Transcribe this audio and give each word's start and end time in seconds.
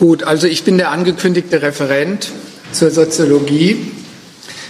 Gut, 0.00 0.22
also 0.22 0.46
ich 0.46 0.64
bin 0.64 0.78
der 0.78 0.92
angekündigte 0.92 1.60
Referent 1.60 2.30
zur 2.72 2.90
Soziologie. 2.90 3.92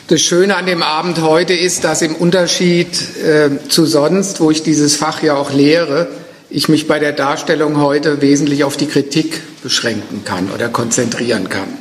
Das 0.09 0.21
Schöne 0.21 0.57
an 0.57 0.67
dem 0.67 0.83
Abend 0.83 1.23
heute 1.23 1.55
ist, 1.55 1.85
dass 1.85 2.03
im 2.03 2.17
Unterschied 2.17 2.89
äh, 3.23 3.51
zu 3.69 3.87
sonst, 3.87 4.41
wo 4.41 4.51
ich 4.51 4.65
dieses 4.65 4.97
Fach 4.97 5.23
ja 5.23 5.37
auch 5.37 5.53
lehre, 5.53 6.09
ich 6.51 6.69
mich 6.69 6.89
bei 6.89 6.99
der 6.99 7.13
Darstellung 7.13 7.81
heute 7.81 8.21
wesentlich 8.21 8.65
auf 8.65 8.77
die 8.77 8.89
Kritik 8.89 9.41
beschränken 9.63 10.25
kann 10.25 10.51
oder 10.51 10.69
konzentrieren 10.69 11.49
kann. 11.49 11.79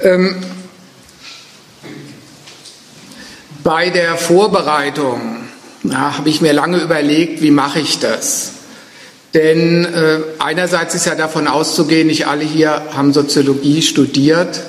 Ähm, 0.00 0.36
bei 3.62 3.90
der 3.90 4.16
Vorbereitung 4.16 5.20
habe 5.92 6.30
ich 6.30 6.40
mir 6.40 6.54
lange 6.54 6.78
überlegt, 6.78 7.42
wie 7.42 7.50
mache 7.50 7.80
ich 7.80 7.98
das? 7.98 8.55
Denn 9.36 9.84
äh, 9.84 10.20
einerseits 10.38 10.94
ist 10.94 11.04
ja 11.04 11.14
davon 11.14 11.46
auszugehen, 11.46 12.06
nicht 12.06 12.26
alle 12.26 12.42
hier 12.42 12.86
haben 12.94 13.12
Soziologie 13.12 13.82
studiert. 13.82 14.60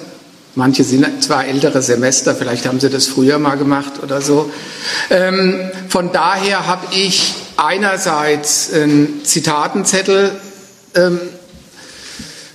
Manche 0.56 0.84
sind 0.84 1.24
zwar 1.24 1.46
ältere 1.46 1.82
Semester, 1.82 2.36
vielleicht 2.36 2.66
haben 2.66 2.82
sie 2.82 2.90
das 2.90 3.08
früher 3.08 3.40
mal 3.40 3.56
gemacht 3.56 4.04
oder 4.04 4.20
so. 4.20 4.52
Ähm, 5.10 5.72
von 5.88 6.12
daher 6.12 6.68
habe 6.68 6.88
ich 6.94 7.34
einerseits 7.56 8.74
einen 8.74 9.24
Zitatenzettel 9.24 10.32
ähm, 10.96 11.22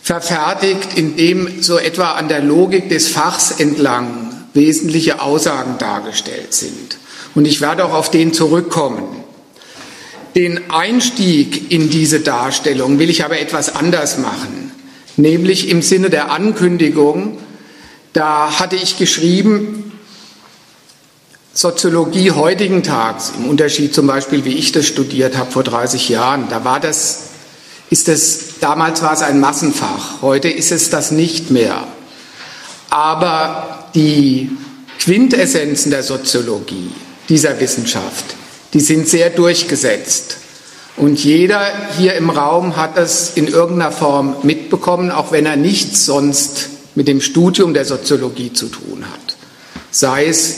verfertigt, 0.02 0.98
in 0.98 1.16
dem 1.16 1.62
so 1.62 1.78
etwa 1.78 2.10
an 2.12 2.28
der 2.28 2.42
Logik 2.42 2.90
des 2.90 3.08
Fachs 3.08 3.52
entlang 3.52 4.34
wesentliche 4.52 5.22
Aussagen 5.22 5.78
dargestellt 5.78 6.52
sind. 6.52 6.98
Und 7.34 7.46
ich 7.46 7.62
werde 7.62 7.86
auch 7.86 7.94
auf 7.94 8.10
den 8.10 8.34
zurückkommen. 8.34 9.21
Den 10.34 10.70
Einstieg 10.70 11.70
in 11.70 11.90
diese 11.90 12.20
Darstellung 12.20 12.98
will 12.98 13.10
ich 13.10 13.24
aber 13.24 13.38
etwas 13.38 13.74
anders 13.74 14.16
machen, 14.18 14.72
nämlich 15.16 15.68
im 15.68 15.82
Sinne 15.82 16.08
der 16.08 16.30
Ankündigung. 16.30 17.38
Da 18.14 18.58
hatte 18.58 18.76
ich 18.76 18.96
geschrieben, 18.96 19.92
Soziologie 21.54 22.30
heutigen 22.30 22.82
Tags, 22.82 23.32
im 23.36 23.46
Unterschied 23.46 23.94
zum 23.94 24.06
Beispiel, 24.06 24.46
wie 24.46 24.56
ich 24.56 24.72
das 24.72 24.86
studiert 24.86 25.36
habe 25.36 25.50
vor 25.50 25.62
30 25.62 26.08
Jahren, 26.08 26.48
da 26.48 26.64
war 26.64 26.80
das, 26.80 27.24
ist 27.90 28.08
das, 28.08 28.58
damals 28.60 29.02
war 29.02 29.12
es 29.12 29.20
ein 29.20 29.38
Massenfach, 29.38 30.22
heute 30.22 30.48
ist 30.48 30.72
es 30.72 30.88
das 30.88 31.10
nicht 31.10 31.50
mehr. 31.50 31.86
Aber 32.88 33.90
die 33.94 34.50
Quintessenzen 34.98 35.90
der 35.90 36.02
Soziologie, 36.02 36.90
dieser 37.28 37.60
Wissenschaft, 37.60 38.34
die 38.72 38.80
sind 38.80 39.08
sehr 39.08 39.30
durchgesetzt. 39.30 40.38
Und 40.96 41.22
jeder 41.24 41.60
hier 41.96 42.14
im 42.14 42.30
Raum 42.30 42.76
hat 42.76 42.98
es 42.98 43.32
in 43.34 43.48
irgendeiner 43.48 43.92
Form 43.92 44.36
mitbekommen, 44.42 45.10
auch 45.10 45.32
wenn 45.32 45.46
er 45.46 45.56
nichts 45.56 46.04
sonst 46.04 46.68
mit 46.94 47.08
dem 47.08 47.20
Studium 47.20 47.72
der 47.74 47.84
Soziologie 47.84 48.52
zu 48.52 48.66
tun 48.66 49.04
hat. 49.10 49.36
Sei 49.90 50.26
es 50.26 50.56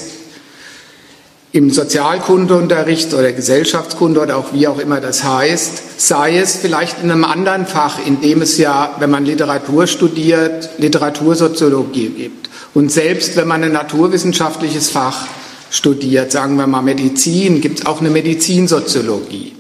im 1.53 1.71
Sozialkundeunterricht 1.71 3.15
oder 3.15 3.31
Gesellschaftskunde 3.33 4.21
oder 4.21 4.37
auch 4.37 4.53
wie 4.53 4.67
auch 4.67 4.81
immer 4.81 5.01
das 5.01 5.23
heißt, 5.23 6.01
sei 6.01 6.39
es 6.39 6.57
vielleicht 6.57 7.01
in 7.01 7.13
einem 7.13 7.25
anderen 7.25 7.65
Fach, 7.65 8.05
in 8.05 8.21
dem 8.21 8.43
es 8.43 8.59
ja, 8.59 8.97
wenn 8.99 9.11
man 9.11 9.25
Literatur 9.25 9.87
studiert, 9.87 10.71
Literatursoziologie 10.79 12.09
gibt. 12.09 12.51
Und 12.75 12.91
selbst 12.91 13.37
wenn 13.37 13.47
man 13.47 13.63
ein 13.63 13.71
naturwissenschaftliches 13.71 14.91
Fach 14.91 15.29
studiert, 15.75 16.31
sagen 16.31 16.57
wir 16.57 16.69
mal 16.69 16.83
Medizin, 16.83 17.61
gibt 17.61 17.81
es 17.81 17.87
auch 17.87 18.01
eine 18.01 18.11
Medizinsoziologie. 18.11 19.57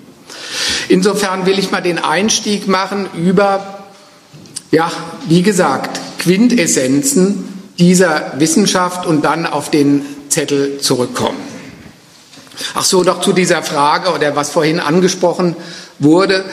Insofern 0.88 1.44
will 1.44 1.58
ich 1.58 1.72
mal 1.72 1.80
den 1.80 1.98
Einstieg 1.98 2.68
machen 2.68 3.08
über, 3.16 3.84
ja, 4.70 4.92
wie 5.28 5.42
gesagt, 5.42 6.00
Quintessenzen 6.20 7.48
dieser 7.80 8.34
Wissenschaft 8.38 9.06
und 9.06 9.24
dann 9.24 9.44
auf 9.44 9.70
den 9.70 10.06
Zettel 10.28 10.78
zurückkommen. 10.78 11.38
Ach 12.74 12.84
so, 12.84 13.02
doch 13.02 13.20
zu 13.20 13.32
dieser 13.32 13.64
Frage 13.64 14.12
oder 14.12 14.36
was 14.36 14.50
vorhin 14.50 14.78
angesprochen 14.78 15.56
wurde. 15.98 16.44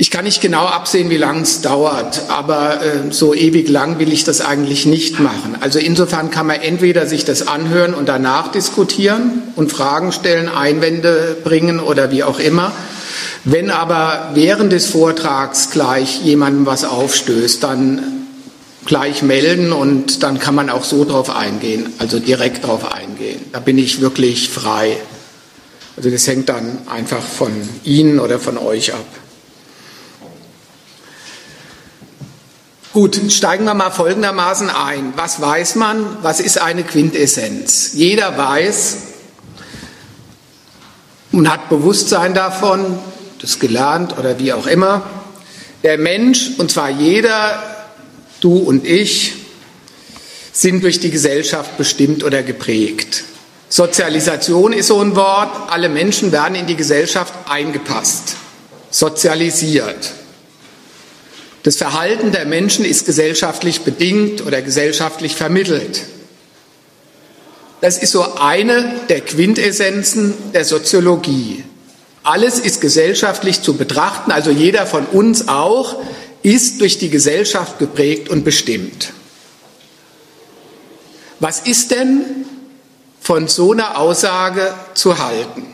Ich 0.00 0.10
kann 0.10 0.24
nicht 0.24 0.40
genau 0.40 0.64
absehen, 0.64 1.10
wie 1.10 1.18
lang 1.18 1.42
es 1.42 1.60
dauert, 1.60 2.22
aber 2.30 2.80
äh, 2.82 3.12
so 3.12 3.34
ewig 3.34 3.68
lang 3.68 3.98
will 3.98 4.14
ich 4.14 4.24
das 4.24 4.40
eigentlich 4.40 4.86
nicht 4.86 5.20
machen. 5.20 5.58
Also 5.60 5.78
insofern 5.78 6.30
kann 6.30 6.46
man 6.46 6.58
entweder 6.62 7.06
sich 7.06 7.26
das 7.26 7.46
anhören 7.46 7.92
und 7.92 8.08
danach 8.08 8.50
diskutieren 8.50 9.42
und 9.56 9.70
Fragen 9.70 10.12
stellen, 10.12 10.48
Einwände 10.48 11.36
bringen 11.44 11.80
oder 11.80 12.10
wie 12.10 12.22
auch 12.22 12.38
immer. 12.38 12.72
Wenn 13.44 13.68
aber 13.68 14.30
während 14.32 14.72
des 14.72 14.86
Vortrags 14.86 15.68
gleich 15.68 16.22
jemandem 16.22 16.64
was 16.64 16.84
aufstößt, 16.84 17.62
dann 17.62 18.26
gleich 18.86 19.20
melden 19.20 19.70
und 19.70 20.22
dann 20.22 20.38
kann 20.38 20.54
man 20.54 20.70
auch 20.70 20.84
so 20.84 21.04
drauf 21.04 21.28
eingehen, 21.28 21.92
also 21.98 22.20
direkt 22.20 22.66
drauf 22.66 22.90
eingehen. 22.90 23.44
Da 23.52 23.60
bin 23.60 23.76
ich 23.76 24.00
wirklich 24.00 24.48
frei. 24.48 24.96
Also 25.98 26.08
das 26.08 26.26
hängt 26.26 26.48
dann 26.48 26.78
einfach 26.88 27.22
von 27.22 27.52
Ihnen 27.84 28.18
oder 28.18 28.38
von 28.38 28.56
euch 28.56 28.94
ab. 28.94 29.04
Gut, 32.92 33.20
steigen 33.30 33.66
wir 33.66 33.74
mal 33.74 33.92
folgendermaßen 33.92 34.68
ein. 34.68 35.12
Was 35.14 35.40
weiß 35.40 35.76
man? 35.76 36.16
Was 36.22 36.40
ist 36.40 36.60
eine 36.60 36.82
Quintessenz? 36.82 37.92
Jeder 37.92 38.36
weiß 38.36 38.96
und 41.30 41.48
hat 41.48 41.68
Bewusstsein 41.68 42.34
davon, 42.34 42.98
das 43.40 43.60
gelernt 43.60 44.18
oder 44.18 44.40
wie 44.40 44.52
auch 44.52 44.66
immer. 44.66 45.08
Der 45.84 45.98
Mensch, 45.98 46.50
und 46.58 46.72
zwar 46.72 46.90
jeder, 46.90 47.62
du 48.40 48.56
und 48.56 48.84
ich, 48.84 49.34
sind 50.50 50.82
durch 50.82 50.98
die 50.98 51.10
Gesellschaft 51.10 51.78
bestimmt 51.78 52.24
oder 52.24 52.42
geprägt. 52.42 53.22
Sozialisation 53.68 54.72
ist 54.72 54.88
so 54.88 55.00
ein 55.00 55.14
Wort. 55.14 55.70
Alle 55.70 55.88
Menschen 55.88 56.32
werden 56.32 56.56
in 56.56 56.66
die 56.66 56.74
Gesellschaft 56.74 57.32
eingepasst, 57.48 58.34
sozialisiert. 58.90 60.12
Das 61.62 61.76
Verhalten 61.76 62.32
der 62.32 62.46
Menschen 62.46 62.84
ist 62.84 63.04
gesellschaftlich 63.04 63.82
bedingt 63.82 64.46
oder 64.46 64.62
gesellschaftlich 64.62 65.36
vermittelt. 65.36 66.02
Das 67.80 67.98
ist 67.98 68.12
so 68.12 68.34
eine 68.34 69.00
der 69.08 69.20
Quintessenzen 69.20 70.52
der 70.52 70.64
Soziologie. 70.64 71.64
Alles 72.22 72.58
ist 72.58 72.80
gesellschaftlich 72.80 73.62
zu 73.62 73.76
betrachten, 73.76 74.32
also 74.32 74.50
jeder 74.50 74.86
von 74.86 75.06
uns 75.06 75.48
auch, 75.48 75.96
ist 76.42 76.80
durch 76.80 76.98
die 76.98 77.10
Gesellschaft 77.10 77.78
geprägt 77.78 78.28
und 78.28 78.44
bestimmt. 78.44 79.12
Was 81.38 81.60
ist 81.60 81.90
denn 81.90 82.24
von 83.20 83.48
so 83.48 83.72
einer 83.72 83.98
Aussage 83.98 84.74
zu 84.94 85.18
halten? 85.18 85.66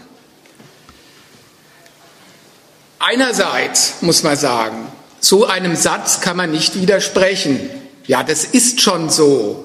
Einerseits 2.98 3.94
muss 4.00 4.22
man 4.22 4.36
sagen, 4.36 4.86
so 5.20 5.46
einem 5.46 5.76
Satz 5.76 6.20
kann 6.20 6.36
man 6.36 6.50
nicht 6.50 6.80
widersprechen. 6.80 7.58
Ja, 8.06 8.22
das 8.22 8.44
ist 8.44 8.80
schon 8.80 9.10
so. 9.10 9.64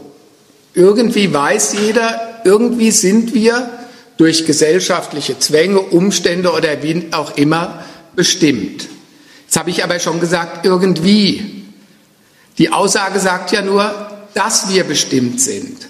Irgendwie 0.73 1.33
weiß 1.33 1.75
jeder, 1.85 2.41
irgendwie 2.45 2.91
sind 2.91 3.33
wir 3.33 3.69
durch 4.17 4.45
gesellschaftliche 4.45 5.39
Zwänge, 5.39 5.79
Umstände 5.79 6.51
oder 6.51 6.81
wie 6.83 7.07
auch 7.11 7.37
immer 7.37 7.83
bestimmt. 8.15 8.87
Jetzt 9.45 9.57
habe 9.57 9.69
ich 9.69 9.83
aber 9.83 9.99
schon 9.99 10.19
gesagt, 10.19 10.65
irgendwie. 10.65 11.63
Die 12.57 12.71
Aussage 12.71 13.19
sagt 13.19 13.51
ja 13.51 13.61
nur, 13.61 14.11
dass 14.33 14.69
wir 14.69 14.83
bestimmt 14.83 15.41
sind. 15.41 15.87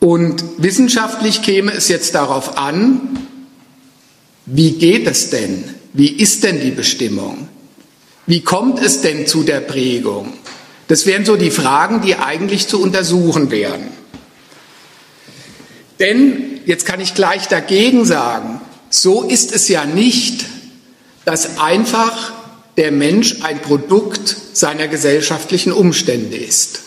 Und 0.00 0.42
wissenschaftlich 0.58 1.42
käme 1.42 1.72
es 1.72 1.88
jetzt 1.88 2.14
darauf 2.14 2.58
an, 2.58 3.28
wie 4.46 4.72
geht 4.72 5.06
es 5.06 5.30
denn? 5.30 5.64
Wie 5.92 6.08
ist 6.08 6.42
denn 6.42 6.60
die 6.60 6.72
Bestimmung? 6.72 7.48
Wie 8.26 8.42
kommt 8.42 8.80
es 8.80 9.00
denn 9.00 9.26
zu 9.26 9.42
der 9.42 9.60
Prägung? 9.60 10.34
Das 10.88 11.06
wären 11.06 11.24
so 11.24 11.36
die 11.36 11.50
Fragen, 11.50 12.02
die 12.02 12.16
eigentlich 12.16 12.68
zu 12.68 12.80
untersuchen 12.80 13.50
wären. 13.50 13.88
Denn, 15.98 16.60
jetzt 16.66 16.84
kann 16.86 17.00
ich 17.00 17.14
gleich 17.14 17.48
dagegen 17.48 18.04
sagen, 18.04 18.60
so 18.90 19.22
ist 19.22 19.52
es 19.52 19.68
ja 19.68 19.84
nicht, 19.84 20.44
dass 21.24 21.58
einfach 21.58 22.32
der 22.76 22.90
Mensch 22.90 23.42
ein 23.42 23.60
Produkt 23.60 24.36
seiner 24.52 24.88
gesellschaftlichen 24.88 25.72
Umstände 25.72 26.36
ist. 26.36 26.80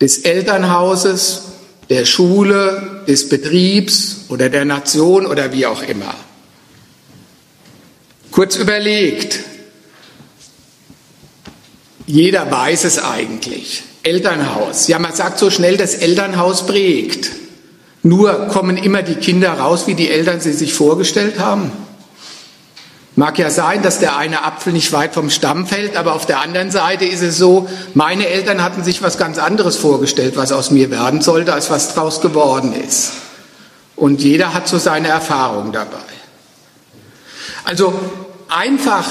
Des 0.00 0.18
Elternhauses, 0.18 1.42
der 1.88 2.04
Schule, 2.04 3.04
des 3.06 3.28
Betriebs 3.28 4.26
oder 4.28 4.48
der 4.48 4.64
Nation 4.64 5.26
oder 5.26 5.52
wie 5.52 5.66
auch 5.66 5.82
immer. 5.82 6.14
Kurz 8.30 8.56
überlegt, 8.56 9.40
jeder 12.06 12.50
weiß 12.50 12.84
es 12.84 12.98
eigentlich. 12.98 13.82
Elternhaus. 14.02 14.86
Ja, 14.86 14.98
man 14.98 15.14
sagt 15.14 15.38
so 15.38 15.50
schnell, 15.50 15.76
das 15.76 15.94
Elternhaus 15.94 16.66
prägt. 16.66 17.30
Nur 18.02 18.46
kommen 18.46 18.76
immer 18.76 19.02
die 19.02 19.16
Kinder 19.16 19.52
raus, 19.54 19.88
wie 19.88 19.94
die 19.94 20.08
Eltern 20.10 20.40
sie 20.40 20.52
sich 20.52 20.74
vorgestellt 20.74 21.40
haben. 21.40 21.72
Mag 23.16 23.38
ja 23.38 23.50
sein, 23.50 23.82
dass 23.82 23.98
der 23.98 24.16
eine 24.16 24.44
Apfel 24.44 24.74
nicht 24.74 24.92
weit 24.92 25.14
vom 25.14 25.30
Stamm 25.30 25.66
fällt, 25.66 25.96
aber 25.96 26.14
auf 26.14 26.26
der 26.26 26.40
anderen 26.40 26.70
Seite 26.70 27.06
ist 27.06 27.22
es 27.22 27.38
so, 27.38 27.66
meine 27.94 28.28
Eltern 28.28 28.62
hatten 28.62 28.84
sich 28.84 29.02
was 29.02 29.16
ganz 29.16 29.38
anderes 29.38 29.76
vorgestellt, 29.76 30.36
was 30.36 30.52
aus 30.52 30.70
mir 30.70 30.90
werden 30.90 31.22
sollte, 31.22 31.54
als 31.54 31.70
was 31.70 31.94
draus 31.94 32.20
geworden 32.20 32.74
ist. 32.74 33.12
Und 33.96 34.22
jeder 34.22 34.52
hat 34.52 34.68
so 34.68 34.78
seine 34.78 35.08
Erfahrung 35.08 35.72
dabei. 35.72 35.96
Also 37.64 37.92
einfach, 38.48 39.06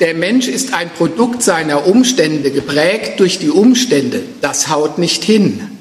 der 0.00 0.14
Mensch 0.14 0.48
ist 0.48 0.72
ein 0.72 0.90
Produkt 0.90 1.42
seiner 1.42 1.86
Umstände, 1.86 2.50
geprägt 2.50 3.20
durch 3.20 3.38
die 3.38 3.50
Umstände. 3.50 4.22
Das 4.40 4.68
haut 4.68 4.98
nicht 4.98 5.22
hin. 5.22 5.78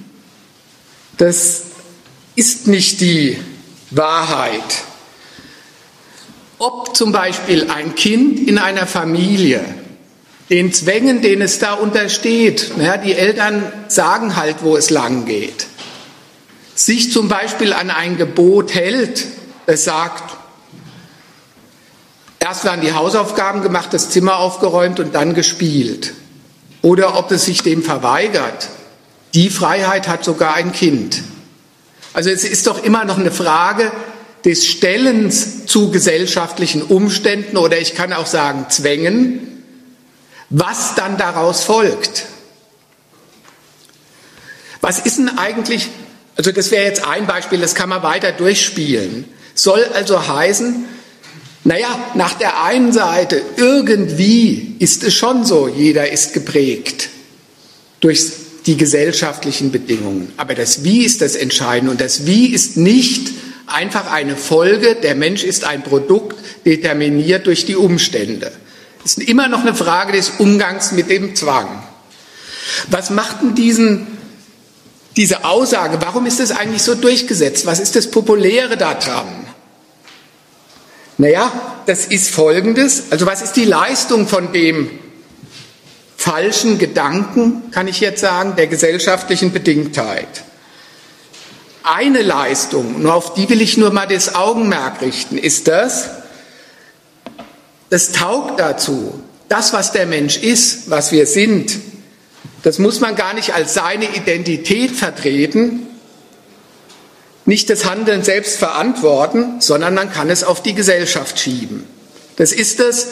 Das 1.17 1.63
ist 2.35 2.67
nicht 2.67 3.01
die 3.01 3.37
Wahrheit. 3.91 4.83
Ob 6.57 6.95
zum 6.95 7.13
Beispiel 7.13 7.69
ein 7.69 7.95
Kind 7.95 8.47
in 8.47 8.57
einer 8.57 8.85
Familie 8.85 9.63
den 10.49 10.73
Zwängen, 10.73 11.21
denen 11.21 11.43
es 11.43 11.59
da 11.59 11.73
untersteht, 11.73 12.71
naja, 12.75 12.97
die 12.97 13.13
Eltern 13.13 13.71
sagen 13.87 14.35
halt, 14.35 14.57
wo 14.63 14.75
es 14.75 14.89
lang 14.89 15.25
geht, 15.25 15.67
sich 16.73 17.11
zum 17.11 17.27
Beispiel 17.27 17.71
an 17.71 17.91
ein 17.91 18.17
Gebot 18.17 18.73
hält, 18.73 19.25
es 19.67 19.83
sagt, 19.83 20.38
erst 22.49 22.63
werden 22.63 22.81
die 22.81 22.93
Hausaufgaben 22.93 23.61
gemacht, 23.61 23.93
das 23.93 24.09
Zimmer 24.09 24.37
aufgeräumt 24.37 24.99
und 24.99 25.13
dann 25.13 25.35
gespielt. 25.35 26.13
Oder 26.81 27.15
ob 27.15 27.31
es 27.31 27.45
sich 27.45 27.61
dem 27.61 27.83
verweigert. 27.83 28.69
Die 29.35 29.51
Freiheit 29.51 30.07
hat 30.07 30.23
sogar 30.23 30.55
ein 30.55 30.71
Kind. 30.71 31.21
Also 32.13 32.31
es 32.31 32.43
ist 32.43 32.65
doch 32.65 32.83
immer 32.83 33.05
noch 33.05 33.19
eine 33.19 33.31
Frage 33.31 33.91
des 34.45 34.65
Stellens 34.65 35.67
zu 35.67 35.91
gesellschaftlichen 35.91 36.81
Umständen 36.81 37.55
oder 37.55 37.77
ich 37.77 37.93
kann 37.93 38.13
auch 38.13 38.25
sagen 38.25 38.65
Zwängen, 38.69 39.63
was 40.49 40.95
dann 40.95 41.17
daraus 41.17 41.63
folgt. 41.63 42.25
Was 44.81 44.97
ist 44.99 45.19
denn 45.19 45.37
eigentlich, 45.37 45.89
also 46.35 46.51
das 46.51 46.71
wäre 46.71 46.85
jetzt 46.85 47.05
ein 47.05 47.27
Beispiel, 47.27 47.59
das 47.59 47.75
kann 47.75 47.89
man 47.89 48.01
weiter 48.01 48.31
durchspielen, 48.31 49.25
soll 49.53 49.83
also 49.93 50.27
heißen, 50.27 50.85
naja, 51.69 51.99
nach 52.15 52.33
der 52.33 52.63
einen 52.63 52.91
Seite, 52.91 53.43
irgendwie 53.55 54.75
ist 54.79 55.03
es 55.03 55.13
schon 55.13 55.45
so, 55.45 55.67
jeder 55.67 56.11
ist 56.11 56.33
geprägt 56.33 57.09
durch 57.99 58.23
die 58.65 58.75
gesellschaftlichen 58.75 59.71
Bedingungen. 59.71 60.33
Aber 60.37 60.55
das 60.55 60.83
Wie 60.83 61.05
ist 61.05 61.21
das 61.21 61.35
Entscheidende. 61.35 61.91
Und 61.91 62.01
das 62.01 62.25
Wie 62.25 62.47
ist 62.47 62.75
nicht 62.75 63.29
einfach 63.67 64.11
eine 64.11 64.35
Folge, 64.35 64.95
der 64.95 65.13
Mensch 65.13 65.43
ist 65.43 65.63
ein 65.63 65.83
Produkt 65.83 66.37
determiniert 66.65 67.45
durch 67.45 67.67
die 67.67 67.75
Umstände. 67.75 68.51
Es 69.05 69.17
ist 69.17 69.29
immer 69.29 69.47
noch 69.47 69.61
eine 69.61 69.75
Frage 69.75 70.13
des 70.13 70.31
Umgangs 70.39 70.91
mit 70.91 71.11
dem 71.11 71.35
Zwang. 71.35 71.83
Was 72.89 73.11
macht 73.11 73.43
denn 73.43 73.53
diesen, 73.53 74.07
diese 75.17 75.45
Aussage, 75.45 75.99
warum 76.01 76.25
ist 76.25 76.39
das 76.39 76.49
eigentlich 76.49 76.81
so 76.81 76.95
durchgesetzt? 76.95 77.67
Was 77.67 77.79
ist 77.79 77.95
das 77.95 78.09
Populäre 78.09 78.75
daran? 78.75 79.48
Naja, 81.19 81.51
das 81.85 82.05
ist 82.05 82.33
Folgendes. 82.33 83.11
Also 83.11 83.25
was 83.25 83.41
ist 83.41 83.53
die 83.57 83.65
Leistung 83.65 84.25
von 84.25 84.53
dem 84.53 84.89
falschen 86.15 86.77
Gedanken, 86.77 87.71
kann 87.71 87.89
ich 87.89 87.99
jetzt 87.99 88.21
sagen, 88.21 88.55
der 88.55 88.67
gesellschaftlichen 88.67 89.51
Bedingtheit. 89.51 90.43
Eine 91.83 92.21
Leistung, 92.21 93.01
nur 93.01 93.13
auf 93.13 93.33
die 93.33 93.49
will 93.49 93.61
ich 93.61 93.77
nur 93.77 93.91
mal 93.91 94.07
das 94.07 94.33
Augenmerk 94.33 95.01
richten, 95.01 95.37
ist 95.37 95.67
das, 95.67 96.09
das 97.89 98.13
taugt 98.13 98.57
dazu, 98.61 99.21
das, 99.49 99.73
was 99.73 99.91
der 99.91 100.05
Mensch 100.05 100.37
ist, 100.37 100.89
was 100.89 101.11
wir 101.11 101.25
sind, 101.25 101.79
das 102.63 102.79
muss 102.79 103.01
man 103.01 103.15
gar 103.15 103.33
nicht 103.33 103.53
als 103.53 103.73
seine 103.73 104.15
Identität 104.15 104.91
vertreten, 104.91 105.88
nicht 107.49 107.69
das 107.69 107.85
Handeln 107.85 108.23
selbst 108.23 108.57
verantworten, 108.57 109.59
sondern 109.59 109.95
man 109.95 110.13
kann 110.13 110.29
es 110.29 110.43
auf 110.43 110.61
die 110.61 110.75
Gesellschaft 110.75 111.39
schieben. 111.39 111.85
Das 112.37 112.51
ist 112.51 112.79
es, 112.79 113.07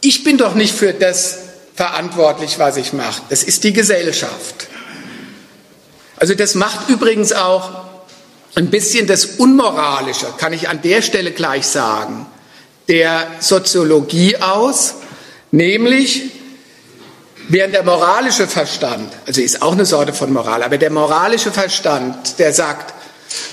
ich 0.00 0.24
bin 0.24 0.38
doch 0.38 0.54
nicht 0.54 0.74
für 0.74 0.94
das 0.94 1.38
verantwortlich, 1.74 2.58
was 2.58 2.78
ich 2.78 2.92
mache. 2.94 3.22
Das 3.28 3.42
ist 3.42 3.62
die 3.62 3.74
Gesellschaft. 3.74 4.68
Also 6.16 6.34
das 6.34 6.54
macht 6.54 6.88
übrigens 6.88 7.32
auch 7.32 7.70
ein 8.54 8.70
bisschen 8.70 9.06
das 9.06 9.26
Unmoralische, 9.26 10.26
kann 10.38 10.52
ich 10.52 10.68
an 10.68 10.80
der 10.82 11.02
Stelle 11.02 11.30
gleich 11.30 11.66
sagen, 11.66 12.26
der 12.88 13.26
Soziologie 13.40 14.38
aus, 14.38 14.94
nämlich 15.50 16.30
während 17.48 17.74
der 17.74 17.84
moralische 17.84 18.48
Verstand, 18.48 19.12
also 19.26 19.40
ist 19.42 19.60
auch 19.60 19.72
eine 19.72 19.84
Sorte 19.84 20.14
von 20.14 20.32
Moral, 20.32 20.62
aber 20.62 20.78
der 20.78 20.90
moralische 20.90 21.52
Verstand, 21.52 22.38
der 22.38 22.52
sagt, 22.52 22.94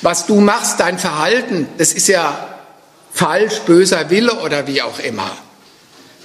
was 0.01 0.25
du 0.25 0.39
machst, 0.39 0.79
dein 0.79 0.99
Verhalten, 0.99 1.67
das 1.77 1.93
ist 1.93 2.07
ja 2.07 2.55
falsch, 3.13 3.59
böser 3.65 4.09
Wille 4.09 4.33
oder 4.41 4.67
wie 4.67 4.81
auch 4.81 4.99
immer. 4.99 5.31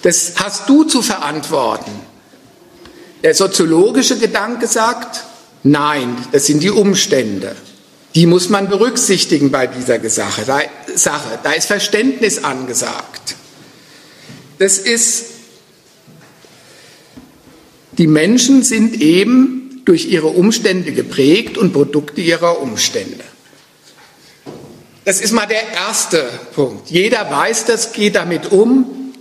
Das 0.02 0.34
hast 0.36 0.68
du 0.68 0.84
zu 0.84 1.02
verantworten. 1.02 1.92
Der 3.22 3.34
soziologische 3.34 4.18
Gedanke 4.18 4.66
sagt, 4.66 5.24
nein, 5.62 6.16
das 6.32 6.46
sind 6.46 6.62
die 6.62 6.70
Umstände. 6.70 7.54
Die 8.14 8.26
muss 8.26 8.48
man 8.50 8.68
berücksichtigen 8.68 9.50
bei 9.50 9.66
dieser 9.66 9.98
Sache. 10.10 10.44
Da 11.42 11.52
ist 11.52 11.66
Verständnis 11.66 12.44
angesagt. 12.44 13.36
Das 14.58 14.78
ist, 14.78 15.24
die 17.92 18.06
Menschen 18.06 18.62
sind 18.62 19.00
eben 19.00 19.82
durch 19.84 20.06
ihre 20.06 20.28
Umstände 20.28 20.92
geprägt 20.92 21.56
und 21.56 21.72
Produkte 21.72 22.20
ihrer 22.20 22.60
Umstände. 22.60 23.24
Das 25.04 25.20
ist 25.20 25.32
mal 25.32 25.46
der 25.46 25.68
erste 25.72 26.22
Punkt. 26.54 26.90
Jeder 26.90 27.28
weiß 27.30 27.64
das, 27.64 27.92
geht 27.92 28.14
damit 28.14 28.52
um. 28.52 29.12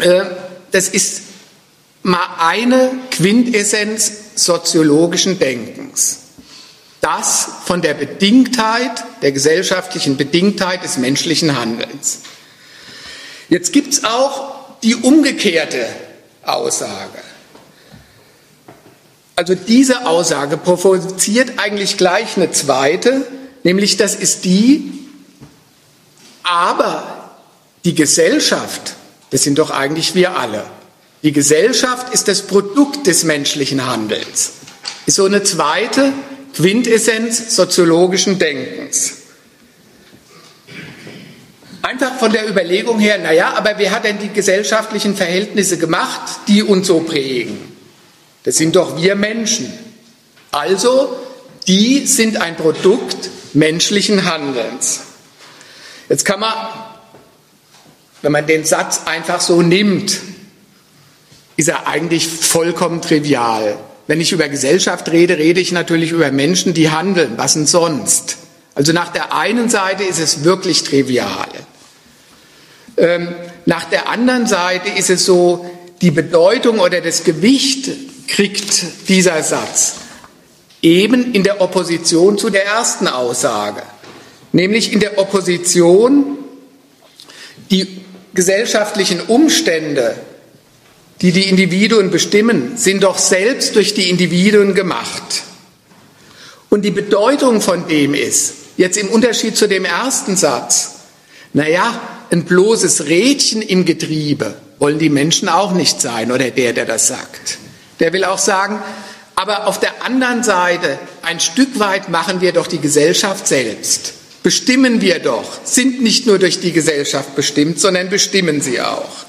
Äh, 0.00 0.24
das 0.72 0.88
ist 0.88 1.22
mal 2.02 2.26
eine 2.38 2.90
Quintessenz 3.10 4.12
soziologischen 4.34 5.38
Denkens. 5.38 6.18
Das 7.00 7.46
von 7.64 7.82
der 7.82 7.94
Bedingtheit, 7.94 9.04
der 9.22 9.32
gesellschaftlichen 9.32 10.16
Bedingtheit 10.16 10.82
des 10.82 10.98
menschlichen 10.98 11.58
Handelns. 11.58 12.20
Jetzt 13.48 13.72
gibt 13.72 13.92
es 13.92 14.04
auch 14.04 14.78
die 14.82 14.96
umgekehrte 14.96 15.86
Aussage. 16.42 17.18
Also 19.36 19.54
diese 19.54 20.06
Aussage 20.06 20.56
provoziert 20.56 21.52
eigentlich 21.58 21.96
gleich 21.96 22.36
eine 22.36 22.50
zweite, 22.50 23.26
nämlich 23.62 23.96
das 23.96 24.14
ist 24.14 24.44
die, 24.44 24.92
aber 26.42 27.36
die 27.84 27.94
Gesellschaft 27.94 28.96
das 29.32 29.42
sind 29.42 29.58
doch 29.58 29.70
eigentlich 29.70 30.14
wir 30.14 30.36
alle. 30.36 30.62
Die 31.22 31.32
Gesellschaft 31.32 32.12
ist 32.12 32.28
das 32.28 32.42
Produkt 32.42 33.06
des 33.06 33.24
menschlichen 33.24 33.86
Handelns. 33.86 34.52
Ist 35.06 35.16
so 35.16 35.24
eine 35.24 35.42
zweite 35.42 36.12
Quintessenz 36.54 37.56
soziologischen 37.56 38.38
Denkens. 38.38 39.14
Einfach 41.80 42.18
von 42.18 42.30
der 42.30 42.46
Überlegung 42.46 43.00
her, 43.00 43.18
naja, 43.18 43.54
aber 43.56 43.78
wer 43.78 43.90
hat 43.90 44.04
denn 44.04 44.18
die 44.18 44.28
gesellschaftlichen 44.28 45.16
Verhältnisse 45.16 45.78
gemacht, 45.78 46.40
die 46.46 46.62
uns 46.62 46.86
so 46.86 47.00
prägen? 47.00 47.58
Das 48.42 48.56
sind 48.56 48.76
doch 48.76 49.00
wir 49.00 49.16
Menschen. 49.16 49.72
Also, 50.50 51.16
die 51.66 52.06
sind 52.06 52.36
ein 52.36 52.56
Produkt 52.56 53.30
menschlichen 53.54 54.24
Handelns. 54.24 55.00
Jetzt 56.08 56.24
kann 56.24 56.40
man 56.40 56.52
wenn 58.22 58.32
man 58.32 58.46
den 58.46 58.64
Satz 58.64 59.02
einfach 59.06 59.40
so 59.40 59.62
nimmt, 59.62 60.20
ist 61.56 61.68
er 61.68 61.88
eigentlich 61.88 62.26
vollkommen 62.28 63.02
trivial. 63.02 63.76
Wenn 64.06 64.20
ich 64.20 64.32
über 64.32 64.48
Gesellschaft 64.48 65.10
rede, 65.10 65.38
rede 65.38 65.60
ich 65.60 65.72
natürlich 65.72 66.12
über 66.12 66.30
Menschen, 66.30 66.72
die 66.72 66.90
handeln. 66.90 67.32
Was 67.36 67.54
denn 67.54 67.66
sonst? 67.66 68.38
Also 68.74 68.92
nach 68.92 69.12
der 69.12 69.34
einen 69.34 69.68
Seite 69.68 70.04
ist 70.04 70.18
es 70.18 70.44
wirklich 70.44 70.84
trivial. 70.84 71.48
Ähm, 72.96 73.34
nach 73.66 73.84
der 73.84 74.08
anderen 74.08 74.46
Seite 74.46 74.88
ist 74.96 75.10
es 75.10 75.24
so, 75.24 75.68
die 76.00 76.10
Bedeutung 76.10 76.78
oder 76.78 77.00
das 77.00 77.24
Gewicht 77.24 77.90
kriegt 78.28 79.08
dieser 79.08 79.42
Satz 79.42 79.96
eben 80.82 81.32
in 81.32 81.44
der 81.44 81.60
Opposition 81.60 82.36
zu 82.36 82.50
der 82.50 82.66
ersten 82.66 83.06
Aussage, 83.06 83.82
nämlich 84.50 84.92
in 84.92 85.00
der 85.00 85.18
Opposition, 85.18 86.38
die 87.70 88.02
gesellschaftlichen 88.34 89.20
Umstände, 89.20 90.16
die 91.20 91.32
die 91.32 91.48
Individuen 91.48 92.10
bestimmen, 92.10 92.76
sind 92.76 93.04
doch 93.04 93.16
selbst 93.16 93.76
durch 93.76 93.94
die 93.94 94.10
Individuen 94.10 94.74
gemacht. 94.74 95.44
Und 96.68 96.82
die 96.82 96.90
Bedeutung 96.90 97.60
von 97.60 97.86
dem 97.86 98.14
ist, 98.14 98.54
jetzt 98.76 98.96
im 98.96 99.08
Unterschied 99.08 99.56
zu 99.56 99.68
dem 99.68 99.84
ersten 99.84 100.36
Satz, 100.36 100.96
naja, 101.52 102.00
ein 102.30 102.44
bloßes 102.44 103.06
Rädchen 103.06 103.62
im 103.62 103.84
Getriebe 103.84 104.56
wollen 104.78 104.98
die 104.98 105.10
Menschen 105.10 105.48
auch 105.48 105.72
nicht 105.72 106.00
sein 106.00 106.32
oder 106.32 106.50
der, 106.50 106.72
der 106.72 106.86
das 106.86 107.06
sagt. 107.06 107.58
Der 108.00 108.12
will 108.12 108.24
auch 108.24 108.38
sagen, 108.38 108.82
aber 109.34 109.66
auf 109.66 109.80
der 109.80 110.04
anderen 110.04 110.42
Seite, 110.42 110.98
ein 111.22 111.40
Stück 111.40 111.78
weit 111.78 112.08
machen 112.08 112.40
wir 112.40 112.52
doch 112.52 112.66
die 112.66 112.80
Gesellschaft 112.80 113.46
selbst. 113.46 114.14
Bestimmen 114.42 115.00
wir 115.00 115.18
doch, 115.20 115.64
sind 115.64 116.02
nicht 116.02 116.26
nur 116.26 116.38
durch 116.38 116.60
die 116.60 116.72
Gesellschaft 116.72 117.34
bestimmt, 117.36 117.80
sondern 117.80 118.08
bestimmen 118.08 118.60
sie 118.60 118.80
auch. 118.80 119.24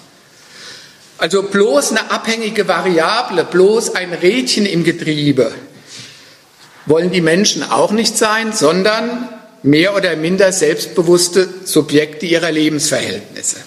Also 1.17 1.43
bloß 1.43 1.91
eine 1.91 2.11
abhängige 2.11 2.67
Variable, 2.67 3.45
bloß 3.45 3.95
ein 3.95 4.13
Rädchen 4.13 4.65
im 4.65 4.83
Getriebe 4.83 5.53
wollen 6.85 7.11
die 7.11 7.21
Menschen 7.21 7.63
auch 7.63 7.91
nicht 7.91 8.17
sein, 8.17 8.53
sondern 8.53 9.29
mehr 9.61 9.95
oder 9.95 10.15
minder 10.15 10.51
selbstbewusste 10.51 11.47
Subjekte 11.63 12.25
ihrer 12.25 12.51
Lebensverhältnisse. 12.51 13.57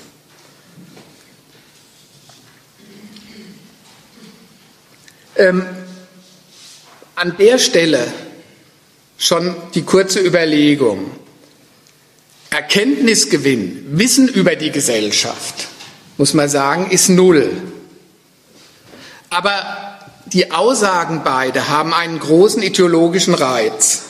Ähm, 5.36 5.66
an 7.16 7.36
der 7.38 7.58
Stelle 7.58 8.06
schon 9.18 9.56
die 9.74 9.82
kurze 9.82 10.20
Überlegung. 10.20 11.10
Erkenntnisgewinn, 12.50 13.98
Wissen 13.98 14.28
über 14.28 14.54
die 14.54 14.70
Gesellschaft, 14.70 15.66
muss 16.18 16.34
man 16.34 16.48
sagen, 16.48 16.90
ist 16.90 17.08
null. 17.08 17.50
Aber 19.30 19.98
die 20.26 20.50
Aussagen 20.52 21.22
beide 21.24 21.68
haben 21.68 21.92
einen 21.92 22.18
großen 22.18 22.62
ideologischen 22.62 23.34
Reiz, 23.34 24.02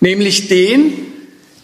nämlich 0.00 0.48
den, 0.48 1.12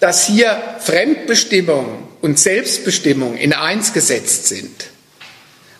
dass 0.00 0.26
hier 0.26 0.76
Fremdbestimmung 0.80 2.08
und 2.22 2.38
Selbstbestimmung 2.38 3.36
in 3.36 3.52
eins 3.52 3.92
gesetzt 3.92 4.46
sind. 4.46 4.90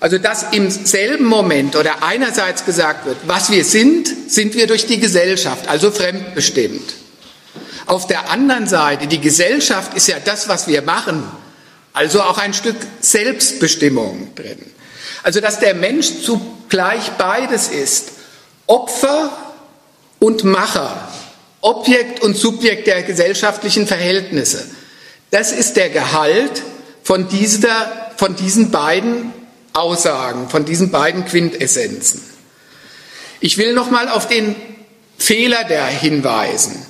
Also 0.01 0.17
dass 0.17 0.47
im 0.53 0.71
selben 0.71 1.27
Moment 1.27 1.77
oder 1.77 2.03
einerseits 2.03 2.65
gesagt 2.65 3.05
wird, 3.05 3.19
was 3.27 3.51
wir 3.51 3.65
sind, 3.65 4.09
sind 4.31 4.55
wir 4.55 4.67
durch 4.67 4.87
die 4.87 4.99
Gesellschaft, 4.99 5.69
also 5.69 5.91
fremdbestimmt. 5.91 6.95
Auf 7.85 8.07
der 8.07 8.31
anderen 8.31 8.67
Seite, 8.67 9.07
die 9.07 9.21
Gesellschaft 9.21 9.95
ist 9.95 10.09
ja 10.09 10.17
das, 10.25 10.49
was 10.49 10.67
wir 10.67 10.81
machen, 10.81 11.23
also 11.93 12.23
auch 12.23 12.39
ein 12.39 12.55
Stück 12.55 12.77
Selbstbestimmung 13.01 14.35
drin. 14.35 14.65
Also 15.23 15.41
dass 15.41 15.59
der 15.59 15.75
Mensch 15.75 16.23
zugleich 16.23 17.11
beides 17.19 17.69
ist, 17.69 18.13
Opfer 18.67 19.31
und 20.19 20.45
Macher, 20.45 21.09
Objekt 21.61 22.23
und 22.23 22.37
Subjekt 22.37 22.87
der 22.87 23.03
gesellschaftlichen 23.03 23.87
Verhältnisse. 23.87 24.65
Das 25.31 25.53
ist 25.53 25.77
der 25.77 25.91
Gehalt 25.91 26.63
von, 27.03 27.29
dieser, 27.29 28.13
von 28.17 28.35
diesen 28.37 28.71
beiden 28.71 29.33
Aussagen, 29.73 30.49
von 30.49 30.65
diesen 30.65 30.91
beiden 30.91 31.25
Quintessenzen. 31.25 32.23
Ich 33.41 33.57
will 33.59 33.73
noch 33.73 33.91
mal 33.91 34.09
auf 34.09 34.29
den 34.29 34.57
Fehler 35.19 35.65
der 35.65 35.87
hinweisen. 35.87 36.85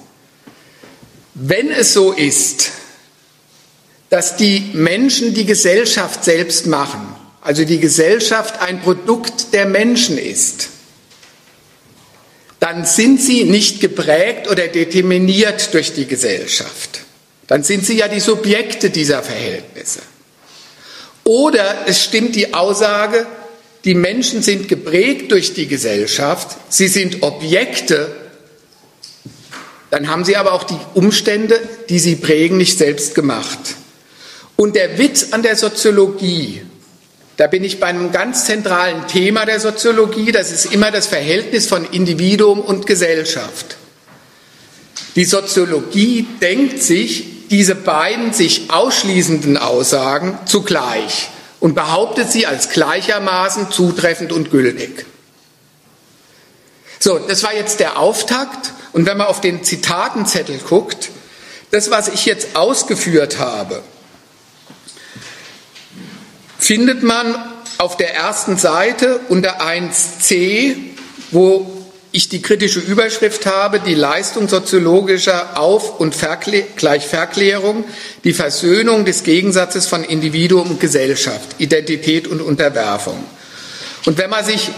Wenn 1.34 1.70
es 1.70 1.92
so 1.92 2.12
ist, 2.12 2.70
dass 4.08 4.36
die 4.36 4.70
Menschen 4.72 5.34
die 5.34 5.46
Gesellschaft 5.46 6.24
selbst 6.24 6.66
machen, 6.66 7.14
also 7.40 7.64
die 7.64 7.78
Gesellschaft 7.78 8.60
ein 8.60 8.82
Produkt 8.82 9.52
der 9.52 9.66
Menschen 9.66 10.18
ist, 10.18 10.68
dann 12.58 12.84
sind 12.84 13.22
sie 13.22 13.44
nicht 13.44 13.80
geprägt 13.80 14.48
oder 14.48 14.68
determiniert 14.68 15.72
durch 15.72 15.94
die 15.94 16.06
Gesellschaft. 16.06 17.00
Dann 17.46 17.62
sind 17.62 17.86
sie 17.86 17.96
ja 17.96 18.08
die 18.08 18.20
Subjekte 18.20 18.90
dieser 18.90 19.22
Verhältnisse. 19.22 20.00
Oder 21.30 21.86
es 21.86 22.02
stimmt 22.02 22.34
die 22.34 22.54
Aussage, 22.54 23.24
die 23.84 23.94
Menschen 23.94 24.42
sind 24.42 24.66
geprägt 24.66 25.30
durch 25.30 25.54
die 25.54 25.68
Gesellschaft, 25.68 26.56
sie 26.68 26.88
sind 26.88 27.22
Objekte, 27.22 28.10
dann 29.90 30.08
haben 30.08 30.24
sie 30.24 30.34
aber 30.34 30.52
auch 30.52 30.64
die 30.64 30.80
Umstände, 30.94 31.60
die 31.88 32.00
sie 32.00 32.16
prägen, 32.16 32.56
nicht 32.56 32.78
selbst 32.78 33.14
gemacht. 33.14 33.60
Und 34.56 34.74
der 34.74 34.98
Witz 34.98 35.28
an 35.30 35.44
der 35.44 35.54
Soziologie, 35.54 36.62
da 37.36 37.46
bin 37.46 37.62
ich 37.62 37.78
bei 37.78 37.86
einem 37.86 38.10
ganz 38.10 38.46
zentralen 38.46 39.06
Thema 39.06 39.46
der 39.46 39.60
Soziologie, 39.60 40.32
das 40.32 40.50
ist 40.50 40.74
immer 40.74 40.90
das 40.90 41.06
Verhältnis 41.06 41.68
von 41.68 41.84
Individuum 41.92 42.58
und 42.58 42.88
Gesellschaft. 42.88 43.76
Die 45.14 45.24
Soziologie 45.24 46.26
denkt 46.40 46.82
sich, 46.82 47.29
diese 47.50 47.74
beiden 47.74 48.32
sich 48.32 48.70
ausschließenden 48.70 49.58
Aussagen 49.58 50.38
zugleich 50.46 51.30
und 51.58 51.74
behauptet 51.74 52.30
sie 52.30 52.46
als 52.46 52.70
gleichermaßen 52.70 53.70
zutreffend 53.70 54.32
und 54.32 54.50
gültig. 54.50 55.04
So, 57.00 57.18
das 57.18 57.42
war 57.42 57.54
jetzt 57.54 57.80
der 57.80 57.98
Auftakt. 57.98 58.72
Und 58.92 59.06
wenn 59.06 59.16
man 59.16 59.26
auf 59.26 59.40
den 59.40 59.64
Zitatenzettel 59.64 60.58
guckt, 60.58 61.10
das, 61.70 61.90
was 61.90 62.08
ich 62.08 62.26
jetzt 62.26 62.56
ausgeführt 62.56 63.38
habe, 63.38 63.82
findet 66.58 67.02
man 67.02 67.34
auf 67.78 67.96
der 67.96 68.14
ersten 68.14 68.58
Seite 68.58 69.20
unter 69.28 69.62
1c, 69.62 70.76
wo 71.30 71.79
ich 72.12 72.28
die 72.28 72.42
kritische 72.42 72.80
Überschrift 72.80 73.46
habe, 73.46 73.80
die 73.80 73.94
Leistung 73.94 74.48
soziologischer 74.48 75.58
Auf- 75.58 76.00
und 76.00 76.14
Verklä 76.14 76.64
Gleichverklärung, 76.76 77.84
die 78.24 78.32
Versöhnung 78.32 79.04
des 79.04 79.22
Gegensatzes 79.22 79.86
von 79.86 80.02
Individuum 80.02 80.72
und 80.72 80.80
Gesellschaft, 80.80 81.56
Identität 81.58 82.26
und 82.26 82.40
Unterwerfung. 82.40 83.22
Und 84.06 84.18
wenn 84.18 84.30
man 84.30 84.44
sich 84.44 84.70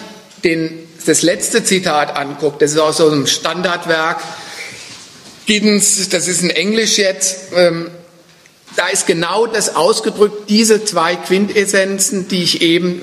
den, 0.44 0.86
das 1.06 1.22
letzte 1.22 1.64
Zitat 1.64 2.16
anguckt, 2.16 2.60
das 2.60 2.72
ist 2.72 2.78
aus 2.78 2.98
so 2.98 3.08
einem 3.08 3.26
Standardwerk, 3.26 4.20
Giddens, 5.46 6.08
das 6.10 6.28
ist 6.28 6.42
in 6.42 6.50
Englisch 6.50 6.98
jetzt, 6.98 7.52
ähm, 7.54 7.90
da 8.76 8.88
ist 8.88 9.06
genau 9.06 9.46
das 9.46 9.74
ausgedrückt, 9.74 10.48
diese 10.48 10.84
zwei 10.84 11.16
Quintessenzen, 11.16 12.28
die 12.28 12.42
ich 12.42 12.62
eben 12.62 13.02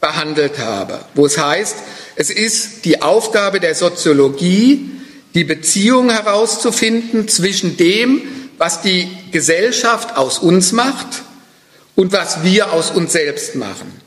behandelt 0.00 0.58
habe, 0.58 1.00
wo 1.14 1.26
es 1.26 1.38
heißt, 1.38 1.76
es 2.16 2.30
ist 2.30 2.84
die 2.84 3.02
Aufgabe 3.02 3.60
der 3.60 3.74
Soziologie, 3.74 4.90
die 5.34 5.44
Beziehung 5.44 6.10
herauszufinden 6.10 7.28
zwischen 7.28 7.76
dem, 7.76 8.22
was 8.56 8.82
die 8.82 9.08
Gesellschaft 9.32 10.16
aus 10.16 10.38
uns 10.38 10.72
macht 10.72 11.22
und 11.96 12.12
was 12.12 12.44
wir 12.44 12.72
aus 12.72 12.90
uns 12.90 13.12
selbst 13.12 13.56
machen. 13.56 14.00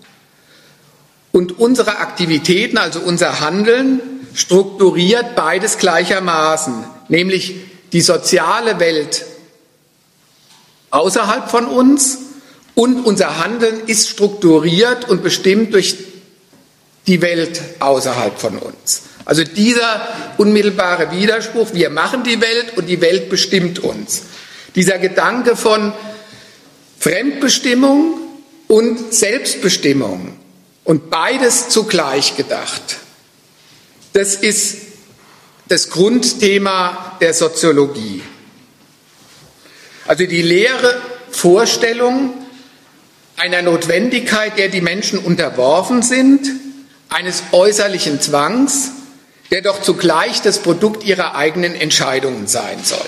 Und 1.33 1.59
unsere 1.59 1.97
Aktivitäten, 1.97 2.77
also 2.77 2.99
unser 2.99 3.41
Handeln, 3.41 3.99
strukturiert 4.33 5.35
beides 5.35 5.77
gleichermaßen, 5.77 6.85
nämlich 7.09 7.55
die 7.91 8.01
soziale 8.01 8.79
Welt 8.79 9.25
außerhalb 10.91 11.49
von 11.49 11.65
uns 11.65 12.19
und 12.75 13.05
unser 13.05 13.43
Handeln 13.43 13.81
ist 13.87 14.09
strukturiert 14.09 15.09
und 15.09 15.23
bestimmt 15.23 15.73
durch 15.73 15.95
die 17.07 17.21
Welt 17.21 17.61
außerhalb 17.79 18.37
von 18.39 18.57
uns. 18.59 19.03
Also 19.25 19.43
dieser 19.43 20.07
unmittelbare 20.37 21.11
Widerspruch, 21.11 21.73
wir 21.73 21.89
machen 21.89 22.23
die 22.23 22.39
Welt 22.41 22.77
und 22.77 22.87
die 22.87 23.01
Welt 23.01 23.29
bestimmt 23.29 23.79
uns. 23.79 24.23
Dieser 24.75 24.99
Gedanke 24.99 25.55
von 25.55 25.93
Fremdbestimmung 26.99 28.19
und 28.67 29.13
Selbstbestimmung 29.13 30.37
und 30.83 31.09
beides 31.09 31.69
zugleich 31.69 32.35
gedacht, 32.35 32.97
das 34.13 34.35
ist 34.35 34.77
das 35.67 35.89
Grundthema 35.89 37.17
der 37.21 37.33
Soziologie. 37.33 38.23
Also 40.07 40.25
die 40.25 40.41
leere 40.41 41.01
Vorstellung 41.31 42.33
einer 43.35 43.61
Notwendigkeit, 43.61 44.57
der 44.57 44.69
die 44.69 44.81
Menschen 44.81 45.19
unterworfen 45.19 46.01
sind, 46.01 46.49
eines 47.09 47.43
äußerlichen 47.51 48.21
Zwangs, 48.21 48.91
der 49.51 49.61
doch 49.61 49.81
zugleich 49.81 50.41
das 50.41 50.59
Produkt 50.59 51.03
ihrer 51.03 51.35
eigenen 51.35 51.73
Entscheidungen 51.73 52.47
sein 52.47 52.83
soll. 52.83 52.99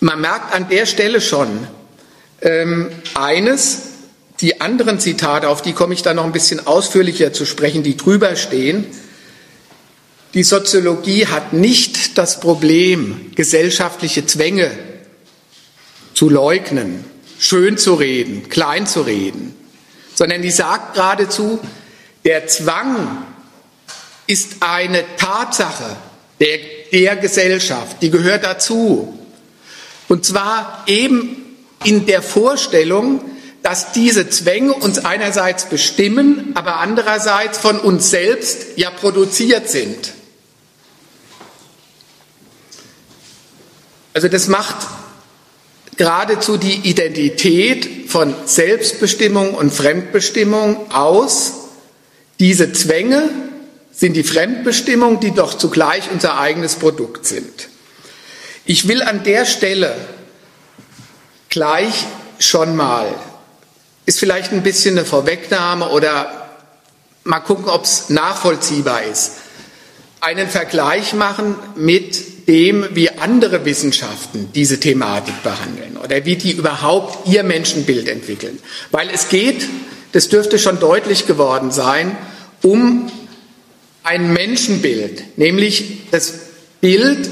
Man 0.00 0.20
merkt 0.20 0.54
an 0.54 0.68
der 0.68 0.86
Stelle 0.86 1.20
schon 1.20 1.66
ähm, 2.40 2.90
eines, 3.14 3.82
die 4.40 4.62
anderen 4.62 4.98
Zitate, 4.98 5.48
auf 5.48 5.60
die 5.60 5.74
komme 5.74 5.92
ich 5.92 6.02
dann 6.02 6.16
noch 6.16 6.24
ein 6.24 6.32
bisschen 6.32 6.66
ausführlicher 6.66 7.34
zu 7.34 7.44
sprechen, 7.44 7.82
die 7.82 7.98
drüber 7.98 8.36
stehen. 8.36 8.86
Die 10.32 10.44
Soziologie 10.44 11.26
hat 11.26 11.52
nicht 11.52 12.16
das 12.16 12.40
Problem, 12.40 13.32
gesellschaftliche 13.34 14.24
Zwänge 14.24 14.70
zu 16.14 16.30
leugnen, 16.30 17.04
schön 17.38 17.76
zu 17.76 17.94
reden, 17.94 18.48
klein 18.48 18.86
zu 18.86 19.02
reden 19.02 19.59
sondern 20.20 20.42
die 20.42 20.50
sagt 20.50 20.96
geradezu, 20.96 21.58
der 22.26 22.46
Zwang 22.46 23.24
ist 24.26 24.56
eine 24.60 25.02
Tatsache, 25.16 25.96
der, 26.38 26.58
der 26.92 27.16
Gesellschaft, 27.16 28.02
die 28.02 28.10
gehört 28.10 28.44
dazu. 28.44 29.18
Und 30.08 30.26
zwar 30.26 30.84
eben 30.86 31.56
in 31.84 32.04
der 32.04 32.20
Vorstellung, 32.20 33.22
dass 33.62 33.92
diese 33.92 34.28
Zwänge 34.28 34.74
uns 34.74 35.02
einerseits 35.02 35.70
bestimmen, 35.70 36.50
aber 36.54 36.80
andererseits 36.80 37.56
von 37.56 37.78
uns 37.80 38.10
selbst 38.10 38.76
ja 38.76 38.90
produziert 38.90 39.70
sind. 39.70 40.12
Also 44.12 44.28
das 44.28 44.48
macht 44.48 44.86
geradezu 46.00 46.56
die 46.56 46.88
Identität 46.88 48.08
von 48.10 48.34
Selbstbestimmung 48.46 49.52
und 49.52 49.70
Fremdbestimmung 49.70 50.90
aus. 50.90 51.52
Diese 52.38 52.72
Zwänge 52.72 53.28
sind 53.92 54.14
die 54.14 54.24
Fremdbestimmung, 54.24 55.20
die 55.20 55.32
doch 55.32 55.52
zugleich 55.52 56.04
unser 56.10 56.40
eigenes 56.40 56.76
Produkt 56.76 57.26
sind. 57.26 57.68
Ich 58.64 58.88
will 58.88 59.02
an 59.02 59.24
der 59.24 59.44
Stelle 59.44 59.94
gleich 61.50 62.06
schon 62.38 62.76
mal, 62.76 63.14
ist 64.06 64.20
vielleicht 64.20 64.52
ein 64.52 64.62
bisschen 64.62 64.96
eine 64.96 65.04
Vorwegnahme 65.04 65.90
oder 65.90 66.48
mal 67.24 67.40
gucken, 67.40 67.68
ob 67.68 67.84
es 67.84 68.08
nachvollziehbar 68.08 69.02
ist, 69.02 69.32
einen 70.22 70.48
Vergleich 70.48 71.12
machen 71.12 71.56
mit 71.76 72.39
dem, 72.50 72.84
wie 72.94 73.10
andere 73.10 73.64
Wissenschaften 73.64 74.48
diese 74.56 74.80
Thematik 74.80 75.40
behandeln 75.44 75.96
oder 75.96 76.24
wie 76.24 76.34
die 76.34 76.50
überhaupt 76.50 77.28
ihr 77.28 77.44
Menschenbild 77.44 78.08
entwickeln. 78.08 78.58
Weil 78.90 79.08
es 79.14 79.28
geht, 79.28 79.68
das 80.10 80.28
dürfte 80.28 80.58
schon 80.58 80.80
deutlich 80.80 81.28
geworden 81.28 81.70
sein, 81.70 82.18
um 82.62 83.08
ein 84.02 84.32
Menschenbild, 84.32 85.38
nämlich 85.38 86.08
das 86.10 86.34
Bild 86.80 87.30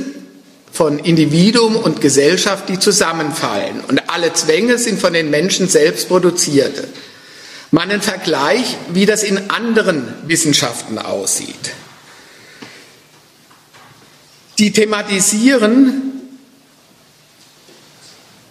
von 0.71 1.01
Individuum 1.01 1.75
und 1.75 2.01
Gesellschaft, 2.01 2.69
die 2.69 2.79
zusammenfallen. 2.79 3.81
Und 3.89 4.09
alle 4.11 4.33
Zwänge 4.35 4.79
sind 4.79 5.01
von 5.01 5.15
den 5.15 5.31
Menschen 5.31 5.67
selbst 5.67 6.07
produzierte. 6.07 6.87
Man 7.73 7.91
einen 7.91 8.03
Vergleich, 8.03 8.77
wie 8.93 9.05
das 9.05 9.25
in 9.25 9.51
anderen 9.51 10.15
Wissenschaften 10.27 10.99
aussieht. 10.99 11.73
Die 14.59 14.73
thematisieren 14.73 16.03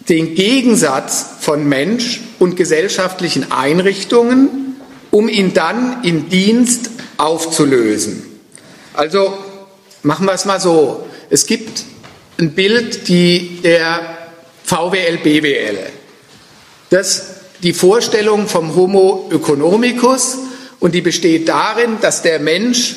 den 0.08 0.34
Gegensatz 0.34 1.26
von 1.40 1.68
Mensch 1.68 2.20
und 2.38 2.56
gesellschaftlichen 2.56 3.52
Einrichtungen, 3.52 4.76
um 5.10 5.28
ihn 5.28 5.52
dann 5.52 6.02
in 6.02 6.28
Dienst 6.30 6.90
aufzulösen. 7.18 8.22
Also 8.94 9.36
machen 10.02 10.26
wir 10.26 10.32
es 10.32 10.46
mal 10.46 10.60
so. 10.60 11.06
Es 11.28 11.46
gibt 11.46 11.84
ein 12.38 12.52
Bild 12.54 13.08
die, 13.08 13.60
der 13.62 14.16
VWL, 14.64 15.18
BWL. 15.18 15.78
Das 16.90 17.34
die 17.62 17.72
Vorstellung 17.72 18.46
vom 18.46 18.74
Homo 18.76 19.28
economicus 19.32 20.38
und 20.80 20.94
die 20.94 21.00
besteht 21.00 21.48
darin, 21.48 21.98
dass 22.00 22.22
der 22.22 22.38
Mensch 22.38 22.94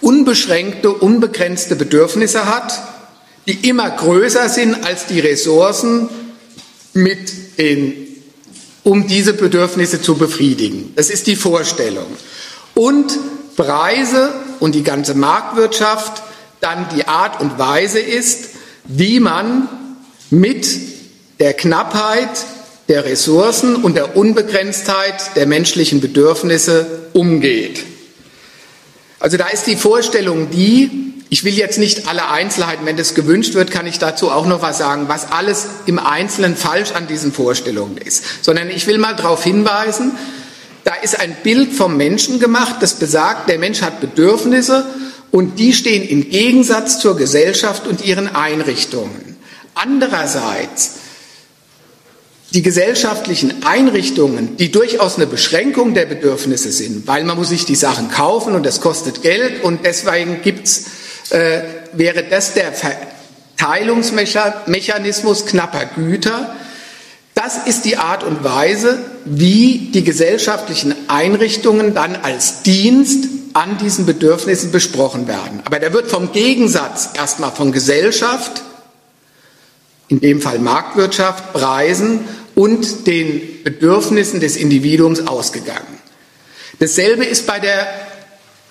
unbeschränkte, 0.00 0.90
unbegrenzte 0.90 1.76
Bedürfnisse 1.76 2.46
hat, 2.46 2.82
die 3.46 3.68
immer 3.68 3.90
größer 3.90 4.48
sind 4.48 4.84
als 4.84 5.06
die 5.06 5.20
Ressourcen, 5.20 6.08
mit 6.94 7.58
den, 7.58 7.94
um 8.82 9.06
diese 9.06 9.32
Bedürfnisse 9.32 10.02
zu 10.02 10.16
befriedigen. 10.16 10.92
Das 10.96 11.10
ist 11.10 11.26
die 11.26 11.36
Vorstellung. 11.36 12.06
Und 12.74 13.18
Preise 13.56 14.32
und 14.60 14.74
die 14.74 14.82
ganze 14.82 15.14
Marktwirtschaft 15.14 16.22
dann 16.60 16.86
die 16.94 17.06
Art 17.06 17.40
und 17.40 17.58
Weise 17.58 18.00
ist, 18.00 18.50
wie 18.84 19.20
man 19.20 19.68
mit 20.30 20.66
der 21.38 21.54
Knappheit 21.54 22.30
der 22.88 23.04
Ressourcen 23.04 23.76
und 23.76 23.96
der 23.96 24.16
Unbegrenztheit 24.16 25.36
der 25.36 25.46
menschlichen 25.46 26.00
Bedürfnisse 26.00 27.08
umgeht. 27.12 27.84
Also 29.20 29.36
da 29.36 29.48
ist 29.48 29.66
die 29.66 29.76
Vorstellung 29.76 30.50
die, 30.50 31.14
ich 31.28 31.44
will 31.44 31.54
jetzt 31.54 31.78
nicht 31.78 32.08
alle 32.08 32.28
Einzelheiten, 32.28 32.86
wenn 32.86 32.96
das 32.96 33.14
gewünscht 33.14 33.54
wird, 33.54 33.70
kann 33.70 33.86
ich 33.86 33.98
dazu 33.98 34.30
auch 34.30 34.46
noch 34.46 34.62
was 34.62 34.78
sagen, 34.78 35.08
was 35.08 35.30
alles 35.30 35.66
im 35.86 35.98
Einzelnen 35.98 36.56
falsch 36.56 36.92
an 36.92 37.06
diesen 37.06 37.32
Vorstellungen 37.32 37.98
ist, 37.98 38.44
sondern 38.44 38.70
ich 38.70 38.86
will 38.86 38.98
mal 38.98 39.16
darauf 39.16 39.42
hinweisen, 39.42 40.12
da 40.84 40.94
ist 40.94 41.20
ein 41.20 41.36
Bild 41.42 41.72
vom 41.72 41.96
Menschen 41.96 42.40
gemacht, 42.40 42.76
das 42.80 42.94
besagt, 42.94 43.50
der 43.50 43.58
Mensch 43.58 43.82
hat 43.82 44.00
Bedürfnisse 44.00 44.86
und 45.30 45.58
die 45.58 45.74
stehen 45.74 46.08
im 46.08 46.30
Gegensatz 46.30 46.98
zur 46.98 47.16
Gesellschaft 47.16 47.86
und 47.86 48.04
ihren 48.04 48.34
Einrichtungen. 48.34 49.36
Andererseits 49.74 50.92
die 52.54 52.62
gesellschaftlichen 52.62 53.62
Einrichtungen, 53.64 54.56
die 54.56 54.72
durchaus 54.72 55.16
eine 55.16 55.26
Beschränkung 55.26 55.92
der 55.92 56.06
Bedürfnisse 56.06 56.72
sind, 56.72 57.06
weil 57.06 57.24
man 57.24 57.36
muss 57.36 57.50
sich 57.50 57.66
die 57.66 57.74
Sachen 57.74 58.10
kaufen 58.10 58.54
und 58.54 58.64
das 58.64 58.80
kostet 58.80 59.20
Geld 59.22 59.62
und 59.62 59.84
deswegen 59.84 60.40
gibt's, 60.42 60.86
äh, 61.30 61.60
wäre 61.92 62.24
das 62.24 62.54
der 62.54 62.72
Verteilungsmechanismus 62.72 65.44
knapper 65.44 65.84
Güter. 65.94 66.56
Das 67.34 67.66
ist 67.66 67.84
die 67.84 67.98
Art 67.98 68.24
und 68.24 68.42
Weise, 68.42 68.98
wie 69.26 69.90
die 69.92 70.02
gesellschaftlichen 70.02 70.94
Einrichtungen 71.08 71.92
dann 71.94 72.16
als 72.16 72.62
Dienst 72.62 73.26
an 73.52 73.76
diesen 73.78 74.06
Bedürfnissen 74.06 74.72
besprochen 74.72 75.28
werden. 75.28 75.60
Aber 75.64 75.78
der 75.78 75.92
wird 75.92 76.10
vom 76.10 76.32
Gegensatz 76.32 77.10
erstmal 77.14 77.52
von 77.52 77.70
Gesellschaft, 77.72 78.62
in 80.08 80.20
dem 80.20 80.40
Fall 80.40 80.58
Marktwirtschaft, 80.58 81.52
Preisen 81.52 82.20
und 82.54 83.06
den 83.06 83.62
Bedürfnissen 83.62 84.40
des 84.40 84.56
Individuums 84.56 85.26
ausgegangen. 85.26 85.98
Dasselbe 86.78 87.24
ist 87.24 87.46
bei 87.46 87.58
der 87.58 87.86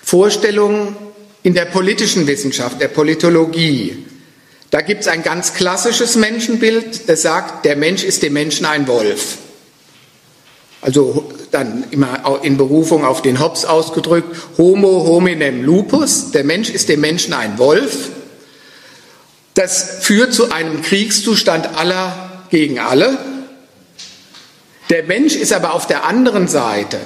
Vorstellung 0.02 0.96
in 1.42 1.54
der 1.54 1.66
politischen 1.66 2.26
Wissenschaft, 2.26 2.80
der 2.80 2.88
Politologie. 2.88 4.04
Da 4.70 4.80
gibt 4.80 5.02
es 5.02 5.08
ein 5.08 5.22
ganz 5.22 5.54
klassisches 5.54 6.16
Menschenbild, 6.16 7.08
das 7.08 7.22
sagt, 7.22 7.64
der 7.64 7.76
Mensch 7.76 8.04
ist 8.04 8.22
dem 8.22 8.34
Menschen 8.34 8.66
ein 8.66 8.86
Wolf. 8.86 9.38
Also 10.80 11.32
dann 11.50 11.84
immer 11.90 12.40
in 12.42 12.56
Berufung 12.56 13.04
auf 13.04 13.22
den 13.22 13.40
Hobbes 13.40 13.64
ausgedrückt, 13.64 14.36
Homo 14.58 15.04
hominem 15.06 15.64
lupus, 15.64 16.30
der 16.30 16.44
Mensch 16.44 16.70
ist 16.70 16.88
dem 16.88 17.00
Menschen 17.00 17.32
ein 17.32 17.58
Wolf. 17.58 18.10
Das 19.58 19.96
führt 20.02 20.32
zu 20.32 20.52
einem 20.52 20.82
Kriegszustand 20.82 21.76
aller 21.76 22.44
gegen 22.48 22.78
alle. 22.78 23.18
Der 24.88 25.02
Mensch 25.02 25.34
ist 25.34 25.52
aber 25.52 25.74
auf 25.74 25.88
der 25.88 26.04
anderen 26.04 26.46
Seite 26.46 27.00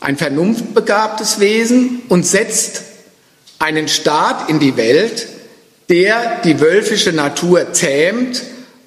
ein 0.00 0.18
vernunftbegabtes 0.18 1.40
Wesen 1.40 2.02
und 2.10 2.26
setzt 2.26 2.82
einen 3.58 3.88
Staat 3.88 4.50
in 4.50 4.58
die 4.58 4.76
Welt, 4.76 5.28
der 5.88 6.42
die 6.42 6.60
wölfische 6.60 7.14
Natur 7.14 7.72
zähmt 7.72 8.42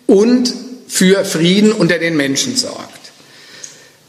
und 0.06 0.54
für 0.88 1.26
Frieden 1.26 1.72
unter 1.72 1.98
den 1.98 2.18
Menschen 2.18 2.56
sorgt. 2.56 3.12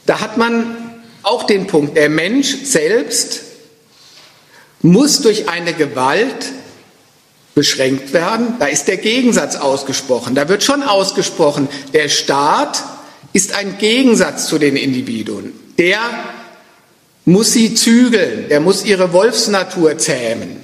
Da 0.05 0.19
hat 0.19 0.37
man 0.37 0.77
auch 1.23 1.47
den 1.47 1.65
Punkt, 1.65 1.97
der 1.97 2.09
Mensch 2.09 2.57
selbst 2.63 3.41
muss 4.83 5.23
durch 5.23 5.49
eine 5.49 5.73
Gewalt 5.73 6.51
beschränkt 7.59 8.13
werden. 8.13 8.53
Da 8.57 8.67
ist 8.67 8.87
der 8.87 8.95
Gegensatz 8.95 9.57
ausgesprochen. 9.57 10.33
Da 10.33 10.47
wird 10.47 10.63
schon 10.63 10.81
ausgesprochen, 10.81 11.67
der 11.93 12.07
Staat 12.07 12.81
ist 13.33 13.53
ein 13.53 13.77
Gegensatz 13.77 14.47
zu 14.47 14.59
den 14.59 14.77
Individuen. 14.77 15.51
Der 15.77 15.99
muss 17.25 17.51
sie 17.51 17.75
zügeln, 17.75 18.47
der 18.47 18.61
muss 18.61 18.85
ihre 18.85 19.11
Wolfsnatur 19.11 19.97
zähmen. 19.97 20.63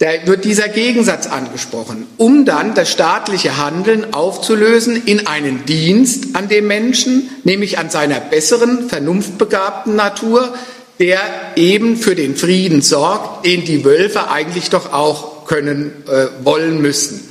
Da 0.00 0.08
wird 0.24 0.44
dieser 0.44 0.66
Gegensatz 0.66 1.28
angesprochen, 1.28 2.08
um 2.16 2.44
dann 2.44 2.74
das 2.74 2.90
staatliche 2.90 3.56
Handeln 3.56 4.12
aufzulösen 4.12 5.00
in 5.06 5.28
einen 5.28 5.64
Dienst 5.64 6.34
an 6.34 6.48
dem 6.48 6.66
Menschen, 6.66 7.30
nämlich 7.44 7.78
an 7.78 7.88
seiner 7.88 8.18
besseren, 8.18 8.88
vernunftbegabten 8.88 9.94
Natur, 9.94 10.54
der 11.00 11.20
eben 11.56 11.96
für 11.96 12.14
den 12.14 12.36
Frieden 12.36 12.82
sorgt, 12.82 13.46
den 13.46 13.64
die 13.64 13.84
Wölfe 13.84 14.30
eigentlich 14.30 14.68
doch 14.68 14.92
auch 14.92 15.46
können, 15.46 15.92
äh, 16.06 16.26
wollen 16.44 16.80
müssen. 16.80 17.26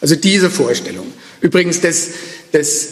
Also 0.00 0.16
diese 0.16 0.50
Vorstellung. 0.50 1.06
Übrigens, 1.42 1.82
das, 1.82 2.08
das 2.52 2.88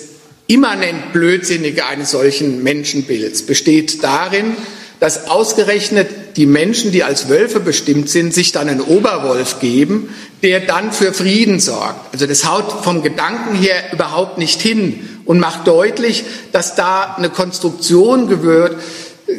immanent 0.46 1.14
Blödsinnige 1.14 1.86
eines 1.86 2.10
solchen 2.10 2.62
Menschenbilds 2.62 3.42
besteht 3.46 4.04
darin, 4.04 4.52
dass 5.00 5.28
ausgerechnet 5.28 6.36
die 6.36 6.46
Menschen, 6.46 6.92
die 6.92 7.02
als 7.02 7.28
Wölfe 7.28 7.60
bestimmt 7.60 8.08
sind, 8.10 8.34
sich 8.34 8.52
dann 8.52 8.68
einen 8.68 8.80
Oberwolf 8.80 9.58
geben, 9.60 10.10
der 10.42 10.60
dann 10.60 10.92
für 10.92 11.12
Frieden 11.12 11.60
sorgt. 11.60 12.12
Also 12.12 12.26
das 12.26 12.48
haut 12.48 12.84
vom 12.84 13.02
Gedanken 13.02 13.56
her 13.56 13.76
überhaupt 13.92 14.38
nicht 14.38 14.60
hin 14.60 15.08
und 15.24 15.40
macht 15.40 15.66
deutlich, 15.66 16.24
dass 16.52 16.74
da 16.74 17.14
eine 17.16 17.30
Konstruktion 17.30 18.28
gewört, 18.28 18.76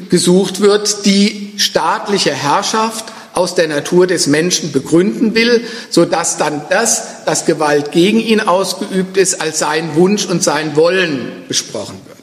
gesucht 0.10 0.62
wird, 0.62 1.06
die 1.06 1.54
staatliche 1.58 2.32
Herrschaft 2.32 3.06
aus 3.34 3.54
der 3.54 3.68
Natur 3.68 4.08
des 4.08 4.28
Menschen 4.28 4.72
begründen 4.72 5.36
will, 5.36 5.66
so 5.90 6.06
dass 6.06 6.38
dann 6.38 6.62
das, 6.70 7.26
dass 7.26 7.46
Gewalt 7.46 7.92
gegen 7.92 8.20
ihn 8.20 8.40
ausgeübt 8.40 9.18
ist, 9.18 9.42
als 9.42 9.60
sein 9.60 9.96
Wunsch 9.96 10.26
und 10.26 10.42
sein 10.42 10.76
Wollen 10.76 11.44
besprochen 11.48 12.00
wird. 12.08 12.18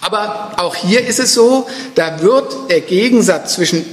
Aber 0.00 0.52
auch 0.58 0.76
hier 0.76 1.06
ist 1.06 1.18
es 1.18 1.32
so, 1.32 1.66
da 1.94 2.22
wird 2.22 2.70
der 2.70 2.82
Gegensatz 2.82 3.54
zwischen 3.54 3.84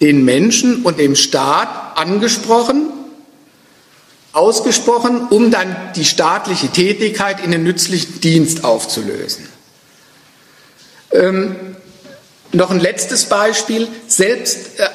den 0.00 0.24
Menschen 0.24 0.82
und 0.82 0.98
dem 0.98 1.16
Staat 1.16 1.98
angesprochen, 1.98 2.88
ausgesprochen, 4.32 5.26
um 5.30 5.50
dann 5.50 5.74
die 5.96 6.04
staatliche 6.04 6.68
Tätigkeit 6.68 7.42
in 7.42 7.50
den 7.50 7.64
nützlichen 7.64 8.20
Dienst 8.20 8.64
aufzulösen. 8.64 9.48
Ähm, 11.12 11.56
noch 12.52 12.70
ein 12.70 12.80
letztes 12.80 13.24
Beispiel. 13.24 13.88
Selbst 14.06 14.78
äh, 14.78 14.86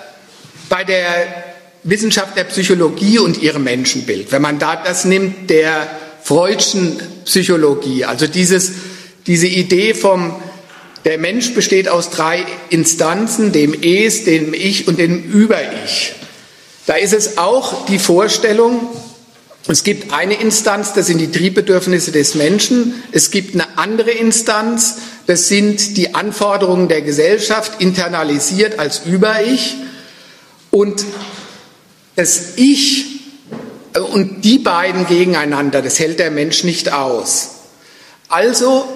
bei 0.70 0.84
der 0.84 1.28
Wissenschaft 1.84 2.36
der 2.36 2.46
Psychologie 2.46 3.20
und 3.20 3.42
ihrem 3.42 3.64
Menschenbild, 3.64 4.32
wenn 4.32 4.42
man 4.42 4.60
da 4.60 4.76
das 4.76 5.06
nimmt, 5.06 5.50
der 5.50 5.88
Freudschen 6.24 7.00
Psychologie, 7.26 8.06
also 8.06 8.26
dieses, 8.26 8.72
diese 9.28 9.48
Idee 9.48 9.94
vom, 9.94 10.36
der 11.06 11.20
Mensch 11.20 11.54
besteht 11.54 11.88
aus 11.88 12.10
drei 12.10 12.44
Instanzen, 12.70 13.52
dem 13.52 13.76
Es, 13.80 14.24
dem 14.24 14.56
Ich 14.56 14.88
und 14.88 14.98
dem 14.98 15.24
Über-Ich. 15.24 16.14
Da 16.88 16.96
ist 16.96 17.14
es 17.14 17.38
auch 17.38 17.86
die 17.86 18.00
Vorstellung, 18.00 18.90
es 19.68 19.84
gibt 19.84 20.14
eine 20.14 20.36
Instanz, 20.36 20.94
das 20.94 21.08
sind 21.08 21.18
die 21.18 21.32
Triebbedürfnisse 21.32 22.12
des 22.12 22.36
Menschen. 22.36 23.04
Es 23.12 23.32
gibt 23.32 23.56
eine 23.56 23.80
andere 23.80 24.12
Instanz, 24.12 24.98
das 25.28 25.48
sind 25.48 25.98
die 25.98 26.14
Anforderungen 26.14 26.88
der 26.88 27.02
Gesellschaft, 27.02 27.82
internalisiert 27.82 28.80
als 28.80 29.02
Über-Ich. 29.06 29.76
Und 30.72 31.04
das 32.16 32.54
Ich 32.58 33.06
äh, 33.94 34.00
und 34.00 34.44
die 34.44 34.60
beiden 34.60 35.08
gegeneinander, 35.08 35.82
das 35.82 36.00
hält 36.00 36.20
der 36.20 36.32
Mensch 36.32 36.64
nicht 36.64 36.92
aus. 36.92 37.52
Also 38.28 38.88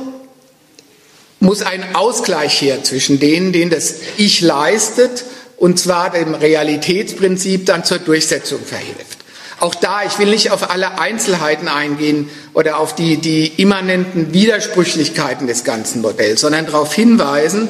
muss 1.40 1.62
ein 1.62 1.96
Ausgleich 1.96 2.62
her 2.62 2.84
zwischen 2.84 3.20
denen, 3.20 3.54
denen 3.54 3.72
das 3.72 3.96
Ich 4.18 4.42
leistet, 4.42 5.24
und 5.58 5.80
zwar 5.80 6.12
dem 6.12 6.36
Realitätsprinzip 6.36 7.66
dann 7.66 7.84
zur 7.84 8.00
Durchsetzung 8.00 8.60
verhilft. 8.64 9.19
Auch 9.60 9.76
da, 9.76 10.04
ich 10.06 10.18
will 10.20 10.30
nicht 10.30 10.52
auf 10.52 10.70
alle 10.70 11.00
Einzelheiten 11.00 11.68
eingehen 11.68 12.30
oder 12.54 12.78
auf 12.78 12.96
die, 12.96 13.18
die 13.18 13.48
immanenten 13.48 14.34
Widersprüchlichkeiten 14.34 15.48
des 15.48 15.64
ganzen 15.64 16.02
Modells, 16.02 16.42
sondern 16.42 16.66
darauf 16.66 16.94
hinweisen, 16.94 17.68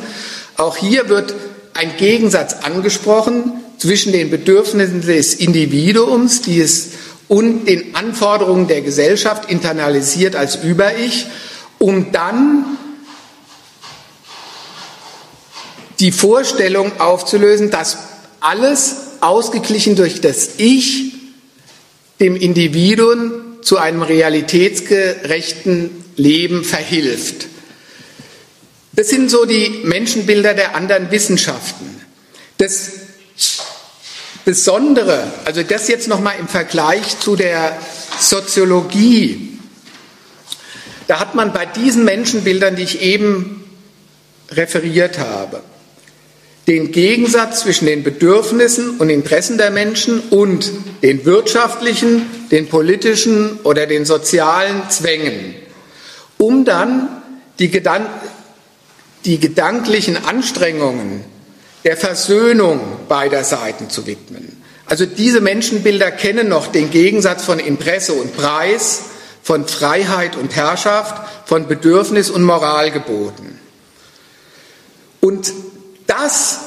auch 0.57 0.77
hier 0.77 1.09
wird 1.09 1.33
ein 1.73 1.95
Gegensatz 1.97 2.57
angesprochen 2.63 3.53
zwischen 3.77 4.11
den 4.11 4.29
Bedürfnissen 4.29 5.01
des 5.01 5.33
Individuums, 5.33 6.41
die 6.41 6.59
es 6.59 6.89
und 7.27 7.65
den 7.65 7.95
Anforderungen 7.95 8.67
der 8.67 8.81
Gesellschaft 8.81 9.49
internalisiert 9.49 10.35
als 10.35 10.57
Über-Ich, 10.57 11.27
um 11.77 12.11
dann 12.11 12.65
die 15.99 16.11
Vorstellung 16.11 16.99
aufzulösen, 16.99 17.69
dass 17.69 17.97
alles 18.39 18.95
ausgeglichen 19.21 19.95
durch 19.95 20.21
das 20.21 20.51
Ich 20.57 21.08
dem 22.19 22.35
Individuum 22.35 23.61
zu 23.61 23.77
einem 23.77 24.01
realitätsgerechten 24.01 25.91
Leben 26.15 26.63
verhilft. 26.63 27.47
Das 28.93 29.09
sind 29.09 29.29
so 29.31 29.45
die 29.45 29.81
Menschenbilder 29.83 30.53
der 30.53 30.75
anderen 30.75 31.11
Wissenschaften. 31.11 32.01
Das 32.57 32.91
Besondere, 34.43 35.31
also 35.45 35.63
das 35.63 35.87
jetzt 35.87 36.07
nochmal 36.07 36.35
im 36.39 36.47
Vergleich 36.47 37.19
zu 37.19 37.35
der 37.35 37.77
Soziologie, 38.19 39.59
da 41.07 41.19
hat 41.19 41.35
man 41.35 41.53
bei 41.53 41.65
diesen 41.65 42.03
Menschenbildern, 42.03 42.75
die 42.75 42.83
ich 42.83 43.01
eben 43.01 43.63
referiert 44.51 45.19
habe, 45.19 45.61
den 46.69 46.91
Gegensatz 46.91 47.61
zwischen 47.61 47.87
den 47.87 48.03
Bedürfnissen 48.03 48.99
und 48.99 49.09
Interessen 49.09 49.57
der 49.57 49.71
Menschen 49.71 50.19
und 50.29 50.71
den 51.01 51.25
wirtschaftlichen, 51.25 52.27
den 52.51 52.67
politischen 52.69 53.59
oder 53.63 53.87
den 53.87 54.05
sozialen 54.05 54.87
Zwängen, 54.89 55.55
um 56.37 56.65
dann 56.65 57.09
die, 57.57 57.69
Gedan 57.69 58.05
die 59.25 59.39
gedanklichen 59.39 60.15
Anstrengungen 60.15 61.23
der 61.85 61.97
Versöhnung 61.97 62.79
beider 63.07 63.43
Seiten 63.43 63.89
zu 63.89 64.05
widmen. 64.05 64.61
Also 64.85 65.07
diese 65.07 65.41
Menschenbilder 65.41 66.11
kennen 66.11 66.49
noch 66.49 66.67
den 66.67 66.91
Gegensatz 66.91 67.45
von 67.45 67.57
Interesse 67.57 68.13
und 68.13 68.37
Preis, 68.37 69.05
von 69.41 69.67
Freiheit 69.67 70.35
und 70.35 70.55
Herrschaft, 70.55 71.47
von 71.47 71.67
Bedürfnis 71.67 72.29
und 72.29 72.43
Moralgeboten. 72.43 73.59
Und 75.19 75.51
das 76.09 76.59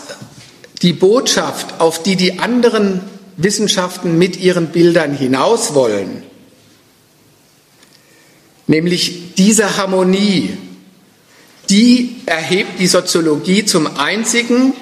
die 0.82 0.92
Botschaft, 0.92 1.80
auf 1.80 2.02
die 2.02 2.16
die 2.16 2.38
anderen 2.38 3.00
Wissenschaften 3.36 4.18
mit 4.18 4.38
ihren 4.38 4.68
Bildern 4.68 5.14
hinaus 5.14 5.74
wollen, 5.74 6.22
nämlich 8.66 9.34
diese 9.34 9.76
Harmonie, 9.76 10.56
die 11.70 12.16
erhebt 12.26 12.78
die 12.78 12.86
Soziologie 12.86 13.64
zum 13.64 13.96
einzigen 13.98 14.74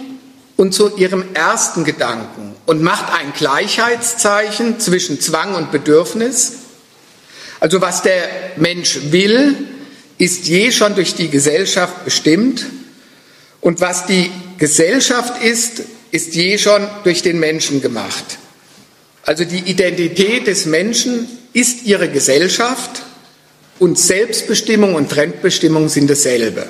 und 0.57 0.75
zu 0.75 0.96
ihrem 0.96 1.25
ersten 1.35 1.85
Gedanken 1.85 2.55
und 2.66 2.83
macht 2.83 3.12
ein 3.12 3.33
Gleichheitszeichen 3.33 4.79
zwischen 4.81 5.20
Zwang 5.20 5.55
und 5.55 5.70
Bedürfnis. 5.73 6.55
Also 7.61 7.81
was 7.81 8.03
der 8.03 8.29
Mensch 8.57 8.99
will, 9.11 9.57
ist 10.18 10.49
je 10.49 10.70
schon 10.70 10.94
durch 10.94 11.14
die 11.14 11.29
Gesellschaft 11.29 12.05
bestimmt 12.05 12.66
und 13.61 13.81
was 13.81 14.07
die 14.07 14.31
Gesellschaft 14.59 15.42
ist, 15.42 15.83
ist 16.11 16.35
je 16.35 16.59
schon 16.59 16.88
durch 17.05 17.23
den 17.23 17.38
Menschen 17.38 17.81
gemacht. 17.81 18.38
Also 19.25 19.44
die 19.44 19.70
Identität 19.70 20.46
des 20.46 20.66
Menschen 20.66 21.29
ist 21.53 21.85
ihre 21.85 22.09
Gesellschaft 22.09 23.03
und 23.79 23.99
Selbstbestimmung 23.99 24.94
und 24.94 25.11
Fremdbestimmung 25.11 25.88
sind 25.88 26.09
dasselbe. 26.11 26.68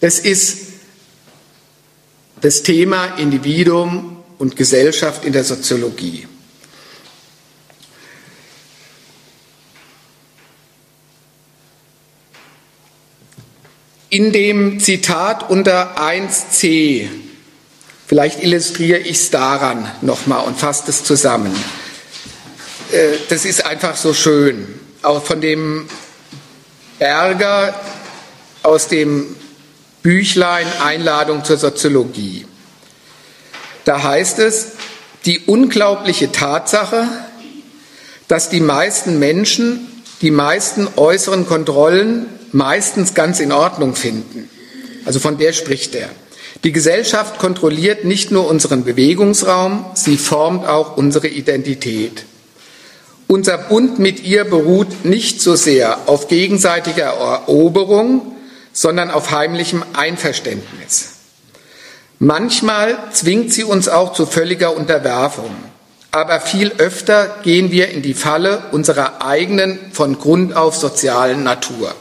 Das 0.00 0.18
ist 0.18 0.58
das 2.40 2.62
Thema 2.62 3.18
Individuum 3.18 4.22
und 4.38 4.56
Gesellschaft 4.56 5.24
in 5.24 5.32
der 5.32 5.44
Soziologie. 5.44 6.26
In 14.10 14.32
dem 14.32 14.80
Zitat 14.80 15.48
unter 15.50 15.96
1c, 15.96 17.08
vielleicht 18.08 18.42
illustriere 18.42 18.98
ich 18.98 19.18
es 19.18 19.30
daran 19.30 19.88
nochmal 20.00 20.44
und 20.46 20.58
fasse 20.58 20.84
es 20.88 21.04
zusammen. 21.04 21.54
Äh, 22.90 23.18
das 23.28 23.44
ist 23.44 23.64
einfach 23.64 23.96
so 23.96 24.12
schön. 24.12 24.66
Auch 25.02 25.22
von 25.22 25.40
dem 25.40 25.88
Berger 26.98 27.72
aus 28.64 28.88
dem 28.88 29.36
Büchlein 30.02 30.66
Einladung 30.84 31.44
zur 31.44 31.56
Soziologie. 31.56 32.46
Da 33.84 34.02
heißt 34.02 34.40
es, 34.40 34.72
die 35.24 35.38
unglaubliche 35.46 36.32
Tatsache, 36.32 37.06
dass 38.26 38.48
die 38.48 38.60
meisten 38.60 39.20
Menschen 39.20 39.86
die 40.20 40.30
meisten 40.30 40.86
äußeren 40.96 41.46
Kontrollen 41.46 42.26
meistens 42.52 43.14
ganz 43.14 43.40
in 43.40 43.52
Ordnung 43.52 43.94
finden. 43.94 44.48
Also 45.04 45.18
von 45.18 45.38
der 45.38 45.52
spricht 45.52 45.94
er. 45.94 46.08
Die 46.64 46.72
Gesellschaft 46.72 47.38
kontrolliert 47.38 48.04
nicht 48.04 48.30
nur 48.30 48.46
unseren 48.46 48.84
Bewegungsraum, 48.84 49.86
sie 49.94 50.18
formt 50.18 50.66
auch 50.66 50.96
unsere 50.96 51.28
Identität. 51.28 52.24
Unser 53.28 53.56
Bund 53.56 53.98
mit 53.98 54.24
ihr 54.24 54.44
beruht 54.44 55.04
nicht 55.04 55.40
so 55.40 55.54
sehr 55.54 56.00
auf 56.06 56.28
gegenseitiger 56.28 57.04
Eroberung, 57.04 58.34
sondern 58.72 59.10
auf 59.10 59.30
heimlichem 59.30 59.84
Einverständnis. 59.92 61.10
Manchmal 62.18 62.98
zwingt 63.12 63.52
sie 63.52 63.64
uns 63.64 63.88
auch 63.88 64.12
zu 64.12 64.26
völliger 64.26 64.76
Unterwerfung, 64.76 65.50
aber 66.10 66.40
viel 66.40 66.72
öfter 66.76 67.36
gehen 67.42 67.70
wir 67.70 67.88
in 67.88 68.02
die 68.02 68.14
Falle 68.14 68.64
unserer 68.72 69.24
eigenen 69.24 69.78
von 69.92 70.18
Grund 70.18 70.54
auf 70.54 70.76
sozialen 70.76 71.44
Natur. 71.44 71.94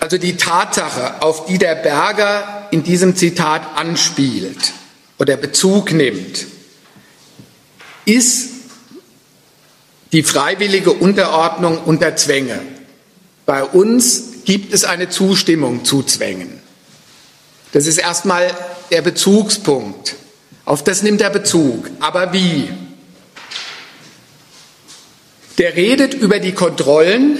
Also 0.00 0.16
die 0.16 0.38
Tatsache, 0.38 1.22
auf 1.22 1.44
die 1.44 1.58
der 1.58 1.74
Berger 1.74 2.68
in 2.70 2.82
diesem 2.82 3.16
Zitat 3.16 3.76
anspielt 3.76 4.72
oder 5.18 5.36
Bezug 5.36 5.92
nimmt, 5.92 6.46
ist 8.06 8.48
die 10.12 10.22
freiwillige 10.22 10.92
Unterordnung 10.92 11.78
unter 11.84 12.16
Zwänge. 12.16 12.60
Bei 13.44 13.62
uns 13.62 14.44
gibt 14.44 14.72
es 14.72 14.84
eine 14.84 15.10
Zustimmung 15.10 15.84
zu 15.84 16.02
Zwängen. 16.02 16.60
Das 17.72 17.86
ist 17.86 17.98
erstmal 17.98 18.50
der 18.90 19.02
Bezugspunkt. 19.02 20.16
Auf 20.64 20.82
das 20.82 21.02
nimmt 21.02 21.20
er 21.20 21.30
Bezug. 21.30 21.90
Aber 22.00 22.32
wie? 22.32 22.70
Der 25.58 25.76
redet 25.76 26.14
über 26.14 26.38
die 26.38 26.52
Kontrollen, 26.52 27.38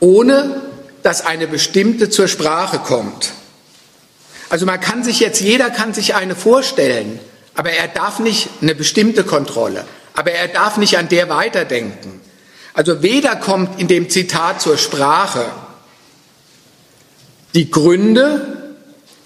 ohne 0.00 0.71
dass 1.02 1.24
eine 1.24 1.46
bestimmte 1.46 2.10
zur 2.10 2.28
Sprache 2.28 2.78
kommt. 2.78 3.32
Also 4.48 4.66
man 4.66 4.80
kann 4.80 5.02
sich 5.02 5.20
jetzt, 5.20 5.40
jeder 5.40 5.70
kann 5.70 5.94
sich 5.94 6.14
eine 6.14 6.36
vorstellen, 6.36 7.18
aber 7.54 7.70
er 7.70 7.88
darf 7.88 8.18
nicht 8.18 8.48
eine 8.60 8.74
bestimmte 8.74 9.24
Kontrolle, 9.24 9.84
aber 10.14 10.32
er 10.32 10.48
darf 10.48 10.76
nicht 10.76 10.98
an 10.98 11.08
der 11.08 11.28
weiterdenken. 11.28 12.20
Also 12.74 13.02
weder 13.02 13.36
kommt 13.36 13.80
in 13.80 13.88
dem 13.88 14.08
Zitat 14.08 14.60
zur 14.60 14.78
Sprache 14.78 15.44
die 17.54 17.70
Gründe, 17.70 18.74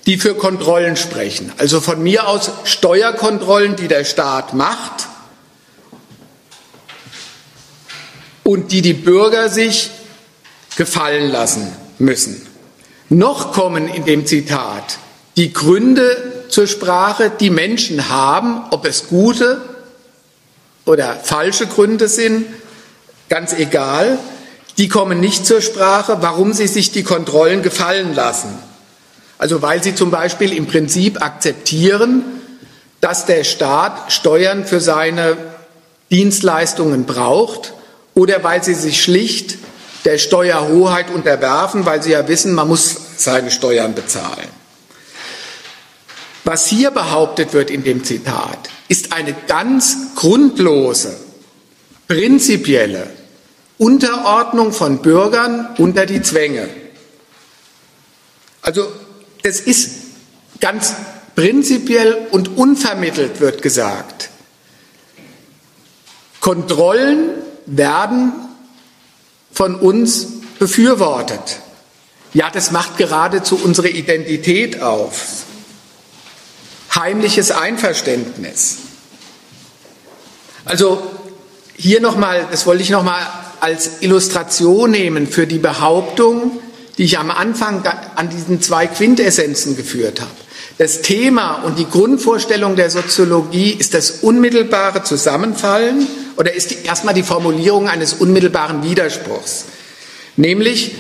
die 0.07 0.19
für 0.19 0.35
Kontrollen 0.35 0.97
sprechen. 0.97 1.53
Also 1.59 1.81
von 1.81 2.03
mir 2.03 2.29
aus 2.29 2.51
Steuerkontrollen, 2.65 3.77
die 3.77 3.89
der 3.89 4.05
Staat 4.05 4.55
macht 4.55 5.09
und 8.45 8.71
die 8.71 8.83
die 8.83 8.95
Bürger 8.95 9.49
sich 9.49 9.91
gefallen 10.77 11.31
lassen 11.31 11.73
müssen. 11.99 12.47
Noch 13.09 13.53
kommen 13.53 13.89
in 13.89 14.05
dem 14.05 14.27
Zitat 14.27 14.99
die 15.37 15.53
Gründe 15.53 16.45
zur 16.49 16.67
Sprache, 16.67 17.31
die 17.31 17.51
Menschen 17.51 18.09
haben, 18.09 18.65
ob 18.71 18.87
es 18.87 19.09
gute 19.09 19.61
oder 20.85 21.15
falsche 21.15 21.67
Gründe 21.67 22.09
sind, 22.09 22.47
ganz 23.29 23.53
egal, 23.53 24.19
die 24.79 24.89
kommen 24.89 25.21
nicht 25.21 25.47
zur 25.47 25.61
Sprache, 25.61 26.19
warum 26.21 26.53
sie 26.53 26.67
sich 26.67 26.93
die 26.93 27.03
Kontrollen 27.03 27.63
gefallen 27.63 28.15
lassen. 28.15 28.49
Also 29.39 29.63
weil 29.63 29.83
sie 29.83 29.95
zum 29.95 30.11
Beispiel 30.11 30.53
im 30.53 30.67
Prinzip 30.67 31.23
akzeptieren, 31.23 32.25
dass 33.01 33.27
der 33.27 33.45
Staat 33.45 34.13
Steuern 34.13 34.65
für 34.65 34.81
seine 34.81 35.37
Dienstleistungen 36.11 37.05
braucht 37.05 37.75
oder 38.15 38.43
weil 38.43 38.63
sie 38.65 38.75
sich 38.75 39.03
schlicht 39.03 39.59
der 40.07 40.19
Steuerhoheit 40.19 41.11
unterwerfen, 41.11 41.85
weil 41.85 42.01
sie 42.01 42.13
ja 42.13 42.27
wissen, 42.29 42.55
man 42.55 42.69
muss 42.69 42.97
seine 43.17 43.51
Steuern 43.51 43.95
bezahlen. 43.95 44.49
Was 46.45 46.69
hier 46.69 46.93
behauptet 46.93 47.53
wird 47.53 47.71
in 47.71 47.83
dem 47.83 48.05
Zitat, 48.05 48.71
ist 48.87 49.13
eine 49.13 49.35
ganz 49.49 50.15
grundlose, 50.15 51.17
prinzipielle 52.07 53.11
Unterordnung 53.79 54.73
von 54.73 55.03
Bürgern 55.03 55.75
unter 55.77 56.07
die 56.07 56.23
Zwänge. 56.23 56.69
Also 58.63 58.87
es 59.43 59.59
ist 59.59 59.91
ganz 60.61 60.95
prinzipiell 61.35 62.29
und 62.31 62.57
unvermittelt, 62.57 63.41
wird 63.41 63.61
gesagt. 63.61 64.31
Kontrollen 66.39 67.31
werden 67.67 68.46
von 69.57 69.75
uns 69.75 70.27
befürwortet. 70.59 71.61
Ja, 72.35 72.51
das 72.51 72.73
macht 72.73 72.99
geradezu 72.99 73.57
unsere 73.57 73.89
Identität 73.89 74.83
auf. 74.83 75.45
Heimliches 76.95 77.51
Einverständnis. 77.51 78.77
Also 80.67 81.03
hier 81.75 82.03
nochmal, 82.03 82.47
das 82.51 82.67
wollte 82.67 82.83
ich 82.83 82.91
nochmal 82.91 83.27
als 83.61 84.03
Illustration 84.03 84.91
nehmen 84.91 85.27
für 85.27 85.47
die 85.47 85.59
Behauptung, 85.59 86.61
die 86.99 87.05
ich 87.05 87.19
am 87.19 87.31
Anfang 87.31 87.83
an 88.15 88.29
diesen 88.29 88.61
zwei 88.61 88.87
Quintessenzen 88.87 89.75
geführt 89.75 90.21
habe. 90.21 90.31
Das 90.79 91.01
Thema 91.01 91.63
und 91.65 91.79
die 91.79 91.89
Grundvorstellung 91.89 92.77
der 92.77 92.91
Soziologie 92.91 93.71
ist 93.71 93.95
das 93.95 94.11
unmittelbare 94.11 95.03
Zusammenfallen 95.03 96.07
oder 96.37 96.53
ist 96.53 96.85
erstmal 96.85 97.15
die 97.15 97.23
Formulierung 97.23 97.89
eines 97.89 98.13
unmittelbaren 98.13 98.83
Widerspruchs. 98.83 99.65
Nämlich 100.37 100.95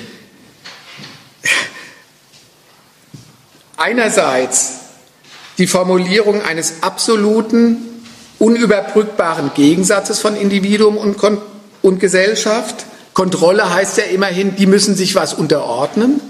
einerseits 3.76 4.72
die 5.58 5.66
Formulierung 5.66 6.40
eines 6.40 6.82
absoluten, 6.82 7.76
unüberbrückbaren 8.38 9.52
Gegensatzes 9.54 10.20
von 10.20 10.36
Individuum 10.36 10.96
und, 10.96 11.16
und 11.82 12.00
Gesellschaft. 12.00 12.86
Kontrolle 13.12 13.74
heißt 13.74 13.98
ja 13.98 14.04
immerhin, 14.04 14.56
die 14.56 14.66
müssen 14.66 14.94
sich 14.94 15.14
was 15.14 15.34
unterordnen. 15.34 16.20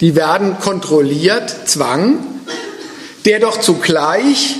Die 0.00 0.14
werden 0.14 0.58
kontrolliert, 0.60 1.68
Zwang, 1.68 2.35
der 3.26 3.40
doch 3.40 3.60
zugleich 3.60 4.56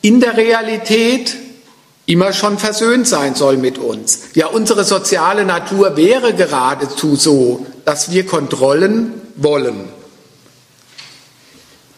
in 0.00 0.20
der 0.20 0.36
Realität 0.36 1.36
immer 2.06 2.32
schon 2.32 2.56
versöhnt 2.56 3.08
sein 3.08 3.34
soll 3.34 3.56
mit 3.56 3.78
uns. 3.78 4.20
Ja, 4.34 4.46
unsere 4.46 4.84
soziale 4.84 5.44
Natur 5.44 5.96
wäre 5.96 6.34
geradezu 6.34 7.16
so, 7.16 7.66
dass 7.84 8.12
wir 8.12 8.24
Kontrollen 8.24 9.20
wollen. 9.34 9.88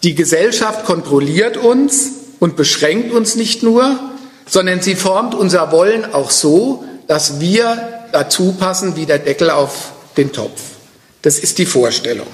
Die 0.03 0.15
Gesellschaft 0.15 0.87
kontrolliert 0.87 1.59
uns 1.59 2.11
und 2.39 2.57
beschränkt 2.57 3.13
uns 3.13 3.35
nicht 3.35 3.63
nur, 3.63 3.99
sondern 4.47 4.81
sie 4.81 4.95
formt 4.95 5.35
unser 5.35 5.71
Wollen 5.73 6.15
auch 6.15 6.31
so, 6.31 6.85
dass 7.07 7.41
wir 7.41 8.07
dazu 8.13 8.53
passen 8.53 8.97
wie 8.97 9.05
der 9.05 9.19
Deckel 9.19 9.51
auf 9.51 9.93
den 10.17 10.33
Topf. 10.33 10.61
Das 11.21 11.39
ist 11.39 11.59
die 11.59 11.67
Vorstellung. 11.67 12.27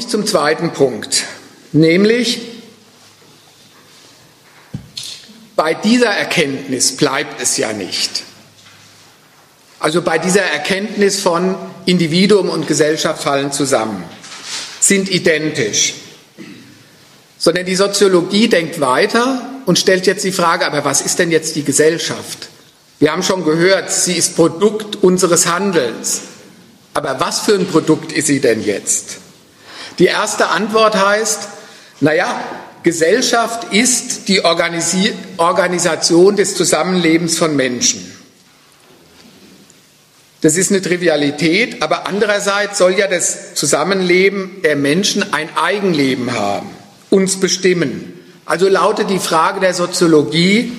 Komme 0.00 0.08
ich 0.08 0.12
zum 0.12 0.26
zweiten 0.26 0.72
Punkt, 0.72 1.24
nämlich 1.72 2.40
bei 5.56 5.74
dieser 5.74 6.06
Erkenntnis 6.06 6.96
bleibt 6.96 7.42
es 7.42 7.58
ja 7.58 7.74
nicht. 7.74 8.22
Also 9.78 10.00
bei 10.00 10.16
dieser 10.16 10.40
Erkenntnis 10.40 11.20
von 11.20 11.54
Individuum 11.84 12.48
und 12.48 12.66
Gesellschaft 12.66 13.22
fallen 13.22 13.52
zusammen, 13.52 14.02
sind 14.80 15.10
identisch. 15.10 15.92
Sondern 17.36 17.66
die 17.66 17.76
Soziologie 17.76 18.48
denkt 18.48 18.80
weiter 18.80 19.42
und 19.66 19.78
stellt 19.78 20.06
jetzt 20.06 20.24
die 20.24 20.32
Frage, 20.32 20.66
aber 20.66 20.82
was 20.82 21.02
ist 21.02 21.18
denn 21.18 21.30
jetzt 21.30 21.56
die 21.56 21.62
Gesellschaft? 21.62 22.48
Wir 23.00 23.12
haben 23.12 23.22
schon 23.22 23.44
gehört, 23.44 23.92
sie 23.92 24.14
ist 24.14 24.34
Produkt 24.34 24.96
unseres 25.02 25.46
Handelns. 25.46 26.22
Aber 26.94 27.20
was 27.20 27.40
für 27.40 27.52
ein 27.52 27.66
Produkt 27.66 28.12
ist 28.12 28.28
sie 28.28 28.40
denn 28.40 28.64
jetzt? 28.64 29.19
Die 29.98 30.06
erste 30.06 30.48
Antwort 30.48 30.94
heißt, 30.94 31.48
naja, 32.00 32.42
Gesellschaft 32.82 33.72
ist 33.72 34.28
die 34.28 34.44
Organisi 34.44 35.12
Organisation 35.36 36.36
des 36.36 36.54
Zusammenlebens 36.54 37.36
von 37.36 37.54
Menschen. 37.54 38.10
Das 40.40 40.56
ist 40.56 40.70
eine 40.70 40.80
Trivialität, 40.80 41.82
aber 41.82 42.06
andererseits 42.06 42.78
soll 42.78 42.92
ja 42.98 43.06
das 43.06 43.54
Zusammenleben 43.54 44.62
der 44.64 44.76
Menschen 44.76 45.34
ein 45.34 45.54
Eigenleben 45.54 46.32
haben, 46.32 46.70
uns 47.10 47.38
bestimmen. 47.38 48.14
Also 48.46 48.68
lautet 48.68 49.10
die 49.10 49.18
Frage 49.18 49.60
der 49.60 49.74
Soziologie, 49.74 50.72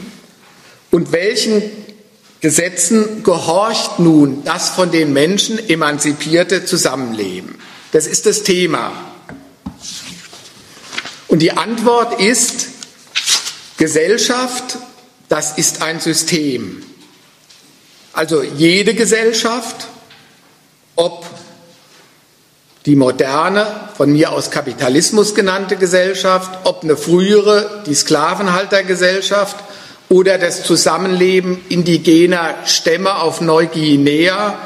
und 0.89 1.13
welchen 1.13 1.63
Gesetzen 2.41 3.23
gehorcht 3.23 3.99
nun 3.99 4.43
das 4.43 4.69
von 4.69 4.91
den 4.91 5.13
Menschen 5.13 5.57
emanzipierte 5.69 6.65
Zusammenleben? 6.65 7.55
Das 7.91 8.07
ist 8.07 8.25
das 8.25 8.43
Thema. 8.43 8.93
Und 11.27 11.39
die 11.39 11.51
Antwort 11.51 12.21
ist, 12.21 12.67
Gesellschaft, 13.77 14.77
das 15.27 15.57
ist 15.57 15.81
ein 15.81 15.99
System. 15.99 16.83
Also 18.13 18.43
jede 18.43 18.93
Gesellschaft, 18.93 19.87
ob 20.95 21.25
die 22.85 22.95
moderne, 22.95 23.89
von 23.95 24.11
mir 24.11 24.31
aus 24.31 24.51
Kapitalismus 24.51 25.35
genannte 25.35 25.77
Gesellschaft, 25.77 26.59
ob 26.63 26.83
eine 26.83 26.97
frühere, 26.97 27.83
die 27.85 27.93
Sklavenhaltergesellschaft 27.93 29.55
oder 30.09 30.37
das 30.37 30.63
Zusammenleben 30.63 31.61
indigener 31.69 32.55
Stämme 32.65 33.17
auf 33.17 33.39
Neuguinea, 33.39 34.57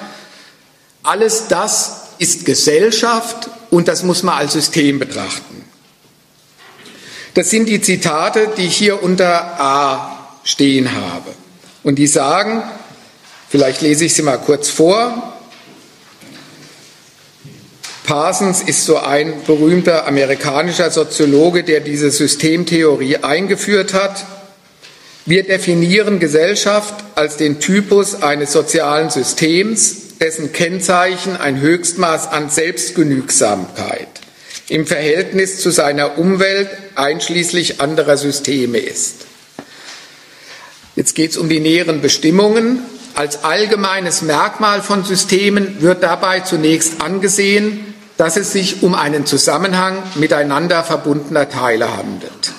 alles 1.04 1.48
das 1.48 2.05
ist 2.20 2.46
Gesellschaft 2.46 3.50
und 3.70 3.88
das 3.88 4.04
muss 4.04 4.24
man 4.24 4.38
als 4.38 4.54
System 4.54 5.00
betrachten. 5.00 5.64
Das 7.34 7.50
sind 7.50 7.68
die 7.68 7.82
Zitate, 7.82 8.50
die 8.58 8.68
ich 8.68 8.78
hier 8.78 9.04
unter 9.04 9.60
A 9.60 10.30
stehen 10.44 10.94
habe. 10.94 11.32
Und 11.84 11.96
die 11.96 12.08
sagen, 12.08 12.64
vielleicht 13.50 13.82
lese 13.82 14.06
ich 14.06 14.14
sie 14.14 14.22
mal 14.22 14.38
kurz 14.38 14.70
vor. 14.70 15.34
Parsons 18.06 18.62
ist 18.62 18.86
so 18.86 18.98
ein 19.00 19.34
berühmter 19.46 20.08
amerikanischer 20.08 20.92
Soziologe, 20.92 21.64
der 21.64 21.82
diese 21.82 22.12
Systemtheorie 22.12 23.18
eingeführt 23.18 23.94
hat. 23.94 24.26
Wir 25.26 25.44
definieren 25.44 26.20
Gesellschaft 26.20 26.94
als 27.16 27.36
den 27.38 27.60
Typus 27.60 28.22
eines 28.22 28.52
sozialen 28.52 29.10
Systems, 29.10 30.05
dessen 30.20 30.52
Kennzeichen 30.52 31.38
ein 31.38 31.60
Höchstmaß 31.60 32.28
an 32.28 32.50
Selbstgenügsamkeit 32.50 34.08
im 34.68 34.88
Verhältnis 34.88 35.60
zu 35.60 35.70
seiner 35.70 36.18
Umwelt 36.18 36.70
einschließlich 36.96 37.82
anderer 37.82 38.18
Systeme 38.18 38.80
ist. 38.80 39.26
Jetzt 40.96 41.14
geht 41.14 41.32
es 41.32 41.38
um 41.38 41.50
die 41.50 41.60
näheren 41.60 42.02
Bestimmungen. 42.02 42.80
Als 43.16 43.44
allgemeines 43.44 44.22
Merkmal 44.22 44.82
von 44.82 45.04
Systemen 45.04 45.82
wird 45.82 46.04
dabei 46.04 46.40
zunächst 46.40 47.02
angesehen, 47.02 47.94
dass 48.18 48.38
es 48.38 48.52
sich 48.52 48.82
um 48.82 48.96
einen 48.96 49.26
Zusammenhang 49.26 50.02
miteinander 50.16 50.84
verbundener 50.84 51.50
Teile 51.50 51.96
handelt. 51.96 52.54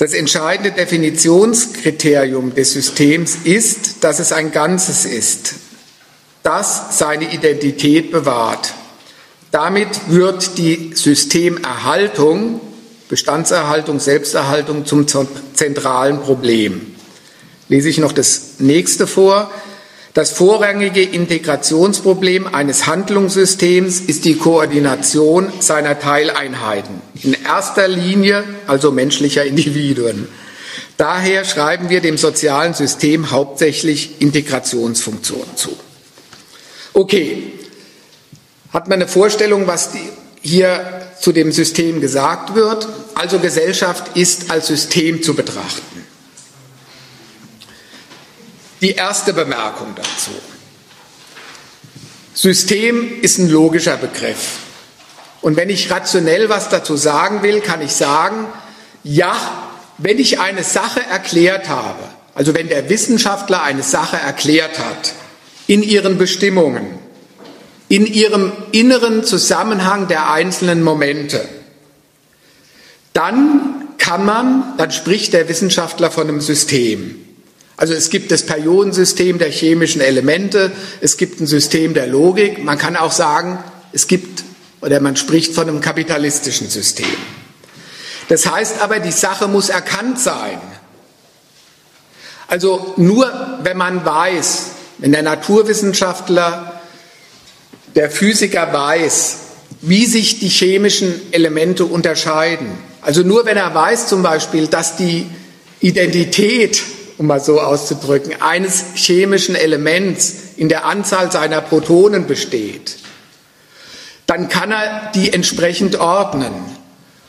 Das 0.00 0.14
entscheidende 0.14 0.70
Definitionskriterium 0.70 2.54
des 2.54 2.72
Systems 2.72 3.36
ist, 3.44 4.02
dass 4.02 4.18
es 4.18 4.32
ein 4.32 4.50
Ganzes 4.50 5.04
ist, 5.04 5.56
das 6.42 6.96
seine 6.96 7.34
Identität 7.34 8.10
bewahrt. 8.10 8.72
Damit 9.50 9.88
wird 10.08 10.56
die 10.56 10.92
Systemerhaltung, 10.94 12.62
Bestandserhaltung, 13.10 14.00
Selbsterhaltung 14.00 14.86
zum 14.86 15.06
zentralen 15.52 16.22
Problem. 16.22 16.94
Lese 17.68 17.90
ich 17.90 17.98
noch 17.98 18.12
das 18.12 18.54
nächste 18.58 19.06
vor. 19.06 19.50
Das 20.20 20.32
vorrangige 20.32 21.02
Integrationsproblem 21.02 22.46
eines 22.46 22.86
Handlungssystems 22.86 24.00
ist 24.00 24.26
die 24.26 24.36
Koordination 24.36 25.50
seiner 25.60 25.98
Teileinheiten, 25.98 27.00
in 27.22 27.34
erster 27.42 27.88
Linie 27.88 28.44
also 28.66 28.92
menschlicher 28.92 29.46
Individuen. 29.46 30.28
Daher 30.98 31.46
schreiben 31.46 31.88
wir 31.88 32.02
dem 32.02 32.18
sozialen 32.18 32.74
System 32.74 33.30
hauptsächlich 33.30 34.20
Integrationsfunktionen 34.20 35.56
zu. 35.56 35.74
Okay, 36.92 37.54
hat 38.74 38.88
man 38.88 39.00
eine 39.00 39.08
Vorstellung, 39.08 39.66
was 39.66 39.92
hier 40.42 41.00
zu 41.18 41.32
dem 41.32 41.50
System 41.50 42.02
gesagt 42.02 42.54
wird? 42.54 42.86
Also 43.14 43.38
Gesellschaft 43.38 44.18
ist 44.18 44.50
als 44.50 44.66
System 44.66 45.22
zu 45.22 45.32
betrachten. 45.32 45.99
Die 48.80 48.92
erste 48.92 49.32
Bemerkung 49.32 49.94
dazu. 49.94 50.30
System 52.32 53.20
ist 53.20 53.38
ein 53.38 53.50
logischer 53.50 53.96
Begriff. 53.96 54.58
Und 55.42 55.56
wenn 55.56 55.70
ich 55.70 55.90
rationell 55.90 56.48
was 56.48 56.68
dazu 56.68 56.96
sagen 56.96 57.42
will, 57.42 57.60
kann 57.60 57.82
ich 57.82 57.92
sagen, 57.92 58.46
ja, 59.02 59.36
wenn 59.98 60.18
ich 60.18 60.40
eine 60.40 60.64
Sache 60.64 61.00
erklärt 61.00 61.68
habe, 61.68 62.02
also 62.34 62.54
wenn 62.54 62.68
der 62.68 62.88
Wissenschaftler 62.88 63.62
eine 63.62 63.82
Sache 63.82 64.16
erklärt 64.16 64.78
hat, 64.78 65.12
in 65.66 65.82
ihren 65.82 66.18
Bestimmungen, 66.18 66.98
in 67.88 68.06
ihrem 68.06 68.52
inneren 68.72 69.24
Zusammenhang 69.24 70.08
der 70.08 70.30
einzelnen 70.30 70.82
Momente, 70.82 71.46
dann 73.12 73.88
kann 73.98 74.24
man, 74.24 74.74
dann 74.78 74.90
spricht 74.90 75.32
der 75.32 75.48
Wissenschaftler 75.48 76.10
von 76.10 76.28
einem 76.28 76.40
System. 76.40 77.26
Also 77.80 77.94
es 77.94 78.10
gibt 78.10 78.30
das 78.30 78.42
Periodensystem 78.42 79.38
der 79.38 79.48
chemischen 79.48 80.02
Elemente, 80.02 80.70
es 81.00 81.16
gibt 81.16 81.40
ein 81.40 81.46
System 81.46 81.94
der 81.94 82.06
Logik, 82.08 82.62
man 82.62 82.76
kann 82.76 82.94
auch 82.94 83.10
sagen, 83.10 83.58
es 83.90 84.06
gibt 84.06 84.44
oder 84.82 85.00
man 85.00 85.16
spricht 85.16 85.54
von 85.54 85.66
einem 85.66 85.80
kapitalistischen 85.80 86.68
System. 86.68 87.06
Das 88.28 88.44
heißt 88.44 88.82
aber, 88.82 89.00
die 89.00 89.10
Sache 89.10 89.48
muss 89.48 89.70
erkannt 89.70 90.20
sein. 90.20 90.60
Also 92.48 92.92
nur 92.98 93.32
wenn 93.62 93.78
man 93.78 94.04
weiß, 94.04 94.66
wenn 94.98 95.12
der 95.12 95.22
Naturwissenschaftler, 95.22 96.82
der 97.94 98.10
Physiker 98.10 98.70
weiß, 98.74 99.36
wie 99.80 100.04
sich 100.04 100.38
die 100.38 100.50
chemischen 100.50 101.32
Elemente 101.32 101.86
unterscheiden, 101.86 102.76
also 103.00 103.22
nur 103.22 103.46
wenn 103.46 103.56
er 103.56 103.74
weiß 103.74 104.06
zum 104.06 104.22
Beispiel, 104.22 104.66
dass 104.66 104.98
die 104.98 105.26
Identität 105.80 106.82
um 107.20 107.26
mal 107.26 107.38
so 107.38 107.60
auszudrücken, 107.60 108.40
eines 108.40 108.82
chemischen 108.94 109.54
Elements 109.54 110.36
in 110.56 110.70
der 110.70 110.86
Anzahl 110.86 111.30
seiner 111.30 111.60
Protonen 111.60 112.26
besteht, 112.26 112.96
dann 114.24 114.48
kann 114.48 114.70
er 114.70 115.10
die 115.14 115.30
entsprechend 115.30 115.96
ordnen. 115.96 116.50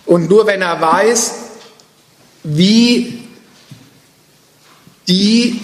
Und 0.05 0.29
nur 0.29 0.47
wenn 0.47 0.61
er 0.61 0.79
weiß, 0.79 1.33
wie 2.45 3.27
die 5.09 5.59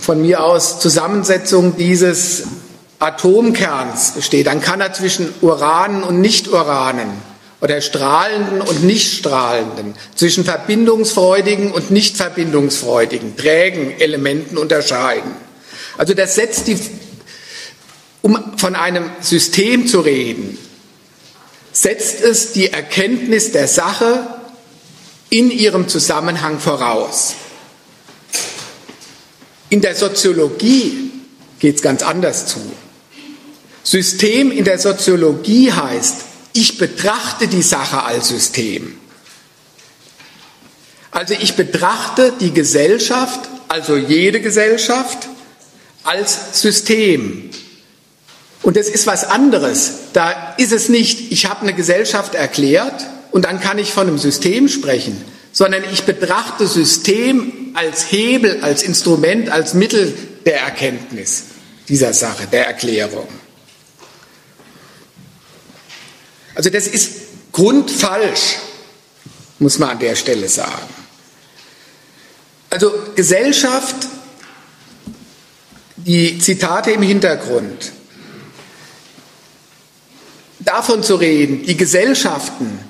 von 0.00 0.20
mir 0.20 0.42
aus 0.42 0.80
Zusammensetzung 0.80 1.76
dieses 1.76 2.48
Atomkerns 2.98 4.10
besteht, 4.10 4.48
dann 4.48 4.60
kann 4.60 4.80
er 4.80 4.92
zwischen 4.92 5.32
Uranen 5.40 6.02
und 6.02 6.20
Nicht-Uranen 6.20 7.27
oder 7.60 7.80
strahlenden 7.80 8.60
und 8.60 8.84
nicht 8.84 9.18
strahlenden, 9.18 9.94
zwischen 10.14 10.44
verbindungsfreudigen 10.44 11.72
und 11.72 11.90
nicht 11.90 12.16
verbindungsfreudigen, 12.16 13.36
trägen 13.36 13.98
Elementen 13.98 14.56
unterscheiden. 14.56 15.32
Also 15.96 16.14
das 16.14 16.36
setzt 16.36 16.68
die, 16.68 16.78
um 18.22 18.56
von 18.56 18.76
einem 18.76 19.10
System 19.20 19.88
zu 19.88 20.00
reden, 20.00 20.56
setzt 21.72 22.20
es 22.20 22.52
die 22.52 22.72
Erkenntnis 22.72 23.52
der 23.52 23.66
Sache 23.66 24.26
in 25.30 25.50
ihrem 25.50 25.88
Zusammenhang 25.88 26.60
voraus. 26.60 27.34
In 29.68 29.80
der 29.80 29.94
Soziologie 29.94 31.10
geht 31.58 31.76
es 31.76 31.82
ganz 31.82 32.02
anders 32.02 32.46
zu. 32.46 32.60
System 33.82 34.50
in 34.50 34.64
der 34.64 34.78
Soziologie 34.78 35.72
heißt, 35.72 36.27
ich 36.58 36.76
betrachte 36.76 37.46
die 37.46 37.62
Sache 37.62 38.02
als 38.02 38.28
System. 38.28 38.98
Also 41.12 41.34
ich 41.34 41.54
betrachte 41.54 42.32
die 42.40 42.52
Gesellschaft, 42.52 43.48
also 43.68 43.96
jede 43.96 44.40
Gesellschaft, 44.40 45.28
als 46.02 46.60
System. 46.60 47.50
Und 48.62 48.76
das 48.76 48.88
ist 48.88 49.06
was 49.06 49.22
anderes. 49.22 49.92
Da 50.14 50.54
ist 50.58 50.72
es 50.72 50.88
nicht, 50.88 51.30
ich 51.30 51.46
habe 51.46 51.60
eine 51.60 51.74
Gesellschaft 51.74 52.34
erklärt 52.34 53.06
und 53.30 53.44
dann 53.44 53.60
kann 53.60 53.78
ich 53.78 53.92
von 53.92 54.08
einem 54.08 54.18
System 54.18 54.68
sprechen, 54.68 55.16
sondern 55.52 55.84
ich 55.92 56.02
betrachte 56.02 56.66
System 56.66 57.70
als 57.74 58.10
Hebel, 58.10 58.58
als 58.62 58.82
Instrument, 58.82 59.48
als 59.48 59.74
Mittel 59.74 60.12
der 60.44 60.60
Erkenntnis 60.62 61.44
dieser 61.88 62.12
Sache, 62.12 62.48
der 62.50 62.66
Erklärung. 62.66 63.28
Also 66.58 66.70
das 66.70 66.88
ist 66.88 67.10
grundfalsch, 67.52 68.56
muss 69.60 69.78
man 69.78 69.90
an 69.90 70.00
der 70.00 70.16
Stelle 70.16 70.48
sagen. 70.48 70.88
Also 72.68 72.92
Gesellschaft, 73.14 73.94
die 75.94 76.40
Zitate 76.40 76.90
im 76.90 77.02
Hintergrund, 77.02 77.92
davon 80.58 81.04
zu 81.04 81.14
reden, 81.14 81.64
die 81.64 81.76
Gesellschaften 81.76 82.80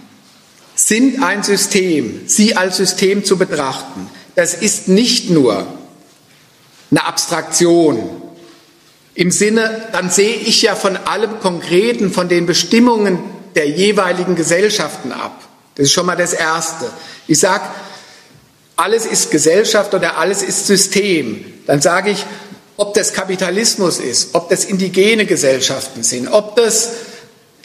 sind 0.75 1.23
ein 1.23 1.43
System, 1.43 2.23
sie 2.27 2.57
als 2.57 2.79
System 2.79 3.23
zu 3.23 3.37
betrachten, 3.37 4.09
das 4.35 4.55
ist 4.55 4.89
nicht 4.89 5.29
nur 5.29 5.67
eine 6.91 7.05
Abstraktion 7.05 8.23
im 9.13 9.31
Sinne, 9.31 9.89
dann 9.93 10.09
sehe 10.09 10.37
ich 10.37 10.63
ja 10.63 10.75
von 10.75 10.97
allem 10.97 11.39
Konkreten, 11.41 12.11
von 12.11 12.31
den 12.31 12.47
Bestimmungen 12.47 13.37
der 13.59 13.69
jeweiligen 13.69 14.37
Gesellschaften 14.37 15.11
ab. 15.11 15.43
Das 15.75 15.87
ist 15.87 15.93
schon 15.93 16.07
mal 16.07 16.17
das 16.17 16.33
Erste. 16.33 16.91
Ich 17.27 17.41
sage, 17.41 17.65
alles 18.77 19.05
ist 19.05 19.33
Gesellschaft 19.33 19.93
oder 19.95 20.17
alles 20.17 20.43
ist 20.43 20.69
System. 20.69 21.45
Dann 21.67 21.81
sage 21.81 22.11
ich, 22.11 22.25
ob 22.77 22.95
das 22.95 23.13
Kapitalismus 23.13 23.99
ist, 23.99 24.31
ob 24.35 24.49
das 24.49 24.65
indigene 24.65 25.27
Gesellschaften 25.27 26.05
sind, 26.05 26.29
ob 26.29 26.55
das 26.55 26.91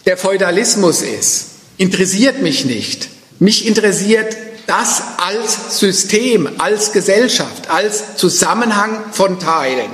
der 0.08 0.18
Feudalismus 0.18 1.04
ist, 1.04 1.46
interessiert 1.78 2.42
mich 2.42 2.66
nicht. 2.66 3.10
Mich 3.38 3.68
interessiert 3.68 4.36
das 4.66 5.04
als 5.18 5.80
System, 5.80 6.50
als 6.58 6.92
Gesellschaft, 6.92 7.70
als 7.70 8.16
Zusammenhang 8.16 9.12
von 9.12 9.40
Teilen. 9.40 9.92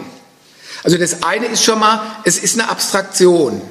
Also 0.84 0.98
das 0.98 1.24
eine 1.24 1.48
ist 1.48 1.64
schon 1.64 1.80
mal, 1.80 2.02
es 2.24 2.40
ist 2.40 2.58
eine 2.58 2.70
Abstraktion. 2.70 3.62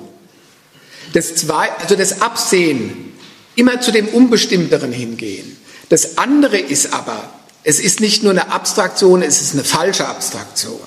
Das 1.13 1.35
zwei, 1.37 1.71
also 1.79 1.97
das 1.97 2.21
Absehen, 2.21 3.13
immer 3.55 3.81
zu 3.81 3.91
dem 3.91 4.09
Unbestimmteren 4.09 4.93
hingehen. 4.93 5.57
Das 5.89 6.19
andere 6.19 6.59
ist 6.59 6.93
aber, 6.93 7.33
es 7.65 7.81
ist 7.81 8.01
nicht 8.01 8.23
nur 8.23 8.33
eine 8.33 8.53
Abstraktion, 8.53 9.23
es 9.23 9.41
ist 9.41 9.55
eine 9.55 9.65
falsche 9.65 10.07
Abstraktion, 10.07 10.81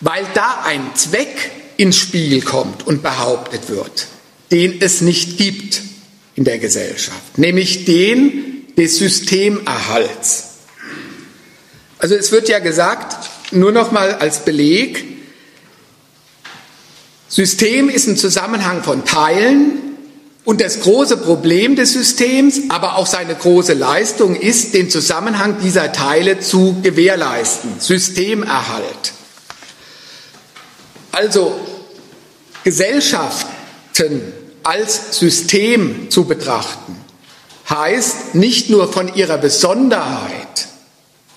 weil 0.00 0.24
da 0.34 0.62
ein 0.64 0.90
Zweck 0.94 1.50
ins 1.76 1.96
Spiel 1.96 2.42
kommt 2.42 2.86
und 2.86 3.02
behauptet 3.02 3.68
wird, 3.68 4.06
den 4.50 4.80
es 4.80 5.00
nicht 5.00 5.38
gibt 5.38 5.80
in 6.34 6.44
der 6.44 6.58
Gesellschaft, 6.58 7.38
nämlich 7.38 7.84
den 7.84 8.66
des 8.76 8.98
Systemerhalts. 8.98 10.44
Also 11.98 12.14
es 12.14 12.32
wird 12.32 12.48
ja 12.48 12.58
gesagt, 12.58 13.30
nur 13.52 13.72
noch 13.72 13.92
mal 13.92 14.14
als 14.14 14.44
Beleg, 14.44 15.04
System 17.32 17.88
ist 17.88 18.06
ein 18.08 18.18
Zusammenhang 18.18 18.82
von 18.82 19.06
Teilen 19.06 19.78
und 20.44 20.60
das 20.60 20.80
große 20.80 21.16
Problem 21.16 21.76
des 21.76 21.94
Systems, 21.94 22.60
aber 22.68 22.96
auch 22.96 23.06
seine 23.06 23.34
große 23.34 23.72
Leistung 23.72 24.36
ist, 24.36 24.74
den 24.74 24.90
Zusammenhang 24.90 25.56
dieser 25.62 25.92
Teile 25.92 26.40
zu 26.40 26.76
gewährleisten. 26.82 27.80
Systemerhalt. 27.80 29.12
Also 31.10 31.58
Gesellschaften 32.64 34.20
als 34.62 35.18
System 35.18 36.10
zu 36.10 36.26
betrachten, 36.26 36.96
heißt 37.70 38.34
nicht 38.34 38.68
nur 38.68 38.92
von 38.92 39.14
ihrer 39.14 39.38
Besonderheit, 39.38 40.66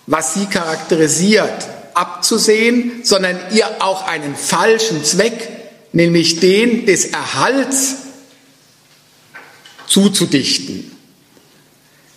was 0.08 0.34
sie 0.34 0.48
charakterisiert, 0.48 1.66
abzusehen, 1.94 3.00
sondern 3.04 3.40
ihr 3.52 3.66
auch 3.80 4.06
einen 4.08 4.36
falschen 4.36 5.02
Zweck, 5.06 5.55
nämlich 5.96 6.40
den 6.42 6.86
des 6.86 7.06
Erhalts 7.06 7.96
zuzudichten, 9.88 10.92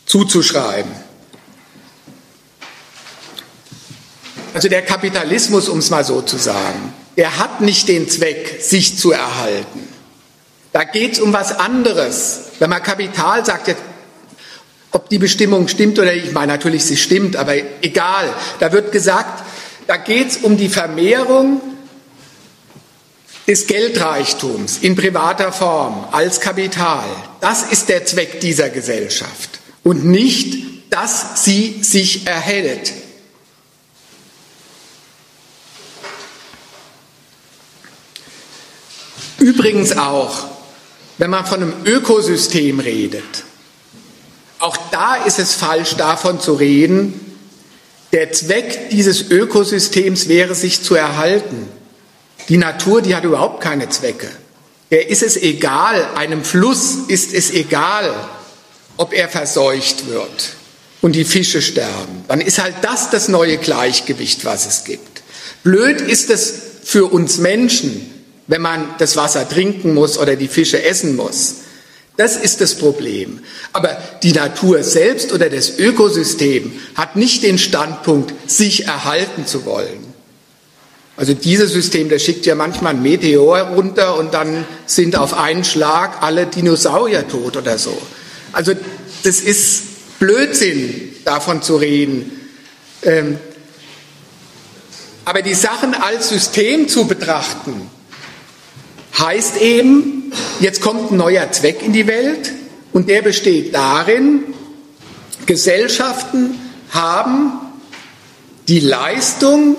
zuzuschreiben. 0.05 0.91
Also 4.53 4.69
der 4.69 4.83
Kapitalismus, 4.83 5.69
um 5.69 5.79
es 5.79 5.91
mal 5.91 6.05
so 6.05 6.23
zu 6.23 6.37
sagen, 6.37 6.93
er 7.15 7.39
hat 7.39 7.61
nicht 7.61 7.87
den 7.89 8.09
Zweck, 8.09 8.59
sich 8.61 8.99
zu 8.99 9.13
erhalten. 9.13 9.89
Da 10.73 10.85
geht 10.85 11.13
es 11.13 11.21
um 11.21 11.33
was 11.33 11.53
anderes. 11.53 12.41
Wenn 12.59 12.71
man 12.71 12.83
Kapital 12.83 13.45
sagt, 13.45 13.77
ob 14.91 15.09
die 15.09 15.19
Bestimmung 15.19 15.69
stimmt 15.69 15.99
oder 15.99 16.13
nicht, 16.13 16.27
ich 16.27 16.33
meine 16.33 16.53
natürlich, 16.53 16.85
sie 16.85 16.97
stimmt, 16.97 17.37
aber 17.37 17.55
egal. 17.83 18.35
Da 18.59 18.73
wird 18.73 18.91
gesagt, 18.91 19.45
da 19.87 19.97
geht 19.97 20.31
es 20.31 20.37
um 20.39 20.57
die 20.57 20.69
Vermehrung 20.69 21.61
des 23.49 23.67
Geldreichtums 23.67 24.79
in 24.83 24.95
privater 24.95 25.53
Form 25.53 26.07
als 26.13 26.41
Kapital. 26.41 27.05
Das 27.41 27.65
ist 27.65 27.89
der 27.89 28.05
Zweck 28.05 28.41
dieser 28.41 28.69
Gesellschaft 28.69 29.59
und 29.83 30.05
nicht, 30.05 30.93
dass 30.93 31.45
sie 31.45 31.79
sich 31.83 32.27
erhält. 32.27 32.93
Übrigens 39.39 39.97
auch, 39.97 40.47
wenn 41.17 41.31
man 41.31 41.47
von 41.47 41.63
einem 41.63 41.75
Ökosystem 41.87 42.81
redet, 42.81 43.45
auch 44.59 44.77
da 44.91 45.17
ist 45.17 45.39
es 45.39 45.55
falsch 45.55 45.95
davon 45.95 46.39
zu 46.41 46.55
reden, 46.55 47.19
der 48.13 48.33
Zweck 48.33 48.91
dieses 48.91 49.31
Ökosystems 49.31 50.29
wäre, 50.29 50.55
sich 50.55 50.83
zu 50.83 50.95
erhalten. 50.95 51.69
Die 52.49 52.57
Natur, 52.57 53.03
die 53.03 53.15
hat 53.15 53.25
überhaupt 53.25 53.63
keine 53.63 53.89
Zwecke. 53.89 54.29
Der 54.91 55.09
ist 55.09 55.23
es 55.23 55.37
egal, 55.37 56.15
einem 56.15 56.45
Fluss 56.45 56.97
ist 57.09 57.35
es 57.35 57.51
egal, 57.51 58.15
ob 58.97 59.13
er 59.13 59.29
verseucht 59.29 60.09
wird 60.09 60.55
und 61.03 61.13
die 61.13 61.25
Fische 61.25 61.61
sterben. 61.61 62.25
Dann 62.27 62.41
ist 62.41 62.63
halt 62.63 62.77
das 62.83 63.11
das 63.11 63.29
neue 63.29 63.59
Gleichgewicht, 63.59 64.45
was 64.45 64.67
es 64.67 64.85
gibt. 64.85 65.23
Blöd 65.63 66.01
ist 66.01 66.31
es 66.31 66.55
für 66.85 67.05
uns 67.07 67.39
Menschen, 67.39 68.11
wenn 68.47 68.63
man 68.63 68.95
das 68.99 69.17
Wasser 69.17 69.47
trinken 69.47 69.93
muss 69.93 70.17
oder 70.17 70.37
die 70.37 70.49
Fische 70.49 70.83
essen 70.83 71.17
muss. 71.17 71.57
Das 72.17 72.37
ist 72.37 72.61
das 72.61 72.75
Problem. 72.75 73.41
Aber 73.73 73.97
die 74.23 74.33
Natur 74.33 74.83
selbst 74.83 75.33
oder 75.33 75.51
das 75.51 75.79
Ökosystem 75.79 76.73
hat 76.95 77.15
nicht 77.15 77.43
den 77.43 77.59
Standpunkt, 77.59 78.33
sich 78.51 78.87
erhalten 78.87 79.47
zu 79.47 79.67
wollen. 79.67 80.08
Also 81.19 81.35
dieses 81.35 81.73
System, 81.73 82.09
das 82.09 82.23
schickt 82.23 82.47
ja 82.47 82.55
manchmal 82.55 82.95
ein 82.95 83.03
Meteor 83.03 83.59
runter 83.63 84.17
und 84.17 84.35
dann 84.35 84.65
sind 84.87 85.17
auf 85.17 85.35
einen 85.35 85.65
Schlag 85.65 86.23
alle 86.23 86.47
Dinosaurier 86.47 87.27
tot 87.27 87.57
oder 87.57 87.77
so. 87.77 88.01
Also 88.53 88.73
das 89.25 89.41
ist 89.41 90.19
Blödsinn, 90.21 91.17
davon 91.25 91.61
zu 91.61 91.75
reden. 91.75 92.31
Ähm, 93.03 93.37
aber 95.25 95.43
die 95.43 95.55
Sachen 95.55 95.93
als 95.93 96.29
System 96.29 96.89
zu 96.89 97.09
betrachten, 97.09 97.91
heißt 99.19 99.61
eben, 99.61 100.33
jetzt 100.61 100.81
kommt 100.81 101.11
ein 101.11 101.17
neuer 101.17 101.51
Zweck 101.51 101.83
in 101.83 101.93
die 101.93 102.07
Welt 102.07 102.53
und 102.93 103.09
der 103.09 103.23
besteht 103.23 103.75
darin, 103.75 104.45
Gesellschaften 105.47 106.61
haben 106.91 107.55
die 108.69 108.81
Leistung, 108.81 109.77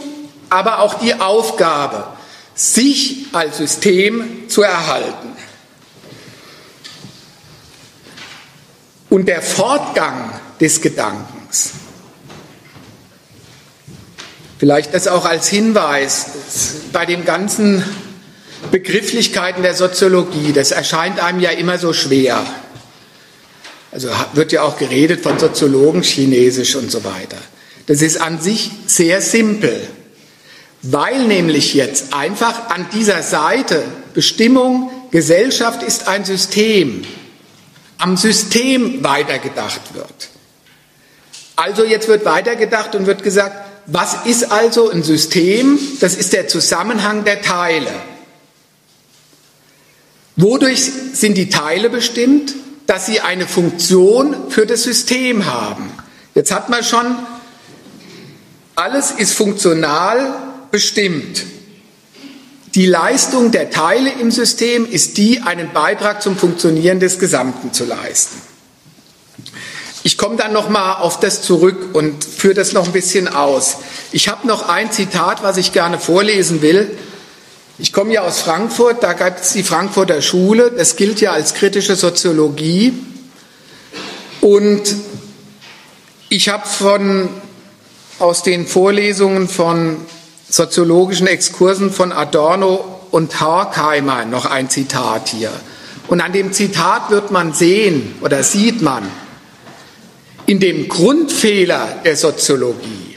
aber 0.49 0.79
auch 0.79 0.95
die 0.95 1.15
Aufgabe, 1.15 2.07
sich 2.55 3.27
als 3.31 3.57
System 3.57 4.49
zu 4.49 4.63
erhalten. 4.63 5.29
Und 9.09 9.27
der 9.27 9.41
Fortgang 9.41 10.39
des 10.59 10.81
Gedankens, 10.81 11.71
vielleicht 14.59 14.93
das 14.93 15.07
auch 15.07 15.25
als 15.25 15.47
Hinweis 15.47 16.27
bei 16.91 17.05
dem 17.05 17.25
ganzen 17.25 17.83
Begrifflichkeiten 18.71 19.63
der 19.63 19.73
Soziologie, 19.73 20.51
das 20.53 20.71
erscheint 20.71 21.19
einem 21.19 21.39
ja 21.39 21.51
immer 21.51 21.77
so 21.77 21.93
schwer. 21.93 22.45
Also 23.91 24.09
wird 24.33 24.51
ja 24.51 24.61
auch 24.63 24.77
geredet 24.77 25.21
von 25.21 25.39
Soziologen, 25.39 26.03
Chinesisch 26.03 26.75
und 26.75 26.91
so 26.91 27.03
weiter. 27.03 27.37
Das 27.87 28.03
ist 28.03 28.21
an 28.21 28.39
sich 28.39 28.69
sehr 28.85 29.21
simpel. 29.21 29.87
Weil 30.81 31.25
nämlich 31.25 31.73
jetzt 31.73 32.13
einfach 32.13 32.69
an 32.69 32.87
dieser 32.93 33.21
Seite 33.21 33.83
Bestimmung, 34.13 34.91
Gesellschaft 35.11 35.83
ist 35.83 36.07
ein 36.07 36.23
System, 36.23 37.03
am 37.97 38.15
System 38.15 39.03
weitergedacht 39.03 39.93
wird. 39.93 40.29
Also 41.55 41.83
jetzt 41.83 42.07
wird 42.07 42.23
weitergedacht 42.23 42.95
und 42.95 43.05
wird 43.05 43.23
gesagt, 43.23 43.67
was 43.87 44.25
ist 44.25 44.51
also 44.51 44.89
ein 44.89 45.03
System? 45.03 45.77
Das 45.99 46.15
ist 46.15 46.31
der 46.31 46.47
Zusammenhang 46.47 47.25
der 47.25 47.41
Teile. 47.41 47.91
Wodurch 50.37 50.89
sind 51.13 51.35
die 51.35 51.49
Teile 51.49 51.89
bestimmt? 51.89 52.53
Dass 52.87 53.07
sie 53.07 53.19
eine 53.19 53.45
Funktion 53.45 54.49
für 54.49 54.65
das 54.65 54.83
System 54.83 55.45
haben. 55.45 55.91
Jetzt 56.33 56.51
hat 56.51 56.69
man 56.69 56.83
schon, 56.83 57.15
alles 58.75 59.11
ist 59.11 59.33
funktional 59.33 60.48
bestimmt. 60.71 61.45
Die 62.75 62.85
Leistung 62.85 63.51
der 63.51 63.71
Teile 63.71 64.11
im 64.11 64.29
System 64.29 64.85
ist 64.85 65.17
die, 65.17 65.41
einen 65.41 65.73
Beitrag 65.73 66.21
zum 66.21 66.37
Funktionieren 66.37 66.99
des 66.99 67.17
Gesamten 67.17 67.73
zu 67.73 67.85
leisten. 67.85 68.39
Ich 70.03 70.17
komme 70.17 70.37
dann 70.37 70.53
noch 70.53 70.69
mal 70.69 70.95
auf 70.95 71.19
das 71.19 71.41
zurück 71.41 71.89
und 71.93 72.23
führe 72.23 72.53
das 72.53 72.73
noch 72.73 72.85
ein 72.85 72.93
bisschen 72.93 73.27
aus. 73.27 73.77
Ich 74.11 74.29
habe 74.29 74.47
noch 74.47 74.69
ein 74.69 74.91
Zitat, 74.91 75.43
was 75.43 75.57
ich 75.57 75.73
gerne 75.73 75.99
vorlesen 75.99 76.61
will. 76.61 76.95
Ich 77.79 77.91
komme 77.91 78.13
ja 78.13 78.21
aus 78.21 78.39
Frankfurt, 78.39 79.03
da 79.03 79.13
gab 79.13 79.41
es 79.41 79.53
die 79.53 79.63
Frankfurter 79.63 80.21
Schule, 80.21 80.71
das 80.71 80.95
gilt 80.95 81.21
ja 81.21 81.31
als 81.31 81.53
kritische 81.53 81.95
Soziologie. 81.95 82.93
Und 84.41 84.95
ich 86.29 86.49
habe 86.49 86.67
von 86.67 87.29
aus 88.19 88.43
den 88.43 88.67
Vorlesungen 88.67 89.47
von 89.47 89.97
soziologischen 90.49 91.27
Exkursen 91.27 91.91
von 91.91 92.11
Adorno 92.11 92.99
und 93.11 93.39
Horkheimer 93.39 94.25
noch 94.25 94.45
ein 94.45 94.69
Zitat 94.69 95.29
hier. 95.29 95.51
Und 96.07 96.21
an 96.21 96.33
dem 96.33 96.53
Zitat 96.53 97.11
wird 97.11 97.31
man 97.31 97.53
sehen 97.53 98.15
oder 98.21 98.43
sieht 98.43 98.81
man, 98.81 99.09
in 100.47 100.59
dem 100.59 100.89
Grundfehler 100.89 101.99
der 102.03 102.15
Soziologie, 102.15 103.15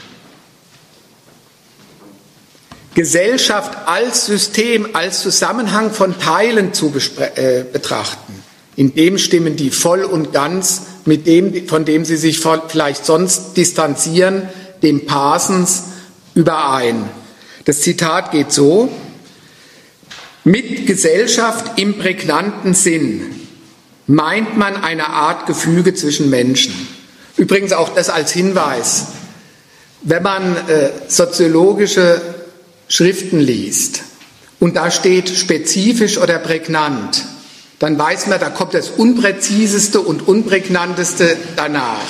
Gesellschaft 2.93 3.87
als 3.87 4.27
System, 4.27 4.89
als 4.93 5.23
Zusammenhang 5.23 5.89
von 5.91 6.19
Teilen 6.19 6.75
zu 6.75 6.93
äh, 7.17 7.63
betrachten, 7.63 8.43
in 8.75 8.93
dem 8.93 9.17
stimmen 9.17 9.55
die 9.55 9.71
voll 9.71 10.03
und 10.03 10.31
ganz 10.31 10.83
mit 11.05 11.25
dem, 11.25 11.67
von 11.67 11.85
dem 11.85 12.05
sie 12.05 12.17
sich 12.17 12.39
vielleicht 12.39 13.05
sonst 13.05 13.57
distanzieren, 13.57 14.47
dem 14.83 15.07
Parsons 15.07 15.85
überein. 16.35 17.09
Das 17.65 17.81
Zitat 17.81 18.31
geht 18.31 18.51
so, 18.51 18.89
mit 20.43 20.85
Gesellschaft 20.85 21.79
im 21.79 21.97
prägnanten 21.97 22.73
Sinn 22.73 23.21
meint 24.07 24.57
man 24.57 24.83
eine 24.83 25.07
Art 25.07 25.45
Gefüge 25.47 25.93
zwischen 25.93 26.29
Menschen. 26.29 26.73
Übrigens 27.37 27.71
auch 27.71 27.95
das 27.95 28.09
als 28.09 28.31
Hinweis. 28.31 29.07
Wenn 30.01 30.21
man 30.21 30.55
äh, 30.67 30.89
soziologische 31.07 32.21
Schriften 32.89 33.39
liest 33.39 34.01
und 34.59 34.75
da 34.75 34.91
steht 34.91 35.29
spezifisch 35.29 36.17
oder 36.17 36.39
prägnant, 36.39 37.23
dann 37.79 37.97
weiß 37.97 38.27
man, 38.27 38.39
da 38.39 38.49
kommt 38.49 38.73
das 38.73 38.89
Unpräziseste 38.89 40.01
und 40.01 40.27
Unprägnanteste 40.27 41.37
danach. 41.55 42.01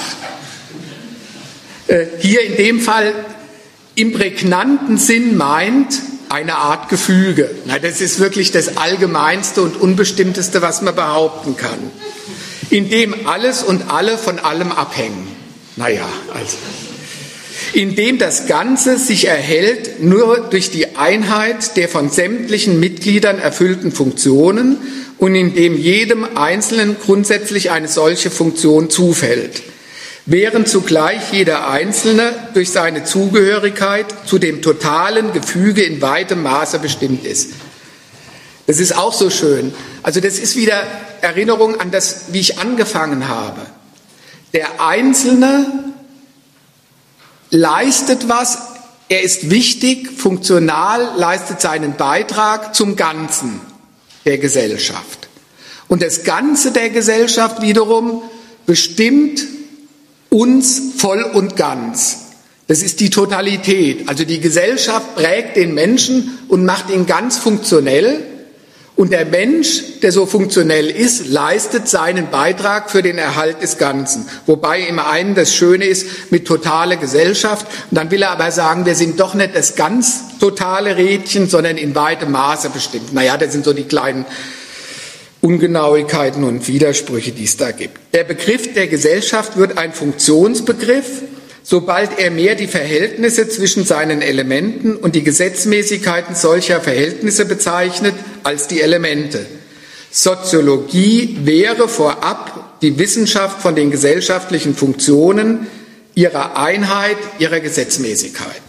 äh, 1.87 2.05
hier 2.19 2.41
in 2.41 2.55
dem 2.57 2.79
Fall 2.79 3.13
im 3.95 4.13
prägnanten 4.13 4.97
Sinn 4.97 5.37
meint, 5.37 6.01
eine 6.29 6.55
Art 6.55 6.89
Gefüge. 6.89 7.51
Na, 7.65 7.77
das 7.77 8.01
ist 8.01 8.19
wirklich 8.19 8.51
das 8.51 8.77
Allgemeinste 8.77 9.61
und 9.61 9.79
Unbestimmteste, 9.79 10.61
was 10.61 10.81
man 10.81 10.95
behaupten 10.95 11.55
kann. 11.57 11.77
In 12.71 12.89
dem 12.89 13.27
alles 13.27 13.61
und 13.61 13.91
alle 13.91 14.17
von 14.17 14.39
allem 14.39 14.71
abhängen. 14.71 15.27
Naja, 15.75 16.07
also. 16.33 16.57
In 17.73 17.95
dem 17.95 18.17
das 18.17 18.47
Ganze 18.47 18.97
sich 18.97 19.27
erhält 19.27 20.01
nur 20.03 20.47
durch 20.49 20.71
die 20.71 20.95
Einheit 20.95 21.77
der 21.77 21.87
von 21.87 22.09
sämtlichen 22.09 22.79
Mitgliedern 22.79 23.39
erfüllten 23.39 23.91
Funktionen 23.91 24.77
und 25.19 25.35
in 25.35 25.53
dem 25.53 25.77
jedem 25.77 26.25
Einzelnen 26.35 26.95
grundsätzlich 27.03 27.69
eine 27.69 27.87
solche 27.87 28.31
Funktion 28.31 28.89
zufällt 28.89 29.61
während 30.25 30.67
zugleich 30.67 31.33
jeder 31.33 31.69
Einzelne 31.69 32.33
durch 32.53 32.71
seine 32.71 33.03
Zugehörigkeit 33.03 34.05
zu 34.25 34.39
dem 34.39 34.61
totalen 34.61 35.33
Gefüge 35.33 35.83
in 35.83 36.01
weitem 36.01 36.43
Maße 36.43 36.79
bestimmt 36.79 37.25
ist. 37.25 37.51
Das 38.65 38.79
ist 38.79 38.95
auch 38.95 39.13
so 39.13 39.29
schön. 39.29 39.73
Also 40.03 40.21
das 40.21 40.39
ist 40.39 40.55
wieder 40.55 40.83
Erinnerung 41.21 41.79
an 41.79 41.91
das, 41.91 42.25
wie 42.31 42.39
ich 42.39 42.59
angefangen 42.59 43.27
habe. 43.27 43.61
Der 44.53 44.81
Einzelne 44.81 45.93
leistet 47.49 48.29
was, 48.29 48.59
er 49.09 49.21
ist 49.21 49.49
wichtig, 49.49 50.11
funktional, 50.11 51.11
leistet 51.17 51.59
seinen 51.59 51.97
Beitrag 51.97 52.73
zum 52.73 52.95
Ganzen 52.95 53.59
der 54.25 54.37
Gesellschaft. 54.37 55.27
Und 55.87 56.01
das 56.01 56.23
Ganze 56.23 56.71
der 56.71 56.89
Gesellschaft 56.89 57.61
wiederum 57.61 58.23
bestimmt 58.65 59.43
uns 60.33 60.81
voll 60.97 61.21
und 61.21 61.55
ganz. 61.55 62.19
Das 62.67 62.81
ist 62.81 62.99
die 62.99 63.09
Totalität. 63.09 64.09
Also 64.09 64.23
die 64.25 64.39
Gesellschaft 64.39 65.15
prägt 65.15 65.57
den 65.57 65.73
Menschen 65.73 66.39
und 66.47 66.65
macht 66.65 66.89
ihn 66.89 67.05
ganz 67.05 67.37
funktionell. 67.37 68.21
Und 68.95 69.11
der 69.11 69.25
Mensch, 69.25 69.99
der 70.01 70.11
so 70.11 70.25
funktionell 70.25 70.87
ist, 70.87 71.27
leistet 71.27 71.87
seinen 71.87 72.29
Beitrag 72.29 72.91
für 72.91 73.01
den 73.01 73.17
Erhalt 73.17 73.61
des 73.61 73.77
Ganzen. 73.79 74.27
Wobei 74.45 74.81
im 74.81 74.99
einen 74.99 75.33
das 75.33 75.53
Schöne 75.53 75.85
ist 75.85 76.31
mit 76.31 76.45
totale 76.45 76.97
Gesellschaft. 76.97 77.65
Und 77.89 77.97
dann 77.97 78.11
will 78.11 78.21
er 78.21 78.31
aber 78.31 78.51
sagen, 78.51 78.85
wir 78.85 78.95
sind 78.95 79.19
doch 79.19 79.33
nicht 79.33 79.55
das 79.55 79.75
ganz 79.75 80.37
totale 80.39 80.95
Rädchen, 80.95 81.49
sondern 81.49 81.77
in 81.77 81.95
weitem 81.95 82.31
Maße 82.31 82.69
bestimmt. 82.69 83.13
Naja, 83.13 83.37
das 83.37 83.51
sind 83.51 83.65
so 83.65 83.73
die 83.73 83.83
kleinen 83.83 84.25
Ungenauigkeiten 85.43 86.45
und 86.45 86.69
Widersprüche, 86.69 87.33
die 87.33 87.43
es 87.43 87.57
da 87.57 87.71
gibt. 87.71 87.99
Der 88.13 88.23
Begriff 88.23 88.73
der 88.73 88.87
Gesellschaft 88.87 89.57
wird 89.57 89.77
ein 89.77 89.91
Funktionsbegriff, 89.91 91.21
sobald 91.63 92.17
er 92.17 92.31
mehr 92.31 92.55
die 92.55 92.67
Verhältnisse 92.67 93.49
zwischen 93.49 93.83
seinen 93.83 94.21
Elementen 94.21 94.95
und 94.95 95.15
die 95.15 95.23
Gesetzmäßigkeiten 95.23 96.33
solcher 96.33 96.79
Verhältnisse 96.79 97.43
bezeichnet 97.43 98.15
als 98.43 98.69
die 98.69 98.79
Elemente. 98.79 99.45
Soziologie 100.11 101.37
wäre 101.43 101.89
vorab 101.89 102.79
die 102.81 102.97
Wissenschaft 102.97 103.61
von 103.61 103.75
den 103.75 103.91
gesellschaftlichen 103.91 104.73
Funktionen, 104.75 105.67
ihrer 106.15 106.55
Einheit, 106.57 107.17
ihrer 107.39 107.59
Gesetzmäßigkeit. 107.59 108.61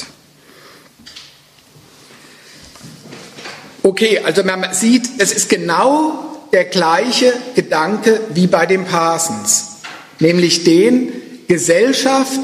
Okay, 3.84 4.22
also 4.24 4.42
man 4.42 4.66
sieht, 4.72 5.08
es 5.18 5.30
ist 5.30 5.48
genau 5.48 6.23
der 6.55 6.64
gleiche 6.64 7.32
Gedanke 7.57 8.20
wie 8.32 8.46
bei 8.46 8.64
dem 8.64 8.84
Parsons, 8.84 9.80
nämlich 10.20 10.62
den, 10.62 11.12
Gesellschaft 11.48 12.40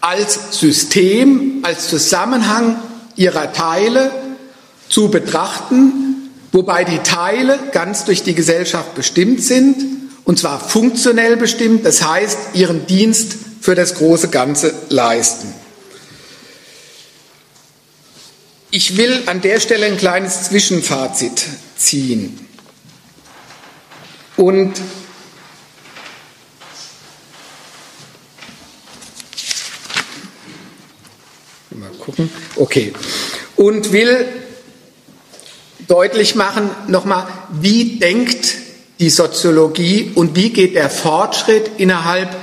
als 0.00 0.58
System, 0.58 1.58
als 1.62 1.88
Zusammenhang 1.88 2.80
ihrer 3.16 3.52
Teile 3.52 4.12
zu 4.88 5.10
betrachten, 5.10 6.30
wobei 6.52 6.84
die 6.84 7.00
Teile 7.00 7.58
ganz 7.72 8.04
durch 8.04 8.22
die 8.22 8.34
Gesellschaft 8.34 8.94
bestimmt 8.94 9.42
sind, 9.42 9.76
und 10.24 10.38
zwar 10.38 10.60
funktionell 10.60 11.36
bestimmt, 11.36 11.84
das 11.84 12.00
heißt 12.00 12.38
ihren 12.54 12.86
Dienst 12.86 13.34
für 13.60 13.74
das 13.74 13.96
große 13.96 14.28
Ganze 14.28 14.72
leisten. 14.88 15.52
Ich 18.70 18.96
will 18.96 19.24
an 19.26 19.40
der 19.40 19.58
Stelle 19.58 19.86
ein 19.86 19.96
kleines 19.96 20.44
Zwischenfazit 20.44 21.44
ziehen. 21.76 22.48
Und 24.36 24.72
mal 31.70 31.90
gucken. 31.98 32.30
Okay. 32.56 32.92
Und 33.56 33.92
will 33.92 34.26
deutlich 35.88 36.34
machen, 36.34 36.70
nochmal, 36.88 37.26
wie 37.50 37.98
denkt 37.98 38.56
die 38.98 39.10
Soziologie 39.10 40.12
und 40.14 40.36
wie 40.36 40.50
geht 40.50 40.74
der 40.74 40.90
Fortschritt 40.90 41.72
innerhalb 41.78 42.34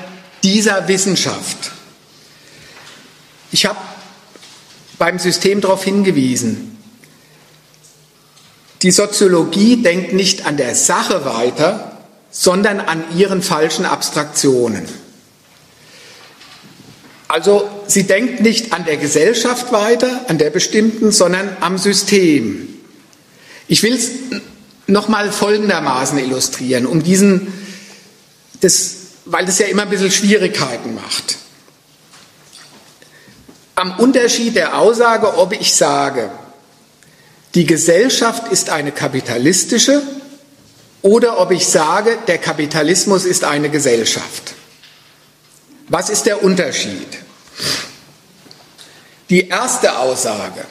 dieser 0.44 0.88
Wissenschaft? 0.88 1.72
Ich 3.52 3.66
habe 3.66 3.80
beim 4.98 5.18
System 5.18 5.62
darauf 5.62 5.84
hingewiesen. 5.84 6.79
Die 8.82 8.92
Soziologie 8.92 9.82
denkt 9.82 10.14
nicht 10.14 10.46
an 10.46 10.56
der 10.56 10.74
Sache 10.74 11.26
weiter, 11.26 11.98
sondern 12.32 12.80
an 12.80 13.04
ihren 13.18 13.42
falschen 13.42 13.86
Abstraktionen. 13.86 14.88
Also 17.28 17.70
sie 17.88 18.04
denkt 18.04 18.42
nicht 18.42 18.74
an 18.74 18.86
der 18.86 18.98
Gesellschaft 18.98 19.72
weiter, 19.72 20.26
an 20.28 20.38
der 20.38 20.50
bestimmten, 20.50 21.12
sondern 21.12 21.58
am 21.60 21.78
System. 21.78 22.68
Ich 23.68 23.84
will 23.84 23.94
es 23.94 24.10
nochmal 24.88 25.32
folgendermaßen 25.32 26.18
illustrieren, 26.18 26.88
um 26.88 27.04
diesen, 27.04 27.54
das, 28.62 28.96
weil 29.26 29.46
das 29.46 29.60
ja 29.60 29.68
immer 29.68 29.84
ein 29.84 29.90
bisschen 29.90 30.10
Schwierigkeiten 30.10 30.96
macht. 30.96 31.38
Am 33.76 34.00
Unterschied 34.00 34.56
der 34.56 34.78
Aussage, 34.78 35.38
ob 35.38 35.54
ich 35.54 35.76
sage, 35.76 36.32
die 37.56 37.66
Gesellschaft 37.66 38.52
ist 38.52 38.70
eine 38.70 38.91
kapitalistische 38.91 40.02
oder 41.02 41.39
ob 41.39 41.52
ich 41.52 41.68
sage, 41.68 42.18
der 42.28 42.38
Kapitalismus 42.38 43.26
ist 43.26 43.43
eine 43.43 43.70
Gesellschaft. 43.70 44.54
Was 45.88 46.10
ist 46.10 46.26
der 46.26 46.43
Unterschied? 46.43 47.08
Die 49.30 49.47
erste 49.47 49.97
Aussage, 49.97 50.66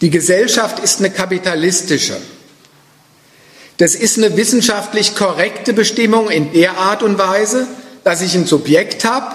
die 0.00 0.10
Gesellschaft 0.10 0.78
ist 0.78 1.00
eine 1.00 1.10
kapitalistische. 1.10 2.16
Das 3.78 3.94
ist 3.94 4.18
eine 4.18 4.36
wissenschaftlich 4.36 5.14
korrekte 5.16 5.72
Bestimmung 5.72 6.30
in 6.30 6.52
der 6.52 6.78
Art 6.78 7.02
und 7.02 7.18
Weise, 7.18 7.66
dass 8.04 8.22
ich 8.22 8.34
ein 8.34 8.46
Subjekt 8.46 9.04
habe, 9.04 9.34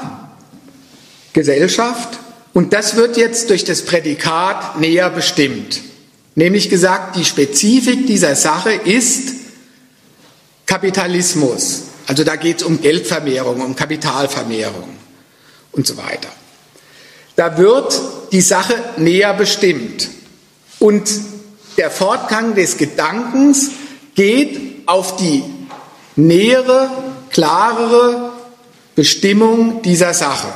Gesellschaft, 1.33 2.19
und 2.53 2.73
das 2.73 2.95
wird 2.95 3.17
jetzt 3.17 3.49
durch 3.49 3.63
das 3.63 3.83
Prädikat 3.83 4.79
näher 4.79 5.09
bestimmt. 5.09 5.81
Nämlich 6.35 6.69
gesagt, 6.69 7.15
die 7.17 7.25
Spezifik 7.25 8.07
dieser 8.07 8.35
Sache 8.35 8.71
ist 8.71 9.33
Kapitalismus. 10.65 11.83
Also 12.07 12.23
da 12.23 12.35
geht 12.35 12.57
es 12.57 12.63
um 12.63 12.81
Geldvermehrung, 12.81 13.61
um 13.61 13.75
Kapitalvermehrung 13.75 14.89
und 15.71 15.87
so 15.87 15.97
weiter. 15.97 16.29
Da 17.35 17.57
wird 17.57 17.99
die 18.31 18.41
Sache 18.41 18.75
näher 18.97 19.33
bestimmt. 19.33 20.09
Und 20.79 21.09
der 21.77 21.91
Fortgang 21.91 22.55
des 22.55 22.77
Gedankens 22.77 23.71
geht 24.15 24.87
auf 24.87 25.15
die 25.17 25.43
nähere, 26.15 26.89
klarere 27.29 28.33
Bestimmung 28.95 29.81
dieser 29.81 30.13
Sache. 30.13 30.53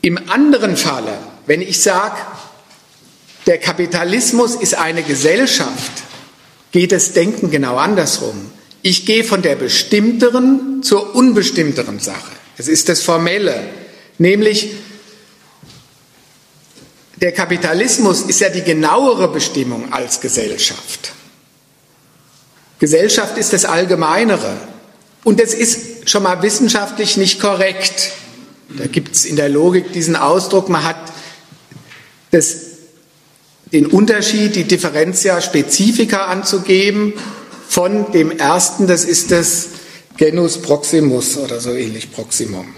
Im 0.00 0.18
anderen 0.30 0.76
Falle, 0.76 1.18
wenn 1.46 1.60
ich 1.60 1.80
sage, 1.80 2.16
der 3.46 3.58
Kapitalismus 3.58 4.54
ist 4.54 4.74
eine 4.74 5.02
Gesellschaft, 5.02 5.92
geht 6.70 6.92
das 6.92 7.12
Denken 7.12 7.50
genau 7.50 7.76
andersrum. 7.76 8.50
Ich 8.82 9.06
gehe 9.06 9.24
von 9.24 9.42
der 9.42 9.56
bestimmteren 9.56 10.82
zur 10.82 11.14
unbestimmteren 11.14 12.00
Sache. 12.00 12.32
Es 12.56 12.68
ist 12.68 12.88
das 12.88 13.02
Formelle, 13.02 13.68
nämlich 14.18 14.70
der 17.16 17.32
Kapitalismus 17.32 18.22
ist 18.22 18.40
ja 18.40 18.48
die 18.48 18.62
genauere 18.62 19.28
Bestimmung 19.28 19.92
als 19.92 20.20
Gesellschaft. 20.20 21.12
Gesellschaft 22.80 23.38
ist 23.38 23.52
das 23.52 23.64
Allgemeinere. 23.64 24.56
Und 25.22 25.38
das 25.38 25.54
ist 25.54 26.10
schon 26.10 26.24
mal 26.24 26.42
wissenschaftlich 26.42 27.16
nicht 27.16 27.40
korrekt. 27.40 28.10
Da 28.76 28.86
gibt 28.86 29.14
es 29.14 29.24
in 29.24 29.36
der 29.36 29.48
Logik 29.48 29.92
diesen 29.92 30.16
Ausdruck, 30.16 30.68
man 30.68 30.82
hat 30.82 30.96
das 32.32 32.71
den 33.72 33.86
Unterschied, 33.86 34.54
die 34.54 34.64
Differentia 34.64 35.40
Specifica 35.40 36.26
anzugeben 36.26 37.14
von 37.68 38.12
dem 38.12 38.30
ersten, 38.30 38.86
das 38.86 39.04
ist 39.04 39.30
das 39.30 39.68
Genus 40.16 40.60
Proximus 40.60 41.38
oder 41.38 41.58
so 41.58 41.72
ähnlich 41.72 42.12
Proximum. 42.12 42.74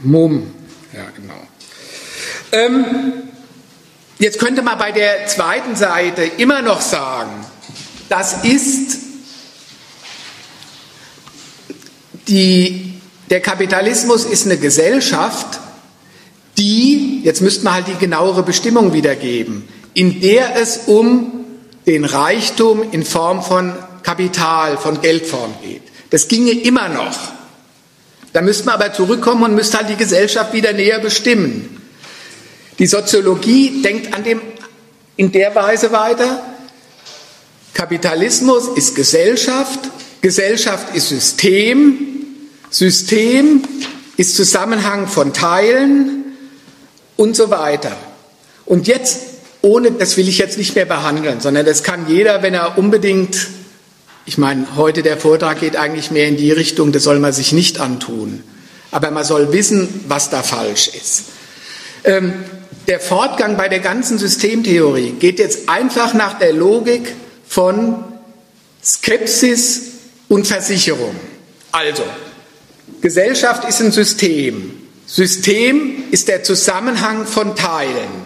Mumm, 0.00 0.54
ja 0.94 1.04
genau. 1.14 1.34
Ähm, 2.52 3.12
jetzt 4.18 4.38
könnte 4.38 4.62
man 4.62 4.78
bei 4.78 4.92
der 4.92 5.26
zweiten 5.26 5.76
Seite 5.76 6.22
immer 6.38 6.62
noch 6.62 6.80
sagen, 6.80 7.32
das 8.08 8.44
ist 8.44 8.98
die, 12.28 12.94
der 13.28 13.40
Kapitalismus 13.40 14.24
ist 14.24 14.46
eine 14.46 14.56
Gesellschaft, 14.56 15.60
die, 16.56 17.20
jetzt 17.24 17.42
müsste 17.42 17.64
man 17.64 17.74
halt 17.74 17.88
die 17.88 17.96
genauere 17.96 18.42
Bestimmung 18.42 18.94
wiedergeben, 18.94 19.68
in 19.94 20.20
der 20.20 20.56
es 20.56 20.82
um 20.86 21.44
den 21.86 22.04
Reichtum 22.04 22.84
in 22.92 23.04
Form 23.04 23.42
von 23.42 23.72
Kapital, 24.02 24.76
von 24.76 25.00
Geldform 25.00 25.54
geht. 25.62 25.82
Das 26.10 26.28
ginge 26.28 26.52
immer 26.52 26.88
noch. 26.88 27.16
Da 28.32 28.42
müsste 28.42 28.66
man 28.66 28.74
aber 28.74 28.92
zurückkommen 28.92 29.44
und 29.44 29.54
müsste 29.54 29.78
halt 29.78 29.88
die 29.88 29.96
Gesellschaft 29.96 30.52
wieder 30.52 30.72
näher 30.72 30.98
bestimmen. 30.98 31.80
Die 32.78 32.86
Soziologie 32.86 33.82
denkt 33.82 34.12
an 34.12 34.24
dem, 34.24 34.40
in 35.16 35.30
der 35.30 35.54
Weise 35.54 35.92
weiter, 35.92 36.42
Kapitalismus 37.72 38.68
ist 38.76 38.94
Gesellschaft, 38.94 39.78
Gesellschaft 40.20 40.94
ist 40.94 41.08
System, 41.08 41.98
System 42.70 43.62
ist 44.16 44.34
Zusammenhang 44.34 45.06
von 45.06 45.32
Teilen 45.32 46.24
und 47.16 47.36
so 47.36 47.50
weiter. 47.50 47.96
Und 48.64 48.88
jetzt, 48.88 49.33
ohne, 49.64 49.92
das 49.92 50.16
will 50.16 50.28
ich 50.28 50.38
jetzt 50.38 50.58
nicht 50.58 50.74
mehr 50.74 50.84
behandeln, 50.84 51.40
sondern 51.40 51.64
das 51.64 51.82
kann 51.82 52.06
jeder, 52.08 52.42
wenn 52.42 52.52
er 52.52 52.76
unbedingt, 52.76 53.48
ich 54.26 54.36
meine, 54.36 54.76
heute 54.76 55.02
der 55.02 55.16
Vortrag 55.16 55.60
geht 55.60 55.76
eigentlich 55.76 56.10
mehr 56.10 56.28
in 56.28 56.36
die 56.36 56.52
Richtung, 56.52 56.92
das 56.92 57.02
soll 57.02 57.18
man 57.18 57.32
sich 57.32 57.52
nicht 57.52 57.80
antun. 57.80 58.42
Aber 58.90 59.10
man 59.10 59.24
soll 59.24 59.52
wissen, 59.52 60.04
was 60.06 60.28
da 60.28 60.42
falsch 60.42 60.88
ist. 60.88 61.24
Ähm, 62.04 62.34
der 62.86 63.00
Fortgang 63.00 63.56
bei 63.56 63.68
der 63.68 63.80
ganzen 63.80 64.18
Systemtheorie 64.18 65.12
geht 65.12 65.38
jetzt 65.38 65.70
einfach 65.70 66.12
nach 66.12 66.38
der 66.38 66.52
Logik 66.52 67.14
von 67.48 68.04
Skepsis 68.84 69.80
und 70.28 70.46
Versicherung. 70.46 71.16
Also, 71.72 72.02
Gesellschaft 73.00 73.66
ist 73.66 73.80
ein 73.80 73.92
System. 73.92 74.72
System 75.06 76.04
ist 76.10 76.28
der 76.28 76.42
Zusammenhang 76.42 77.26
von 77.26 77.56
Teilen. 77.56 78.23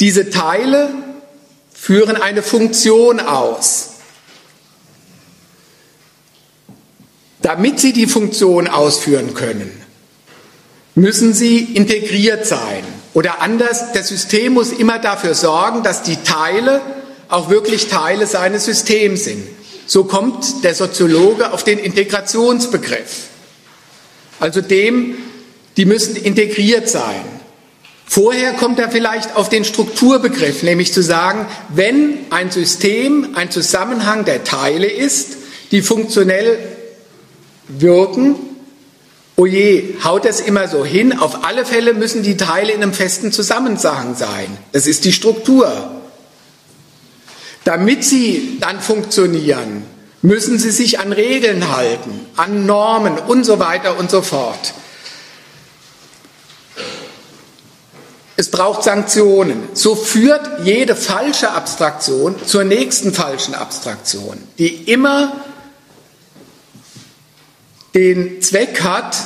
Diese 0.00 0.30
Teile 0.30 0.90
führen 1.72 2.16
eine 2.16 2.42
Funktion 2.42 3.20
aus. 3.20 3.90
Damit 7.42 7.78
sie 7.80 7.92
die 7.92 8.06
Funktion 8.06 8.66
ausführen 8.66 9.34
können, 9.34 9.70
müssen 10.94 11.32
sie 11.32 11.58
integriert 11.58 12.46
sein. 12.46 12.82
Oder 13.14 13.40
anders, 13.40 13.92
das 13.92 14.08
System 14.08 14.54
muss 14.54 14.72
immer 14.72 14.98
dafür 14.98 15.34
sorgen, 15.34 15.82
dass 15.82 16.02
die 16.02 16.16
Teile 16.16 16.80
auch 17.28 17.48
wirklich 17.48 17.88
Teile 17.88 18.26
seines 18.26 18.64
Systems 18.64 19.24
sind. 19.24 19.46
So 19.86 20.04
kommt 20.04 20.64
der 20.64 20.74
Soziologe 20.74 21.52
auf 21.52 21.62
den 21.62 21.78
Integrationsbegriff. 21.78 23.28
Also 24.40 24.60
dem, 24.60 25.16
die 25.76 25.84
müssen 25.84 26.16
integriert 26.16 26.88
sein. 26.88 27.24
Vorher 28.08 28.52
kommt 28.52 28.78
er 28.78 28.90
vielleicht 28.90 29.34
auf 29.34 29.48
den 29.48 29.64
Strukturbegriff, 29.64 30.62
nämlich 30.62 30.92
zu 30.92 31.02
sagen, 31.02 31.46
wenn 31.68 32.18
ein 32.30 32.50
System 32.50 33.34
ein 33.34 33.50
Zusammenhang 33.50 34.24
der 34.24 34.44
Teile 34.44 34.86
ist, 34.86 35.36
die 35.72 35.82
funktionell 35.82 36.58
wirken, 37.68 38.36
oje, 39.36 39.96
haut 40.04 40.24
das 40.24 40.40
immer 40.40 40.68
so 40.68 40.84
hin, 40.84 41.18
auf 41.18 41.44
alle 41.44 41.64
Fälle 41.64 41.94
müssen 41.94 42.22
die 42.22 42.36
Teile 42.36 42.72
in 42.72 42.82
einem 42.82 42.92
festen 42.92 43.32
Zusammenhang 43.32 44.14
sein. 44.14 44.56
Das 44.72 44.86
ist 44.86 45.04
die 45.04 45.12
Struktur. 45.12 45.90
Damit 47.64 48.04
sie 48.04 48.58
dann 48.60 48.80
funktionieren, 48.80 49.82
müssen 50.22 50.60
sie 50.60 50.70
sich 50.70 51.00
an 51.00 51.12
Regeln 51.12 51.76
halten, 51.76 52.20
an 52.36 52.64
Normen 52.64 53.18
und 53.18 53.44
so 53.44 53.58
weiter 53.58 53.98
und 53.98 54.10
so 54.10 54.22
fort. 54.22 54.74
Es 58.38 58.50
braucht 58.50 58.82
Sanktionen. 58.82 59.68
So 59.72 59.94
führt 59.94 60.64
jede 60.64 60.94
falsche 60.94 61.52
Abstraktion 61.52 62.34
zur 62.44 62.64
nächsten 62.64 63.14
falschen 63.14 63.54
Abstraktion, 63.54 64.36
die 64.58 64.90
immer 64.92 65.32
den 67.94 68.42
Zweck 68.42 68.82
hat, 68.82 69.16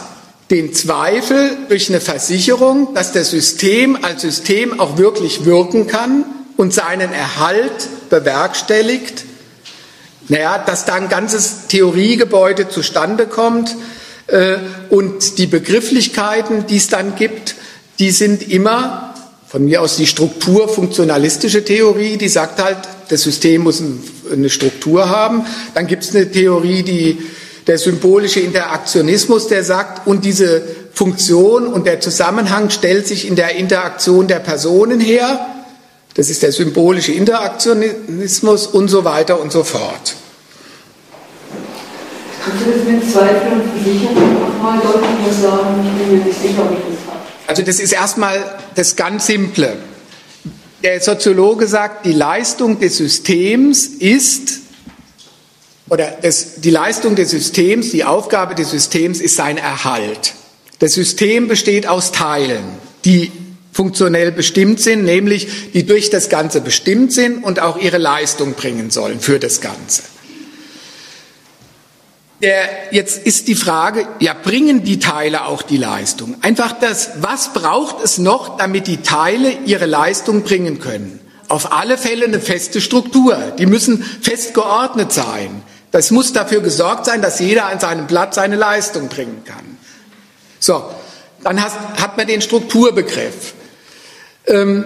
den 0.51 0.73
Zweifel 0.75 1.57
durch 1.69 1.89
eine 1.89 2.01
Versicherung, 2.01 2.95
dass 2.95 3.13
das 3.13 3.31
System 3.31 4.05
als 4.05 4.23
System 4.23 4.79
auch 4.79 4.97
wirklich 4.97 5.45
wirken 5.45 5.89
kann 5.89 6.25
und 6.57 6.73
seinen 6.73 7.13
Erhalt 7.13 8.11
bewerkstelligt, 8.11 9.25
naja, 10.29 10.59
dass 10.59 10.85
da 10.85 10.95
ein 10.95 11.09
ganzes 11.09 11.67
Theoriegebäude 11.67 12.69
zustande 12.69 13.27
kommt 13.27 13.75
äh, 14.29 14.59
und 14.89 15.39
die 15.39 15.47
Begrifflichkeiten, 15.47 16.67
die 16.67 16.77
es 16.77 16.89
dann 16.89 17.17
gibt, 17.17 17.57
die 18.01 18.11
sind 18.11 18.51
immer 18.51 19.15
von 19.47 19.65
mir 19.65 19.83
aus 19.83 19.97
die 19.97 20.07
strukturfunktionalistische 20.07 21.65
Theorie, 21.65 22.17
die 22.17 22.29
sagt 22.29 22.63
halt, 22.63 22.79
das 23.09 23.23
System 23.23 23.63
muss 23.63 23.83
eine 24.33 24.49
Struktur 24.49 25.11
haben. 25.11 25.45
Dann 25.75 25.87
gibt 25.87 26.05
es 26.05 26.15
eine 26.15 26.31
Theorie, 26.31 26.83
die 26.83 27.19
der 27.67 27.77
symbolische 27.77 28.41
Interaktionismus, 28.41 29.49
der 29.49 29.63
sagt, 29.63 30.07
und 30.07 30.25
diese 30.25 30.63
Funktion 30.95 31.67
und 31.67 31.87
der 31.87 32.01
Zusammenhang 32.01 32.71
stellt 32.71 33.07
sich 33.07 33.29
in 33.29 33.37
der 33.37 33.57
Interaktion 33.57 34.29
der 34.29 34.39
Personen 34.39 34.99
her. 34.99 35.47
Das 36.15 36.31
ist 36.31 36.43
der 36.43 36.53
symbolische 36.53 37.13
Interaktionismus 37.13 38.67
und 38.67 38.89
so 38.89 39.05
weiter 39.05 39.41
und 39.41 39.53
so 39.53 39.63
fort. 39.63 40.15
Kannst 42.43 42.67
du 42.67 42.71
das 42.71 42.85
mit 42.85 43.13
Zweifel 43.13 43.53
und 43.53 43.83
Versicherung 43.83 44.41
nochmal 44.41 44.79
deutlicher 44.79 45.43
sagen? 45.43 45.85
Ich 45.85 46.07
bin 46.07 46.19
mir 46.19 46.25
nicht 46.25 46.41
sicher, 46.41 46.63
ob 46.63 46.73
ich 46.73 46.79
das. 46.79 47.10
Also 47.51 47.63
das 47.63 47.81
ist 47.81 47.93
erstmal 47.93 48.61
das 48.77 48.95
ganz 48.95 49.27
Simple. 49.27 49.77
Der 50.85 51.01
Soziologe 51.01 51.67
sagt, 51.67 52.07
die 52.07 52.13
Leistung 52.13 52.79
des 52.79 52.97
Systems 52.97 53.87
ist, 53.87 54.61
oder 55.89 56.17
das, 56.23 56.61
die 56.61 56.71
Leistung 56.71 57.17
des 57.17 57.31
Systems, 57.31 57.91
die 57.91 58.05
Aufgabe 58.05 58.55
des 58.55 58.71
Systems 58.71 59.21
ist 59.21 59.35
sein 59.35 59.59
Erhalt. 59.59 60.35
Das 60.79 60.93
System 60.93 61.49
besteht 61.49 61.89
aus 61.89 62.13
Teilen, 62.13 62.63
die 63.05 63.33
funktionell 63.73 64.31
bestimmt 64.31 64.79
sind, 64.79 65.05
nämlich 65.05 65.73
die 65.73 65.85
durch 65.85 66.09
das 66.09 66.29
Ganze 66.29 66.61
bestimmt 66.61 67.13
sind 67.13 67.43
und 67.43 67.59
auch 67.59 67.79
ihre 67.79 67.99
Leistung 67.99 68.53
bringen 68.53 68.91
sollen 68.91 69.19
für 69.19 69.41
das 69.41 69.61
Ganze. 69.61 70.03
Der, 72.43 72.69
jetzt 72.91 73.27
ist 73.27 73.49
die 73.49 73.55
Frage, 73.55 74.07
ja, 74.19 74.33
bringen 74.33 74.83
die 74.83 74.99
Teile 74.99 75.45
auch 75.45 75.61
die 75.61 75.77
Leistung? 75.77 76.37
Einfach 76.41 76.73
das, 76.73 77.11
was 77.21 77.53
braucht 77.53 78.03
es 78.03 78.17
noch, 78.17 78.57
damit 78.57 78.87
die 78.87 79.03
Teile 79.03 79.53
ihre 79.67 79.85
Leistung 79.85 80.43
bringen 80.43 80.79
können? 80.81 81.21
Auf 81.49 81.73
alle 81.73 81.99
Fälle 81.99 82.25
eine 82.25 82.41
feste 82.41 82.81
Struktur. 82.81 83.37
Die 83.59 83.67
müssen 83.67 84.03
fest 84.03 84.55
geordnet 84.55 85.13
sein. 85.13 85.63
Das 85.91 86.11
muss 86.11 86.33
dafür 86.33 86.61
gesorgt 86.61 87.05
sein, 87.05 87.21
dass 87.21 87.41
jeder 87.41 87.67
an 87.67 87.81
seinem 87.81 88.07
Platz 88.07 88.37
seine 88.37 88.57
Leistung 88.57 89.09
bringen 89.09 89.43
kann. 89.45 89.77
So, 90.61 90.83
dann 91.43 91.63
hat, 91.63 91.73
hat 92.01 92.17
man 92.17 92.27
den 92.27 92.41
Strukturbegriff. 92.41 93.55
Ähm, 94.47 94.85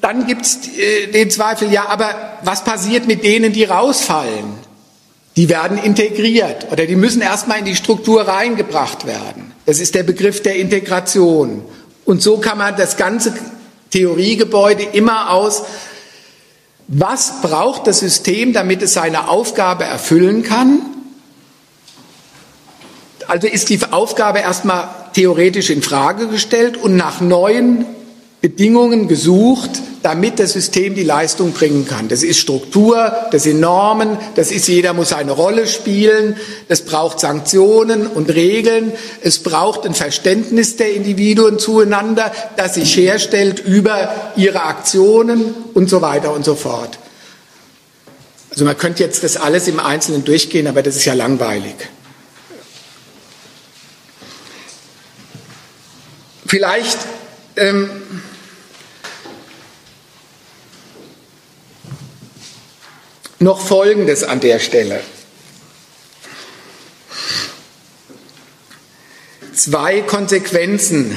dann 0.00 0.26
gibt 0.26 0.42
es 0.46 0.58
äh, 0.76 1.08
den 1.08 1.30
Zweifel, 1.30 1.70
ja, 1.70 1.86
aber 1.86 2.38
was 2.42 2.64
passiert 2.64 3.06
mit 3.06 3.22
denen, 3.22 3.52
die 3.52 3.64
rausfallen? 3.64 4.65
Die 5.36 5.48
werden 5.48 5.78
integriert 5.78 6.72
oder 6.72 6.86
die 6.86 6.96
müssen 6.96 7.20
erstmal 7.20 7.58
in 7.58 7.64
die 7.66 7.76
Struktur 7.76 8.22
reingebracht 8.22 9.06
werden. 9.06 9.52
Das 9.66 9.80
ist 9.80 9.94
der 9.94 10.02
Begriff 10.02 10.42
der 10.42 10.56
Integration. 10.56 11.62
Und 12.04 12.22
so 12.22 12.38
kann 12.38 12.56
man 12.56 12.76
das 12.76 12.96
ganze 12.96 13.34
Theoriegebäude 13.90 14.82
immer 14.82 15.30
aus, 15.30 15.64
was 16.88 17.42
braucht 17.42 17.86
das 17.86 17.98
System, 17.98 18.52
damit 18.52 18.80
es 18.80 18.94
seine 18.94 19.28
Aufgabe 19.28 19.84
erfüllen 19.84 20.42
kann? 20.44 20.80
Also 23.26 23.48
ist 23.48 23.68
die 23.70 23.80
Aufgabe 23.90 24.38
erstmal 24.38 24.88
theoretisch 25.14 25.70
in 25.70 25.82
Frage 25.82 26.28
gestellt 26.28 26.76
und 26.76 26.96
nach 26.96 27.20
neuen 27.20 27.84
Bedingungen 28.48 29.08
gesucht, 29.08 29.70
damit 30.02 30.38
das 30.38 30.52
System 30.52 30.94
die 30.94 31.02
Leistung 31.02 31.52
bringen 31.52 31.86
kann. 31.86 32.08
Das 32.08 32.22
ist 32.22 32.38
Struktur, 32.38 33.12
das 33.32 33.42
sind 33.42 33.58
Normen, 33.58 34.18
das 34.36 34.52
ist 34.52 34.68
jeder 34.68 34.92
muss 34.92 35.12
eine 35.12 35.32
Rolle 35.32 35.66
spielen, 35.66 36.36
es 36.68 36.82
braucht 36.82 37.18
Sanktionen 37.18 38.06
und 38.06 38.32
Regeln, 38.32 38.92
es 39.20 39.40
braucht 39.42 39.84
ein 39.84 39.94
Verständnis 39.94 40.76
der 40.76 40.94
Individuen 40.94 41.58
zueinander, 41.58 42.30
das 42.56 42.74
sich 42.74 42.96
herstellt 42.96 43.58
über 43.58 44.14
ihre 44.36 44.62
Aktionen 44.62 45.54
und 45.74 45.90
so 45.90 46.02
weiter 46.02 46.32
und 46.32 46.44
so 46.44 46.54
fort. 46.54 46.98
Also 48.50 48.64
man 48.64 48.78
könnte 48.78 49.02
jetzt 49.02 49.24
das 49.24 49.36
alles 49.36 49.66
im 49.66 49.80
Einzelnen 49.80 50.24
durchgehen, 50.24 50.66
aber 50.66 50.82
das 50.82 50.96
ist 50.96 51.04
ja 51.04 51.14
langweilig. 51.14 51.74
vielleicht 56.46 56.98
ähm, 57.56 57.90
noch 63.38 63.60
Folgendes 63.60 64.24
an 64.24 64.40
der 64.40 64.58
Stelle. 64.58 65.00
Zwei 69.54 70.02
Konsequenzen, 70.02 71.16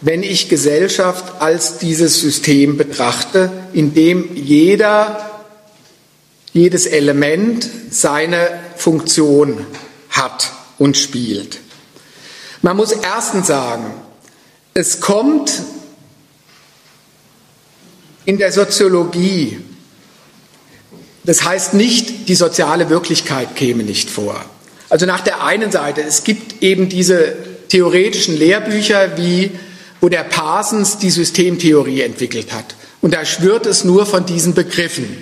wenn 0.00 0.22
ich 0.22 0.48
Gesellschaft 0.48 1.40
als 1.40 1.78
dieses 1.78 2.20
System 2.20 2.76
betrachte, 2.76 3.50
in 3.72 3.94
dem 3.94 4.34
jeder, 4.34 5.30
jedes 6.52 6.86
Element 6.86 7.68
seine 7.90 8.60
Funktion 8.76 9.66
hat 10.10 10.52
und 10.78 10.96
spielt. 10.96 11.60
Man 12.62 12.76
muss 12.76 12.92
erstens 12.92 13.46
sagen, 13.46 13.92
es 14.74 15.00
kommt 15.00 15.62
in 18.24 18.38
der 18.38 18.52
Soziologie, 18.52 19.60
das 21.24 21.44
heißt 21.44 21.74
nicht, 21.74 22.28
die 22.28 22.34
soziale 22.34 22.90
Wirklichkeit 22.90 23.56
käme 23.56 23.82
nicht 23.82 24.10
vor. 24.10 24.44
Also 24.90 25.06
nach 25.06 25.22
der 25.22 25.42
einen 25.44 25.72
Seite, 25.72 26.02
es 26.02 26.24
gibt 26.24 26.62
eben 26.62 26.88
diese 26.88 27.34
theoretischen 27.68 28.36
Lehrbücher, 28.36 29.16
wie 29.16 29.50
wo 30.00 30.10
der 30.10 30.24
Parsons 30.24 30.98
die 30.98 31.10
Systemtheorie 31.10 32.02
entwickelt 32.02 32.52
hat. 32.52 32.74
Und 33.00 33.14
da 33.14 33.24
schwirrt 33.24 33.64
es 33.64 33.84
nur 33.84 34.04
von 34.04 34.26
diesen 34.26 34.52
Begriffen. 34.52 35.16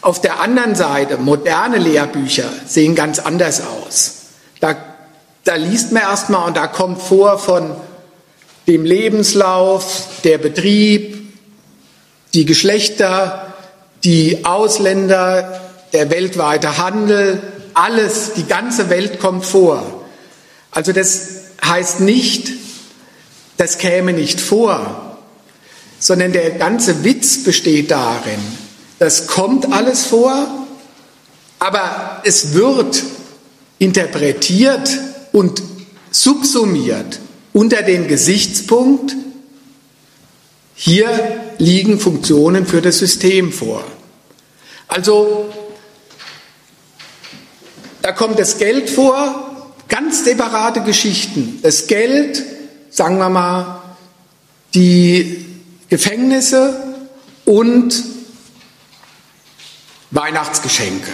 Auf 0.00 0.22
der 0.22 0.40
anderen 0.40 0.74
Seite, 0.74 1.18
moderne 1.18 1.76
Lehrbücher 1.76 2.50
sehen 2.66 2.94
ganz 2.94 3.18
anders 3.18 3.60
aus. 3.60 4.14
Da 4.60 4.74
da 5.48 5.54
liest 5.54 5.92
man 5.92 6.02
erstmal 6.02 6.46
und 6.46 6.58
da 6.58 6.66
kommt 6.66 7.00
vor 7.00 7.38
von 7.38 7.74
dem 8.66 8.84
Lebenslauf, 8.84 10.06
der 10.22 10.36
Betrieb, 10.36 11.16
die 12.34 12.44
Geschlechter, 12.44 13.47
die 14.08 14.42
Ausländer, 14.46 15.60
der 15.92 16.08
weltweite 16.08 16.78
Handel, 16.78 17.42
alles, 17.74 18.32
die 18.34 18.46
ganze 18.46 18.88
Welt 18.88 19.20
kommt 19.20 19.44
vor. 19.44 20.06
Also 20.70 20.92
das 20.92 21.28
heißt 21.62 22.00
nicht, 22.00 22.48
das 23.58 23.76
käme 23.76 24.14
nicht 24.14 24.40
vor, 24.40 25.18
sondern 25.98 26.32
der 26.32 26.52
ganze 26.52 27.04
Witz 27.04 27.44
besteht 27.44 27.90
darin, 27.90 28.40
das 28.98 29.26
kommt 29.26 29.70
alles 29.74 30.06
vor, 30.06 30.66
aber 31.58 32.22
es 32.24 32.54
wird 32.54 33.02
interpretiert 33.78 34.88
und 35.32 35.62
subsumiert 36.10 37.20
unter 37.52 37.82
den 37.82 38.08
Gesichtspunkt, 38.08 39.14
hier 40.74 41.10
liegen 41.58 42.00
Funktionen 42.00 42.64
für 42.64 42.80
das 42.80 43.00
System 43.00 43.52
vor. 43.52 43.84
Also 44.88 45.52
da 48.02 48.12
kommt 48.12 48.38
das 48.38 48.58
Geld 48.58 48.88
vor, 48.90 49.66
ganz 49.88 50.24
separate 50.24 50.82
Geschichten. 50.82 51.60
Das 51.62 51.86
Geld, 51.86 52.42
sagen 52.90 53.18
wir 53.18 53.28
mal, 53.28 53.82
die 54.74 55.44
Gefängnisse 55.88 56.74
und 57.44 58.02
Weihnachtsgeschenke. 60.10 61.10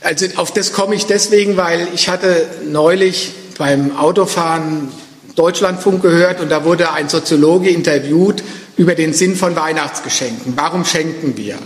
Also 0.00 0.26
auf 0.36 0.52
das 0.52 0.72
komme 0.72 0.94
ich 0.94 1.06
deswegen, 1.06 1.56
weil 1.56 1.88
ich 1.94 2.08
hatte 2.08 2.48
neulich 2.66 3.32
beim 3.58 3.96
Autofahren 3.96 4.88
Deutschlandfunk 5.36 6.02
gehört 6.02 6.40
und 6.40 6.50
da 6.50 6.64
wurde 6.64 6.92
ein 6.92 7.08
Soziologe 7.08 7.70
interviewt 7.70 8.42
über 8.76 8.94
den 8.94 9.12
Sinn 9.12 9.36
von 9.36 9.54
Weihnachtsgeschenken. 9.56 10.54
Warum 10.56 10.84
schenken 10.84 11.36
wir? 11.36 11.58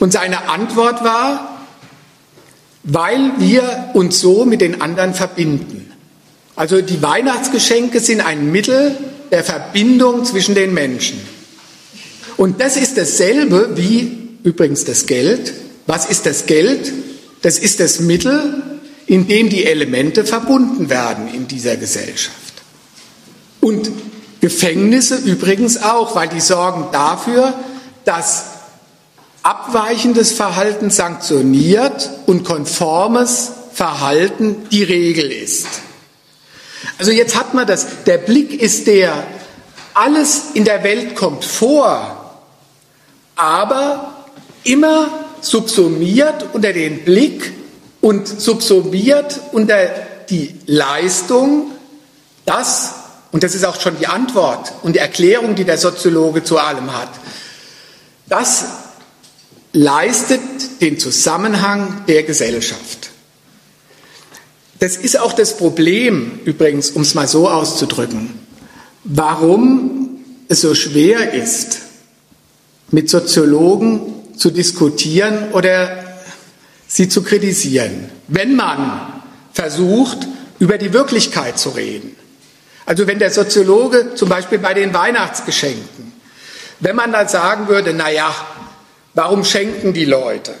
Und 0.00 0.12
seine 0.12 0.48
Antwort 0.48 1.04
war, 1.04 1.60
weil 2.82 3.32
wir 3.38 3.90
uns 3.94 4.18
so 4.18 4.44
mit 4.44 4.60
den 4.60 4.80
anderen 4.80 5.14
verbinden. 5.14 5.92
Also 6.56 6.80
die 6.80 7.00
Weihnachtsgeschenke 7.02 8.00
sind 8.00 8.20
ein 8.20 8.50
Mittel 8.50 8.96
der 9.30 9.44
Verbindung 9.44 10.24
zwischen 10.24 10.54
den 10.54 10.74
Menschen. 10.74 11.20
Und 12.36 12.60
das 12.60 12.76
ist 12.76 12.96
dasselbe 12.96 13.76
wie 13.76 14.38
übrigens 14.42 14.84
das 14.84 15.06
Geld. 15.06 15.52
Was 15.86 16.06
ist 16.06 16.26
das 16.26 16.46
Geld? 16.46 16.92
Das 17.42 17.58
ist 17.58 17.80
das 17.80 18.00
Mittel, 18.00 18.62
in 19.06 19.28
dem 19.28 19.50
die 19.50 19.64
Elemente 19.64 20.24
verbunden 20.24 20.88
werden 20.88 21.28
in 21.32 21.46
dieser 21.48 21.76
Gesellschaft. 21.76 22.36
Und 23.60 23.90
Gefängnisse 24.40 25.16
übrigens 25.16 25.82
auch, 25.82 26.14
weil 26.16 26.28
die 26.28 26.40
sorgen 26.40 26.86
dafür, 26.92 27.54
dass 28.04 28.49
abweichendes 29.42 30.32
Verhalten 30.32 30.90
sanktioniert 30.90 32.10
und 32.26 32.44
konformes 32.44 33.52
Verhalten 33.72 34.68
die 34.70 34.82
Regel 34.82 35.30
ist. 35.30 35.66
Also 36.98 37.10
jetzt 37.10 37.36
hat 37.36 37.54
man 37.54 37.66
das, 37.66 38.04
der 38.06 38.18
Blick 38.18 38.60
ist 38.60 38.86
der, 38.86 39.26
alles 39.94 40.50
in 40.54 40.64
der 40.64 40.84
Welt 40.84 41.16
kommt 41.16 41.44
vor, 41.44 42.40
aber 43.36 44.26
immer 44.64 45.08
subsumiert 45.40 46.46
unter 46.52 46.72
den 46.72 47.04
Blick 47.04 47.52
und 48.00 48.28
subsumiert 48.28 49.40
unter 49.52 49.88
die 50.28 50.54
Leistung, 50.66 51.72
das, 52.44 52.94
und 53.32 53.42
das 53.42 53.54
ist 53.54 53.64
auch 53.64 53.80
schon 53.80 53.98
die 53.98 54.06
Antwort 54.06 54.72
und 54.82 54.94
die 54.94 54.98
Erklärung, 54.98 55.54
die 55.54 55.64
der 55.64 55.78
Soziologe 55.78 56.44
zu 56.44 56.58
allem 56.58 56.96
hat, 56.96 57.10
das 58.28 58.64
leistet 59.72 60.40
den 60.80 60.98
Zusammenhang 60.98 62.04
der 62.08 62.22
Gesellschaft. 62.22 63.10
Das 64.78 64.96
ist 64.96 65.18
auch 65.18 65.32
das 65.32 65.56
Problem, 65.56 66.40
übrigens, 66.44 66.90
um 66.90 67.02
es 67.02 67.14
mal 67.14 67.28
so 67.28 67.48
auszudrücken, 67.48 68.30
warum 69.04 70.20
es 70.48 70.62
so 70.62 70.74
schwer 70.74 71.34
ist, 71.34 71.78
mit 72.90 73.10
Soziologen 73.10 74.00
zu 74.36 74.50
diskutieren 74.50 75.52
oder 75.52 76.04
sie 76.88 77.08
zu 77.08 77.22
kritisieren, 77.22 78.10
wenn 78.26 78.56
man 78.56 79.22
versucht, 79.52 80.26
über 80.58 80.78
die 80.78 80.92
Wirklichkeit 80.92 81.58
zu 81.58 81.70
reden. 81.70 82.16
Also 82.86 83.06
wenn 83.06 83.18
der 83.18 83.30
Soziologe 83.30 84.14
zum 84.14 84.28
Beispiel 84.28 84.58
bei 84.58 84.74
den 84.74 84.92
Weihnachtsgeschenken, 84.92 86.12
wenn 86.80 86.96
man 86.96 87.12
da 87.12 87.28
sagen 87.28 87.68
würde, 87.68 87.92
na 87.94 88.10
ja, 88.10 88.34
warum 89.14 89.44
schenken 89.44 89.92
die 89.92 90.04
Leute? 90.04 90.54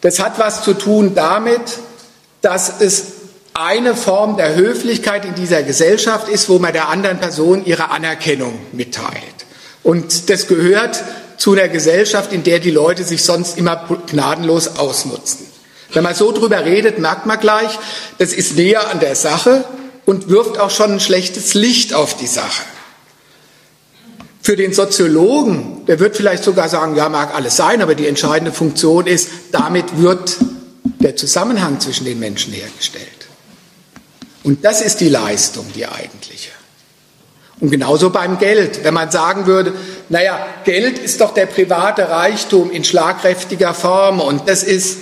Das 0.00 0.18
hat 0.18 0.38
was 0.38 0.64
zu 0.64 0.74
tun 0.74 1.14
damit, 1.14 1.60
dass 2.40 2.80
es 2.80 3.04
eine 3.54 3.94
Form 3.94 4.36
der 4.36 4.54
Höflichkeit 4.56 5.24
in 5.24 5.34
dieser 5.34 5.62
Gesellschaft 5.62 6.28
ist, 6.28 6.48
wo 6.48 6.58
man 6.58 6.72
der 6.72 6.88
anderen 6.88 7.18
Person 7.18 7.64
ihre 7.64 7.90
Anerkennung 7.90 8.58
mitteilt. 8.72 9.46
Und 9.82 10.30
das 10.30 10.48
gehört 10.48 11.02
zu 11.36 11.52
einer 11.52 11.68
Gesellschaft, 11.68 12.32
in 12.32 12.44
der 12.44 12.60
die 12.60 12.70
Leute 12.70 13.04
sich 13.04 13.24
sonst 13.24 13.58
immer 13.58 13.88
gnadenlos 14.06 14.78
ausnutzen. 14.78 15.46
Wenn 15.92 16.04
man 16.04 16.14
so 16.14 16.32
drüber 16.32 16.64
redet, 16.64 16.98
merkt 16.98 17.26
man 17.26 17.38
gleich, 17.38 17.78
das 18.18 18.32
ist 18.32 18.56
näher 18.56 18.88
an 18.90 19.00
der 19.00 19.14
Sache 19.14 19.64
und 20.06 20.28
wirft 20.28 20.58
auch 20.58 20.70
schon 20.70 20.92
ein 20.92 21.00
schlechtes 21.00 21.54
Licht 21.54 21.94
auf 21.94 22.16
die 22.16 22.26
Sache. 22.26 22.62
Für 24.42 24.56
den 24.56 24.72
Soziologen, 24.72 25.86
der 25.86 26.00
wird 26.00 26.16
vielleicht 26.16 26.42
sogar 26.42 26.68
sagen, 26.68 26.96
ja, 26.96 27.08
mag 27.08 27.32
alles 27.32 27.56
sein, 27.56 27.80
aber 27.80 27.94
die 27.94 28.08
entscheidende 28.08 28.50
Funktion 28.50 29.06
ist, 29.06 29.28
damit 29.52 30.02
wird 30.02 30.36
der 31.00 31.14
Zusammenhang 31.14 31.78
zwischen 31.78 32.04
den 32.04 32.18
Menschen 32.18 32.52
hergestellt. 32.52 33.06
Und 34.42 34.64
das 34.64 34.82
ist 34.82 35.00
die 35.00 35.08
Leistung, 35.08 35.64
die 35.76 35.86
eigentliche. 35.86 36.50
Und 37.60 37.70
genauso 37.70 38.10
beim 38.10 38.40
Geld. 38.40 38.82
Wenn 38.82 38.94
man 38.94 39.12
sagen 39.12 39.46
würde, 39.46 39.72
naja, 40.08 40.44
Geld 40.64 40.98
ist 40.98 41.20
doch 41.20 41.32
der 41.32 41.46
private 41.46 42.08
Reichtum 42.08 42.72
in 42.72 42.82
schlagkräftiger 42.82 43.72
Form 43.72 44.20
und 44.20 44.48
das 44.48 44.64
ist, 44.64 44.98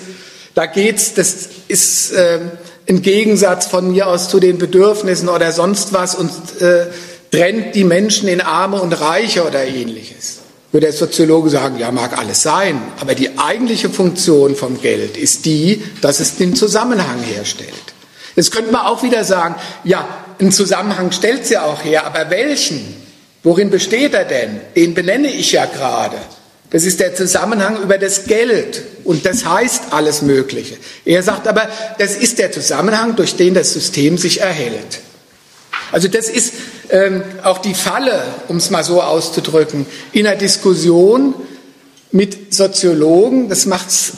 da 0.55 0.67
geht's, 0.67 1.15
das 1.15 1.49
ist 1.69 2.13
äh, 2.13 2.41
ein 2.87 3.01
Gegensatz 3.01 3.67
von 3.67 3.91
mir 3.93 4.09
aus 4.09 4.29
zu 4.29 4.41
den 4.41 4.59
Bedürfnissen 4.59 5.31
oder 5.31 5.53
sonst 5.53 5.95
was 5.95 6.15
und 6.15 6.31
äh, 6.61 6.89
trennt 7.31 7.75
die 7.75 7.85
Menschen 7.85 8.29
in 8.29 8.41
Arme 8.41 8.81
und 8.81 8.93
Reiche 8.93 9.47
oder 9.47 9.65
ähnliches. 9.65 10.39
Würde 10.73 10.87
der 10.87 10.95
Soziologe 10.95 11.51
sagen, 11.51 11.79
ja, 11.79 11.91
mag 11.91 12.17
alles 12.17 12.43
sein, 12.43 12.81
aber 13.01 13.15
die 13.15 13.39
eigentliche 13.39 13.91
Funktion 13.91 14.55
vom 14.55 14.81
Geld 14.81 15.17
ist 15.17 15.45
die, 15.45 15.83
dass 16.01 16.21
es 16.21 16.37
den 16.37 16.55
Zusammenhang 16.55 17.23
herstellt. 17.23 17.75
Jetzt 18.37 18.53
könnte 18.53 18.71
man 18.71 18.87
auch 18.87 19.03
wieder 19.03 19.25
sagen, 19.25 19.57
ja, 19.83 20.07
einen 20.39 20.53
Zusammenhang 20.53 21.11
stellt 21.11 21.47
sie 21.47 21.59
auch 21.59 21.85
her, 21.85 22.07
aber 22.07 22.31
welchen? 22.31 22.95
Worin 23.43 23.71
besteht 23.71 24.15
er 24.15 24.25
denn? 24.25 24.61
Den 24.77 24.95
benenne 24.95 25.29
ich 25.29 25.53
ja 25.53 25.67
gerade. 25.67 26.19
Das 26.71 26.85
ist 26.85 27.01
der 27.01 27.17
Zusammenhang 27.17 27.83
über 27.83 27.99
das 27.99 28.25
Geld 28.25 28.83
und 29.03 29.27
das 29.27 29.45
heißt 29.45 29.85
alles 29.91 30.23
Mögliche. 30.23 30.77
Er 31.05 31.23
sagt 31.25 31.49
aber, 31.49 31.69
das 31.99 32.15
ist 32.15 32.39
der 32.39 32.53
Zusammenhang, 32.53 33.17
durch 33.17 33.35
den 33.35 33.55
das 33.55 33.73
System 33.73 34.19
sich 34.19 34.41
erhält. 34.41 35.01
Also 35.91 36.07
das 36.07 36.29
ist 36.29 36.53
ähm, 36.91 37.23
auch 37.43 37.59
die 37.59 37.75
Falle, 37.75 38.23
um 38.49 38.57
es 38.57 38.71
mal 38.71 38.85
so 38.85 39.03
auszudrücken, 39.03 39.87
in 40.13 40.25
der 40.25 40.37
Diskussion 40.37 41.35
mit 42.13 42.55
Soziologen. 42.55 43.49
Das 43.49 43.67
macht 43.67 43.89
es 43.89 44.13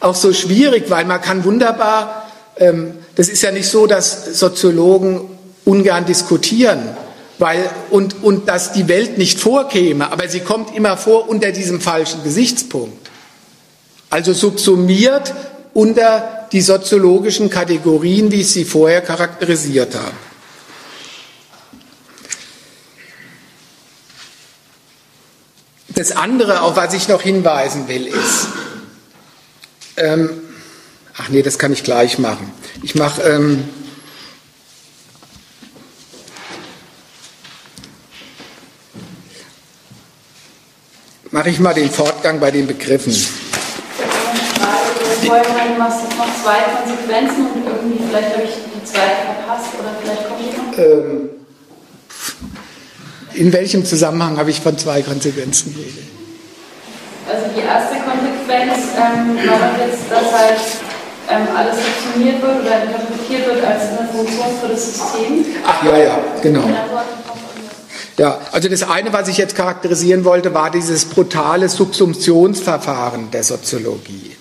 auch 0.00 0.14
so 0.14 0.32
schwierig, 0.32 0.90
weil 0.90 1.04
man 1.04 1.20
kann 1.20 1.44
wunderbar, 1.44 2.30
ähm, 2.58 2.94
das 3.16 3.28
ist 3.28 3.42
ja 3.42 3.50
nicht 3.50 3.68
so, 3.68 3.86
dass 3.86 4.38
Soziologen 4.38 5.22
ungern 5.64 6.04
diskutieren 6.04 6.96
weil, 7.38 7.68
und, 7.90 8.22
und 8.22 8.48
dass 8.48 8.72
die 8.72 8.88
Welt 8.88 9.18
nicht 9.18 9.40
vorkäme, 9.40 10.10
aber 10.10 10.28
sie 10.28 10.40
kommt 10.40 10.74
immer 10.74 10.96
vor 10.96 11.28
unter 11.28 11.52
diesem 11.52 11.80
falschen 11.80 12.22
Gesichtspunkt. 12.22 13.10
Also 14.10 14.32
subsumiert 14.32 15.34
unter 15.72 16.46
die 16.52 16.60
soziologischen 16.60 17.50
Kategorien, 17.50 18.30
wie 18.30 18.42
ich 18.42 18.50
sie 18.50 18.64
vorher 18.64 19.00
charakterisiert 19.00 19.94
habe. 19.94 20.12
Das 25.94 26.12
andere, 26.12 26.62
auf 26.62 26.76
was 26.76 26.92
ich 26.92 27.08
noch 27.08 27.22
hinweisen 27.22 27.86
will, 27.86 28.06
ist, 28.06 28.48
ähm, 29.96 30.30
ach 31.16 31.28
nee, 31.28 31.42
das 31.42 31.58
kann 31.58 31.72
ich 31.72 31.84
gleich 31.84 32.18
machen. 32.18 32.52
Ich 32.82 32.96
mache 32.96 33.22
ähm, 33.22 33.68
mache 41.30 41.50
ich 41.50 41.60
mal 41.60 41.74
den 41.74 41.90
Fortgang 41.90 42.40
bei 42.40 42.50
den 42.50 42.66
Begriffen. 42.66 43.12
Du 45.22 45.30
machst 45.78 46.02
jetzt 46.02 46.18
noch 46.18 46.42
zwei 46.42 46.58
Konsequenzen 46.76 47.46
und 47.52 47.66
irgendwie, 47.66 48.04
vielleicht 48.08 48.32
habe 48.32 48.44
ich 48.44 48.50
die 48.50 48.84
zweite 48.84 49.24
verpasst 49.24 49.68
oder 49.78 49.90
vielleicht 50.02 50.28
kommt 50.28 50.40
die 50.40 50.56
noch. 50.56 50.78
Ähm, 50.78 51.30
in 53.34 53.52
welchem 53.52 53.84
Zusammenhang 53.84 54.38
habe 54.38 54.50
ich 54.50 54.60
von 54.60 54.78
zwei 54.78 55.02
Konsequenzen 55.02 55.74
geredet? 55.74 56.04
Also 57.28 57.46
die 57.56 57.60
erste 57.60 57.96
Konsequenz 57.96 58.94
ähm, 58.96 59.48
war 59.48 59.58
doch 59.58 59.86
jetzt, 59.86 60.10
dass 60.10 60.32
halt 60.32 60.60
ähm, 61.30 61.48
alles 61.56 61.76
subsumiert 61.76 62.42
wird 62.42 62.60
oder 62.60 62.82
interpretiert 62.82 63.46
wird 63.46 63.64
als 63.64 63.82
eine 63.82 64.08
Funktion 64.08 64.46
für 64.60 64.68
das 64.68 64.84
System. 64.84 65.44
Ach 65.66 65.82
ja, 65.84 65.98
ja, 65.98 66.18
genau. 66.42 66.64
Ja, 68.16 68.38
also 68.52 68.68
das 68.68 68.82
eine, 68.84 69.12
was 69.12 69.26
ich 69.26 69.38
jetzt 69.38 69.56
charakterisieren 69.56 70.24
wollte, 70.24 70.54
war 70.54 70.70
dieses 70.70 71.06
brutale 71.06 71.68
Subsumptionsverfahren 71.68 73.30
der 73.32 73.42
Soziologie. 73.42 74.36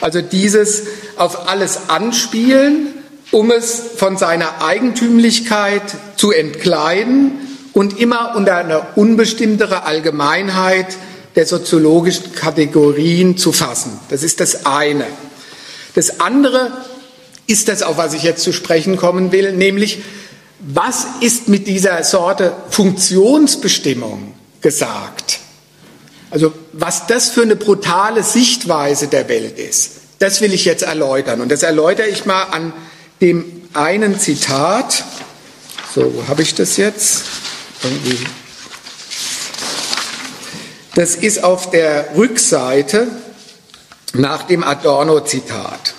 Also 0.00 0.22
dieses 0.22 0.84
auf 1.16 1.48
alles 1.48 1.88
anspielen, 1.88 2.94
um 3.30 3.50
es 3.50 3.82
von 3.96 4.16
seiner 4.16 4.62
Eigentümlichkeit 4.62 5.82
zu 6.16 6.30
entkleiden 6.30 7.47
und 7.72 7.98
immer 7.98 8.34
unter 8.36 8.56
eine 8.56 8.80
unbestimmtere 8.96 9.84
Allgemeinheit 9.84 10.96
der 11.36 11.46
soziologischen 11.46 12.32
Kategorien 12.34 13.36
zu 13.36 13.52
fassen. 13.52 13.98
Das 14.08 14.22
ist 14.22 14.40
das 14.40 14.66
eine. 14.66 15.06
Das 15.94 16.20
andere 16.20 16.72
ist 17.46 17.68
das, 17.68 17.82
auf 17.82 17.96
was 17.96 18.14
ich 18.14 18.22
jetzt 18.22 18.42
zu 18.42 18.52
sprechen 18.52 18.96
kommen 18.96 19.32
will, 19.32 19.52
nämlich 19.52 20.02
was 20.60 21.06
ist 21.20 21.48
mit 21.48 21.66
dieser 21.66 22.02
Sorte 22.02 22.52
Funktionsbestimmung 22.70 24.34
gesagt? 24.60 25.38
Also 26.30 26.52
was 26.72 27.06
das 27.06 27.30
für 27.30 27.42
eine 27.42 27.56
brutale 27.56 28.22
Sichtweise 28.22 29.06
der 29.06 29.28
Welt 29.28 29.58
ist, 29.58 29.92
das 30.18 30.40
will 30.40 30.52
ich 30.52 30.64
jetzt 30.64 30.82
erläutern. 30.82 31.40
Und 31.40 31.50
das 31.50 31.62
erläutere 31.62 32.08
ich 32.08 32.26
mal 32.26 32.42
an 32.42 32.72
dem 33.20 33.44
einen 33.72 34.18
Zitat. 34.18 35.04
So, 35.94 36.12
wo 36.14 36.28
habe 36.28 36.42
ich 36.42 36.54
das 36.54 36.76
jetzt? 36.76 37.24
Irgendwie. 37.82 38.26
Das 40.94 41.14
ist 41.14 41.44
auf 41.44 41.70
der 41.70 42.16
Rückseite 42.16 43.06
nach 44.14 44.42
dem 44.44 44.64
Adorno-Zitat. 44.64 45.94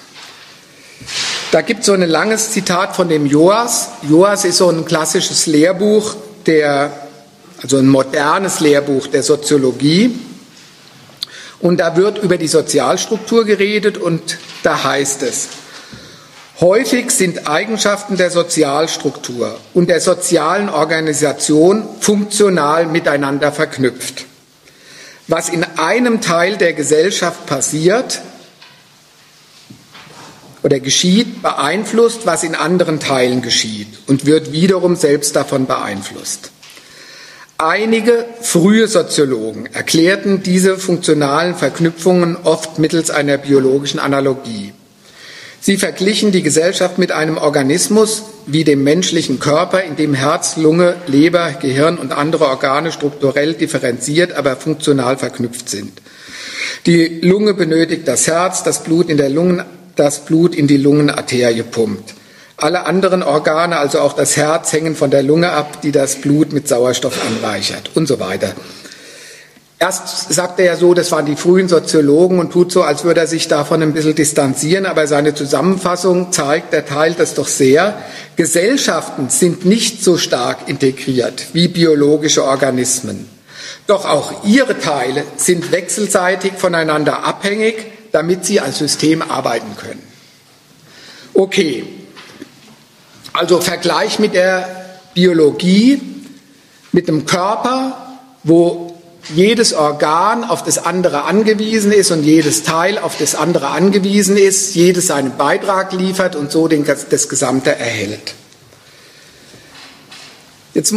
Da 1.51 1.61
gibt 1.61 1.81
es 1.81 1.85
so 1.87 1.93
ein 1.93 2.01
langes 2.01 2.51
Zitat 2.51 2.95
von 2.95 3.09
dem 3.09 3.25
Joas. 3.25 3.89
Joas 4.07 4.45
ist 4.45 4.57
so 4.57 4.69
ein 4.69 4.85
klassisches 4.85 5.45
Lehrbuch 5.47 6.15
der, 6.45 6.91
also 7.61 7.77
ein 7.77 7.87
modernes 7.87 8.59
Lehrbuch 8.59 9.07
der 9.07 9.23
Soziologie. 9.23 10.19
Und 11.59 11.79
da 11.79 11.95
wird 11.95 12.19
über 12.19 12.37
die 12.37 12.47
Sozialstruktur 12.47 13.45
geredet 13.45 13.97
und 13.97 14.37
da 14.63 14.83
heißt 14.83 15.23
es, 15.23 15.47
häufig 16.61 17.11
sind 17.11 17.47
Eigenschaften 17.47 18.17
der 18.17 18.31
Sozialstruktur 18.31 19.59
und 19.73 19.89
der 19.89 20.01
sozialen 20.01 20.69
Organisation 20.69 21.87
funktional 21.99 22.85
miteinander 22.85 23.51
verknüpft. 23.51 24.25
Was 25.27 25.49
in 25.49 25.63
einem 25.63 26.21
Teil 26.21 26.57
der 26.57 26.73
Gesellschaft 26.73 27.45
passiert, 27.45 28.21
oder 30.63 30.79
geschieht, 30.79 31.41
beeinflusst, 31.41 32.25
was 32.25 32.43
in 32.43 32.55
anderen 32.55 32.99
Teilen 32.99 33.41
geschieht 33.41 33.87
und 34.07 34.25
wird 34.25 34.51
wiederum 34.51 34.95
selbst 34.95 35.35
davon 35.35 35.65
beeinflusst. 35.65 36.51
Einige 37.57 38.25
frühe 38.41 38.87
Soziologen 38.87 39.65
erklärten 39.67 40.43
diese 40.43 40.77
funktionalen 40.77 41.55
Verknüpfungen 41.55 42.37
oft 42.43 42.79
mittels 42.79 43.09
einer 43.09 43.37
biologischen 43.37 43.99
Analogie. 43.99 44.73
Sie 45.61 45.77
verglichen 45.77 46.31
die 46.31 46.41
Gesellschaft 46.41 46.97
mit 46.97 47.11
einem 47.11 47.37
Organismus 47.37 48.23
wie 48.45 48.63
dem 48.63 48.83
menschlichen 48.83 49.39
Körper, 49.39 49.83
in 49.83 49.95
dem 49.95 50.13
Herz, 50.13 50.55
Lunge, 50.55 50.95
Leber, 51.07 51.51
Gehirn 51.59 51.97
und 51.97 52.13
andere 52.13 52.47
Organe 52.47 52.91
strukturell 52.91 53.53
differenziert, 53.53 54.33
aber 54.33 54.55
funktional 54.55 55.17
verknüpft 55.17 55.69
sind. 55.69 56.01
Die 56.85 57.19
Lunge 57.21 57.53
benötigt 57.53 58.07
das 58.07 58.27
Herz, 58.27 58.63
das 58.63 58.83
Blut 58.83 59.09
in 59.09 59.17
der 59.17 59.29
Lungen 59.29 59.63
das 59.99 60.23
Blut 60.25 60.55
in 60.55 60.67
die 60.67 60.77
Lungenarterie 60.77 61.63
pumpt. 61.63 62.13
Alle 62.55 62.85
anderen 62.85 63.21
Organe, 63.21 63.77
also 63.77 63.99
auch 63.99 64.13
das 64.13 64.37
Herz, 64.37 64.71
hängen 64.71 64.95
von 64.95 65.11
der 65.11 65.23
Lunge 65.23 65.51
ab, 65.51 65.81
die 65.81 65.91
das 65.91 66.15
Blut 66.15 66.53
mit 66.53 66.67
Sauerstoff 66.67 67.19
anreichert 67.25 67.91
und 67.95 68.07
so 68.07 68.19
weiter. 68.19 68.53
Erst 69.81 70.33
sagt 70.33 70.59
er 70.59 70.65
ja 70.65 70.75
so, 70.75 70.93
das 70.93 71.11
waren 71.11 71.25
die 71.25 71.37
frühen 71.37 71.69
Soziologen 71.69 72.39
und 72.39 72.51
tut 72.51 72.71
so, 72.71 72.83
als 72.83 73.05
würde 73.05 73.21
er 73.21 73.27
sich 73.27 73.47
davon 73.47 73.81
ein 73.81 73.93
bisschen 73.93 74.13
distanzieren, 74.13 74.85
aber 74.85 75.07
seine 75.07 75.33
Zusammenfassung 75.33 76.33
zeigt, 76.33 76.73
er 76.73 76.85
teilt 76.85 77.17
das 77.19 77.33
doch 77.33 77.47
sehr. 77.47 77.97
Gesellschaften 78.35 79.29
sind 79.29 79.65
nicht 79.65 80.03
so 80.03 80.17
stark 80.17 80.67
integriert 80.67 81.47
wie 81.53 81.69
biologische 81.69 82.43
Organismen. 82.43 83.29
Doch 83.87 84.05
auch 84.05 84.43
ihre 84.43 84.77
Teile 84.77 85.23
sind 85.37 85.71
wechselseitig 85.71 86.53
voneinander 86.57 87.23
abhängig 87.23 87.75
damit 88.11 88.45
sie 88.45 88.59
als 88.59 88.77
System 88.77 89.21
arbeiten 89.21 89.75
können. 89.77 90.01
Okay, 91.33 91.85
also 93.33 93.61
Vergleich 93.61 94.19
mit 94.19 94.33
der 94.33 94.99
Biologie, 95.13 96.01
mit 96.91 97.07
dem 97.07 97.25
Körper, 97.25 98.17
wo 98.43 98.88
jedes 99.35 99.73
Organ 99.73 100.43
auf 100.43 100.63
das 100.63 100.77
andere 100.77 101.23
angewiesen 101.23 101.91
ist 101.91 102.11
und 102.11 102.23
jedes 102.23 102.63
Teil 102.63 102.97
auf 102.97 103.17
das 103.17 103.35
andere 103.35 103.67
angewiesen 103.67 104.37
ist, 104.37 104.75
jedes 104.75 105.07
seinen 105.07 105.37
Beitrag 105.37 105.93
liefert 105.93 106.35
und 106.35 106.51
so 106.51 106.67
den, 106.67 106.85
das 106.85 107.29
Gesamte 107.29 107.75
erhält. 107.75 108.33
Jetzt, 110.73 110.93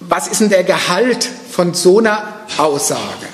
was 0.00 0.28
ist 0.28 0.40
denn 0.40 0.50
der 0.50 0.64
Gehalt 0.64 1.28
von 1.50 1.74
so 1.74 1.98
einer 1.98 2.40
Aussage? 2.58 3.26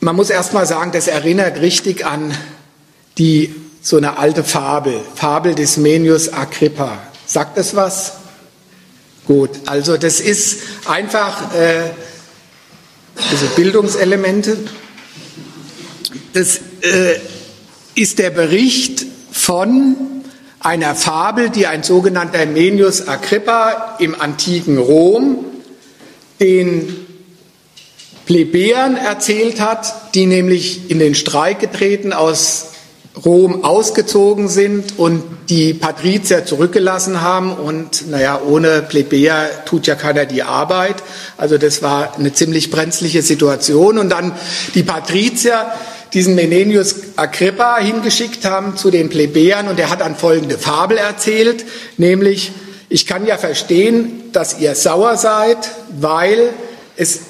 Man 0.00 0.14
muss 0.14 0.30
erst 0.30 0.52
mal 0.52 0.66
sagen, 0.66 0.92
das 0.92 1.08
erinnert 1.08 1.60
richtig 1.60 2.06
an 2.06 2.36
die, 3.18 3.54
so 3.82 3.96
eine 3.96 4.18
alte 4.18 4.44
Fabel, 4.44 5.00
Fabel 5.14 5.54
des 5.54 5.76
Menius 5.76 6.32
Agrippa. 6.32 6.98
Sagt 7.24 7.56
das 7.56 7.74
was? 7.74 8.12
Gut, 9.26 9.50
also 9.66 9.96
das 9.96 10.20
ist 10.20 10.60
einfach 10.86 11.52
äh, 11.52 11.90
diese 13.32 13.46
Bildungselemente. 13.46 14.56
Das 16.32 16.58
äh, 16.82 17.18
ist 17.96 18.20
der 18.20 18.30
Bericht 18.30 19.04
von 19.32 19.96
einer 20.60 20.94
Fabel, 20.94 21.50
die 21.50 21.66
ein 21.66 21.82
sogenannter 21.82 22.46
Menius 22.46 23.08
Agrippa 23.08 23.96
im 23.98 24.20
antiken 24.20 24.78
Rom 24.78 25.44
den 26.38 27.06
Plebejern 28.26 28.96
erzählt 28.96 29.60
hat, 29.60 30.14
die 30.14 30.26
nämlich 30.26 30.90
in 30.90 30.98
den 30.98 31.14
Streik 31.14 31.60
getreten 31.60 32.12
aus 32.12 32.66
Rom 33.24 33.64
ausgezogen 33.64 34.48
sind 34.48 34.98
und 34.98 35.22
die 35.48 35.72
Patrizier 35.72 36.44
zurückgelassen 36.44 37.22
haben. 37.22 37.52
Und 37.52 38.08
naja, 38.10 38.40
ohne 38.46 38.82
Plebejer 38.82 39.64
tut 39.64 39.86
ja 39.86 39.94
keiner 39.94 40.26
die 40.26 40.42
Arbeit. 40.42 40.96
Also 41.36 41.56
das 41.56 41.82
war 41.82 42.18
eine 42.18 42.32
ziemlich 42.32 42.70
brenzliche 42.70 43.22
Situation. 43.22 43.98
Und 43.98 44.10
dann 44.10 44.32
die 44.74 44.82
Patrizier, 44.82 45.66
diesen 46.12 46.34
Menenius 46.34 46.94
Agrippa 47.16 47.78
hingeschickt 47.78 48.44
haben 48.44 48.76
zu 48.76 48.90
den 48.90 49.08
Plebejern 49.08 49.68
und 49.68 49.80
er 49.80 49.90
hat 49.90 50.02
dann 50.02 50.14
folgende 50.14 50.58
Fabel 50.58 50.98
erzählt, 50.98 51.64
nämlich, 51.96 52.52
ich 52.88 53.06
kann 53.06 53.26
ja 53.26 53.36
verstehen, 53.38 54.30
dass 54.32 54.60
ihr 54.60 54.74
sauer 54.74 55.16
seid, 55.16 55.58
weil 55.98 56.50
es 56.96 57.20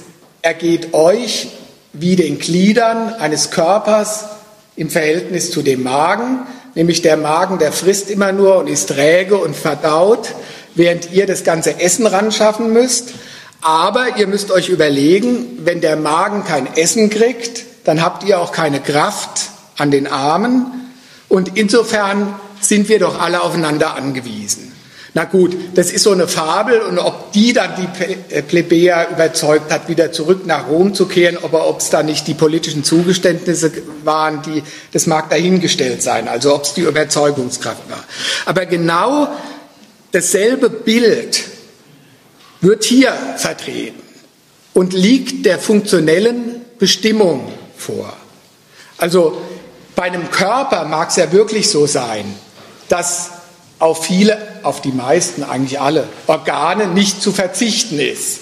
ergeht 0.42 0.92
euch 0.92 1.48
wie 1.92 2.16
den 2.16 2.38
Gliedern 2.38 3.14
eines 3.14 3.50
Körpers 3.50 4.35
im 4.76 4.90
Verhältnis 4.90 5.50
zu 5.50 5.62
dem 5.62 5.82
Magen, 5.82 6.40
nämlich 6.74 7.02
der 7.02 7.16
Magen, 7.16 7.58
der 7.58 7.72
frisst 7.72 8.10
immer 8.10 8.32
nur 8.32 8.56
und 8.58 8.68
ist 8.68 8.90
träge 8.90 9.38
und 9.38 9.56
verdaut, 9.56 10.34
während 10.74 11.12
ihr 11.12 11.26
das 11.26 11.44
ganze 11.44 11.80
Essen 11.80 12.06
ran 12.06 12.30
schaffen 12.30 12.72
müsst. 12.72 13.14
Aber 13.62 14.18
ihr 14.18 14.26
müsst 14.26 14.50
euch 14.50 14.68
überlegen, 14.68 15.60
wenn 15.64 15.80
der 15.80 15.96
Magen 15.96 16.44
kein 16.44 16.68
Essen 16.76 17.10
kriegt, 17.10 17.64
dann 17.84 18.02
habt 18.02 18.24
ihr 18.24 18.40
auch 18.40 18.52
keine 18.52 18.80
Kraft 18.80 19.50
an 19.76 19.90
den 19.90 20.06
Armen. 20.06 20.90
Und 21.28 21.56
insofern 21.56 22.34
sind 22.60 22.88
wir 22.88 22.98
doch 22.98 23.20
alle 23.20 23.42
aufeinander 23.42 23.94
angewiesen. 23.94 24.65
Na 25.16 25.24
gut, 25.24 25.56
das 25.72 25.92
ist 25.92 26.02
so 26.02 26.12
eine 26.12 26.28
Fabel 26.28 26.82
und 26.82 26.98
ob 26.98 27.32
die 27.32 27.54
dann 27.54 27.72
die 27.74 28.34
äh, 28.34 28.42
Plebejer 28.42 29.08
überzeugt 29.08 29.72
hat, 29.72 29.88
wieder 29.88 30.12
zurück 30.12 30.44
nach 30.44 30.68
Rom 30.68 30.92
zu 30.92 31.06
kehren, 31.06 31.38
aber 31.42 31.66
ob 31.70 31.80
es 31.80 31.88
da 31.88 32.02
nicht 32.02 32.26
die 32.26 32.34
politischen 32.34 32.84
Zugeständnisse 32.84 33.72
waren, 34.04 34.42
die, 34.42 34.62
das 34.92 35.06
mag 35.06 35.30
dahingestellt 35.30 36.02
sein, 36.02 36.28
also 36.28 36.54
ob 36.54 36.64
es 36.64 36.74
die 36.74 36.82
Überzeugungskraft 36.82 37.88
war. 37.88 38.04
Aber 38.44 38.66
genau 38.66 39.28
dasselbe 40.12 40.68
Bild 40.68 41.44
wird 42.60 42.84
hier 42.84 43.14
vertreten 43.38 44.02
und 44.74 44.92
liegt 44.92 45.46
der 45.46 45.58
funktionellen 45.58 46.60
Bestimmung 46.78 47.50
vor. 47.78 48.14
Also 48.98 49.40
bei 49.94 50.02
einem 50.02 50.30
Körper 50.30 50.84
mag 50.84 51.08
es 51.08 51.16
ja 51.16 51.32
wirklich 51.32 51.70
so 51.70 51.86
sein, 51.86 52.26
dass 52.90 53.30
auf 53.78 54.06
viele, 54.06 54.38
auf 54.62 54.80
die 54.80 54.92
meisten, 54.92 55.42
eigentlich 55.42 55.80
alle 55.80 56.08
Organe 56.26 56.88
nicht 56.88 57.20
zu 57.20 57.32
verzichten 57.32 57.98
ist. 57.98 58.40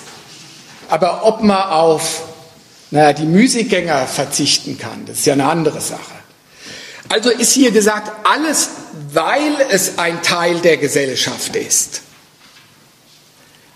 Aber 0.88 1.24
ob 1.24 1.42
man 1.42 1.70
auf 1.70 2.22
naja, 2.90 3.12
die 3.12 3.24
Müßiggänger 3.24 4.06
verzichten 4.06 4.78
kann, 4.78 5.04
das 5.06 5.18
ist 5.18 5.26
ja 5.26 5.32
eine 5.32 5.46
andere 5.46 5.80
Sache. 5.80 6.00
Also 7.08 7.30
ist 7.30 7.52
hier 7.52 7.72
gesagt, 7.72 8.10
alles, 8.24 8.68
weil 9.12 9.56
es 9.70 9.98
ein 9.98 10.22
Teil 10.22 10.60
der 10.60 10.76
Gesellschaft 10.76 11.56
ist, 11.56 12.02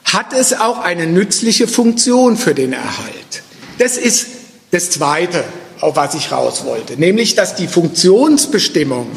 hat 0.05 0.33
es 0.33 0.59
auch 0.59 0.79
eine 0.79 1.07
nützliche 1.07 1.67
Funktion 1.67 2.37
für 2.37 2.55
den 2.55 2.73
Erhalt. 2.73 3.43
Das 3.79 3.97
ist 3.97 4.29
das 4.71 4.91
Zweite, 4.91 5.45
auf 5.81 5.97
was 5.97 6.15
ich 6.15 6.31
raus 6.31 6.65
wollte, 6.65 6.97
nämlich 6.97 7.35
dass 7.35 7.57
die 7.57 7.69
Funktionsbestimmung 7.69 9.11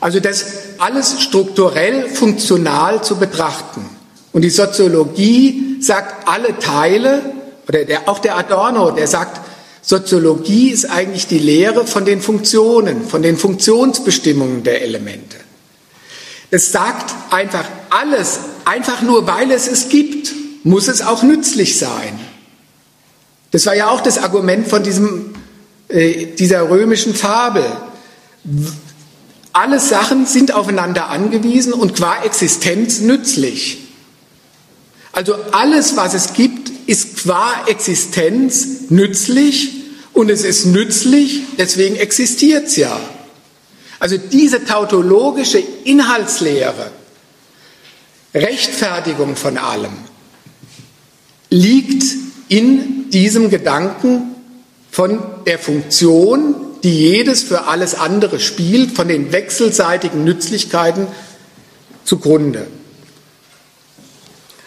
also 0.00 0.20
das 0.20 0.44
alles 0.80 1.20
strukturell 1.22 2.08
funktional 2.08 3.02
zu 3.02 3.16
betrachten. 3.16 3.84
Und 4.32 4.42
die 4.42 4.50
Soziologie 4.50 5.78
sagt 5.80 6.28
alle 6.28 6.58
Teile, 6.58 7.22
oder 7.68 7.84
der, 7.84 8.08
auch 8.08 8.18
der 8.18 8.36
Adorno, 8.36 8.90
der 8.90 9.06
sagt, 9.06 9.40
Soziologie 9.82 10.70
ist 10.70 10.86
eigentlich 10.86 11.28
die 11.28 11.38
Lehre 11.38 11.86
von 11.86 12.04
den 12.04 12.20
Funktionen, 12.20 13.06
von 13.06 13.22
den 13.22 13.36
Funktionsbestimmungen 13.36 14.64
der 14.64 14.82
Elemente. 14.82 15.36
Es 16.50 16.72
sagt 16.72 17.14
einfach 17.30 17.64
alles, 17.90 18.40
einfach 18.64 19.02
nur 19.02 19.26
weil 19.26 19.50
es 19.52 19.68
es 19.68 19.88
gibt, 19.88 20.32
muss 20.64 20.88
es 20.88 21.02
auch 21.02 21.22
nützlich 21.22 21.78
sein. 21.78 22.18
Das 23.52 23.64
war 23.66 23.74
ja 23.74 23.88
auch 23.88 24.00
das 24.00 24.18
Argument 24.18 24.66
von 24.66 24.82
diesem, 24.82 25.34
äh, 25.88 26.26
dieser 26.34 26.68
römischen 26.68 27.14
Fabel. 27.14 27.64
Alle 29.56 29.80
Sachen 29.80 30.26
sind 30.26 30.52
aufeinander 30.52 31.08
angewiesen 31.08 31.72
und 31.72 31.96
qua 31.96 32.22
Existenz 32.24 33.00
nützlich. 33.00 33.78
Also 35.12 35.34
alles, 35.52 35.96
was 35.96 36.12
es 36.12 36.34
gibt, 36.34 36.70
ist 36.86 37.16
qua 37.16 37.64
Existenz 37.66 38.90
nützlich 38.90 39.72
und 40.12 40.30
es 40.30 40.44
ist 40.44 40.66
nützlich, 40.66 41.40
deswegen 41.58 41.96
existiert 41.96 42.66
es 42.66 42.76
ja. 42.76 43.00
Also 43.98 44.18
diese 44.18 44.62
tautologische 44.62 45.60
Inhaltslehre, 45.84 46.90
Rechtfertigung 48.34 49.36
von 49.36 49.56
allem, 49.56 49.96
liegt 51.48 52.04
in 52.50 53.08
diesem 53.08 53.48
Gedanken 53.48 54.34
von 54.90 55.18
der 55.46 55.58
Funktion 55.58 56.65
die 56.86 56.96
jedes 56.96 57.42
für 57.42 57.64
alles 57.64 57.96
andere 57.96 58.38
spielt, 58.38 58.94
von 58.94 59.08
den 59.08 59.32
wechselseitigen 59.32 60.22
Nützlichkeiten 60.22 61.08
zugrunde. 62.04 62.68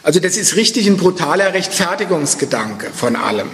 Also 0.04 0.20
das 0.20 0.36
ist 0.36 0.58
richtig 0.58 0.86
ein 0.88 0.98
brutaler 0.98 1.54
Rechtfertigungsgedanke 1.54 2.92
von 2.94 3.16
allem. 3.16 3.48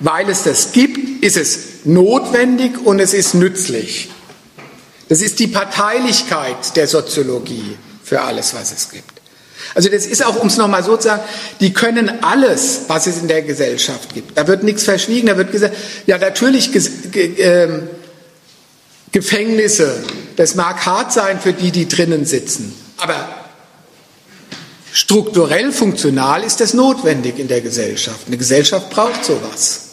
Weil 0.00 0.30
es 0.30 0.44
das 0.44 0.72
gibt, 0.72 1.22
ist 1.22 1.36
es 1.36 1.58
notwendig 1.84 2.78
und 2.82 2.98
es 2.98 3.12
ist 3.12 3.34
nützlich. 3.34 4.08
Das 5.10 5.20
ist 5.20 5.38
die 5.38 5.48
Parteilichkeit 5.48 6.76
der 6.76 6.88
Soziologie 6.88 7.76
für 8.02 8.22
alles, 8.22 8.54
was 8.54 8.72
es 8.72 8.90
gibt. 8.90 9.18
Also 9.74 9.90
das 9.90 10.06
ist 10.06 10.24
auch, 10.24 10.36
um 10.36 10.46
es 10.46 10.56
nochmal 10.56 10.82
so 10.82 10.96
zu 10.96 11.08
sagen, 11.08 11.22
die 11.60 11.74
können 11.74 12.22
alles, 12.22 12.82
was 12.88 13.06
es 13.06 13.18
in 13.18 13.28
der 13.28 13.42
Gesellschaft 13.42 14.14
gibt. 14.14 14.38
Da 14.38 14.46
wird 14.48 14.62
nichts 14.62 14.84
verschwiegen, 14.84 15.26
da 15.26 15.36
wird 15.36 15.52
gesagt, 15.52 15.76
ja 16.06 16.16
natürlich 16.16 16.74
äh, 17.14 17.68
Gefängnisse, 19.12 20.02
das 20.36 20.54
mag 20.54 20.84
hart 20.84 21.12
sein 21.12 21.40
für 21.40 21.52
die, 21.52 21.70
die 21.70 21.88
drinnen 21.88 22.24
sitzen, 22.24 22.74
aber 22.98 23.28
strukturell 24.92 25.72
funktional 25.72 26.42
ist 26.42 26.60
das 26.60 26.74
notwendig 26.74 27.38
in 27.38 27.48
der 27.48 27.60
Gesellschaft. 27.60 28.26
Eine 28.26 28.36
Gesellschaft 28.36 28.90
braucht 28.90 29.24
sowas. 29.24 29.88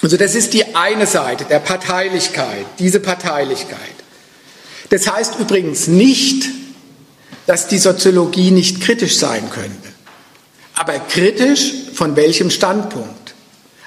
Also 0.00 0.16
das 0.16 0.34
ist 0.34 0.52
die 0.52 0.74
eine 0.76 1.06
Seite 1.06 1.44
der 1.44 1.58
Parteilichkeit, 1.58 2.66
diese 2.78 3.00
Parteilichkeit. 3.00 3.78
Das 4.90 5.10
heißt 5.10 5.38
übrigens 5.38 5.86
nicht, 5.88 6.48
dass 7.46 7.66
die 7.66 7.78
Soziologie 7.78 8.50
nicht 8.50 8.80
kritisch 8.80 9.16
sein 9.16 9.50
könnte. 9.50 9.88
Aber 10.74 10.98
kritisch 10.98 11.72
von 11.94 12.14
welchem 12.14 12.50
Standpunkt? 12.50 13.17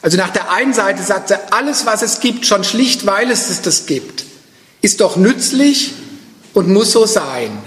Also 0.02 0.18
nach 0.18 0.32
der 0.32 0.52
einen 0.52 0.74
Seite 0.74 1.04
sagt 1.04 1.28
sie, 1.30 1.36
alles, 1.52 1.86
was 1.86 2.02
es 2.02 2.20
gibt, 2.20 2.46
schon 2.46 2.64
schlicht, 2.64 3.06
weil 3.06 3.30
es 3.30 3.62
das 3.62 3.86
gibt, 3.86 4.26
ist 4.82 5.02
doch 5.02 5.16
nützlich 5.16 5.94
und 6.54 6.70
muss 6.70 6.92
so 6.92 7.06
sein. 7.06 7.58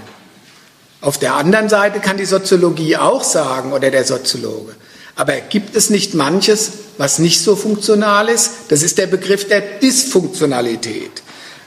Auf 1.01 1.17
der 1.17 1.35
anderen 1.35 1.69
Seite 1.69 1.99
kann 1.99 2.17
die 2.17 2.25
Soziologie 2.25 2.97
auch 2.97 3.23
sagen, 3.23 3.71
oder 3.71 3.91
der 3.91 4.03
Soziologe, 4.03 4.75
aber 5.15 5.35
gibt 5.37 5.75
es 5.75 5.89
nicht 5.89 6.13
manches, 6.13 6.71
was 6.97 7.19
nicht 7.19 7.41
so 7.41 7.55
funktional 7.55 8.27
ist? 8.27 8.51
Das 8.67 8.83
ist 8.83 8.97
der 8.97 9.07
Begriff 9.07 9.47
der 9.47 9.61
Dysfunktionalität. 9.61 11.11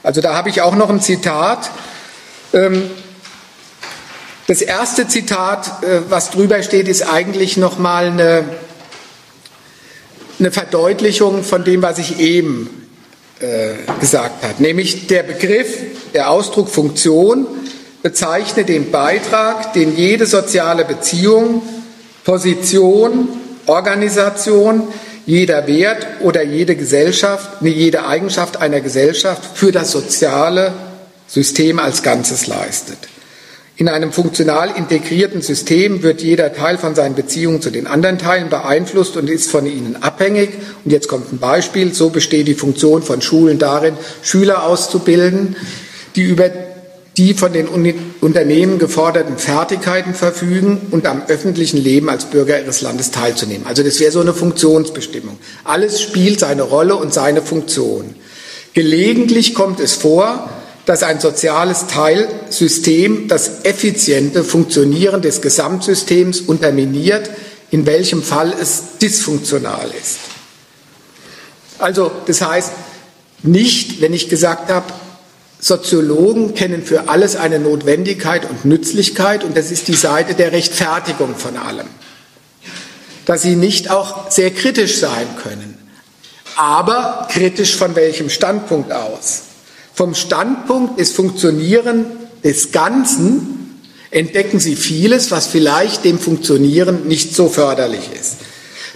Also 0.03 0.21
da 0.21 0.35
habe 0.35 0.49
ich 0.49 0.61
auch 0.61 0.75
noch 0.75 0.89
ein 0.89 1.01
Zitat. 1.01 1.69
Ähm, 2.53 2.89
das 4.47 4.61
erste 4.61 5.07
Zitat, 5.07 5.83
äh, 5.83 6.01
was 6.09 6.29
drüber 6.29 6.61
steht, 6.61 6.87
ist 6.87 7.01
eigentlich 7.01 7.57
nochmal 7.57 8.07
eine, 8.07 8.43
eine 10.39 10.51
Verdeutlichung 10.51 11.43
von 11.43 11.63
dem, 11.63 11.81
was 11.81 11.99
ich 11.99 12.19
eben 12.19 12.69
äh, 13.39 13.73
gesagt 13.99 14.43
habe. 14.43 14.61
Nämlich 14.61 15.07
der 15.07 15.23
Begriff, 15.23 15.77
der 16.13 16.29
Ausdruck 16.29 16.69
Funktion 16.69 17.47
bezeichnet 18.01 18.69
den 18.69 18.91
Beitrag, 18.91 19.73
den 19.73 19.95
jede 19.95 20.25
soziale 20.25 20.85
Beziehung, 20.85 21.61
Position, 22.23 23.27
Organisation, 23.65 24.87
jeder 25.25 25.67
Wert 25.67 26.07
oder 26.21 26.41
jede 26.41 26.75
Gesellschaft, 26.75 27.61
jede 27.61 28.05
Eigenschaft 28.05 28.57
einer 28.57 28.81
Gesellschaft 28.81 29.43
für 29.53 29.71
das 29.71 29.91
soziale 29.91 30.73
System 31.27 31.79
als 31.79 32.01
Ganzes 32.01 32.47
leistet. 32.47 32.97
In 33.79 33.87
einem 33.87 34.11
funktional 34.11 34.71
integrierten 34.75 35.41
System 35.41 36.03
wird 36.03 36.21
jeder 36.21 36.53
Teil 36.53 36.77
von 36.77 36.95
seinen 36.95 37.15
Beziehungen 37.15 37.61
zu 37.61 37.69
den 37.69 37.87
anderen 37.87 38.17
Teilen 38.17 38.49
beeinflusst 38.49 39.15
und 39.15 39.29
ist 39.29 39.49
von 39.49 39.65
ihnen 39.65 39.95
abhängig. 40.03 40.49
Und 40.83 40.91
jetzt 40.91 41.07
kommt 41.07 41.31
ein 41.31 41.37
Beispiel. 41.37 41.93
So 41.93 42.09
besteht 42.09 42.49
die 42.49 42.55
Funktion 42.55 43.03
von 43.03 43.21
Schulen 43.21 43.57
darin, 43.57 43.93
Schüler 44.21 44.63
auszubilden, 44.65 45.55
die 46.17 46.23
über 46.23 46.49
die 47.15 47.33
von 47.33 47.53
den 47.53 47.69
Unternehmen 48.19 48.79
geforderten 48.79 49.37
Fertigkeiten 49.37 50.13
verfügen 50.13 50.87
und 50.91 51.05
am 51.05 51.21
öffentlichen 51.29 51.77
Leben 51.77 52.09
als 52.09 52.25
Bürger 52.25 52.59
ihres 52.59 52.81
Landes 52.81 53.11
teilzunehmen. 53.11 53.65
Also 53.65 53.81
das 53.81 54.01
wäre 54.01 54.11
so 54.11 54.19
eine 54.19 54.33
Funktionsbestimmung. 54.33 55.37
Alles 55.63 56.01
spielt 56.01 56.41
seine 56.41 56.63
Rolle 56.63 56.97
und 56.97 57.13
seine 57.13 57.41
Funktion. 57.41 58.13
Gelegentlich 58.73 59.53
kommt 59.53 59.79
es 59.79 59.93
vor, 59.93 60.49
dass 60.85 61.03
ein 61.03 61.19
soziales 61.19 61.87
Teilsystem 61.87 63.27
das 63.27 63.63
effiziente 63.63 64.43
Funktionieren 64.43 65.21
des 65.21 65.41
Gesamtsystems 65.41 66.41
unterminiert, 66.41 67.29
in 67.71 67.85
welchem 67.85 68.23
Fall 68.23 68.53
es 68.59 68.97
dysfunktional 69.01 69.91
ist. 70.01 70.17
Also 71.77 72.11
das 72.25 72.41
heißt 72.41 72.71
nicht, 73.43 74.01
wenn 74.01 74.13
ich 74.13 74.29
gesagt 74.29 74.69
habe, 74.69 74.91
Soziologen 75.61 76.53
kennen 76.53 76.83
für 76.83 77.09
alles 77.09 77.35
eine 77.35 77.59
Notwendigkeit 77.59 78.49
und 78.49 78.63
Nützlichkeit 78.63 79.43
und 79.43 79.57
das 79.57 79.71
ist 79.71 79.89
die 79.89 79.93
Seite 79.93 80.33
der 80.33 80.53
Rechtfertigung 80.53 81.35
von 81.35 81.57
allem. 81.57 81.87
Dass 83.25 83.41
sie 83.41 83.57
nicht 83.57 83.91
auch 83.91 84.31
sehr 84.31 84.51
kritisch 84.51 84.99
sein 84.99 85.27
können. 85.43 85.77
Aber 86.55 87.27
kritisch 87.29 87.75
von 87.75 87.95
welchem 87.95 88.29
Standpunkt 88.29 88.93
aus? 88.93 89.43
Vom 89.99 90.15
Standpunkt 90.15 90.97
des 90.97 91.11
Funktionieren 91.11 92.05
des 92.41 92.71
Ganzen 92.71 93.81
entdecken 94.11 94.57
sie 94.61 94.77
vieles, 94.77 95.29
was 95.29 95.47
vielleicht 95.47 96.05
dem 96.05 96.19
Funktionieren 96.19 97.09
nicht 97.09 97.35
so 97.35 97.49
förderlich 97.49 98.09
ist. 98.17 98.37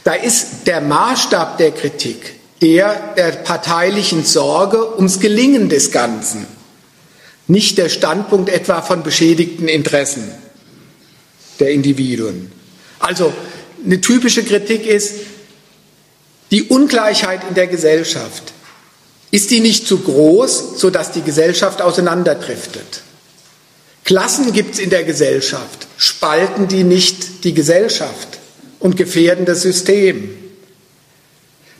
Da 0.06 0.14
ist 0.14 0.66
der 0.66 0.80
Maßstab 0.80 1.58
der 1.58 1.72
Kritik 1.72 2.36
der 2.62 3.14
der 3.18 3.32
parteilichen 3.34 4.24
Sorge 4.24 4.96
ums 4.96 5.20
Gelingen 5.20 5.68
des 5.68 5.92
Ganzen, 5.92 6.48
nicht 7.50 7.78
der 7.78 7.90
Standpunkt 7.90 8.48
etwa 8.48 8.82
von 8.82 9.04
beschädigten 9.04 9.68
Interessen 9.68 10.32
der 11.60 11.72
Individuen. 11.72 12.50
Also 13.00 13.34
eine 13.86 14.00
typische 14.00 14.46
Kritik 14.46 14.88
ist 14.88 15.16
die 16.52 16.64
Ungleichheit 16.64 17.42
in 17.50 17.56
der 17.56 17.68
Gesellschaft. 17.68 18.54
Ist 19.34 19.50
die 19.50 19.62
nicht 19.62 19.88
zu 19.88 19.98
groß, 19.98 20.80
sodass 20.80 21.12
die 21.12 21.24
Gesellschaft 21.24 21.82
auseinanderdriftet? 21.82 23.02
Klassen 24.06 24.54
gibt 24.54 24.76
es 24.76 24.80
in 24.80 24.92
der 24.92 25.06
Gesellschaft, 25.06 25.88
spalten 25.98 26.68
die 26.68 26.84
nicht 26.84 27.44
die 27.44 27.56
Gesellschaft 27.56 28.38
und 28.80 28.96
gefährden 28.96 29.46
das 29.46 29.64
System. 29.64 30.38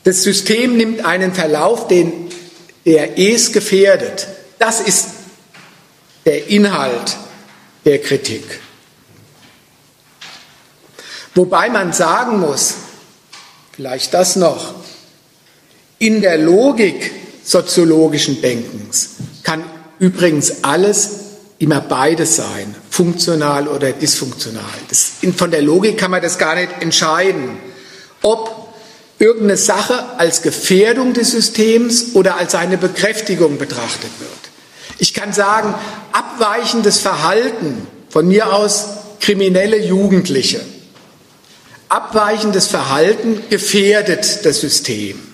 Das 0.04 0.24
System 0.24 0.78
nimmt 0.78 1.06
einen 1.06 1.36
Verlauf, 1.36 1.88
den 1.88 2.32
er 2.86 3.20
es 3.20 3.52
gefährdet. 3.52 4.28
Das 4.58 4.80
ist 4.80 5.10
der 6.26 6.48
Inhalt 6.48 7.18
der 7.86 8.02
Kritik. 8.02 8.62
Wobei 11.36 11.70
man 11.70 11.94
sagen 11.94 12.40
muss, 12.40 12.74
vielleicht 13.74 14.12
das 14.16 14.38
noch, 14.38 14.74
in 16.00 16.20
der 16.22 16.40
Logik 16.40 17.12
soziologischen 17.44 18.42
Denkens 18.42 19.12
kann 19.44 19.64
übrigens 20.00 20.64
alles 20.64 21.10
immer 21.60 21.82
beides 21.82 22.36
sein, 22.36 22.76
funktional 22.90 23.68
oder 23.68 23.92
dysfunktional. 23.92 24.64
Das, 24.90 25.14
von 25.36 25.52
der 25.52 25.62
Logik 25.62 25.98
kann 25.98 26.12
man 26.12 26.22
das 26.22 26.38
gar 26.38 26.56
nicht 26.56 26.70
entscheiden, 26.82 27.58
ob 28.22 28.74
irgendeine 29.20 29.58
Sache 29.58 30.18
als 30.18 30.42
Gefährdung 30.42 31.14
des 31.14 31.32
Systems 31.32 32.16
oder 32.16 32.38
als 32.38 32.56
eine 32.56 32.78
Bekräftigung 32.78 33.58
betrachtet 33.58 34.12
wird. 34.20 34.32
Ich 34.98 35.14
kann 35.14 35.32
sagen, 35.32 35.74
abweichendes 36.12 37.00
Verhalten, 37.00 37.88
von 38.10 38.28
mir 38.28 38.54
aus 38.54 38.86
kriminelle 39.20 39.78
Jugendliche, 39.78 40.62
abweichendes 41.88 42.68
Verhalten 42.68 43.42
gefährdet 43.50 44.46
das 44.46 44.60
System. 44.60 45.33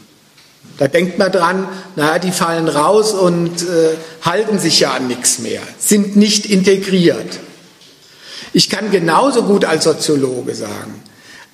Da 0.80 0.88
denkt 0.88 1.20
man 1.20 1.30
dran, 1.30 1.68
naja, 1.98 2.20
die 2.20 2.32
fallen 2.32 2.70
raus 2.70 3.12
und 3.12 3.62
äh, 3.64 3.98
halten 4.22 4.60
sich 4.60 4.80
ja 4.80 4.94
an 4.94 5.08
nichts 5.08 5.40
mehr, 5.40 5.62
sind 5.78 6.16
nicht 6.16 6.46
integriert. 6.46 7.40
Ich 8.54 8.70
kann 8.70 8.90
genauso 8.90 9.44
gut 9.44 9.66
als 9.66 9.84
Soziologe 9.84 10.56
sagen, 10.56 11.04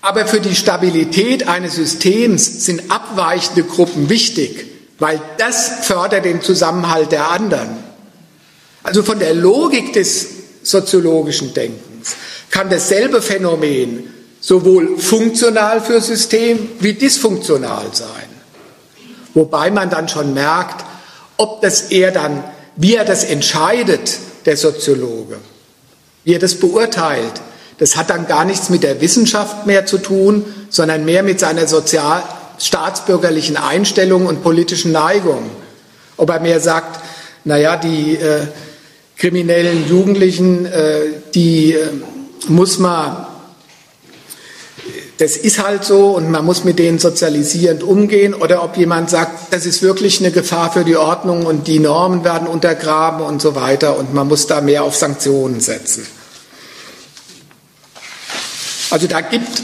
aber 0.01 0.27
für 0.27 0.39
die 0.39 0.55
Stabilität 0.55 1.47
eines 1.47 1.73
Systems 1.73 2.65
sind 2.65 2.91
abweichende 2.91 3.63
Gruppen 3.63 4.09
wichtig, 4.09 4.67
weil 4.99 5.19
das 5.39 5.85
fördert 5.87 6.23
den 6.23 6.43
Zusammenhalt 6.43 7.11
der 7.11 7.31
anderen. 7.31 7.77
Also 8.83 9.01
von 9.01 9.17
der 9.17 9.33
Logik 9.33 9.93
des 9.93 10.27
soziologischen 10.61 11.55
Denkens 11.55 12.15
kann 12.51 12.69
dasselbe 12.69 13.23
Phänomen 13.23 14.03
sowohl 14.39 14.99
funktional 14.99 15.81
für 15.81 15.99
System 15.99 16.69
wie 16.79 16.93
dysfunktional 16.93 17.87
sein. 17.93 18.34
Wobei 19.35 19.69
man 19.69 19.91
dann 19.91 20.09
schon 20.09 20.33
merkt, 20.33 20.83
ob 21.37 21.61
das 21.61 21.91
er 21.91 22.11
dann, 22.11 22.43
wie 22.75 22.95
er 22.95 23.05
das 23.05 23.23
entscheidet, 23.23 24.17
der 24.45 24.57
Soziologe, 24.57 25.37
wie 26.23 26.33
er 26.33 26.39
das 26.39 26.55
beurteilt, 26.55 27.33
das 27.77 27.97
hat 27.97 28.09
dann 28.09 28.25
gar 28.25 28.45
nichts 28.45 28.69
mit 28.69 28.83
der 28.83 29.01
Wissenschaft 29.01 29.67
mehr 29.67 29.85
zu 29.85 29.97
tun, 29.97 30.45
sondern 30.69 31.05
mehr 31.05 31.23
mit 31.23 31.39
seiner 31.39 31.67
sozial 31.67 32.23
staatsbürgerlichen 32.57 33.57
Einstellung 33.57 34.25
und 34.25 34.41
politischen 34.41 34.91
Neigung. 34.91 35.49
Ob 36.17 36.29
er 36.29 36.39
mehr 36.39 36.61
sagt, 36.61 37.01
naja, 37.43 37.75
die 37.75 38.15
äh, 38.15 38.47
kriminellen 39.17 39.87
Jugendlichen, 39.87 40.65
äh, 40.65 41.01
die 41.33 41.73
äh, 41.73 41.89
muss 42.47 42.79
man, 42.79 43.27
das 45.17 45.37
ist 45.37 45.63
halt 45.63 45.85
so 45.85 46.09
und 46.11 46.29
man 46.29 46.43
muss 46.43 46.65
mit 46.65 46.77
denen 46.77 46.99
sozialisierend 46.99 47.83
umgehen, 47.83 48.33
oder 48.33 48.63
ob 48.63 48.75
jemand 48.75 49.09
sagt, 49.09 49.53
das 49.53 49.65
ist 49.65 49.81
wirklich 49.81 50.19
eine 50.19 50.31
Gefahr 50.31 50.71
für 50.71 50.83
die 50.83 50.97
Ordnung 50.97 51.45
und 51.45 51.67
die 51.67 51.79
Normen 51.79 52.23
werden 52.23 52.47
untergraben 52.47 53.25
und 53.25 53.41
so 53.41 53.55
weiter 53.55 53.97
und 53.97 54.13
man 54.13 54.27
muss 54.27 54.47
da 54.47 54.61
mehr 54.61 54.83
auf 54.83 54.95
Sanktionen 54.95 55.61
setzen. 55.61 56.05
Also 58.89 59.07
da 59.07 59.21
gibt 59.21 59.63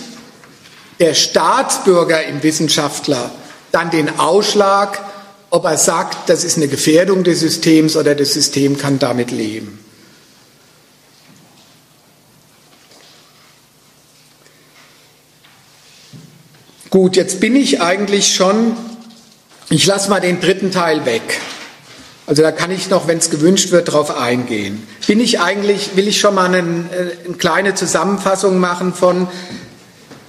der 1.00 1.14
Staatsbürger 1.14 2.26
im 2.26 2.44
Wissenschaftler 2.44 3.32
dann 3.72 3.90
den 3.90 4.20
Ausschlag, 4.20 5.02
ob 5.50 5.66
er 5.66 5.78
sagt, 5.78 6.30
das 6.30 6.44
ist 6.44 6.58
eine 6.58 6.68
Gefährdung 6.68 7.24
des 7.24 7.42
Systems 7.42 7.98
oder 7.98 8.16
das 8.16 8.34
System 8.34 8.78
kann 8.78 9.00
damit 9.00 9.32
leben. 9.32 9.80
Gut, 16.92 17.16
jetzt 17.16 17.40
bin 17.40 17.56
ich 17.56 17.80
eigentlich 17.82 18.36
schon, 18.36 18.76
ich 19.70 19.86
lasse 19.86 20.10
mal 20.10 20.20
den 20.20 20.42
dritten 20.42 20.72
Teil 20.72 21.06
weg. 21.06 21.22
Also 22.28 22.42
da 22.42 22.52
kann 22.52 22.70
ich 22.70 22.90
noch, 22.90 23.08
wenn 23.08 23.18
es 23.18 23.30
gewünscht 23.30 23.72
wird, 23.72 23.88
darauf 23.88 24.14
eingehen. 24.14 24.86
Bin 25.08 25.22
ich 25.22 25.40
eigentlich, 25.40 25.96
will 25.96 26.10
ich 26.10 26.20
schon 26.20 26.36
mal 26.36 26.54
einen, 26.54 26.90
äh, 26.92 27.26
eine 27.26 27.38
kleine 27.38 27.76
Zusammenfassung 27.76 28.60
machen 28.60 28.94
von, 28.94 29.30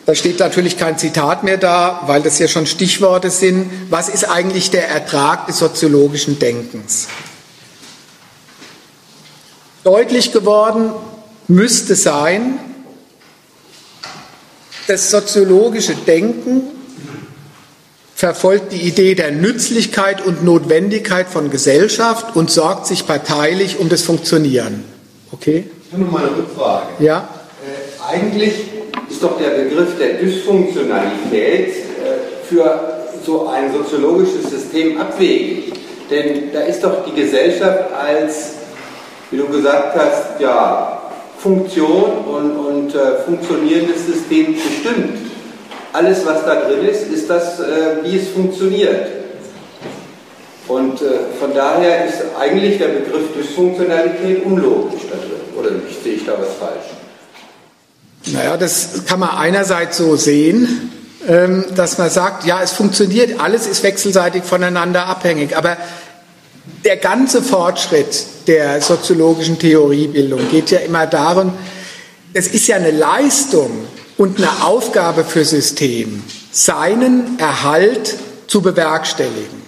da 0.07 0.15
steht 0.15 0.39
natürlich 0.39 0.79
kein 0.79 0.99
Zitat 0.99 1.43
mehr 1.43 1.57
da, 1.57 2.05
weil 2.07 2.23
das 2.23 2.39
ja 2.39 2.47
schon 2.47 2.67
Stichworte 2.67 3.31
sind. 3.31 3.69
Was 3.91 4.09
ist 4.09 4.31
eigentlich 4.31 4.71
der 4.71 4.89
Ertrag 4.89 5.49
des 5.49 5.59
soziologischen 5.59 6.39
Denkens? 6.39 7.09
Deutlich 9.83 10.31
geworden 10.31 10.93
müsste 11.49 11.97
sein, 11.97 12.61
das 14.87 15.11
soziologische 15.11 15.95
Denken 15.95 16.63
verfolgt 18.15 18.73
die 18.73 18.83
Idee 18.83 19.15
der 19.15 19.33
Nützlichkeit 19.33 20.25
und 20.25 20.45
Notwendigkeit 20.45 21.29
von 21.29 21.51
Gesellschaft 21.51 22.37
und 22.37 22.51
sorgt 22.51 22.87
sich 22.87 23.07
parteilich 23.07 23.81
um 23.81 23.89
das 23.89 24.03
Funktionieren. 24.03 24.85
Okay? 25.33 25.65
Ich 25.87 25.93
habe 25.93 26.05
noch 26.05 26.13
mal 26.13 26.27
eine 26.27 26.37
Rückfrage. 26.37 26.87
Ja? 27.01 27.29
Äh, 27.65 28.15
eigentlich 28.15 28.55
ist 29.11 29.23
doch 29.23 29.39
der 29.39 29.51
Begriff 29.51 29.99
der 29.99 30.15
Dysfunktionalität 30.15 31.69
äh, 31.69 32.47
für 32.49 33.03
so 33.27 33.49
ein 33.49 33.73
soziologisches 33.73 34.51
System 34.51 35.01
abwegig. 35.01 35.73
Denn 36.11 36.53
da 36.53 36.61
ist 36.61 36.83
doch 36.85 37.05
die 37.05 37.21
Gesellschaft 37.21 37.93
als, 37.93 38.53
wie 39.31 39.39
du 39.39 39.47
gesagt 39.49 39.97
hast, 39.97 40.41
ja, 40.41 41.02
Funktion 41.43 42.25
und, 42.27 42.53
und 42.53 42.95
äh, 42.95 43.25
funktionierendes 43.25 44.07
System 44.07 44.55
bestimmt 44.55 45.33
alles, 45.93 46.25
was 46.25 46.45
da 46.45 46.55
drin 46.55 46.89
ist, 46.89 47.03
ist 47.13 47.29
das, 47.29 47.61
äh, 47.61 48.03
wie 48.03 48.17
es 48.17 48.29
funktioniert. 48.29 49.07
Und 50.69 51.03
äh, 51.03 51.05
von 51.39 51.55
daher 51.55 52.07
ist 52.07 52.19
eigentlich 52.39 52.79
der 52.79 52.89
Begriff 52.89 53.35
Dysfunktionalität 53.37 54.45
unlogisch 54.45 55.03
da 55.11 55.17
drin. 55.17 55.41
Oder 55.59 55.73
nicht, 55.73 56.03
sehe 56.03 56.15
ich 56.15 56.25
da 56.25 56.33
was 56.33 56.55
falsch? 56.59 56.87
Naja, 58.33 58.57
das 58.57 59.05
kann 59.07 59.21
man 59.21 59.31
einerseits 59.31 59.99
so 59.99 60.17
sehen, 60.17 60.93
ähm, 61.29 61.65
dass 61.75 61.99
man 61.99 62.09
sagt, 62.09 62.47
ja, 62.47 62.63
es 62.63 62.73
funktioniert, 62.73 63.41
alles 63.41 63.67
ist 63.67 63.83
wechselseitig 63.83 64.45
voneinander 64.45 65.07
abhängig. 65.07 65.57
Aber 65.57 65.77
der 66.85 66.97
ganze 66.97 67.43
Fortschritt 67.43 68.25
der 68.47 68.81
soziologischen 68.81 69.59
Theoriebildung 69.59 70.49
geht 70.51 70.71
ja 70.71 70.81
immer 70.81 71.07
darum, 71.07 71.53
es 72.33 72.49
ist 72.49 72.67
ja 72.67 72.77
eine 72.77 72.91
Leistung, 72.91 73.87
und 74.23 74.39
eine 74.39 74.65
Aufgabe 74.65 75.25
für 75.25 75.45
System, 75.45 76.23
seinen 76.51 77.39
Erhalt 77.39 78.15
zu 78.47 78.63
bewerkstelligen. 78.63 79.63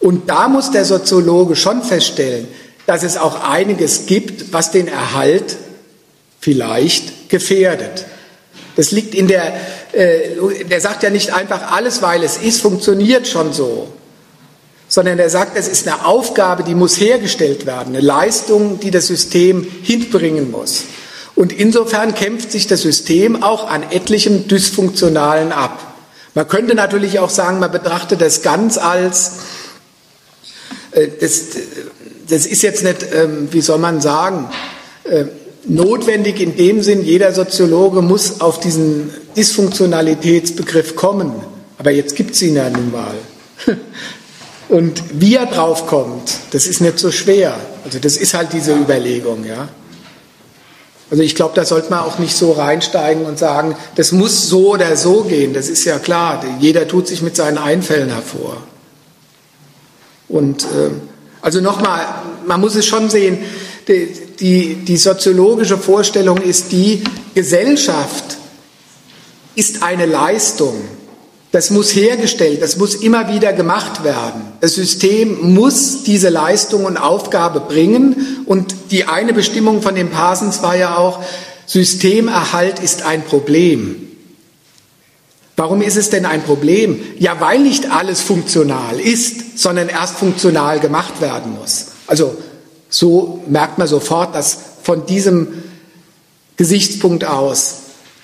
Und 0.00 0.28
da 0.28 0.48
muss 0.48 0.70
der 0.70 0.84
Soziologe 0.84 1.56
schon 1.56 1.82
feststellen, 1.82 2.48
dass 2.86 3.02
es 3.02 3.16
auch 3.16 3.48
einiges 3.48 4.06
gibt, 4.06 4.52
was 4.52 4.70
den 4.70 4.88
Erhalt 4.88 5.56
vielleicht 6.40 7.28
gefährdet. 7.28 8.04
Das 8.76 8.90
liegt 8.90 9.14
in 9.14 9.28
der, 9.28 9.54
äh, 9.92 10.64
der 10.64 10.80
sagt 10.80 11.02
ja 11.02 11.10
nicht 11.10 11.32
einfach 11.32 11.72
alles, 11.72 12.02
weil 12.02 12.22
es 12.22 12.38
ist, 12.38 12.62
funktioniert 12.62 13.28
schon 13.28 13.52
so, 13.52 13.88
sondern 14.90 15.20
er 15.20 15.30
sagt, 15.30 15.56
es 15.56 15.68
ist 15.68 15.86
eine 15.86 16.04
Aufgabe, 16.04 16.64
die 16.64 16.74
muss 16.74 17.00
hergestellt 17.00 17.64
werden, 17.64 17.94
eine 17.94 18.04
Leistung, 18.04 18.80
die 18.80 18.90
das 18.90 19.06
System 19.06 19.64
hinbringen 19.82 20.50
muss. 20.50 20.84
Und 21.36 21.52
insofern 21.52 22.14
kämpft 22.14 22.50
sich 22.50 22.66
das 22.66 22.82
System 22.82 23.42
auch 23.42 23.70
an 23.70 23.84
etlichem 23.92 24.48
Dysfunktionalen 24.48 25.52
ab. 25.52 25.94
Man 26.34 26.48
könnte 26.48 26.74
natürlich 26.74 27.20
auch 27.20 27.30
sagen, 27.30 27.60
man 27.60 27.70
betrachtet 27.70 28.20
das 28.20 28.42
ganz 28.42 28.78
als, 28.78 29.34
äh, 30.90 31.06
das, 31.20 31.42
das 32.28 32.46
ist 32.46 32.62
jetzt 32.62 32.82
nicht, 32.82 33.06
ähm, 33.14 33.48
wie 33.52 33.60
soll 33.60 33.78
man 33.78 34.00
sagen, 34.00 34.50
äh, 35.04 35.26
notwendig 35.66 36.40
in 36.40 36.56
dem 36.56 36.82
Sinn, 36.82 37.04
jeder 37.04 37.32
Soziologe 37.32 38.02
muss 38.02 38.40
auf 38.40 38.58
diesen 38.58 39.10
Dysfunktionalitätsbegriff 39.36 40.96
kommen. 40.96 41.32
Aber 41.78 41.92
jetzt 41.92 42.16
gibt 42.16 42.34
es 42.34 42.42
ihn 42.42 42.56
ja 42.56 42.68
nun 42.68 42.90
mal. 42.90 43.14
Und 44.70 45.02
wie 45.20 45.34
er 45.34 45.46
drauf 45.46 45.88
kommt, 45.88 46.38
das 46.52 46.66
ist 46.66 46.80
nicht 46.80 46.98
so 46.98 47.10
schwer. 47.10 47.56
Also 47.84 47.98
das 47.98 48.16
ist 48.16 48.34
halt 48.34 48.52
diese 48.52 48.72
Überlegung, 48.72 49.44
ja. 49.44 49.68
Also 51.10 51.24
ich 51.24 51.34
glaube, 51.34 51.54
da 51.56 51.64
sollte 51.64 51.90
man 51.90 52.00
auch 52.00 52.20
nicht 52.20 52.36
so 52.36 52.52
reinsteigen 52.52 53.24
und 53.24 53.36
sagen, 53.36 53.74
das 53.96 54.12
muss 54.12 54.48
so 54.48 54.74
oder 54.74 54.96
so 54.96 55.24
gehen. 55.24 55.54
Das 55.54 55.68
ist 55.68 55.84
ja 55.84 55.98
klar. 55.98 56.44
Jeder 56.60 56.86
tut 56.86 57.08
sich 57.08 57.20
mit 57.20 57.34
seinen 57.34 57.58
Einfällen 57.58 58.10
hervor. 58.10 58.58
Und 60.28 60.62
äh, 60.62 60.90
also 61.42 61.60
nochmal, 61.60 62.06
man 62.46 62.60
muss 62.60 62.76
es 62.76 62.86
schon 62.86 63.10
sehen, 63.10 63.38
die, 63.88 64.16
die, 64.38 64.74
die 64.84 64.96
soziologische 64.96 65.78
Vorstellung 65.78 66.40
ist 66.40 66.70
die, 66.70 67.02
Gesellschaft 67.34 68.36
ist 69.56 69.82
eine 69.82 70.06
Leistung. 70.06 70.76
Das 71.52 71.70
muss 71.70 71.96
hergestellt, 71.96 72.62
das 72.62 72.76
muss 72.76 72.94
immer 72.94 73.32
wieder 73.32 73.52
gemacht 73.52 74.04
werden. 74.04 74.42
Das 74.60 74.74
System 74.74 75.52
muss 75.52 76.04
diese 76.04 76.28
Leistung 76.28 76.84
und 76.84 76.96
Aufgabe 76.96 77.58
bringen. 77.60 78.44
Und 78.46 78.74
die 78.92 79.06
eine 79.06 79.32
Bestimmung 79.32 79.82
von 79.82 79.96
dem 79.96 80.10
Parsons 80.10 80.62
war 80.62 80.76
ja 80.76 80.96
auch, 80.96 81.24
Systemerhalt 81.66 82.78
ist 82.78 83.02
ein 83.02 83.24
Problem. 83.24 84.08
Warum 85.56 85.82
ist 85.82 85.96
es 85.96 86.08
denn 86.08 86.24
ein 86.24 86.42
Problem? 86.42 87.00
Ja, 87.18 87.40
weil 87.40 87.58
nicht 87.58 87.90
alles 87.90 88.20
funktional 88.20 89.00
ist, 89.00 89.58
sondern 89.58 89.88
erst 89.88 90.16
funktional 90.16 90.78
gemacht 90.78 91.20
werden 91.20 91.56
muss. 91.58 91.86
Also 92.06 92.36
so 92.88 93.42
merkt 93.48 93.76
man 93.76 93.88
sofort, 93.88 94.36
dass 94.36 94.56
von 94.82 95.04
diesem 95.04 95.48
Gesichtspunkt 96.56 97.24
aus 97.24 97.74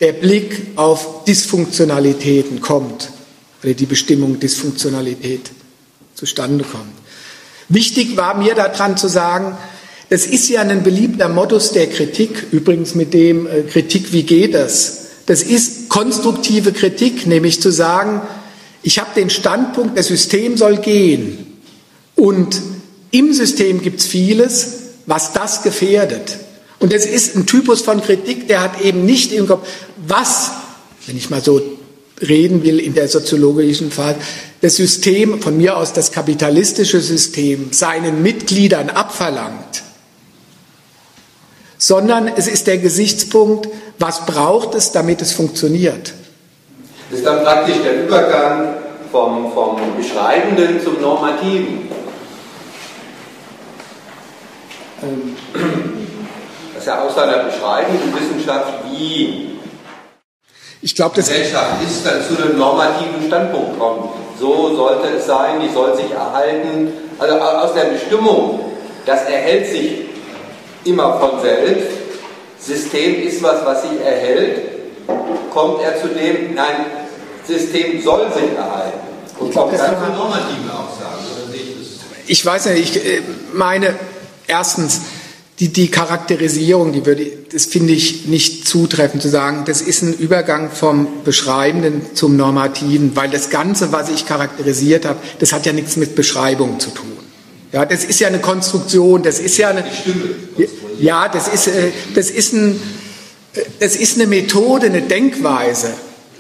der 0.01 0.13
Blick 0.13 0.69
auf 0.77 1.25
Dysfunktionalitäten 1.25 2.61
kommt 2.61 3.11
oder 3.67 3.75
die 3.75 3.87
Bestimmung 3.87 4.39
Dysfunktionalität 4.39 5.51
zustande 6.15 6.65
kommt. 6.65 6.93
Wichtig 7.69 8.17
war 8.17 8.39
mir 8.39 8.55
daran 8.55 8.97
zu 8.97 9.09
sagen, 9.09 9.57
es 10.09 10.25
ist 10.25 10.49
ja 10.49 10.61
ein 10.61 10.85
beliebter 10.85 11.29
Modus 11.29 11.73
der 11.73 11.89
Kritik, 11.89 12.47
übrigens 12.53 12.95
mit 12.95 13.13
dem 13.13 13.49
äh, 13.49 13.63
Kritik, 13.63 14.13
wie 14.13 14.23
geht 14.23 14.55
das? 14.55 15.07
Das 15.27 15.43
ist 15.43 15.89
konstruktive 15.89 16.71
Kritik, 16.71 17.27
nämlich 17.27 17.61
zu 17.61 17.73
sagen, 17.73 18.23
ich 18.85 19.01
habe 19.01 19.11
den 19.17 19.31
Standpunkt, 19.31 19.99
das 19.99 20.07
System 20.07 20.57
soll 20.57 20.77
gehen 20.77 21.59
und 22.15 22.63
im 23.11 23.33
System 23.33 23.83
gibt 23.83 23.99
es 23.99 24.07
vieles, 24.07 24.75
was 25.07 25.33
das 25.33 25.65
gefährdet. 25.65 26.39
Und 26.79 26.93
das 26.93 27.05
ist 27.05 27.35
ein 27.35 27.47
Typus 27.47 27.83
von 27.83 28.01
Kritik, 28.01 28.47
der 28.47 28.61
hat 28.61 28.81
eben 28.81 29.05
nicht 29.05 29.33
im 29.33 29.49
Kopf, 29.49 29.67
was, 30.07 30.53
wenn 31.07 31.17
ich 31.17 31.31
mal 31.31 31.43
so 31.43 31.76
reden 32.21 32.63
will 32.63 32.79
in 32.79 32.95
der 32.95 33.09
soziologischen 33.09 33.91
Phase, 33.91 34.17
das 34.63 34.77
System, 34.77 35.43
von 35.43 35.57
mir 35.57 35.77
aus 35.77 35.93
das 35.93 36.13
kapitalistische 36.13 37.01
System, 37.01 37.73
seinen 37.73 38.23
Mitgliedern 38.23 38.91
abverlangt, 38.91 39.83
sondern 41.79 42.29
es 42.29 42.49
ist 42.49 42.67
der 42.67 42.79
Gesichtspunkt, 42.79 43.69
was 43.99 44.25
braucht 44.27 44.75
es, 44.75 44.93
damit 44.93 45.21
es 45.23 45.33
funktioniert. 45.33 46.15
Das 47.11 47.21
ist 47.21 47.27
dann 47.27 47.45
praktisch 47.45 47.77
der 47.85 48.05
Übergang 48.05 48.75
vom, 49.13 49.53
vom 49.53 49.77
Beschreibenden 49.97 50.83
zum 50.83 51.01
Normativen. 51.01 51.89
Ähm. 55.03 55.37
Das 56.75 56.83
ist 56.83 56.87
ja 56.87 57.03
aus 57.03 57.15
seiner 57.15 57.45
beschreibenden 57.45 58.13
Wissenschaft, 58.15 58.73
wie 58.91 59.56
ich 60.87 60.95
glaube, 60.95 61.17
das 61.17 61.27
Gesellschaft 61.27 61.83
ist, 61.85 62.07
dann 62.07 62.23
zu 62.23 62.41
einem 62.41 62.57
normativen 62.59 63.27
Standpunkt 63.27 63.77
kommt. 63.77 64.05
So 64.39 64.77
sollte 64.77 65.17
es 65.19 65.27
sein, 65.27 65.59
die 65.61 65.75
soll 65.75 65.97
sich 65.97 66.13
erhalten. 66.13 66.93
Also 67.19 67.35
aus 67.41 67.75
der 67.75 67.87
Bestimmung, 67.87 68.61
das 69.05 69.25
erhält 69.25 69.67
sich 69.67 70.05
immer 70.85 71.19
von 71.19 71.41
selbst. 71.43 71.89
System 72.61 73.27
ist 73.27 73.43
was, 73.43 73.67
was 73.67 73.83
sich 73.83 74.01
erhält. 74.01 74.61
Kommt 75.53 75.83
er 75.83 76.01
zu 76.01 76.07
dem, 76.07 76.55
nein, 76.55 76.87
System 77.45 78.01
soll 78.01 78.31
sich 78.33 78.57
erhalten. 78.57 79.01
Und 79.41 79.49
ich 79.49 79.53
glaube, 79.55 79.77
das 79.77 79.87
kann 79.87 80.15
normative 80.17 80.71
Aussagen. 80.73 81.17
Ich 82.29 82.47
weiß 82.47 82.67
nicht, 82.67 82.95
ich 82.95 83.05
äh, 83.05 83.23
meine, 83.53 83.93
erstens, 84.47 85.01
die, 85.59 85.69
die 85.69 85.91
Charakterisierung, 85.91 86.93
die 86.93 87.07
würde, 87.07 87.27
das 87.51 87.65
finde 87.65 87.95
ich 87.95 88.27
nicht 88.27 88.69
zutreffend 88.69 89.23
zu 89.23 89.29
sagen, 89.29 89.65
das 89.67 89.81
ist 89.81 90.03
ein 90.03 90.13
Übergang 90.13 90.71
vom 90.71 91.09
Beschreibenden 91.25 92.15
zum 92.15 92.37
Normativen, 92.37 93.17
weil 93.17 93.31
das 93.31 93.49
Ganze, 93.49 93.91
was 93.91 94.11
ich 94.11 94.27
charakterisiert 94.27 95.07
habe, 95.07 95.19
das 95.39 95.53
hat 95.53 95.65
ja 95.65 95.73
nichts 95.73 95.97
mit 95.97 96.15
Beschreibung 96.15 96.79
zu 96.79 96.91
tun. 96.91 97.13
Ja, 97.73 97.87
das 97.87 98.05
ist 98.05 98.21
ja 98.21 98.29
eine 98.29 98.39
Konstruktion, 98.39 99.23
das 99.23 99.39
ist 99.39 99.57
ja 99.57 99.71
eine, 99.71 99.85
ja, 100.99 101.29
das 101.29 101.49
ist, 101.49 101.69
äh, 101.69 101.91
das 102.15 102.31
ist 102.31 102.53
ein, 102.53 102.81
äh, 103.55 103.61
das 103.81 103.97
ist 103.97 104.17
eine 104.17 104.27
Methode, 104.27 104.87
eine 104.87 105.03
Denkweise. 105.03 105.95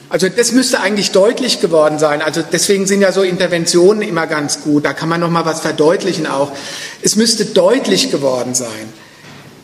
Also 0.09 0.29
das 0.29 0.53
müsste 0.53 0.81
eigentlich 0.81 1.11
deutlich 1.11 1.61
geworden 1.61 1.99
sein. 1.99 2.23
Also 2.23 2.43
deswegen 2.43 2.87
sind 2.87 3.01
ja 3.01 3.11
so 3.11 3.23
Interventionen 3.23 4.03
immer 4.03 4.27
ganz 4.29 4.61
gut. 4.63 4.85
Da 4.85 4.93
kann 4.93 5.09
man 5.09 5.21
noch 5.21 5.31
mal 5.31 5.45
was 5.45 5.61
verdeutlichen 5.61 6.29
auch. 6.29 6.53
Es 7.03 7.17
müsste 7.17 7.45
deutlich 7.45 8.11
geworden 8.13 8.55
sein. 8.55 8.93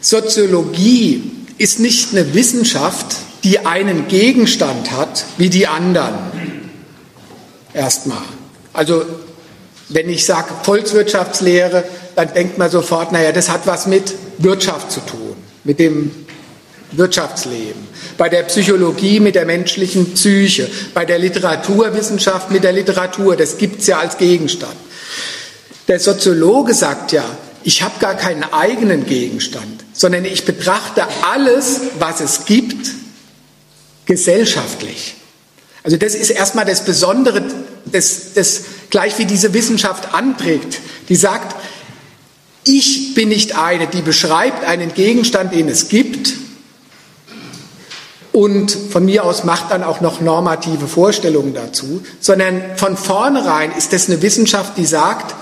Soziologie 0.03 1.23
ist 1.59 1.81
nicht 1.81 2.13
eine 2.13 2.35
Wissenschaft, 2.35 3.17
die 3.45 3.61
einen 3.61 4.09
Gegenstand 4.09 4.91
hat 4.91 5.25
wie 5.39 5.49
die 5.49 5.67
anderen. 5.67 6.15
Erstmal. 7.73 8.23
Also 8.73 9.05
wenn 9.89 10.09
ich 10.09 10.25
sage 10.25 10.53
Volkswirtschaftslehre, 10.65 11.85
dann 12.17 12.35
denkt 12.35 12.59
man 12.59 12.71
sofort, 12.71 13.13
naja, 13.13 13.33
das 13.33 13.49
hat 13.49 13.67
was 13.67 13.87
mit 13.87 14.13
Wirtschaft 14.39 14.91
zu 14.91 15.01
tun, 15.01 15.37
mit 15.65 15.79
dem 15.79 16.11
Wirtschaftsleben. 16.93 17.89
Bei 18.19 18.29
der 18.29 18.43
Psychologie 18.43 19.21
mit 19.21 19.35
der 19.35 19.47
menschlichen 19.47 20.13
Psyche, 20.15 20.69
bei 20.95 21.05
der 21.05 21.19
Literaturwissenschaft 21.19 22.51
mit 22.51 22.65
der 22.65 22.73
Literatur, 22.73 23.37
das 23.37 23.57
gibt 23.57 23.81
es 23.81 23.87
ja 23.87 24.01
als 24.01 24.19
Gegenstand. 24.19 24.77
Der 25.89 26.01
Soziologe 26.01 26.75
sagt 26.75 27.13
ja, 27.13 27.25
ich 27.65 27.83
habe 27.83 27.95
gar 28.01 28.15
keinen 28.15 28.45
eigenen 28.53 29.07
Gegenstand, 29.07 29.82
sondern 29.93 30.25
ich 30.25 30.45
betrachte 30.45 31.07
alles, 31.33 31.81
was 31.99 32.21
es 32.21 32.45
gibt, 32.45 32.91
gesellschaftlich. 34.07 35.15
Also 35.85 35.97
das 35.97 36.15
ist 36.15 36.31
erstmal 36.31 36.65
das 36.65 36.85
Besondere, 36.85 37.43
das, 37.87 38.35
das 38.35 38.63
gleich 38.91 39.19
wie 39.19 39.25
diese 39.25 39.53
Wissenschaft 39.53 40.15
anträgt, 40.15 40.81
die 41.09 41.17
sagt, 41.17 41.57
ich 42.65 43.15
bin 43.15 43.29
nicht 43.29 43.57
eine, 43.59 43.89
die 43.89 44.03
beschreibt 44.03 44.65
einen 44.65 44.95
Gegenstand, 44.95 45.53
den 45.53 45.69
es 45.69 45.89
gibt 45.89 46.35
und 48.33 48.71
von 48.71 49.05
mir 49.05 49.25
aus 49.25 49.45
macht 49.45 49.71
dann 49.71 49.83
auch 49.83 50.01
noch 50.01 50.21
normative 50.21 50.89
Vorstellungen 50.89 51.55
dazu, 51.55 52.03
sondern 52.21 52.63
von 52.77 52.97
vornherein 52.97 53.73
ist 53.73 53.93
das 53.93 54.09
eine 54.09 54.23
Wissenschaft, 54.23 54.79
die 54.79 54.87
sagt, 54.87 55.35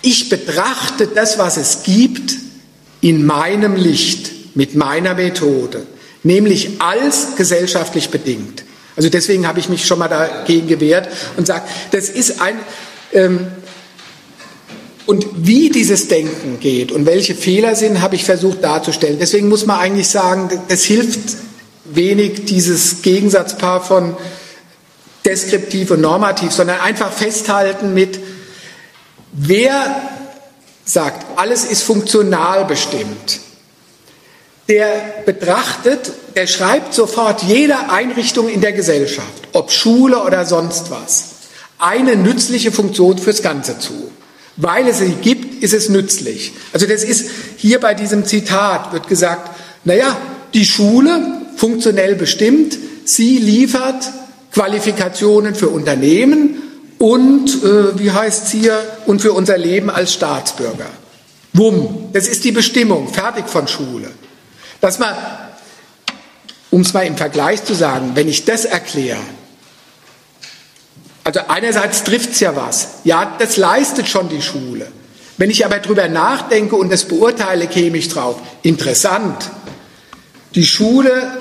ich 0.00 0.28
betrachte 0.28 1.06
das, 1.06 1.38
was 1.38 1.56
es 1.56 1.84
gibt, 1.84 2.34
in 3.02 3.26
meinem 3.26 3.76
Licht, 3.76 4.56
mit 4.56 4.74
meiner 4.74 5.14
Methode, 5.14 5.86
nämlich 6.22 6.80
als 6.80 7.36
gesellschaftlich 7.36 8.08
bedingt. 8.08 8.64
Also 8.96 9.10
deswegen 9.10 9.46
habe 9.46 9.58
ich 9.58 9.68
mich 9.68 9.84
schon 9.84 9.98
mal 9.98 10.08
dagegen 10.08 10.68
gewehrt 10.68 11.08
und 11.36 11.46
sage, 11.46 11.64
das 11.90 12.08
ist 12.08 12.40
ein... 12.40 12.58
Ähm, 13.12 13.46
und 15.04 15.26
wie 15.34 15.68
dieses 15.68 16.08
Denken 16.08 16.60
geht 16.60 16.92
und 16.92 17.06
welche 17.06 17.34
Fehler 17.34 17.74
sind, 17.74 18.00
habe 18.00 18.14
ich 18.14 18.24
versucht 18.24 18.62
darzustellen. 18.62 19.18
Deswegen 19.18 19.48
muss 19.48 19.66
man 19.66 19.80
eigentlich 19.80 20.08
sagen, 20.08 20.48
das 20.68 20.84
hilft 20.84 21.18
wenig 21.84 22.44
dieses 22.44 23.02
Gegensatzpaar 23.02 23.82
von 23.82 24.16
deskriptiv 25.24 25.90
und 25.90 26.00
normativ, 26.00 26.52
sondern 26.52 26.80
einfach 26.80 27.12
festhalten 27.12 27.94
mit, 27.94 28.20
Wer 29.32 29.96
sagt, 30.84 31.38
alles 31.38 31.64
ist 31.64 31.82
funktional 31.82 32.64
bestimmt, 32.64 33.40
der 34.68 35.22
betrachtet, 35.26 36.12
der 36.34 36.46
schreibt 36.46 36.94
sofort 36.94 37.42
jeder 37.42 37.92
Einrichtung 37.92 38.48
in 38.48 38.60
der 38.60 38.72
Gesellschaft, 38.72 39.48
ob 39.52 39.70
Schule 39.70 40.22
oder 40.22 40.44
sonst 40.44 40.90
was, 40.90 41.30
eine 41.78 42.16
nützliche 42.16 42.72
Funktion 42.72 43.18
fürs 43.18 43.42
Ganze 43.42 43.78
zu. 43.78 44.10
Weil 44.56 44.86
es 44.88 44.98
sie 44.98 45.14
gibt, 45.20 45.62
ist 45.62 45.72
es 45.72 45.88
nützlich. 45.88 46.52
Also 46.72 46.86
das 46.86 47.04
ist 47.04 47.30
hier 47.56 47.80
bei 47.80 47.94
diesem 47.94 48.24
Zitat 48.24 48.92
wird 48.92 49.08
gesagt, 49.08 49.50
naja, 49.84 50.16
die 50.54 50.64
Schule, 50.64 51.42
funktionell 51.56 52.14
bestimmt, 52.14 52.78
sie 53.04 53.38
liefert 53.38 54.10
Qualifikationen 54.52 55.54
für 55.54 55.70
Unternehmen 55.70 56.61
und, 57.02 57.64
äh, 57.64 57.98
wie 57.98 58.12
heißt 58.12 58.44
es 58.44 58.50
hier, 58.52 58.78
und 59.06 59.20
für 59.20 59.32
unser 59.32 59.58
Leben 59.58 59.90
als 59.90 60.12
Staatsbürger. 60.12 60.86
Wumm, 61.52 62.10
das 62.12 62.28
ist 62.28 62.44
die 62.44 62.52
Bestimmung, 62.52 63.12
fertig 63.12 63.48
von 63.48 63.66
Schule. 63.66 64.08
Dass 64.80 65.00
man, 65.00 65.12
um 66.70 66.82
es 66.82 66.92
mal 66.92 67.04
im 67.04 67.16
Vergleich 67.16 67.64
zu 67.64 67.74
sagen, 67.74 68.12
wenn 68.14 68.28
ich 68.28 68.44
das 68.44 68.64
erkläre, 68.66 69.18
also 71.24 71.40
einerseits 71.48 72.04
trifft 72.04 72.34
es 72.34 72.40
ja 72.40 72.54
was. 72.54 72.86
Ja, 73.02 73.34
das 73.36 73.56
leistet 73.56 74.08
schon 74.08 74.28
die 74.28 74.40
Schule. 74.40 74.86
Wenn 75.38 75.50
ich 75.50 75.66
aber 75.66 75.80
drüber 75.80 76.06
nachdenke 76.06 76.76
und 76.76 76.92
das 76.92 77.06
beurteile, 77.06 77.66
käme 77.66 77.98
ich 77.98 78.10
drauf. 78.10 78.36
Interessant. 78.62 79.50
Die 80.54 80.64
Schule, 80.64 81.36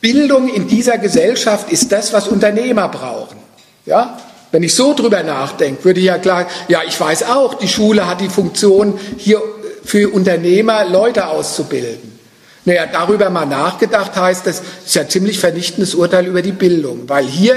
Bildung 0.00 0.48
in 0.48 0.68
dieser 0.68 0.98
Gesellschaft 0.98 1.72
ist 1.72 1.90
das, 1.90 2.12
was 2.12 2.28
Unternehmer 2.28 2.88
brauchen. 2.88 3.38
Ja? 3.84 4.20
Wenn 4.52 4.62
ich 4.62 4.74
so 4.74 4.94
drüber 4.94 5.22
nachdenke, 5.22 5.84
würde 5.84 6.00
ich 6.00 6.06
ja 6.06 6.18
klar, 6.18 6.46
ja, 6.68 6.80
ich 6.86 6.98
weiß 6.98 7.24
auch, 7.24 7.54
die 7.54 7.68
Schule 7.68 8.06
hat 8.06 8.20
die 8.20 8.28
Funktion, 8.28 8.98
hier 9.16 9.42
für 9.84 10.12
Unternehmer 10.12 10.84
Leute 10.84 11.28
auszubilden. 11.28 12.16
Naja, 12.64 12.86
darüber 12.90 13.30
mal 13.30 13.46
nachgedacht 13.46 14.16
heißt, 14.16 14.46
das 14.46 14.62
ist 14.84 14.94
ja 14.94 15.02
ein 15.02 15.10
ziemlich 15.10 15.38
vernichtendes 15.38 15.94
Urteil 15.94 16.26
über 16.26 16.42
die 16.42 16.52
Bildung, 16.52 17.08
weil 17.08 17.24
hier 17.24 17.56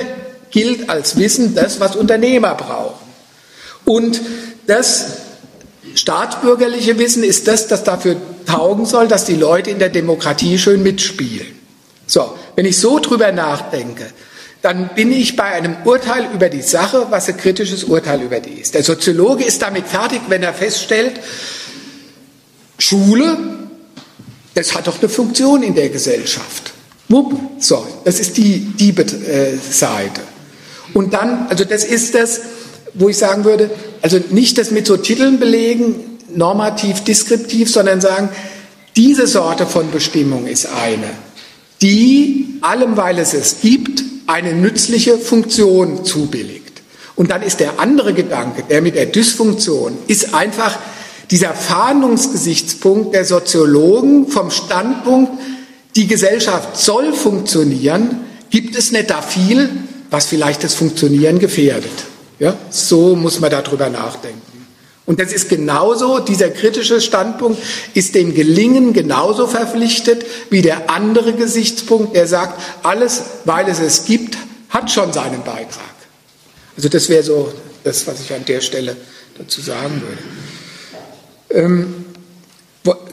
gilt 0.51 0.89
als 0.89 1.17
Wissen 1.17 1.55
das, 1.55 1.79
was 1.79 1.95
Unternehmer 1.95 2.53
brauchen. 2.55 3.09
Und 3.85 4.21
das 4.67 5.07
staatsbürgerliche 5.95 6.99
Wissen 6.99 7.23
ist 7.23 7.47
das, 7.47 7.67
das 7.67 7.83
dafür 7.83 8.17
taugen 8.45 8.85
soll, 8.85 9.07
dass 9.07 9.25
die 9.25 9.35
Leute 9.35 9.71
in 9.71 9.79
der 9.79 9.89
Demokratie 9.89 10.59
schön 10.59 10.83
mitspielen. 10.83 11.47
So, 12.05 12.35
wenn 12.55 12.65
ich 12.65 12.77
so 12.77 12.99
drüber 12.99 13.31
nachdenke, 13.31 14.05
dann 14.61 14.89
bin 14.93 15.11
ich 15.11 15.35
bei 15.35 15.45
einem 15.45 15.75
Urteil 15.85 16.27
über 16.33 16.49
die 16.49 16.61
Sache, 16.61 17.07
was 17.09 17.29
ein 17.29 17.37
kritisches 17.37 17.85
Urteil 17.85 18.21
über 18.21 18.39
die 18.39 18.59
ist. 18.59 18.73
Der 18.73 18.83
Soziologe 18.83 19.45
ist 19.45 19.61
damit 19.61 19.87
fertig, 19.87 20.21
wenn 20.27 20.43
er 20.43 20.53
feststellt, 20.53 21.19
Schule, 22.77 23.37
das 24.55 24.75
hat 24.75 24.87
doch 24.87 24.99
eine 24.99 25.09
Funktion 25.09 25.63
in 25.63 25.75
der 25.75 25.89
Gesellschaft. 25.89 26.73
So, 27.59 27.87
das 28.05 28.19
ist 28.19 28.37
die, 28.37 28.59
die 28.59 28.89
äh, 28.89 29.57
Seite. 29.57 30.21
Und 30.93 31.13
dann, 31.13 31.47
also 31.49 31.63
das 31.63 31.83
ist 31.83 32.13
das, 32.15 32.41
wo 32.93 33.09
ich 33.09 33.17
sagen 33.17 33.45
würde, 33.45 33.71
also 34.01 34.19
nicht 34.29 34.57
das 34.57 34.71
mit 34.71 34.85
so 34.85 34.97
Titeln 34.97 35.39
belegen, 35.39 35.95
normativ, 36.35 37.03
deskriptiv, 37.03 37.69
sondern 37.71 38.01
sagen, 38.01 38.29
diese 38.95 39.27
Sorte 39.27 39.65
von 39.65 39.89
Bestimmung 39.91 40.47
ist 40.47 40.67
eine, 40.67 41.09
die 41.81 42.59
allem, 42.61 42.97
weil 42.97 43.19
es 43.19 43.33
es 43.33 43.61
gibt, 43.61 44.03
eine 44.29 44.53
nützliche 44.53 45.17
Funktion 45.17 46.05
zubilligt. 46.05 46.83
Und 47.15 47.31
dann 47.31 47.41
ist 47.41 47.59
der 47.59 47.79
andere 47.79 48.13
Gedanke, 48.13 48.63
der 48.69 48.81
mit 48.81 48.95
der 48.95 49.07
Dysfunktion, 49.07 49.97
ist 50.07 50.35
einfach 50.35 50.77
dieser 51.31 51.53
Fahndungsgesichtspunkt 51.53 53.13
der 53.15 53.25
Soziologen 53.25 54.27
vom 54.27 54.51
Standpunkt, 54.51 55.31
die 55.95 56.07
Gesellschaft 56.07 56.77
soll 56.77 57.13
funktionieren, 57.13 58.21
gibt 58.51 58.75
es 58.77 58.91
nicht 58.91 59.09
da 59.09 59.21
viel, 59.21 59.69
was 60.11 60.27
vielleicht 60.27 60.63
das 60.63 60.75
Funktionieren 60.75 61.39
gefährdet. 61.39 61.91
Ja, 62.37 62.55
so 62.69 63.15
muss 63.15 63.39
man 63.39 63.49
darüber 63.49 63.89
nachdenken. 63.89 64.48
Und 65.09 65.19
das 65.19 65.33
ist 65.33 65.49
genauso, 65.49 66.19
dieser 66.19 66.51
kritische 66.51 67.01
Standpunkt 67.01 67.59
ist 67.95 68.13
dem 68.13 68.35
Gelingen 68.35 68.93
genauso 68.93 69.47
verpflichtet 69.47 70.23
wie 70.51 70.61
der 70.61 70.91
andere 70.91 71.33
Gesichtspunkt, 71.33 72.15
der 72.15 72.27
sagt, 72.27 72.61
alles, 72.83 73.23
weil 73.43 73.67
es 73.69 73.79
es 73.79 74.05
gibt, 74.05 74.37
hat 74.69 74.91
schon 74.91 75.11
seinen 75.11 75.43
Beitrag. 75.43 75.95
Also 76.77 76.89
das 76.89 77.09
wäre 77.09 77.23
so 77.23 77.51
das, 77.83 78.05
was 78.05 78.21
ich 78.21 78.31
an 78.31 78.45
der 78.45 78.61
Stelle 78.61 78.95
dazu 79.35 79.61
sagen 79.61 80.03
würde. 80.03 81.65
Ähm, 81.65 82.05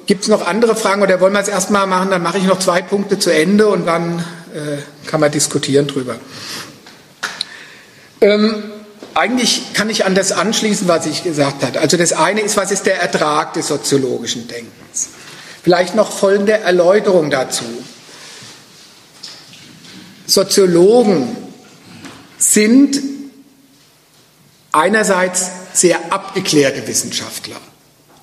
Gibt 0.04 0.24
es 0.24 0.28
noch 0.28 0.46
andere 0.46 0.76
Fragen 0.76 1.00
oder 1.00 1.18
wollen 1.22 1.32
wir 1.32 1.40
es 1.40 1.48
erstmal 1.48 1.86
machen? 1.86 2.10
Dann 2.10 2.22
mache 2.22 2.36
ich 2.36 2.44
noch 2.44 2.58
zwei 2.58 2.82
Punkte 2.82 3.18
zu 3.18 3.32
Ende 3.32 3.68
und 3.68 3.86
dann 3.86 4.18
äh, 4.52 5.08
kann 5.08 5.20
man 5.20 5.32
diskutieren 5.32 5.86
drüber. 5.86 6.16
Ähm, 8.20 8.64
eigentlich 9.16 9.72
kann 9.72 9.88
ich 9.88 10.04
an 10.04 10.14
das 10.14 10.30
anschließen, 10.30 10.88
was 10.88 11.06
ich 11.06 11.24
gesagt 11.24 11.62
habe. 11.64 11.80
Also 11.80 11.96
das 11.96 12.12
eine 12.12 12.42
ist, 12.42 12.56
was 12.56 12.70
ist 12.70 12.84
der 12.84 13.00
Ertrag 13.00 13.54
des 13.54 13.68
soziologischen 13.68 14.46
Denkens? 14.46 15.08
Vielleicht 15.62 15.94
noch 15.94 16.12
folgende 16.12 16.52
Erläuterung 16.52 17.30
dazu. 17.30 17.64
Soziologen 20.26 21.34
sind 22.36 23.00
einerseits 24.72 25.50
sehr 25.72 26.12
abgeklärte 26.12 26.86
Wissenschaftler. 26.86 27.56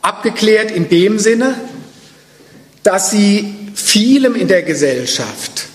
Abgeklärt 0.04 0.70
in 0.70 0.90
dem 0.90 1.18
Sinne, 1.18 1.56
dass 2.84 3.10
sie 3.10 3.72
vielem 3.74 4.36
in 4.36 4.48
der 4.48 4.62
Gesellschaft 4.62 5.66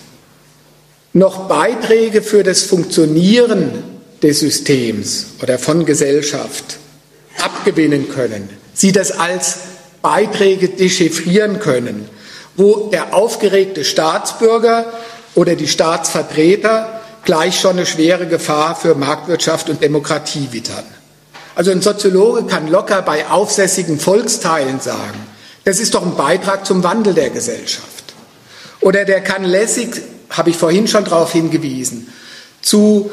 noch 1.11 1.49
Beiträge 1.49 2.21
für 2.21 2.43
das 2.43 2.61
Funktionieren 2.63 3.88
des 4.21 4.39
Systems 4.39 5.27
oder 5.41 5.59
von 5.59 5.85
Gesellschaft 5.85 6.77
abgewinnen 7.37 8.09
können, 8.09 8.49
sie 8.73 8.91
das 8.91 9.11
als 9.11 9.57
Beiträge 10.01 10.69
dechiffrieren 10.69 11.59
können, 11.59 12.07
wo 12.55 12.89
der 12.89 13.13
aufgeregte 13.13 13.85
Staatsbürger 13.85 14.85
oder 15.35 15.55
die 15.55 15.67
Staatsvertreter 15.67 17.01
gleich 17.23 17.59
schon 17.59 17.71
eine 17.71 17.85
schwere 17.85 18.27
Gefahr 18.27 18.75
für 18.75 18.95
Marktwirtschaft 18.95 19.69
und 19.69 19.81
Demokratie 19.83 20.49
wittern. 20.51 20.85
Also 21.55 21.71
ein 21.71 21.81
Soziologe 21.81 22.43
kann 22.43 22.67
locker 22.67 23.01
bei 23.01 23.27
aufsässigen 23.27 23.99
Volksteilen 23.99 24.79
sagen, 24.79 25.19
das 25.65 25.79
ist 25.79 25.93
doch 25.93 26.03
ein 26.03 26.15
Beitrag 26.15 26.65
zum 26.65 26.83
Wandel 26.83 27.13
der 27.13 27.29
Gesellschaft. 27.29 28.13
Oder 28.81 29.05
der 29.05 29.21
kann 29.21 29.43
lässig, 29.43 30.01
habe 30.29 30.51
ich 30.51 30.57
vorhin 30.57 30.87
schon 30.87 31.03
darauf 31.03 31.33
hingewiesen, 31.33 32.07
zu 32.61 33.11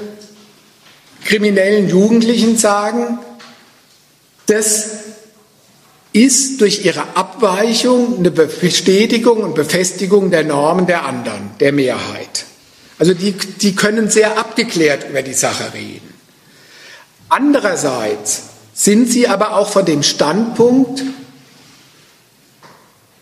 kriminellen 1.26 1.88
Jugendlichen 1.88 2.56
sagen, 2.56 3.18
das 4.46 4.88
ist 6.12 6.60
durch 6.60 6.84
ihre 6.84 7.16
Abweichung 7.16 8.18
eine 8.18 8.30
Bestätigung 8.30 9.42
und 9.42 9.54
Befestigung 9.54 10.30
der 10.30 10.44
Normen 10.44 10.86
der 10.86 11.04
anderen, 11.04 11.50
der 11.60 11.72
Mehrheit. 11.72 12.46
Also 12.98 13.12
die, 13.12 13.32
die 13.32 13.74
können 13.74 14.08
sehr 14.08 14.38
abgeklärt 14.38 15.10
über 15.10 15.20
die 15.20 15.34
Sache 15.34 15.74
reden. 15.74 16.14
Andererseits 17.28 18.44
sind 18.72 19.10
sie 19.10 19.28
aber 19.28 19.56
auch 19.56 19.68
von 19.68 19.84
dem 19.84 20.02
Standpunkt 20.02 21.02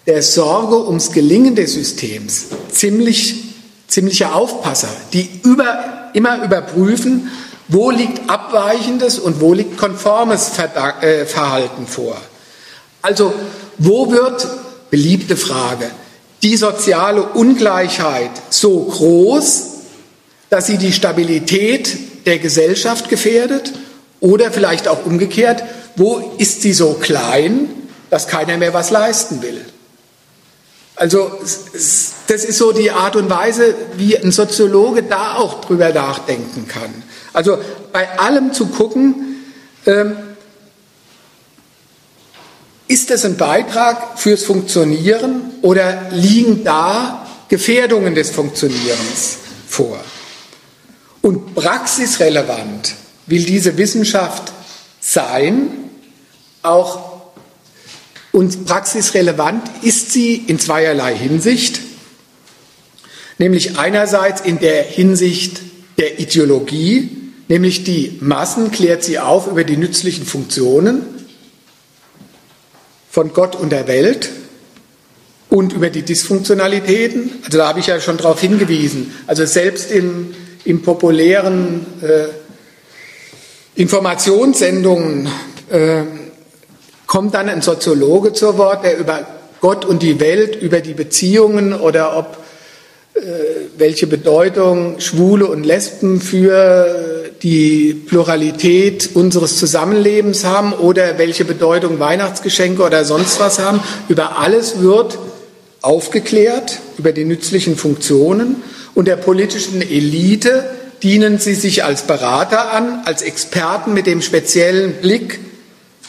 der 0.07 0.23
Sorge 0.23 0.87
ums 0.87 1.13
Gelingen 1.13 1.57
des 1.57 1.73
Systems 1.73 2.47
ziemlich, 2.71 3.45
ziemliche 3.89 4.33
Aufpasser, 4.33 4.95
die 5.13 5.29
über, 5.43 6.11
immer 6.13 6.45
überprüfen, 6.45 7.31
wo 7.69 7.91
liegt 7.91 8.29
abweichendes 8.29 9.19
und 9.19 9.41
wo 9.41 9.55
liegt 9.55 9.79
konformes 9.79 10.53
äh, 10.59 11.25
Verhalten 11.25 11.87
vor? 11.87 12.17
Also, 13.03 13.33
wo 13.79 14.11
wird, 14.11 14.47
beliebte 14.91 15.37
Frage, 15.37 15.91
die 16.43 16.57
soziale 16.57 17.23
Ungleichheit 17.23 18.31
so 18.51 18.81
groß, 18.85 19.63
dass 20.51 20.67
sie 20.67 20.79
die 20.79 20.93
Stabilität 20.93 22.27
der 22.27 22.39
Gesellschaft 22.39 23.09
gefährdet? 23.09 23.73
Oder 24.21 24.51
vielleicht 24.51 24.89
auch 24.89 25.05
umgekehrt, 25.05 25.65
wo 25.97 26.33
ist 26.39 26.63
sie 26.63 26.73
so 26.73 26.95
klein, 26.95 27.69
dass 28.09 28.27
keiner 28.27 28.57
mehr 28.57 28.73
was 28.73 28.91
leisten 28.91 29.43
will? 29.43 29.65
Also 30.97 31.31
das 31.43 32.45
ist 32.45 32.57
so 32.57 32.73
die 32.73 32.91
Art 32.91 33.17
und 33.17 33.29
Weise, 33.29 33.75
wie 33.97 34.17
ein 34.17 34.31
Soziologe 34.31 35.03
da 35.03 35.35
auch 35.35 35.61
drüber 35.61 35.93
nachdenken 35.93 36.69
kann. 36.69 37.04
Also 37.35 37.59
bei 37.93 38.19
allem 38.19 38.55
zu 38.55 38.67
gucken, 38.69 39.45
ähm, 39.85 40.17
ist 42.89 43.11
das 43.11 43.25
ein 43.27 43.37
Beitrag 43.37 44.19
fürs 44.19 44.45
Funktionieren 44.45 45.53
oder 45.61 46.11
liegen 46.11 46.65
da 46.65 47.27
Gefährdungen 47.49 48.15
des 48.15 48.31
Funktionierens 48.31 49.39
vor? 49.69 50.03
Und 51.21 51.55
praxisrelevant 51.55 52.95
will 53.27 53.45
diese 53.45 53.77
Wissenschaft 53.77 54.53
sein, 55.01 55.91
auch 56.63 57.15
Und 58.33 58.67
praxisrelevant 58.67 59.63
ist 59.83 60.11
sie 60.11 60.35
in 60.35 60.59
zweierlei 60.59 61.17
Hinsicht, 61.17 61.81
nämlich 63.39 63.79
einerseits 63.79 64.41
in 64.41 64.59
der 64.59 64.83
Hinsicht 64.83 65.61
der 65.99 66.19
Ideologie, 66.19 67.24
nämlich 67.55 67.85
die 67.85 68.19
Massen 68.21 68.73
klärt 68.73 69.05
sie 69.05 69.21
auf 69.21 69.47
über 69.47 69.63
die 69.63 69.77
nützlichen 69.77 70.27
Funktionen 70.27 71.03
von 73.09 73.33
Gott 73.33 73.55
und 73.55 73.71
der 73.71 73.87
Welt 73.87 74.31
und 75.51 75.73
über 75.73 75.89
die 75.89 76.03
Dysfunktionalitäten. 76.03 77.31
Also 77.45 77.59
da 77.59 77.69
habe 77.69 77.79
ich 77.79 77.87
ja 77.87 78.01
schon 78.01 78.17
darauf 78.17 78.41
hingewiesen. 78.41 79.15
Also 79.29 79.47
selbst 79.47 79.93
im, 79.93 80.35
im 80.65 80.83
populären 80.83 81.87
äh, 82.03 82.25
Informationssendungen 83.81 85.29
äh, 85.71 86.03
kommt 87.07 87.35
dann 87.35 87.49
ein 87.49 87.63
Soziologe 87.63 88.33
zu 88.33 88.59
Wort, 88.59 88.83
der 88.85 88.99
über 88.99 89.29
Gott 89.61 89.85
und 89.85 90.03
die 90.03 90.19
Welt, 90.19 90.61
über 90.61 90.81
die 90.81 90.95
Beziehungen 90.95 91.73
oder 91.73 92.17
ob 92.17 92.37
welche 93.79 94.07
Bedeutung 94.07 94.99
Schwule 94.99 95.47
und 95.47 95.65
Lesben 95.65 96.21
für 96.21 97.31
die 97.43 97.95
Pluralität 97.95 99.11
unseres 99.15 99.59
Zusammenlebens 99.59 100.45
haben 100.45 100.73
oder 100.73 101.19
welche 101.19 101.45
Bedeutung 101.45 102.01
Weihnachtsgeschenke 102.01 102.83
oder 102.83 103.05
sonst 103.05 103.39
was 103.39 103.59
haben. 103.59 103.81
Über 104.09 104.39
alles 104.39 104.81
wird 104.81 105.19
aufgeklärt, 105.81 106.81
über 106.99 107.13
die 107.13 107.25
nützlichen 107.25 107.77
Funktionen 107.77 108.63
und 108.95 109.07
der 109.07 109.17
politischen 109.17 109.83
Elite 109.83 110.65
dienen 111.03 111.39
sie 111.39 111.55
sich 111.55 111.85
als 111.85 112.03
Berater 112.03 112.73
an, 112.73 113.03
als 113.05 113.23
Experten 113.23 113.93
mit 113.93 114.07
dem 114.07 114.23
speziellen 114.23 114.95
Blick 114.95 115.39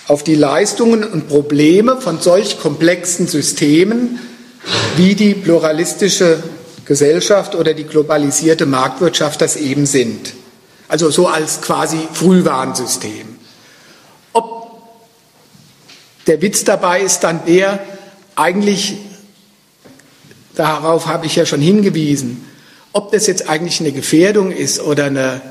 auf 0.08 0.24
die 0.24 0.36
Leistungen 0.36 1.04
und 1.04 1.28
Probleme 1.28 2.00
von 2.00 2.20
solch 2.20 2.60
komplexen 2.60 3.28
Systemen 3.28 4.20
wie 4.96 5.16
die 5.16 5.34
pluralistische 5.34 6.42
Gesellschaft 6.86 7.56
oder 7.56 7.74
die 7.74 7.84
globalisierte 7.84 8.66
Marktwirtschaft 8.66 9.42
das 9.42 9.56
eben 9.56 9.86
sind. 9.86 10.34
Also 10.88 11.10
so 11.10 11.28
als 11.28 11.62
quasi 11.62 11.98
Frühwarnsystem. 12.14 13.28
Ob 14.34 14.82
der 16.28 16.42
Witz 16.42 16.64
dabei 16.64 17.02
ist 17.02 17.24
dann 17.24 17.46
der, 17.46 17.84
eigentlich, 18.36 18.98
darauf 20.54 21.08
habe 21.08 21.26
ich 21.26 21.36
ja 21.36 21.46
schon 21.46 21.62
hingewiesen, 21.62 22.46
ob 22.94 23.12
das 23.12 23.28
jetzt 23.28 23.50
eigentlich 23.50 23.80
eine 23.80 23.92
Gefährdung 23.92 24.52
ist 24.52 24.80
oder 24.80 25.06
eine, 25.06 25.42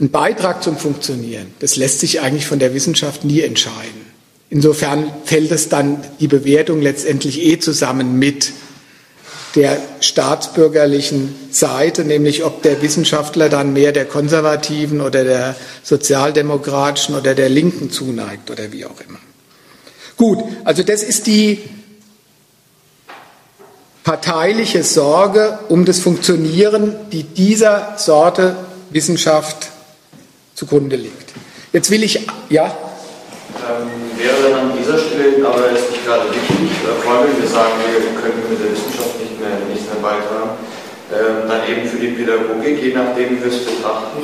ein 0.00 0.10
Beitrag 0.10 0.62
zum 0.62 0.76
Funktionieren, 0.76 1.54
das 1.60 1.76
lässt 1.76 2.00
sich 2.00 2.20
eigentlich 2.20 2.46
von 2.46 2.58
der 2.58 2.74
Wissenschaft 2.74 3.24
nie 3.24 3.40
entscheiden. 3.40 4.06
Insofern 4.50 5.10
fällt 5.24 5.50
es 5.50 5.68
dann 5.68 6.04
die 6.20 6.28
Bewertung 6.28 6.82
letztendlich 6.82 7.42
eh 7.42 7.58
zusammen 7.58 8.18
mit 8.18 8.52
der 9.56 9.78
staatsbürgerlichen 10.00 11.34
Seite, 11.50 12.04
nämlich 12.04 12.44
ob 12.44 12.62
der 12.62 12.82
Wissenschaftler 12.82 13.48
dann 13.48 13.72
mehr 13.72 13.92
der 13.92 14.04
konservativen 14.04 15.00
oder 15.00 15.24
der 15.24 15.56
sozialdemokratischen 15.82 17.16
oder 17.16 17.34
der 17.34 17.48
linken 17.48 17.90
zuneigt 17.90 18.50
oder 18.50 18.70
wie 18.70 18.84
auch 18.84 19.00
immer. 19.08 19.18
Gut, 20.16 20.44
also 20.64 20.82
das 20.82 21.02
ist 21.02 21.26
die 21.26 21.60
parteiliche 24.04 24.82
Sorge 24.82 25.58
um 25.68 25.86
das 25.86 26.00
Funktionieren, 26.00 26.94
die 27.10 27.22
dieser 27.22 27.94
Sorte 27.96 28.56
Wissenschaft 28.90 29.68
zugrunde 30.54 30.96
liegt. 30.96 31.32
Jetzt 31.72 31.90
will 31.90 32.04
ich, 32.04 32.26
ja? 32.50 32.66
Ähm, 32.66 33.88
wäre 34.16 34.50
dann 34.50 34.70
an 34.70 34.72
dieser 34.78 34.98
Stelle 34.98 35.46
aber 35.46 35.72
es 35.72 35.90
nicht 35.90 36.04
gerade 36.06 36.28
wichtig, 36.30 36.70
äh, 36.70 37.02
vor 37.02 37.14
allem 37.14 37.32
wenn 37.32 37.42
wir 37.42 37.48
sagen, 37.48 37.72
wir 37.90 38.20
können 38.20 38.42
mit 38.48 38.60
der 38.60 38.70
Wissenschaft 38.70 39.16
mehr, 39.46 39.62
nichts 39.70 39.86
mehr 39.86 40.02
beitragen, 40.02 40.58
äh, 41.10 41.46
dann 41.46 41.55
eben 41.68 41.88
für 41.88 41.98
die 41.98 42.08
Pädagogik, 42.08 42.82
je 42.82 42.94
nachdem, 42.94 43.36
wie 43.36 43.40
wir 43.42 43.50
es 43.50 43.64
betrachten. 43.64 44.22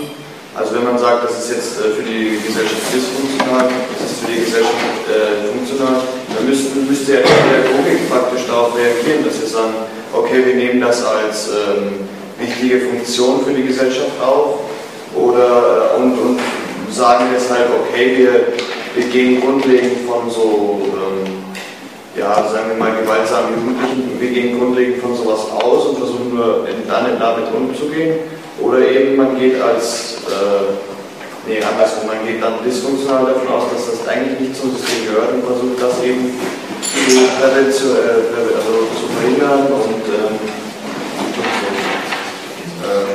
Also 0.55 0.74
wenn 0.74 0.85
man 0.85 0.98
sagt, 0.98 1.24
das 1.24 1.44
ist 1.44 1.51
jetzt 1.51 1.81
äh, 1.81 1.97
für 1.97 2.02
die 2.02 2.36
Gesellschaft 2.44 2.85
dysfunktional, 2.93 3.69
das 3.69 4.10
ist 4.10 4.20
für 4.20 4.31
die 4.31 4.44
Gesellschaft 4.44 5.05
äh, 5.09 5.48
funktional, 5.48 6.02
dann 6.28 6.44
müssten, 6.47 6.86
müsste 6.86 7.12
ja 7.14 7.20
die 7.20 7.40
Pädagogik 7.48 8.10
praktisch 8.10 8.44
darauf 8.47 8.77
reagieren, 8.77 9.24
dass 9.24 9.40
wir 9.40 9.48
sagen, 9.48 9.74
okay, 10.12 10.44
wir 10.44 10.56
nehmen 10.56 10.81
das 10.81 11.05
als 11.05 11.48
ähm, 11.48 12.05
wichtige 12.39 12.81
Funktion 12.81 13.44
für 13.44 13.52
die 13.52 13.64
Gesellschaft 13.64 14.12
auf 14.20 14.60
oder, 15.16 15.97
äh, 15.97 16.02
und, 16.02 16.19
und 16.19 16.40
sagen 16.90 17.27
halt, 17.32 17.69
okay, 17.81 18.16
wir, 18.19 18.52
wir 18.94 19.10
gehen 19.10 19.40
grundlegend 19.40 20.06
von 20.06 20.31
so, 20.31 20.82
ähm, 20.85 21.02
ja, 22.16 22.34
sagen 22.48 22.68
wir 22.68 22.76
mal, 22.76 22.93
gewaltsamen 23.01 23.55
Jugendlichen, 23.55 24.20
wir 24.20 24.30
gehen 24.30 24.59
grundlegend 24.59 25.02
von 25.02 25.16
sowas 25.16 25.40
aus 25.51 25.86
und 25.86 25.98
versuchen 25.98 26.34
nur 26.34 26.66
dann 26.89 27.18
damit 27.18 27.44
umzugehen. 27.55 28.18
Oder 28.60 28.86
eben 28.86 29.16
man 29.16 29.39
geht 29.39 29.60
als 29.60 30.18
äh, 30.28 30.74
Nee, 31.44 31.60
andersrum, 31.60 32.06
man 32.06 32.24
geht 32.24 32.40
dann 32.40 32.62
dysfunktional 32.64 33.26
davon 33.26 33.48
aus, 33.48 33.64
dass 33.72 33.98
das 33.98 34.09
eigentlich 34.09 34.39
nicht 34.39 34.56
zum 34.60 34.70
System 34.76 35.06
gehört 35.06 35.32
und 35.34 35.44
versucht 35.44 35.82
das 35.82 36.01
eben 36.05 36.39
zu, 37.72 37.98
äh, 37.98 38.22
also 38.55 38.86
zu 38.94 39.06
verhindern 39.18 39.66
und 39.66 40.05
ähm, 40.06 40.39
äh, 42.84 43.10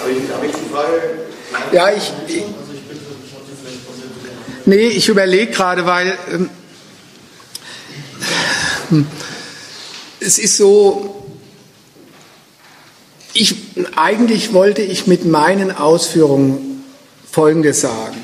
habe 0.00 0.10
ich, 0.10 0.30
hab 0.34 0.44
ich 0.44 0.52
die 0.52 0.68
Frage? 0.70 1.28
Ja, 1.72 1.90
ich. 1.96 2.12
ich 2.26 2.44
nee, 4.66 4.88
ich 4.88 5.08
überlege 5.08 5.52
gerade, 5.52 5.86
weil 5.86 6.12
ähm, 6.30 6.50
es 10.20 10.38
ist 10.38 10.56
so, 10.56 11.26
ich, 13.32 13.56
eigentlich 13.96 14.52
wollte 14.52 14.82
ich 14.82 15.06
mit 15.06 15.24
meinen 15.24 15.70
Ausführungen 15.70 16.84
Folgendes 17.30 17.80
sagen. 17.80 18.16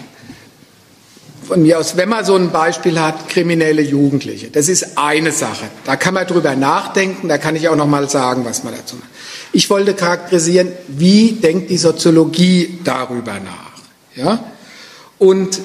Von 1.47 1.63
mir 1.63 1.79
aus, 1.79 1.97
wenn 1.97 2.09
man 2.09 2.25
so 2.25 2.35
ein 2.35 2.51
Beispiel 2.51 2.99
hat, 2.99 3.29
kriminelle 3.29 3.83
Jugendliche, 3.83 4.49
das 4.51 4.69
ist 4.69 4.99
eine 4.99 5.31
Sache. 5.31 5.67
Da 5.85 5.95
kann 5.95 6.15
man 6.15 6.27
drüber 6.27 6.57
nachdenken, 6.57 7.29
da 7.29 7.39
kann 7.39 7.55
ich 7.55 7.69
auch 7.69 7.77
noch 7.77 7.87
mal 7.87 8.11
sagen, 8.11 8.45
was 8.45 8.65
man 8.65 8.75
dazu 8.75 8.97
macht. 8.97 9.09
Ich 9.53 9.71
wollte 9.71 9.95
charakterisieren, 9.95 10.73
wie 10.89 11.33
denkt 11.33 11.71
die 11.71 11.79
Soziologie 11.79 12.81
darüber 12.83 13.35
nach, 13.35 13.81
ja? 14.17 14.45
Und 15.19 15.61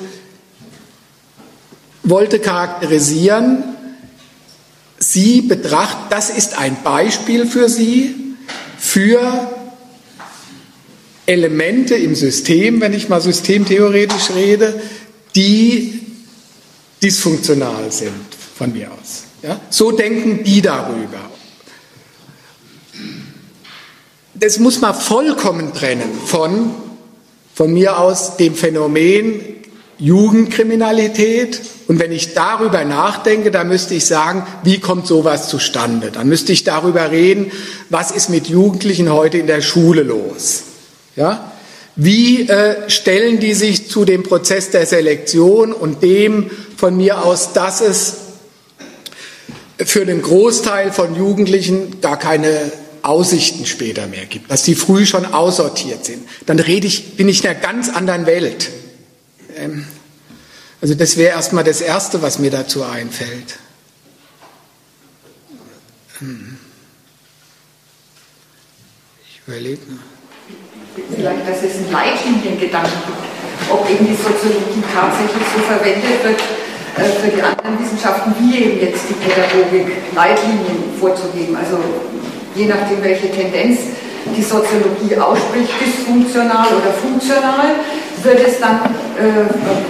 wollte 2.03 2.39
charakterisieren, 2.39 3.63
sie 5.01 5.41
betrachtet, 5.41 6.11
das 6.11 6.29
ist 6.29 6.57
ein 6.57 6.77
Beispiel 6.83 7.45
für 7.45 7.67
sie, 7.67 8.15
für 8.77 9.51
Elemente 11.25 11.95
im 11.95 12.15
System, 12.15 12.81
wenn 12.81 12.93
ich 12.93 13.09
mal 13.09 13.21
systemtheoretisch 13.21 14.31
rede, 14.35 14.81
die 15.35 16.01
dysfunktional 17.01 17.91
sind 17.91 18.11
von 18.55 18.73
mir 18.73 18.91
aus. 18.91 19.23
Ja? 19.41 19.59
So 19.69 19.91
denken 19.91 20.43
die 20.43 20.61
darüber. 20.61 21.29
Das 24.33 24.59
muss 24.59 24.81
man 24.81 24.93
vollkommen 24.93 25.73
trennen 25.73 26.09
von, 26.25 26.71
von 27.53 27.73
mir 27.73 27.97
aus, 27.97 28.37
dem 28.37 28.55
Phänomen 28.55 29.41
Jugendkriminalität. 30.01 31.61
Und 31.87 31.99
wenn 31.99 32.11
ich 32.11 32.33
darüber 32.33 32.83
nachdenke, 32.83 33.51
dann 33.51 33.67
müsste 33.67 33.93
ich 33.93 34.05
sagen, 34.05 34.45
wie 34.63 34.79
kommt 34.79 35.05
sowas 35.05 35.47
zustande? 35.47 36.11
Dann 36.11 36.27
müsste 36.27 36.51
ich 36.51 36.63
darüber 36.63 37.11
reden, 37.11 37.51
was 37.89 38.11
ist 38.11 38.29
mit 38.29 38.47
Jugendlichen 38.47 39.13
heute 39.13 39.37
in 39.37 39.47
der 39.47 39.61
Schule 39.61 40.01
los? 40.01 40.63
Ja? 41.15 41.51
Wie 41.95 42.49
äh, 42.49 42.89
stellen 42.89 43.39
die 43.39 43.53
sich 43.53 43.89
zu 43.89 44.03
dem 44.03 44.23
Prozess 44.23 44.71
der 44.71 44.87
Selektion 44.87 45.71
und 45.71 46.01
dem 46.01 46.49
von 46.75 46.97
mir 46.97 47.23
aus, 47.23 47.53
dass 47.53 47.81
es 47.81 48.15
für 49.77 50.05
den 50.05 50.23
Großteil 50.23 50.91
von 50.91 51.15
Jugendlichen 51.15 52.01
gar 52.01 52.17
keine 52.17 52.71
Aussichten 53.03 53.65
später 53.65 54.07
mehr 54.07 54.25
gibt, 54.25 54.49
dass 54.49 54.63
die 54.63 54.73
früh 54.73 55.05
schon 55.05 55.25
aussortiert 55.25 56.05
sind? 56.05 56.23
Dann 56.47 56.59
rede 56.59 56.87
ich, 56.87 57.17
bin 57.17 57.29
ich 57.29 57.43
in 57.43 57.51
einer 57.51 57.59
ganz 57.59 57.89
anderen 57.89 58.25
Welt. 58.25 58.69
Ähm, 59.57 59.85
also 60.81 60.95
das 60.95 61.17
wäre 61.17 61.35
erstmal 61.35 61.63
das 61.63 61.81
Erste, 61.81 62.21
was 62.21 62.39
mir 62.39 62.51
dazu 62.51 62.83
einfällt. 62.83 63.59
Hm. 66.19 66.57
Ich 69.27 69.41
überlege 69.47 69.81
noch. 69.89 70.11
Vielleicht, 71.15 71.47
dass 71.47 71.63
es 71.63 71.77
einen 71.77 71.91
Leitliniengedanken 71.91 72.99
gibt, 73.05 73.71
ob 73.71 73.89
eben 73.89 74.07
die 74.07 74.15
Soziologie 74.15 74.83
tatsächlich 74.93 75.43
so 75.55 75.61
verwendet 75.61 76.23
wird, 76.23 76.41
äh, 76.97 77.21
für 77.21 77.35
die 77.35 77.41
anderen 77.41 77.79
Wissenschaften, 77.79 78.33
wie 78.39 78.57
eben 78.57 78.81
jetzt 78.81 79.03
die 79.07 79.13
Pädagogik, 79.13 79.95
Leitlinien 80.13 80.97
vorzugeben. 80.99 81.55
Also 81.55 81.79
je 82.55 82.65
nachdem, 82.65 83.01
welche 83.03 83.31
Tendenz 83.31 83.79
die 84.35 84.43
Soziologie 84.43 85.15
ausspricht, 85.15 85.71
dysfunktional 85.79 86.67
oder 86.67 86.91
funktional, 86.93 87.75
wird 88.23 88.47
es 88.47 88.59
dann 88.59 88.85
äh, 89.17 89.47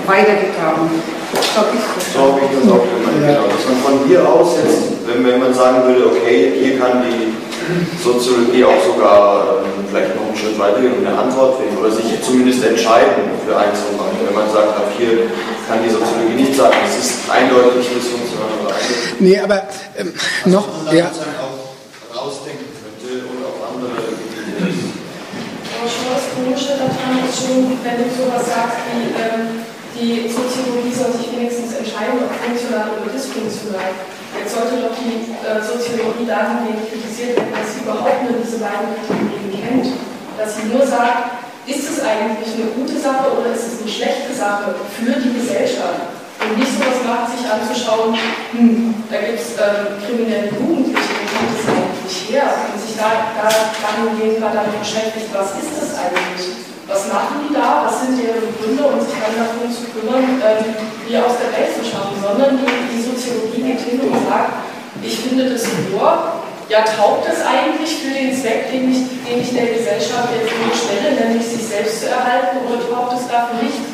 weitergetragen. 0.08 0.90
Ich 1.34 1.40
das 1.56 2.18
auch 2.20 2.38
genau. 2.38 2.84
Dass 3.48 3.66
man 3.66 3.78
von 3.84 4.08
hier 4.08 4.28
aus 4.28 4.58
jetzt, 4.64 5.08
wenn, 5.08 5.26
wenn 5.26 5.40
man 5.40 5.54
sagen 5.54 5.88
würde, 5.88 6.08
okay, 6.08 6.54
hier 6.60 6.80
kann 6.80 7.04
die 7.04 7.34
Soziologie 8.04 8.66
auch 8.66 8.82
sogar 8.84 9.64
ähm, 9.64 9.86
vielleicht 9.90 10.16
noch 10.16 10.28
einen 10.28 10.36
Schritt 10.36 10.60
weiter 10.60 10.82
gehen 10.82 10.94
und 10.98 11.08
eine 11.08 11.18
Antwort 11.18 11.60
finden 11.60 11.78
oder 11.78 11.92
sich 11.92 12.22
zumindest 12.22 12.64
entscheiden 12.64 13.32
für 13.46 13.56
eins 13.56 13.80
von 13.80 13.98
beiden. 13.98 14.28
Wenn 14.28 14.36
man 14.36 14.52
sagt, 14.52 14.76
ab 14.76 14.92
hier 14.98 15.32
kann 15.68 15.80
die 15.84 15.90
Soziologie 15.90 16.36
nicht 16.36 16.56
sagen, 16.56 16.76
es 16.84 16.98
ist 17.00 17.30
eindeutig 17.30 17.88
dysfunktional 17.88 18.52
oder 18.64 18.76
eindeutig. 18.76 19.20
Nee, 19.20 19.40
aber 19.40 19.64
ähm, 19.98 20.14
noch. 20.46 20.68
Ja. 20.92 21.12
rausdenken 22.12 22.68
könnte 22.76 23.24
und 23.24 23.40
auf 23.46 23.58
andere 23.72 23.96
Gebiete. 24.04 24.68
Aber 25.80 25.88
schon 25.88 26.12
das 26.12 26.26
Komische 26.36 26.76
daran 26.76 26.92
ist 26.92 27.01
schon, 27.32 27.80
wenn 27.80 27.98
du 28.04 28.08
sowas 28.12 28.44
sagst 28.44 28.84
wie, 28.92 29.16
ähm, 29.16 29.64
die 29.96 30.28
Soziologie 30.28 30.92
soll 30.92 31.12
sich 31.16 31.32
wenigstens 31.32 31.80
entscheiden, 31.80 32.24
ob 32.24 32.32
funktional 32.32 32.96
oder 32.96 33.12
dysfunktional. 33.12 33.92
Jetzt 34.32 34.56
sollte 34.56 34.80
doch 34.80 34.96
die 34.96 35.36
äh, 35.44 35.60
Soziologie 35.60 36.24
dahingehend 36.24 36.88
kritisiert 36.88 37.36
werden, 37.36 37.52
dass 37.52 37.76
sie 37.76 37.84
überhaupt 37.84 38.24
nur 38.24 38.40
diese 38.40 38.60
beiden 38.60 38.96
Kategorien 38.96 39.52
kennt. 39.52 39.88
Dass 40.40 40.56
sie 40.56 40.72
nur 40.72 40.88
sagt, 40.88 41.44
ist 41.68 41.86
es 41.86 42.00
eigentlich 42.02 42.56
eine 42.56 42.72
gute 42.74 42.98
Sache 42.98 43.28
oder 43.36 43.52
ist 43.52 43.68
es 43.68 43.76
eine 43.84 43.92
schlechte 43.92 44.32
Sache 44.34 44.74
für 44.96 45.14
die 45.20 45.36
Gesellschaft? 45.36 46.08
Und 46.42 46.58
nicht 46.58 46.74
so 46.74 46.82
was 46.82 47.00
macht, 47.06 47.28
sich 47.38 47.46
anzuschauen, 47.46 48.18
hm, 48.56 48.96
da 49.12 49.22
gibt 49.22 49.38
es 49.38 49.54
ähm, 49.62 50.02
kriminelle 50.02 50.50
Jugendliche, 50.50 51.14
wie 51.22 51.30
kommt 51.30 51.54
das 51.54 51.68
eigentlich 51.70 52.18
her? 52.32 52.48
Und 52.66 52.82
sich 52.82 52.98
da, 52.98 53.30
da 53.38 53.46
dahingehend 53.46 54.40
mal 54.40 54.50
damit 54.50 54.74
beschäftigt, 54.80 55.30
was 55.30 55.54
ist 55.62 55.78
das 55.78 56.02
eigentlich? 56.02 56.71
Was 56.92 57.08
machen 57.08 57.48
die 57.48 57.56
da? 57.56 57.88
Was 57.88 58.04
sind 58.04 58.20
ihre 58.20 58.44
Gründe? 58.60 58.84
Und 58.84 59.00
sich 59.00 59.16
dann 59.16 59.32
darum 59.40 59.64
zu 59.72 59.88
kümmern, 59.96 60.28
ähm, 60.44 60.76
die 61.08 61.16
aus 61.16 61.40
der 61.40 61.56
Welt 61.56 61.72
zu 61.72 61.88
schaffen. 61.88 62.20
Sondern 62.20 62.60
die, 62.60 62.68
die 62.92 63.00
Soziologie 63.00 63.64
geht 63.64 63.80
hin 63.80 64.04
und 64.04 64.28
sagt, 64.28 64.60
ich 65.00 65.16
finde 65.24 65.48
das 65.48 65.64
nur, 65.88 66.44
ja, 66.68 66.84
taugt 66.84 67.32
es 67.32 67.40
eigentlich 67.48 67.96
für 67.96 68.12
den 68.12 68.36
Zweck, 68.36 68.76
den 68.76 68.92
ich, 68.92 69.08
den 69.24 69.40
ich 69.40 69.56
der 69.56 69.72
Gesellschaft 69.72 70.36
jetzt 70.36 70.52
stelle, 70.84 71.16
nämlich 71.16 71.48
sich 71.48 71.64
selbst 71.64 72.04
zu 72.04 72.12
erhalten, 72.12 72.60
oder 72.68 72.84
taugt 72.84 73.16
es 73.16 73.28
dafür 73.32 73.64
nicht? 73.64 73.88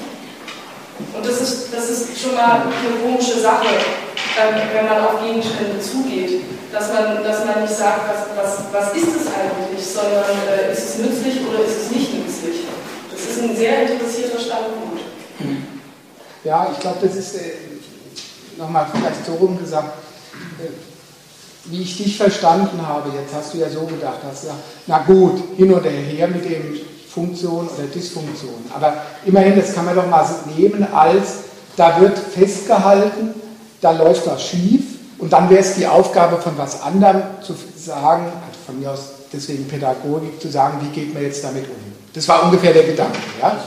Und 1.14 1.22
das 1.22 1.38
ist, 1.38 1.69
das 1.69 1.90
ist 1.94 2.18
schon 2.18 2.34
mal 2.34 2.65
eine 2.65 2.98
komische 3.06 3.38
Sache, 3.38 3.78
ähm, 4.41 4.57
wenn 4.74 4.90
man 4.90 5.06
auf 5.06 5.22
Gegenstände 5.22 5.78
zugeht. 5.78 6.41
Dass 6.74 6.91
man, 6.91 7.24
dass 7.24 7.45
man 7.45 7.61
nicht 7.61 7.74
sagt, 7.74 8.10
was, 8.10 8.26
was, 8.36 8.60
was 8.74 8.98
ist 8.98 9.07
es 9.07 9.26
eigentlich, 9.32 9.86
sondern 9.86 10.36
äh, 10.49 10.74
ist 10.74 10.84
es 10.84 10.98
nützlich 10.98 11.40
oder 11.48 11.64
ist 11.64 11.86
es 11.86 11.91
nicht 11.91 12.14
nützlich. 12.14 12.68
Ist 13.38 13.43
ein 13.43 13.55
sehr 13.55 13.84
interessierter 13.84 14.39
Standpunkt. 14.39 15.03
Ja, 16.43 16.69
ich 16.73 16.80
glaube, 16.80 16.97
das 17.03 17.15
ist 17.15 17.35
äh, 17.35 17.51
nochmal 18.57 18.88
vielleicht 18.91 19.26
so 19.27 19.34
rum 19.34 19.59
gesagt, 19.59 19.93
äh, 20.59 20.69
wie 21.65 21.84
ich 21.84 21.97
dich 21.97 22.18
verstanden 22.18 22.81
habe. 22.88 23.11
Jetzt 23.15 23.35
hast 23.35 23.53
du 23.53 23.59
ja 23.59 23.69
so 23.69 23.81
gedacht, 23.81 24.18
hast 24.27 24.41
gesagt, 24.41 24.59
na 24.88 24.99
gut, 25.03 25.39
hin 25.55 25.72
oder 25.72 25.88
her 25.88 26.27
mit 26.30 26.49
dem 26.49 26.80
Funktion 27.07 27.68
oder 27.68 27.85
Dysfunktion. 27.93 28.65
Aber 28.73 29.03
immerhin, 29.23 29.55
das 29.55 29.76
kann 29.76 29.85
man 29.85 29.95
doch 29.95 30.07
mal 30.07 30.27
nehmen 30.57 30.88
als, 30.91 31.34
da 31.76 32.01
wird 32.01 32.18
festgehalten, 32.18 33.35
da 33.81 33.91
läuft 33.91 34.26
was 34.26 34.47
schief 34.47 34.81
und 35.19 35.31
dann 35.31 35.47
wäre 35.47 35.61
es 35.61 35.76
die 35.76 35.85
Aufgabe 35.85 36.38
von 36.38 36.57
was 36.57 36.81
anderem 36.81 37.22
zu 37.43 37.53
sagen, 37.76 38.23
also 38.26 38.59
von 38.65 38.80
mir 38.80 38.89
aus 38.89 39.09
deswegen 39.31 39.68
Pädagogik, 39.68 40.41
zu 40.41 40.47
sagen, 40.47 40.80
wie 40.81 40.99
geht 40.99 41.14
man 41.14 41.22
jetzt 41.22 41.43
damit 41.43 41.65
um. 41.65 41.97
Das 42.13 42.27
war 42.27 42.43
ungefähr 42.45 42.73
der 42.73 42.84
Gedanke. 42.84 43.19
Ja? 43.41 43.63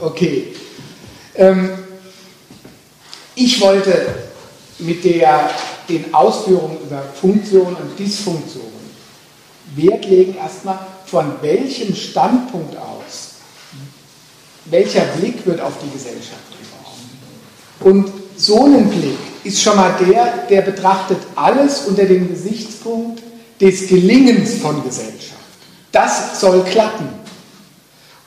Okay. 0.00 0.54
Ähm, 1.34 1.70
ich 3.34 3.60
wollte 3.60 4.06
mit 4.78 5.04
der, 5.04 5.50
den 5.88 6.12
Ausführungen 6.12 6.78
über 6.82 7.02
Funktion 7.14 7.74
und 7.74 7.98
Dysfunktion 7.98 8.70
Wert 9.76 10.04
legen 10.06 10.36
erstmal, 10.36 10.78
von 11.06 11.32
welchem 11.42 11.94
Standpunkt 11.94 12.76
aus, 12.76 13.34
welcher 14.66 15.02
Blick 15.18 15.46
wird 15.46 15.60
auf 15.60 15.74
die 15.82 15.90
Gesellschaft 15.90 16.40
geworfen. 16.50 17.10
Und 17.80 18.12
so 18.36 18.64
ein 18.64 18.88
Blick 18.90 19.18
ist 19.44 19.62
schon 19.62 19.76
mal 19.76 19.94
der, 20.00 20.46
der 20.48 20.62
betrachtet 20.62 21.18
alles 21.36 21.86
unter 21.86 22.04
dem 22.04 22.28
Gesichtspunkt 22.28 23.22
des 23.60 23.88
Gelingens 23.88 24.54
von 24.54 24.82
Gesellschaft. 24.82 25.34
Das 25.92 26.40
soll 26.40 26.62
klappen. 26.64 27.08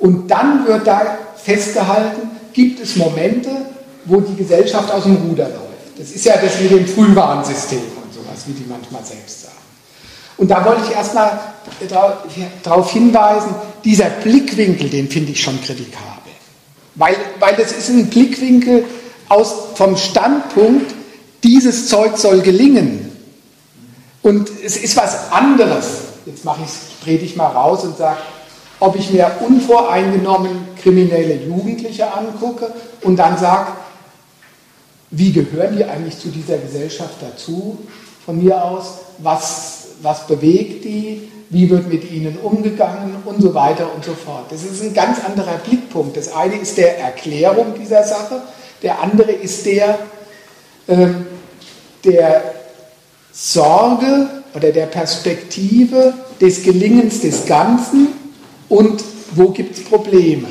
Und 0.03 0.27
dann 0.29 0.67
wird 0.67 0.85
da 0.85 1.17
festgehalten, 1.41 2.29
gibt 2.51 2.81
es 2.81 2.97
Momente, 2.97 3.49
wo 4.03 4.19
die 4.19 4.35
Gesellschaft 4.35 4.91
aus 4.91 5.03
dem 5.03 5.15
Ruder 5.15 5.47
läuft. 5.47 5.97
Das 5.97 6.11
ist 6.11 6.25
ja 6.25 6.35
das 6.35 6.59
mit 6.59 6.71
dem 6.71 6.85
Frühwarnsystem 6.85 7.79
und 7.79 8.13
sowas, 8.13 8.43
wie 8.45 8.51
die 8.51 8.65
manchmal 8.67 9.05
selbst 9.05 9.43
sagen. 9.43 9.55
Und 10.35 10.51
da 10.51 10.65
wollte 10.65 10.81
ich 10.89 10.91
erstmal 10.91 11.39
darauf 12.63 12.91
hinweisen, 12.91 13.55
dieser 13.85 14.09
Blickwinkel, 14.09 14.89
den 14.89 15.07
finde 15.07 15.31
ich 15.31 15.41
schon 15.41 15.61
kritikabel. 15.61 16.33
Weil, 16.95 17.15
weil 17.39 17.55
das 17.55 17.71
ist 17.71 17.87
ein 17.87 18.07
Blickwinkel 18.07 18.83
aus, 19.29 19.53
vom 19.75 19.95
Standpunkt, 19.95 20.93
dieses 21.45 21.87
Zeug 21.87 22.17
soll 22.17 22.41
gelingen. 22.41 23.09
Und 24.21 24.51
es 24.65 24.75
ist 24.75 24.97
was 24.97 25.31
anderes. 25.31 25.85
Jetzt 26.25 26.43
mache 26.43 26.63
ich, 26.65 27.05
drehe 27.05 27.19
ich 27.19 27.37
mal 27.37 27.47
raus 27.47 27.85
und 27.85 27.95
sage, 27.95 28.17
ob 28.83 28.97
ich 28.97 29.11
mir 29.11 29.31
unvoreingenommen 29.39 30.67
kriminelle 30.81 31.35
Jugendliche 31.35 32.13
angucke 32.13 32.73
und 33.01 33.15
dann 33.15 33.37
sage, 33.37 33.71
wie 35.09 35.31
gehören 35.31 35.77
die 35.77 35.85
eigentlich 35.85 36.19
zu 36.19 36.27
dieser 36.27 36.57
Gesellschaft 36.57 37.13
dazu, 37.21 37.77
von 38.25 38.43
mir 38.43 38.61
aus, 38.61 38.95
was, 39.19 39.85
was 40.01 40.27
bewegt 40.27 40.83
die, 40.83 41.29
wie 41.49 41.69
wird 41.69 41.87
mit 41.87 42.11
ihnen 42.11 42.37
umgegangen? 42.39 43.15
Und 43.23 43.41
so 43.41 43.53
weiter 43.53 43.87
und 43.95 44.03
so 44.03 44.13
fort. 44.13 44.51
Das 44.51 44.63
ist 44.63 44.81
ein 44.81 44.93
ganz 44.93 45.23
anderer 45.23 45.59
Blickpunkt. 45.59 46.17
Das 46.17 46.33
eine 46.33 46.55
ist 46.57 46.77
der 46.77 46.99
Erklärung 46.99 47.75
dieser 47.79 48.03
Sache, 48.03 48.41
der 48.81 49.01
andere 49.01 49.31
ist 49.31 49.65
der, 49.65 49.97
ähm, 50.89 51.27
der 52.03 52.43
Sorge 53.31 54.27
oder 54.53 54.71
der 54.71 54.87
Perspektive 54.87 56.13
des 56.41 56.63
Gelingens 56.63 57.21
des 57.21 57.45
Ganzen 57.45 58.22
und 58.73 59.03
wo 59.35 59.49
gibt 59.49 59.77
es 59.77 59.83
Probleme. 59.83 60.47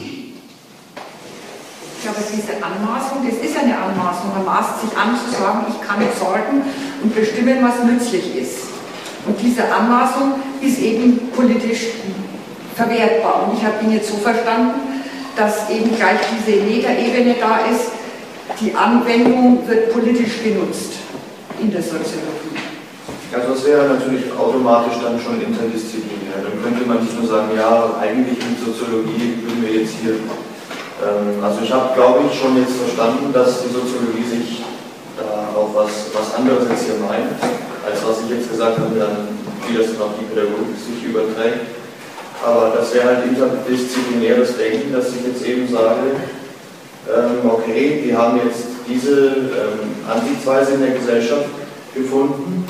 Ja, 2.05 2.11
aber 2.11 2.21
diese 2.21 2.55
Anmaßung, 2.55 3.19
das 3.27 3.39
ist 3.45 3.57
eine 3.57 3.77
Anmaßung. 3.77 4.31
Man 4.35 4.45
maßt 4.45 4.81
sich 4.81 4.97
an 4.97 5.17
zu 5.19 5.41
sagen, 5.41 5.67
ich 5.69 5.81
kann 5.87 5.99
sorgen 6.19 6.63
und 7.03 7.15
bestimmen, 7.15 7.59
was 7.63 7.85
nützlich 7.85 8.37
ist. 8.37 8.59
Und 9.27 9.41
diese 9.41 9.65
Anmaßung 9.73 10.35
ist 10.61 10.79
eben 10.79 11.31
politisch 11.35 11.87
verwertbar. 12.77 13.49
Und 13.49 13.59
ich 13.59 13.65
habe 13.65 13.85
ihn 13.85 13.93
jetzt 13.93 14.09
so 14.09 14.17
verstanden, 14.17 15.03
dass 15.37 15.69
eben 15.71 15.95
gleich 15.97 16.19
diese 16.37 16.61
Metaebene 16.61 17.37
da 17.41 17.59
ist, 17.71 17.91
die 18.61 18.75
Anwendung 18.75 19.67
wird 19.67 19.93
politisch 19.93 20.43
genutzt 20.45 20.93
in 21.61 21.73
der 21.73 21.83
Soziologie. 21.83 22.42
Also 23.33 23.55
das 23.55 23.65
wäre 23.65 23.89
natürlich 23.89 24.29
automatisch 24.37 25.01
dann 25.03 25.19
schon 25.19 25.41
interdisziplinär. 25.41 26.45
Dann 26.45 26.57
könnte 26.63 26.85
man 26.87 27.01
nicht 27.01 27.17
nur 27.19 27.29
sagen, 27.29 27.51
ja, 27.57 27.97
eigentlich 28.01 28.39
in 28.39 28.55
Soziologie 28.61 29.41
würden 29.41 29.65
wir 29.65 29.73
jetzt 29.81 29.95
hier. 30.01 30.21
Ähm, 31.01 31.43
also 31.43 31.65
ich 31.65 31.73
habe, 31.73 31.95
glaube 31.95 32.29
ich, 32.29 32.39
schon 32.39 32.57
jetzt 32.61 32.77
verstanden, 32.77 33.33
dass 33.33 33.65
die 33.65 33.73
Soziologie 33.73 34.29
sich 34.29 34.63
da 35.17 35.49
auch 35.57 35.73
was, 35.75 36.13
was 36.13 36.37
anderes 36.37 36.69
jetzt 36.69 36.85
hier 36.85 37.01
meint 37.01 37.33
als 37.87 37.99
was 38.07 38.23
ich 38.25 38.37
jetzt 38.37 38.51
gesagt 38.51 38.79
habe, 38.79 38.95
dann 38.99 39.29
wie 39.67 39.77
das 39.77 39.93
dann 39.95 40.03
auf 40.03 40.15
die 40.19 40.27
Pädagogik 40.27 40.79
sich 40.79 41.03
überträgt. 41.05 41.67
Aber 42.45 42.75
das 42.77 42.93
wäre 42.95 43.07
halt 43.07 43.27
interdisziplinäres 43.27 44.57
Denken, 44.57 44.93
dass 44.93 45.09
ich 45.09 45.27
jetzt 45.27 45.47
eben 45.47 45.69
sage, 45.69 46.19
ähm, 47.07 47.51
okay, 47.51 48.03
wir 48.05 48.19
haben 48.19 48.41
jetzt 48.45 48.67
diese 48.89 49.51
ähm, 49.55 49.95
Ansichtsweise 50.11 50.75
in 50.75 50.81
der 50.81 50.95
Gesellschaft 50.95 51.47
gefunden 51.95 52.62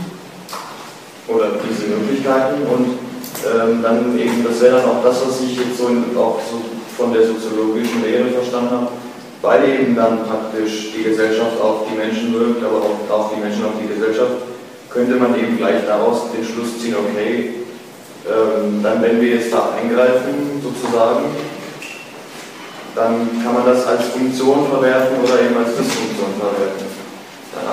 oder 1.34 1.58
diese 1.62 1.88
Möglichkeiten 1.88 2.62
und 2.68 2.98
ähm, 3.42 3.82
dann 3.82 4.18
eben, 4.18 4.44
das 4.44 4.60
wäre 4.60 4.76
dann 4.76 4.90
auch 4.90 5.02
das, 5.02 5.26
was 5.26 5.40
ich 5.40 5.56
jetzt 5.56 5.78
so, 5.78 5.88
in, 5.88 6.16
auch 6.16 6.38
so 6.38 6.60
von 6.96 7.12
der 7.12 7.26
soziologischen 7.26 8.02
Lehre 8.02 8.30
verstanden 8.30 8.70
habe, 8.70 8.88
weil 9.40 9.68
eben 9.68 9.96
dann 9.96 10.24
praktisch 10.24 10.92
die 10.96 11.02
Gesellschaft 11.02 11.60
auf 11.60 11.88
die 11.90 11.96
Menschen 11.96 12.34
wirkt, 12.34 12.62
aber 12.62 12.78
auch, 12.78 13.00
auch 13.10 13.32
die 13.34 13.40
Menschen 13.40 13.64
auf 13.64 13.74
die 13.80 13.88
Gesellschaft 13.88 14.46
könnte 14.90 15.16
man 15.16 15.34
eben 15.38 15.56
gleich 15.56 15.86
daraus 15.86 16.30
den 16.32 16.44
Schluss 16.44 16.78
ziehen, 16.78 16.94
okay, 16.94 17.64
ähm, 18.28 18.82
dann 18.82 19.02
wenn 19.02 19.20
wir 19.20 19.36
jetzt 19.36 19.52
da 19.52 19.74
eingreifen, 19.74 20.62
sozusagen, 20.62 21.24
dann 22.94 23.42
kann 23.42 23.54
man 23.54 23.66
das 23.66 23.86
als 23.86 24.04
Funktion 24.12 24.68
verwerten 24.68 25.16
oder 25.24 25.40
eben 25.40 25.56
als 25.56 25.74
Dysfunktion 25.74 26.36
verwerten. 26.38 26.92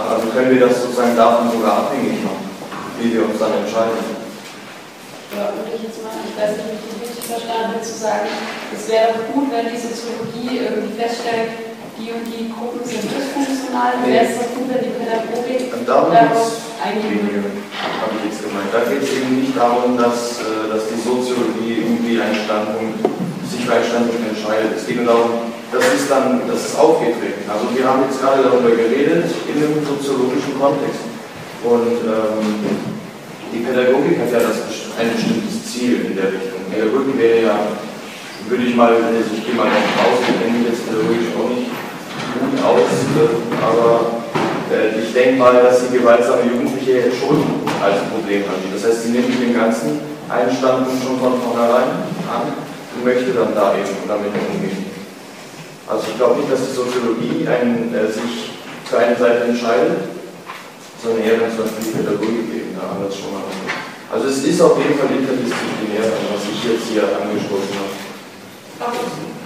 Also 0.10 0.28
können 0.34 0.52
wir 0.52 0.68
das 0.68 0.82
sozusagen 0.82 1.16
davon 1.16 1.52
sogar 1.52 1.86
abhängig 1.86 2.24
machen, 2.24 2.49
wie 3.00 3.14
wir 3.14 3.24
uns 3.26 3.40
dann 3.40 3.54
entscheiden. 3.64 4.00
Ja, 5.32 5.54
würde 5.56 5.72
ich 5.72 5.84
jetzt 5.88 6.04
mal, 6.04 6.12
ich 6.26 6.36
weiß 6.36 6.58
nicht, 6.58 6.68
ob 6.68 6.76
ich 6.76 6.86
das 6.90 6.98
richtig 7.06 7.26
verstanden 7.30 7.78
habe, 7.78 7.86
zu 7.86 7.96
sagen, 7.96 8.28
es 8.74 8.84
wäre 8.90 9.14
gut, 9.32 9.48
wenn 9.54 9.70
die 9.72 9.80
Soziologie 9.80 10.68
irgendwie 10.68 10.94
feststellt, 10.98 11.70
die 11.96 12.10
und 12.16 12.26
die 12.26 12.50
Gruppen 12.50 12.82
sind 12.82 13.04
dysfunktional, 13.06 14.00
nee. 14.02 14.16
wäre 14.16 14.26
es 14.26 14.40
doch 14.40 14.50
gut, 14.56 14.68
wenn 14.72 14.84
die 14.84 14.96
Pädagogik 14.96 15.70
darauf 15.86 16.60
eingehen 16.82 17.28
würde. 17.28 17.52
Habe 18.00 18.16
ich 18.18 18.32
jetzt 18.32 18.42
gemeint. 18.42 18.72
Da 18.72 18.88
geht 18.88 19.04
es 19.04 19.12
eben 19.20 19.44
nicht 19.44 19.54
darum, 19.54 20.00
dass, 20.00 20.40
äh, 20.42 20.72
dass 20.72 20.88
die 20.90 21.00
Soziologie 21.00 21.84
irgendwie 21.84 22.18
einen 22.18 22.36
Standpunkt, 22.36 23.04
sich 23.52 23.68
für 23.68 23.74
einen 23.76 23.86
Standpunkt 23.86 24.24
entscheidet. 24.32 24.80
Es 24.80 24.88
geht 24.88 24.98
nur 25.04 25.12
darum, 25.12 25.32
das 25.70 25.84
ist 25.94 26.10
dann, 26.10 26.48
das 26.48 26.74
ist 26.74 26.76
aufgetreten. 26.80 27.46
Also 27.46 27.70
wir 27.70 27.84
haben 27.86 28.08
jetzt 28.10 28.18
gerade 28.18 28.42
darüber 28.42 28.72
geredet 28.74 29.30
in 29.46 29.56
einem 29.60 29.86
soziologischen 29.86 30.58
Kontext. 30.58 31.09
Und 31.64 32.00
ähm, 32.08 32.46
die 33.52 33.60
Pädagogik 33.60 34.20
hat 34.20 34.32
ja 34.32 34.40
das, 34.40 34.88
ein 34.96 35.12
bestimmtes 35.12 35.68
Ziel 35.68 36.06
in 36.08 36.16
der 36.16 36.32
Richtung. 36.32 36.64
Pädagogik 36.72 37.18
wäre 37.18 37.42
ja, 37.44 37.58
würde 38.48 38.64
ich 38.64 38.76
mal, 38.76 38.94
also 38.96 39.28
ich 39.36 39.46
gehe 39.46 39.56
mal 39.56 39.68
davon 39.68 39.96
aus, 40.08 40.24
ich 40.24 40.40
kenne 40.40 40.56
mich 40.56 40.72
jetzt 40.72 40.88
pädagogisch 40.88 41.36
auch 41.36 41.50
nicht 41.52 41.68
gut 41.68 42.56
aus, 42.64 42.92
aber 43.60 44.24
äh, 44.72 45.02
ich 45.02 45.12
denke 45.12 45.40
mal, 45.40 45.60
dass 45.62 45.84
die 45.84 45.98
gewaltsame 45.98 46.48
Jugendliche 46.48 47.12
schon 47.12 47.44
als 47.84 48.08
Problem 48.08 48.44
ansieht. 48.48 48.74
Das 48.74 48.86
heißt, 48.86 49.04
sie 49.04 49.12
nimmt 49.12 49.34
den 49.36 49.54
ganzen 49.54 50.00
einen 50.30 50.54
Standpunkt 50.54 51.04
schon 51.04 51.20
von 51.20 51.42
vornherein 51.42 52.06
an 52.30 52.54
und 52.96 53.04
möchte 53.04 53.34
dann 53.34 53.54
da 53.56 53.74
eben 53.74 53.98
damit 54.08 54.30
umgehen. 54.30 54.86
Also 55.90 56.06
ich 56.08 56.18
glaube 56.18 56.40
nicht, 56.40 56.52
dass 56.52 56.70
die 56.70 56.76
Soziologie 56.76 57.48
einen, 57.50 57.90
äh, 57.94 58.08
sich 58.08 58.54
für 58.86 59.00
eine 59.00 59.16
Seite 59.18 59.50
entscheidet, 59.50 60.19
sondern 61.02 61.24
eher 61.24 61.40
wenn 61.42 61.52
es 61.52 61.58
was 61.58 61.72
die 61.80 61.96
Pädagogik 61.96 62.48
eben 62.52 62.76
da 62.76 62.96
anders 62.96 63.16
schon 63.16 63.32
mal. 63.34 63.44
Also 64.12 64.28
es 64.28 64.44
ist 64.44 64.62
auf 64.62 64.78
jeden 64.78 64.98
Fall 64.98 65.10
interdisziplinär, 65.16 66.06
was 66.34 66.44
ich 66.46 66.60
jetzt 66.66 66.88
hier 66.92 67.06
angestoßen 67.08 67.76
habe. 67.78 67.94
Aber 68.80 69.00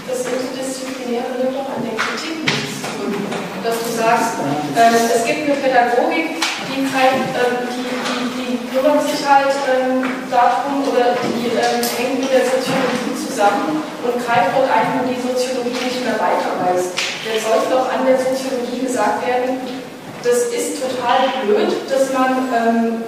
das 0.07 0.19
Interdisziplinäre 0.23 1.37
nimmt 1.37 1.55
doch 1.57 1.69
an 1.69 1.83
der 1.83 1.97
Kritik 1.99 2.41
nichts 2.47 2.73
dass 3.63 3.79
du 3.79 3.89
sagst, 3.95 4.35
äh, 4.75 4.91
es 4.91 5.23
gibt 5.23 5.47
eine 5.47 5.55
Pädagogik, 5.55 6.35
die, 6.67 6.83
äh, 6.83 7.15
die, 7.71 7.87
die, 7.87 8.23
die 8.35 8.51
kümmert 8.67 8.99
sich 9.07 9.23
halt 9.23 9.55
äh, 9.71 10.03
darum 10.27 10.83
oder 10.83 11.15
die 11.15 11.47
ähm, 11.55 11.79
hängt 11.79 12.19
mit 12.19 12.31
der 12.31 12.43
Soziologie 12.43 13.15
zusammen 13.15 13.79
und 14.03 14.15
greift 14.19 14.51
dort 14.51 14.67
ein, 14.67 14.99
wo 14.99 15.07
die 15.07 15.15
Soziologie 15.15 15.79
nicht 15.79 16.03
mehr 16.03 16.19
weiter 16.19 16.59
weiß. 16.59 16.91
Jetzt 17.23 17.47
sollte 17.47 17.71
doch 17.71 17.87
an 17.87 18.03
der 18.03 18.19
Soziologie 18.19 18.83
gesagt 18.83 19.23
werden, 19.25 19.63
das 20.23 20.47
ist 20.55 20.79
total 20.79 21.43
blöd, 21.43 21.69
dass 21.91 22.13
man, 22.15 22.47
ähm, 22.55 23.03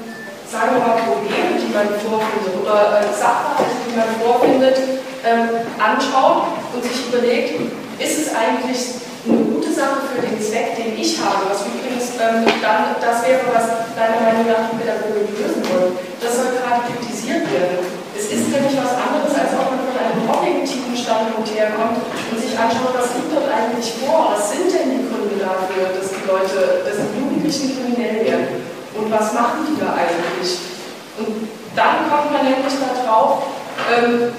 sagen 0.51 0.75
wir 0.75 0.83
mal, 0.83 0.99
Probleme, 1.07 1.55
die 1.55 1.71
man 1.71 1.87
vorfindet 2.03 2.53
oder 2.59 2.99
äh, 2.99 3.07
Sachverhalte, 3.15 3.71
die 3.87 3.95
man 3.95 4.11
vorfindet, 4.19 4.77
ähm, 5.23 5.63
anschaut 5.79 6.59
und 6.75 6.83
sich 6.83 7.07
überlegt, 7.07 7.55
ist 7.97 8.15
es 8.19 8.27
eigentlich 8.35 8.99
eine 9.25 9.41
gute 9.47 9.71
Sache 9.71 10.05
für 10.11 10.21
den 10.21 10.37
Zweck, 10.37 10.75
den 10.75 10.99
ich 10.99 11.17
habe, 11.23 11.49
was 11.49 11.63
übrigens 11.63 12.19
ähm, 12.19 12.45
dann 12.61 12.99
das 12.99 13.23
wäre, 13.23 13.47
was 13.49 13.95
deiner 13.95 14.19
Meinung 14.21 14.45
nach 14.51 14.69
die 14.69 14.77
Pädagogik 14.83 15.31
lösen 15.39 15.63
wollen. 15.71 15.95
Das 16.19 16.35
soll 16.35 16.51
gerade 16.51 16.83
kritisiert 16.85 17.47
werden. 17.47 17.79
Es 18.11 18.27
ist 18.27 18.47
nämlich 18.51 18.75
was 18.75 18.91
anderes, 18.95 19.33
als 19.33 19.55
ob 19.55 19.71
man 19.71 19.81
von 19.87 19.95
einem 19.97 20.23
objektiven 20.29 20.95
Standpunkt 20.95 21.47
herkommt 21.51 21.99
und 22.31 22.37
sich 22.37 22.53
anschaut, 22.53 22.95
was 22.95 23.15
liegt 23.17 23.31
dort 23.31 23.49
eigentlich 23.49 23.87
vor? 24.03 24.35
Was 24.35 24.51
sind 24.51 24.67
denn 24.71 24.87
die 24.93 25.03
Gründe 25.09 25.35
dafür, 25.41 25.95
dass 25.95 26.14
Leute, 26.35 26.83
dass 26.83 26.99
die 26.99 27.15
Jugendlichen 27.15 27.71
kriminell 27.71 28.25
werden? 28.25 28.59
Und 28.95 29.11
was 29.11 29.31
machen 29.31 29.63
die 29.67 29.79
da 29.79 29.95
eigentlich? 29.95 30.59
Und 31.15 31.47
dann 31.75 32.11
kommt 32.11 32.31
man 32.31 32.43
nämlich 32.43 32.75
darauf, 32.75 33.43
ähm, 33.87 34.35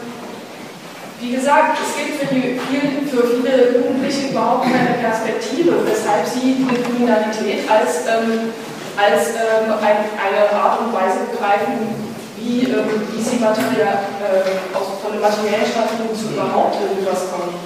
wie 1.20 1.32
gesagt, 1.32 1.78
es 1.80 1.96
gibt 1.96 2.20
für, 2.20 2.28
die, 2.34 2.60
für 3.08 3.24
viele 3.24 3.80
Jugendliche 3.80 4.28
überhaupt 4.28 4.68
keine 4.68 5.00
Perspektive, 5.00 5.80
weshalb 5.88 6.28
sie 6.28 6.60
die 6.60 6.68
Kriminalität 6.68 7.64
als, 7.64 8.04
ähm, 8.04 8.52
als 8.96 9.32
ähm, 9.32 9.72
ein, 9.80 10.04
eine 10.20 10.52
Art 10.52 10.80
und 10.80 10.92
Weise 10.92 11.24
begreifen, 11.32 11.96
wie, 12.36 12.68
ähm, 12.68 13.08
wie 13.12 13.22
sie 13.22 13.40
materiell, 13.40 14.04
äh, 14.20 14.76
aus, 14.76 15.00
von 15.00 15.12
den 15.12 15.20
materiellen 15.24 15.64
Stationen 15.64 16.12
zu 16.12 16.36
überhaupt 16.36 16.76
irgendwas 16.76 17.32
kommen. 17.32 17.65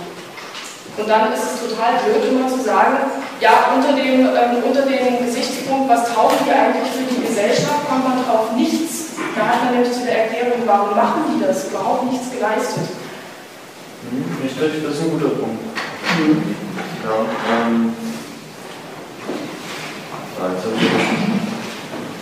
Und 0.96 1.08
dann 1.08 1.32
ist 1.32 1.44
es 1.44 1.70
total 1.70 2.00
blöd, 2.02 2.30
immer 2.30 2.48
zu 2.48 2.60
sagen, 2.62 2.98
ja, 3.40 3.72
unter 3.74 3.92
dem, 3.94 4.26
ähm, 4.26 4.62
unter 4.66 4.82
dem 4.82 5.24
Gesichtspunkt, 5.24 5.88
was 5.88 6.12
taugen 6.12 6.36
wir 6.44 6.54
eigentlich 6.54 6.90
für 6.92 7.06
die 7.08 7.26
Gesellschaft, 7.26 7.88
kommt 7.88 8.04
man 8.04 8.24
drauf 8.24 8.52
nichts. 8.56 9.16
Da 9.34 9.46
hat 9.46 9.64
man 9.64 9.74
nämlich 9.74 9.92
zu 9.92 10.04
der 10.04 10.24
Erklärung, 10.24 10.60
warum 10.66 10.94
machen 10.94 11.24
die 11.32 11.44
das, 11.44 11.68
überhaupt 11.68 12.10
nichts 12.10 12.30
geleistet. 12.30 12.84
Hm, 14.10 14.24
richtig, 14.42 14.84
das 14.84 14.94
ist 14.94 15.02
ein 15.02 15.10
guter 15.10 15.34
Punkt. 15.40 15.62
Ja, 17.04 17.16
ähm, 17.64 17.94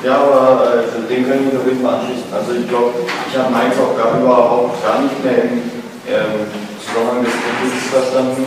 ja, 0.05 0.17
aber 0.17 0.75
äh, 0.75 1.09
den 1.09 1.29
können 1.29 1.51
wir 1.51 1.59
auf 1.59 1.67
jeden 1.67 1.83
Fall 1.83 1.95
anschließen. 1.95 2.33
Also 2.33 2.53
ich 2.53 2.69
glaube, 2.69 2.95
ich 3.31 3.39
habe 3.39 3.51
meins 3.51 3.75
auch 3.79 3.97
gar 3.97 4.21
überhaupt 4.21 4.83
gar 4.85 5.03
nicht 5.03 5.25
mehr 5.25 5.45
im 5.45 5.63
ähm, 6.07 6.68
Zusammenhang 6.89 7.25
des 7.25 7.33
Krieges 7.33 7.91
verstanden, 7.91 8.45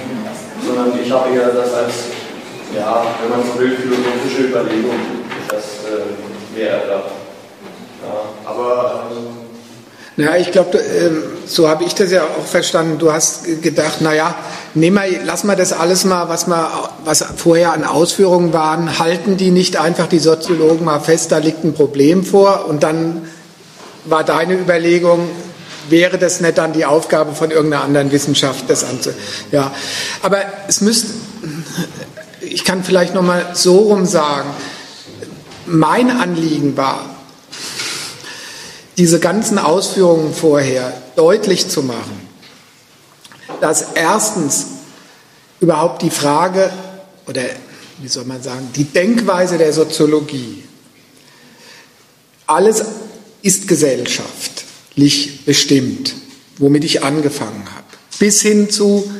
sondern 0.65 0.99
ich 1.01 1.11
habe 1.11 1.33
eher 1.33 1.49
das 1.49 1.73
als, 1.73 1.93
ja, 2.75 3.05
wenn 3.21 3.29
man 3.29 3.47
so 3.47 3.59
will, 3.59 3.75
philosophische 3.75 4.49
Überlegung, 4.49 4.95
das 5.47 5.63
äh, 5.85 6.57
wäre 6.57 6.81
erdacht. 6.81 7.11
Ja, 8.01 8.49
aber 8.49 9.03
ähm, 9.11 9.41
ja, 10.17 10.35
ich 10.35 10.51
glaube, 10.51 10.77
ähm, 10.77 11.23
so 11.45 11.69
habe 11.69 11.83
ich 11.85 11.95
das 11.95 12.11
ja 12.11 12.23
auch 12.23 12.45
verstanden. 12.45 12.97
Du 12.99 13.13
hast 13.13 13.61
gedacht, 13.61 14.01
naja, 14.01 14.35
nehmen 14.73 14.99
wir, 15.01 15.23
lassen 15.23 15.47
wir 15.47 15.55
das 15.55 15.71
alles 15.71 16.03
mal, 16.03 16.27
was, 16.27 16.47
wir, 16.47 16.69
was 17.05 17.23
vorher 17.37 17.71
an 17.71 17.85
Ausführungen 17.85 18.51
waren, 18.51 18.99
halten 18.99 19.37
die 19.37 19.51
nicht 19.51 19.77
einfach 19.77 20.07
die 20.07 20.19
Soziologen 20.19 20.83
mal 20.83 20.99
fest, 20.99 21.31
da 21.31 21.37
liegt 21.37 21.63
ein 21.63 21.73
Problem 21.73 22.25
vor 22.25 22.65
und 22.67 22.83
dann 22.83 23.27
war 24.05 24.23
deine 24.23 24.55
Überlegung, 24.55 25.29
wäre 25.91 26.17
das 26.17 26.41
nicht 26.41 26.57
dann 26.57 26.73
die 26.73 26.85
Aufgabe 26.85 27.35
von 27.35 27.51
irgendeiner 27.51 27.83
anderen 27.83 28.11
Wissenschaft, 28.11 28.65
das 28.69 28.83
anzu... 28.83 29.11
Ja, 29.51 29.73
aber 30.21 30.39
es 30.67 30.81
müsste, 30.81 31.09
ich 32.41 32.65
kann 32.65 32.83
vielleicht 32.83 33.13
noch 33.13 33.21
mal 33.21 33.51
so 33.53 33.77
rum 33.77 34.05
sagen, 34.05 34.49
mein 35.67 36.09
Anliegen 36.09 36.75
war, 36.75 37.15
diese 38.97 39.19
ganzen 39.19 39.57
Ausführungen 39.57 40.33
vorher 40.33 40.93
deutlich 41.15 41.69
zu 41.69 41.83
machen, 41.83 42.27
dass 43.59 43.87
erstens 43.93 44.67
überhaupt 45.59 46.01
die 46.01 46.09
Frage 46.09 46.71
oder 47.27 47.43
wie 47.99 48.07
soll 48.07 48.25
man 48.25 48.41
sagen, 48.41 48.69
die 48.75 48.85
Denkweise 48.85 49.57
der 49.57 49.73
Soziologie, 49.73 50.63
alles 52.47 52.83
ist 53.43 53.67
gesellschaftlich 53.67 54.60
bestimmt, 55.45 56.13
womit 56.57 56.83
ich 56.83 57.03
angefangen 57.03 57.65
habe, 57.73 57.85
bis 58.19 58.41
hin 58.41 58.69
zu 58.69 59.11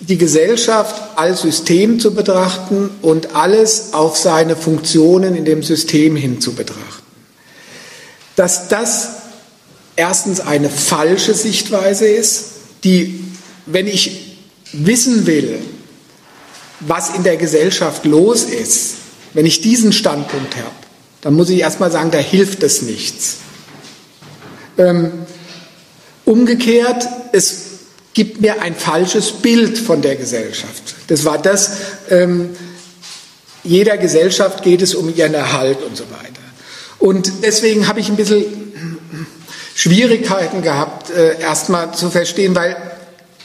die 0.00 0.18
Gesellschaft 0.18 0.94
als 1.16 1.42
System 1.42 1.98
zu 1.98 2.14
betrachten 2.14 2.90
und 3.02 3.34
alles 3.34 3.92
auf 3.92 4.16
seine 4.16 4.54
Funktionen 4.54 5.34
in 5.34 5.44
dem 5.44 5.62
System 5.62 6.14
hin 6.14 6.40
zu 6.40 6.54
betrachten 6.54 7.08
dass 8.38 8.68
das 8.68 9.08
erstens 9.96 10.38
eine 10.38 10.70
falsche 10.70 11.34
Sichtweise 11.34 12.06
ist, 12.06 12.44
die, 12.84 13.18
wenn 13.66 13.88
ich 13.88 14.36
wissen 14.72 15.26
will, 15.26 15.58
was 16.78 17.16
in 17.16 17.24
der 17.24 17.36
Gesellschaft 17.36 18.04
los 18.04 18.44
ist, 18.44 18.94
wenn 19.34 19.44
ich 19.44 19.60
diesen 19.60 19.92
Standpunkt 19.92 20.54
habe, 20.54 20.70
dann 21.20 21.34
muss 21.34 21.50
ich 21.50 21.58
erstmal 21.58 21.90
sagen, 21.90 22.12
da 22.12 22.18
hilft 22.18 22.62
es 22.62 22.82
nichts. 22.82 23.38
Ähm, 24.78 25.12
umgekehrt, 26.24 27.06
es 27.32 27.64
gibt 28.14 28.40
mir 28.40 28.62
ein 28.62 28.74
falsches 28.74 29.32
Bild 29.32 29.76
von 29.78 30.02
der 30.02 30.16
Gesellschaft. 30.16 30.94
Das 31.08 31.24
war 31.24 31.38
das, 31.38 31.72
ähm, 32.10 32.50
jeder 33.64 33.98
Gesellschaft 33.98 34.62
geht 34.62 34.82
es 34.82 34.94
um 34.94 35.14
ihren 35.14 35.34
Erhalt 35.34 35.82
und 35.82 35.96
so 35.96 36.04
weiter. 36.04 36.42
Und 36.98 37.30
deswegen 37.42 37.86
habe 37.86 38.00
ich 38.00 38.08
ein 38.08 38.16
bisschen 38.16 38.44
Schwierigkeiten 39.74 40.62
gehabt, 40.62 41.10
äh, 41.10 41.40
erstmal 41.40 41.94
zu 41.94 42.10
verstehen, 42.10 42.54
weil 42.54 42.76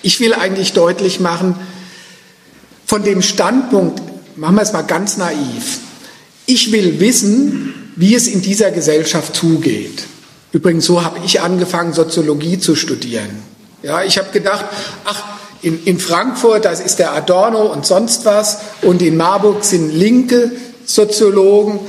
ich 0.02 0.20
will 0.20 0.34
eigentlich 0.34 0.74
deutlich 0.74 1.20
machen, 1.20 1.56
von 2.86 3.04
dem 3.04 3.22
Standpunkt, 3.22 4.02
machen 4.36 4.56
wir 4.56 4.62
es 4.62 4.74
mal 4.74 4.82
ganz 4.82 5.18
naiv, 5.18 5.80
ich 6.46 6.72
will 6.72 7.00
wissen, 7.00 7.92
wie 7.96 8.16
es 8.16 8.28
in 8.28 8.42
dieser 8.42 8.72
Gesellschaft 8.72 9.36
zugeht. 9.36 10.04
Übrigens, 10.54 10.86
so 10.86 11.04
habe 11.04 11.20
ich 11.26 11.42
angefangen, 11.42 11.94
Soziologie 11.94 12.60
zu 12.60 12.76
studieren. 12.76 13.44
Ja, 13.82 14.04
ich 14.04 14.18
habe 14.18 14.30
gedacht, 14.32 14.66
ach, 15.04 15.24
in, 15.64 15.84
in 15.84 16.00
Frankfurt, 16.00 16.64
das 16.64 16.80
ist 16.80 17.00
der 17.00 17.14
Adorno 17.14 17.64
und 17.64 17.86
sonst 17.86 18.24
was, 18.24 18.60
und 18.84 19.02
in 19.02 19.18
Marburg 19.18 19.66
sind 19.66 19.92
linke 19.92 20.52
Soziologen, 20.86 21.80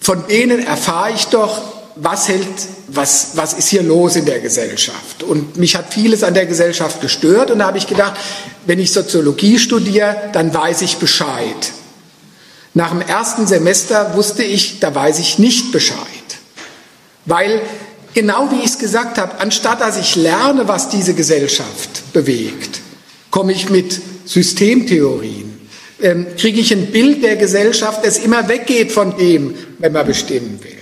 von 0.00 0.26
denen 0.28 0.64
erfahre 0.64 1.10
ich 1.14 1.26
doch, 1.26 1.60
was 1.96 2.28
hält, 2.28 2.46
was, 2.88 3.32
was 3.34 3.52
ist 3.52 3.68
hier 3.68 3.82
los 3.82 4.16
in 4.16 4.26
der 4.26 4.40
Gesellschaft? 4.40 5.22
Und 5.22 5.56
mich 5.56 5.76
hat 5.76 5.92
vieles 5.92 6.22
an 6.22 6.34
der 6.34 6.46
Gesellschaft 6.46 7.00
gestört 7.00 7.50
und 7.50 7.58
da 7.58 7.66
habe 7.66 7.78
ich 7.78 7.86
gedacht, 7.86 8.14
wenn 8.64 8.78
ich 8.78 8.92
Soziologie 8.92 9.58
studiere, 9.58 10.30
dann 10.32 10.54
weiß 10.54 10.82
ich 10.82 10.96
Bescheid. 10.96 11.72
Nach 12.74 12.90
dem 12.90 13.02
ersten 13.02 13.46
Semester 13.46 14.14
wusste 14.14 14.44
ich, 14.44 14.80
da 14.80 14.94
weiß 14.94 15.18
ich 15.18 15.38
nicht 15.38 15.72
Bescheid. 15.72 15.98
Weil, 17.24 17.60
genau 18.14 18.50
wie 18.50 18.60
ich 18.60 18.66
es 18.66 18.78
gesagt 18.78 19.18
habe, 19.18 19.38
anstatt 19.40 19.80
dass 19.80 19.98
ich 19.98 20.16
lerne, 20.16 20.68
was 20.68 20.88
diese 20.88 21.14
Gesellschaft 21.14 22.12
bewegt, 22.12 22.80
komme 23.30 23.52
ich 23.52 23.70
mit 23.70 24.00
Systemtheorien, 24.24 25.52
ähm, 26.00 26.26
kriege 26.36 26.60
ich 26.60 26.72
ein 26.72 26.86
Bild 26.86 27.22
der 27.22 27.36
Gesellschaft, 27.36 28.04
das 28.04 28.18
immer 28.18 28.48
weggeht 28.48 28.92
von 28.92 29.16
dem, 29.16 29.54
wenn 29.78 29.92
man 29.92 30.06
bestimmen 30.06 30.58
will. 30.62 30.78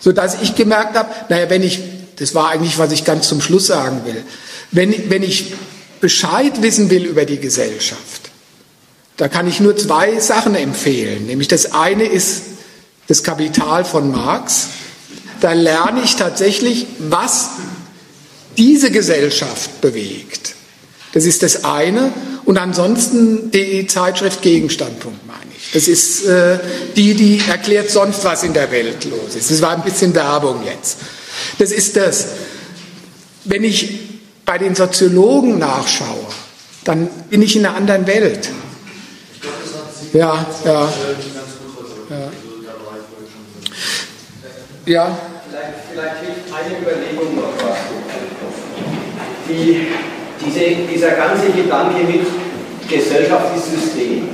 Sodass 0.00 0.42
ich 0.42 0.56
gemerkt 0.56 0.96
habe, 0.96 1.10
naja, 1.28 1.48
wenn 1.48 1.62
ich, 1.62 1.80
das 2.16 2.34
war 2.34 2.50
eigentlich, 2.50 2.78
was 2.78 2.92
ich 2.92 3.04
ganz 3.04 3.28
zum 3.28 3.40
Schluss 3.40 3.68
sagen 3.68 4.02
will, 4.04 4.22
wenn, 4.72 5.10
wenn 5.10 5.22
ich 5.22 5.54
Bescheid 6.00 6.60
wissen 6.62 6.90
will 6.90 7.04
über 7.04 7.24
die 7.24 7.38
Gesellschaft, 7.38 8.30
da 9.16 9.28
kann 9.28 9.46
ich 9.46 9.60
nur 9.60 9.76
zwei 9.76 10.18
Sachen 10.18 10.54
empfehlen. 10.54 11.26
Nämlich 11.26 11.46
das 11.46 11.72
eine 11.72 12.04
ist 12.04 12.42
das 13.06 13.22
Kapital 13.22 13.84
von 13.84 14.10
Marx. 14.10 14.68
Da 15.42 15.54
lerne 15.54 16.02
ich 16.04 16.14
tatsächlich, 16.14 16.86
was 17.00 17.48
diese 18.56 18.92
Gesellschaft 18.92 19.80
bewegt. 19.80 20.54
Das 21.14 21.24
ist 21.24 21.42
das 21.42 21.64
eine. 21.64 22.12
Und 22.44 22.58
ansonsten 22.58 23.50
die 23.50 23.88
Zeitschrift 23.88 24.40
Gegenstandpunkt 24.40 25.26
meine 25.26 25.50
ich. 25.56 25.72
Das 25.72 25.88
ist 25.88 26.24
äh, 26.26 26.60
die, 26.94 27.14
die 27.14 27.42
erklärt 27.48 27.90
sonst, 27.90 28.24
was 28.24 28.44
in 28.44 28.52
der 28.52 28.70
Welt 28.70 29.04
los 29.04 29.34
ist. 29.34 29.50
Das 29.50 29.60
war 29.60 29.72
ein 29.72 29.82
bisschen 29.82 30.14
Werbung 30.14 30.64
jetzt. 30.64 30.98
Das 31.58 31.72
ist 31.72 31.96
das. 31.96 32.26
Wenn 33.44 33.64
ich 33.64 33.98
bei 34.44 34.58
den 34.58 34.76
Soziologen 34.76 35.58
nachschaue, 35.58 36.28
dann 36.84 37.08
bin 37.30 37.42
ich 37.42 37.56
in 37.56 37.66
einer 37.66 37.74
anderen 37.74 38.06
Welt. 38.06 38.48
Ja, 40.12 40.46
ja. 40.64 40.92
Ja. 42.06 42.30
ja. 44.86 45.31
Vielleicht, 45.92 46.24
hilft 46.24 46.48
eine 46.48 46.78
Überlegung 46.80 47.36
noch 47.36 47.52
was. 47.68 47.76
Die, 49.46 49.88
diese, 50.40 50.88
dieser 50.90 51.10
ganze 51.10 51.50
Gedanke 51.50 52.04
mit 52.04 52.24
Gesellschaft 52.88 53.54
ist 53.54 53.70
System. 53.70 54.28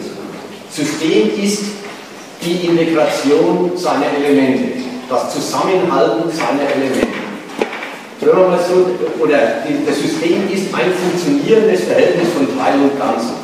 System 0.70 1.30
ist 1.42 1.62
die 2.44 2.66
Integration 2.66 3.72
seiner 3.74 4.06
Elemente, 4.22 4.84
das 5.10 5.34
Zusammenhalten 5.34 6.30
seiner 6.30 6.70
Elemente. 6.70 7.18
So, 8.20 8.30
oder 9.20 9.38
das 9.84 10.00
System 10.00 10.48
ist 10.52 10.72
ein 10.72 10.92
funktionierendes 10.92 11.84
Verhältnis 11.84 12.28
von 12.36 12.56
Teil 12.56 12.74
und 12.82 12.96
Ganzen. 12.96 13.34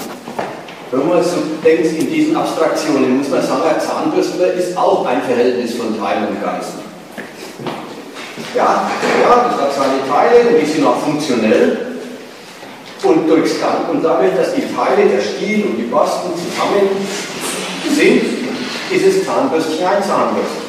Wenn 0.93 1.09
man 1.09 1.25
so 1.25 1.39
denkt 1.65 1.87
in 1.99 2.13
diesen 2.13 2.37
Abstraktionen, 2.37 3.19
muss 3.19 3.29
man 3.29 3.43
sagen, 3.43 3.63
ein 3.75 3.81
Zahnbürstler 3.81 4.53
ist 4.53 4.77
auch 4.77 5.05
ein 5.05 5.21
Verhältnis 5.23 5.75
von 5.75 5.99
Teil 5.99 6.29
und 6.29 6.41
Ganzen. 6.41 6.84
Ja, 8.55 8.89
ja, 9.21 9.49
das 9.51 9.61
hat 9.61 9.75
seine 9.75 10.09
Teile 10.09 10.49
und 10.49 10.61
die 10.61 10.67
sind 10.67 10.87
auch 10.87 10.99
funktionell. 10.99 11.87
Und, 13.03 13.29
durchs 13.29 13.57
und 13.91 14.03
damit, 14.03 14.39
dass 14.39 14.55
die 14.55 14.63
Teile, 14.75 15.09
der 15.09 15.21
Stiel 15.21 15.67
und 15.67 15.77
die 15.77 15.83
Borsten 15.83 16.31
zusammen 16.33 16.89
sind, 17.95 18.23
ist 18.91 19.07
es 19.07 19.27
Zahnbürstchen 19.27 19.87
ein 19.87 20.03
Zahnbürstchen. 20.03 20.65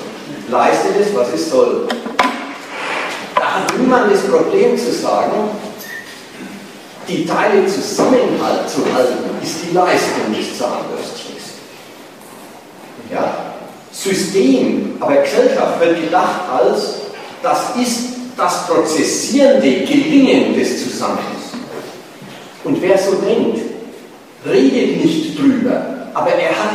Leistet 0.49 0.95
es, 0.99 1.15
was 1.15 1.33
es 1.33 1.49
soll. 1.49 1.87
Da 3.35 3.61
hat 3.61 3.77
niemand 3.79 4.11
das 4.11 4.21
Problem 4.23 4.77
zu 4.77 4.91
sagen, 4.91 5.49
die 7.07 7.25
Teile 7.25 7.65
zusammenzuhalten, 7.67 9.17
ist 9.41 9.57
die 9.63 9.73
Leistung 9.73 10.33
des 10.35 10.57
Zahnbürstchens. 10.57 11.43
Ja? 13.13 13.53
System, 13.91 14.97
aber 14.99 15.17
Gesellschaft 15.17 15.79
wird 15.79 16.01
gedacht 16.01 16.41
als, 16.51 17.05
das 17.45 17.76
ist 17.80 18.09
das 18.35 18.67
prozessierende 18.67 19.85
Gelingen 19.85 20.55
des 20.55 20.84
Zusammenhangs. 20.84 21.53
Und 22.63 22.81
wer 22.81 22.97
so 22.97 23.13
denkt, 23.17 23.59
redet 24.45 25.05
nicht 25.05 25.38
drüber, 25.38 26.09
aber 26.13 26.31
er 26.31 26.49
hat 26.49 26.72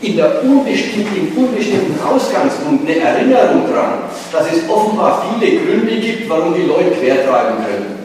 in 0.00 0.16
der 0.16 0.42
unbestimmten, 0.42 1.32
unbestimmten 1.36 2.00
Ausgangspunkt 2.02 2.88
eine 2.88 2.98
Erinnerung 2.98 3.70
daran, 3.70 4.00
dass 4.32 4.46
es 4.52 4.68
offenbar 4.68 5.24
viele 5.38 5.60
Gründe 5.60 6.00
gibt, 6.00 6.28
warum 6.28 6.54
die 6.54 6.62
Leute 6.62 6.90
quertreiben 6.92 7.64
können 7.64 7.96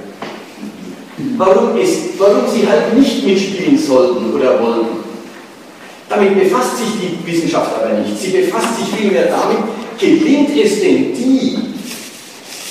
warum, 1.37 1.77
es, 1.77 2.17
warum 2.17 2.43
sie 2.47 2.67
halt 2.67 2.97
nicht 2.97 3.25
mitspielen 3.25 3.77
sollten 3.77 4.33
oder 4.33 4.61
wollten. 4.61 5.01
Damit 6.09 6.39
befasst 6.39 6.77
sich 6.77 6.87
die 7.01 7.31
Wissenschaft 7.31 7.71
aber 7.79 7.99
nicht. 7.99 8.17
Sie 8.19 8.31
befasst 8.31 8.77
sich 8.77 8.87
vielmehr 8.95 9.27
damit, 9.27 9.59
gelingt 9.97 10.49
es 10.57 10.81
denn 10.81 11.13
die, 11.13 11.70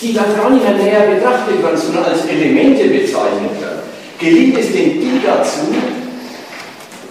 die 0.01 0.15
dann 0.15 0.35
gar 0.35 0.51
nicht 0.51 0.65
mehr 0.65 0.75
näher 0.75 1.15
betrachtet 1.15 1.63
werden, 1.63 1.77
sondern 1.77 2.05
als 2.05 2.25
Elemente 2.25 2.85
bezeichnet 2.89 3.61
werden, 3.61 3.81
gelingt 4.19 4.59
es 4.59 4.73
denn 4.73 5.01
die 5.01 5.21
dazu, 5.25 5.61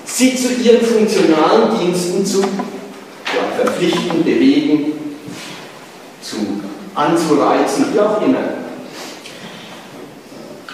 sie 0.05 0.35
zu 0.35 0.53
ihren 0.53 0.85
funktionalen 0.85 1.79
Diensten 1.79 2.25
zu 2.25 2.41
ja, 2.41 3.63
verpflichten, 3.63 4.23
bewegen, 4.23 4.93
zu 6.21 6.37
anzureizen, 6.95 7.85
wie 7.93 7.99
auch 7.99 8.21
immer. 8.21 8.59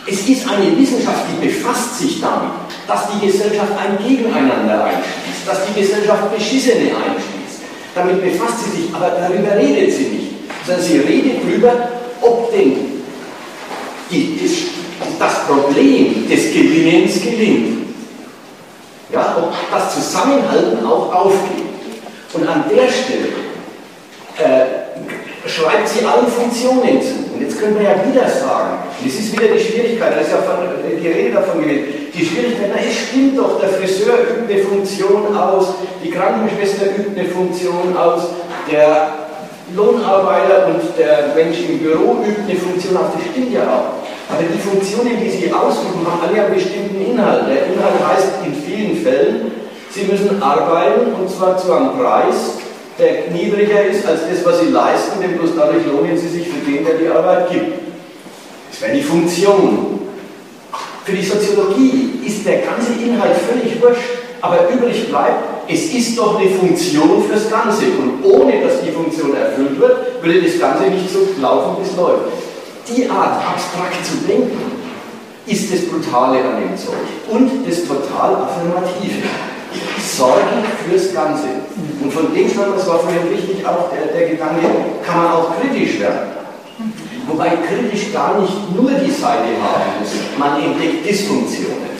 Es 0.08 0.28
ist 0.28 0.48
eine 0.48 0.78
Wissenschaft, 0.78 1.26
die 1.32 1.48
befasst 1.48 2.00
sich 2.00 2.22
damit, 2.22 2.52
dass 2.88 3.08
die 3.10 3.26
Gesellschaft 3.26 3.72
ein 3.78 3.98
Gegeneinander 3.98 4.86
einschließt, 4.86 5.48
dass 5.48 5.66
die 5.66 5.82
Gesellschaft 5.82 6.34
Beschissene 6.34 6.92
einschließt. 6.92 7.62
Damit 7.96 8.22
befasst 8.22 8.66
sie 8.66 8.82
sich, 8.82 8.94
aber 8.94 9.10
darüber 9.10 9.58
redet 9.58 9.92
sie 9.92 10.04
nicht, 10.04 10.32
sondern 10.66 10.84
sie 10.84 11.00
redet 11.00 11.42
darüber, 11.44 11.90
ob 12.22 12.52
denn 12.52 13.04
die, 14.10 14.40
das, 14.42 15.20
das 15.20 15.46
Problem 15.46 16.28
des 16.30 16.54
Gewinnens 16.54 17.22
gelingt. 17.22 17.86
Ja, 19.12 19.38
ob 19.38 19.54
das 19.72 19.96
Zusammenhalten 19.96 20.86
auch 20.86 21.14
aufgeht. 21.14 21.66
Und 22.34 22.48
an 22.48 22.66
der 22.70 22.88
Stelle 22.90 23.30
äh, 24.38 25.48
schreibt 25.48 25.88
sie 25.88 26.06
allen 26.06 26.28
Funktionen 26.28 27.02
zu. 27.02 27.34
Und 27.34 27.42
jetzt 27.42 27.60
können 27.60 27.76
wir 27.80 27.84
ja 27.84 27.96
wieder 28.06 28.28
sagen, 28.28 28.80
das 29.04 29.14
ist 29.14 29.32
wieder 29.32 29.54
die 29.54 29.60
Schwierigkeit, 29.60 30.14
da 30.16 30.22
ist 30.22 30.32
ja 30.32 30.38
von, 30.38 30.68
die 31.02 31.08
Rede 31.08 31.34
davon 31.34 31.62
gewesen, 31.62 31.86
die 32.14 32.26
Schwierigkeit, 32.26 32.72
na 32.74 32.82
es 32.82 33.08
stimmt 33.08 33.38
doch, 33.38 33.60
der 33.60 33.70
Friseur 33.70 34.20
übt 34.20 34.54
eine 34.54 34.64
Funktion 34.64 35.36
aus, 35.36 35.76
die 36.04 36.10
Krankenschwester 36.10 36.86
übt 36.98 37.20
eine 37.20 37.30
Funktion 37.30 37.96
aus, 37.96 38.24
der 38.72 39.25
Lohnarbeiter 39.74 40.68
und 40.68 40.82
der 40.98 41.34
Mensch 41.36 41.58
im 41.68 41.80
Büro 41.80 42.18
übt 42.22 42.42
eine 42.48 42.60
Funktion 42.60 42.98
aus, 42.98 43.14
das 43.14 43.24
stimmt 43.32 43.52
ja 43.52 43.64
auch. 43.64 44.06
Aber 44.30 44.44
die 44.44 44.60
Funktionen, 44.60 45.20
die 45.20 45.30
sie 45.30 45.52
ausüben, 45.52 46.06
haben 46.06 46.22
alle 46.22 46.46
einen 46.46 46.54
bestimmten 46.54 47.02
Inhalt. 47.02 47.48
Der 47.50 47.66
Inhalt 47.66 48.00
heißt 48.06 48.46
in 48.46 48.54
vielen 48.54 48.98
Fällen, 49.04 49.52
sie 49.90 50.04
müssen 50.04 50.42
arbeiten 50.42 51.14
und 51.14 51.30
zwar 51.30 51.58
zu 51.58 51.74
einem 51.74 51.98
Preis, 51.98 52.60
der 53.00 53.32
niedriger 53.32 53.84
ist 53.86 54.06
als 54.08 54.22
das, 54.30 54.46
was 54.46 54.60
sie 54.60 54.70
leisten, 54.70 55.20
denn 55.22 55.38
bloß 55.38 55.52
dadurch 55.58 55.86
lohnen 55.86 56.18
sie 56.18 56.30
sich 56.30 56.48
für 56.48 56.70
den, 56.70 56.86
der 56.86 56.96
die 56.96 57.08
Arbeit 57.08 57.50
gibt. 57.50 57.80
Das 58.72 58.82
wäre 58.82 58.94
die 58.94 59.04
Funktion. 59.04 60.00
Für 61.04 61.12
die 61.12 61.26
Soziologie 61.26 62.20
ist 62.26 62.46
der 62.46 62.60
ganze 62.60 62.94
Inhalt 62.94 63.36
völlig 63.38 63.82
wurscht, 63.82 64.25
aber 64.46 64.70
übrig 64.70 65.10
bleibt, 65.10 65.44
es 65.68 65.94
ist 65.94 66.18
doch 66.18 66.40
eine 66.40 66.50
Funktion 66.50 67.24
fürs 67.28 67.50
Ganze 67.50 67.86
und 68.00 68.24
ohne 68.24 68.62
dass 68.62 68.82
die 68.82 68.92
Funktion 68.92 69.36
erfüllt 69.36 69.80
wird, 69.80 70.24
würde 70.24 70.42
das 70.44 70.60
Ganze 70.60 70.84
nicht 70.84 71.10
so 71.12 71.20
laufen, 71.42 71.78
wie 71.80 71.90
es 71.90 71.98
läuft. 71.98 72.32
Die 72.88 73.10
Art, 73.10 73.42
abstrakt 73.42 74.06
zu 74.06 74.18
denken, 74.28 74.62
ist 75.48 75.74
das 75.74 75.86
Brutale 75.86 76.38
an 76.40 76.62
dem 76.62 76.78
Zeug 76.78 77.06
und 77.30 77.68
das 77.68 77.88
total 77.88 78.36
Affirmative. 78.36 79.26
Sorgen 80.00 80.64
fürs 80.88 81.14
Ganze. 81.14 81.48
Und 82.02 82.14
von 82.14 82.34
dem 82.34 82.50
stammt, 82.50 82.78
das 82.78 82.88
war 82.88 83.00
vorhin 83.00 83.28
richtig 83.28 83.66
auch 83.66 83.90
der, 83.92 84.14
der 84.14 84.30
Gedanke, 84.30 84.62
kann 85.06 85.24
man 85.24 85.32
auch 85.34 85.52
kritisch 85.60 86.00
werden. 86.00 86.32
Wobei 87.28 87.50
kritisch 87.68 88.14
gar 88.14 88.40
nicht 88.40 88.54
nur 88.76 88.92
die 88.92 89.12
Seite 89.12 89.50
haben 89.62 90.00
muss, 90.00 90.12
man 90.38 90.64
entdeckt 90.64 91.10
Dysfunktionen. 91.10 91.95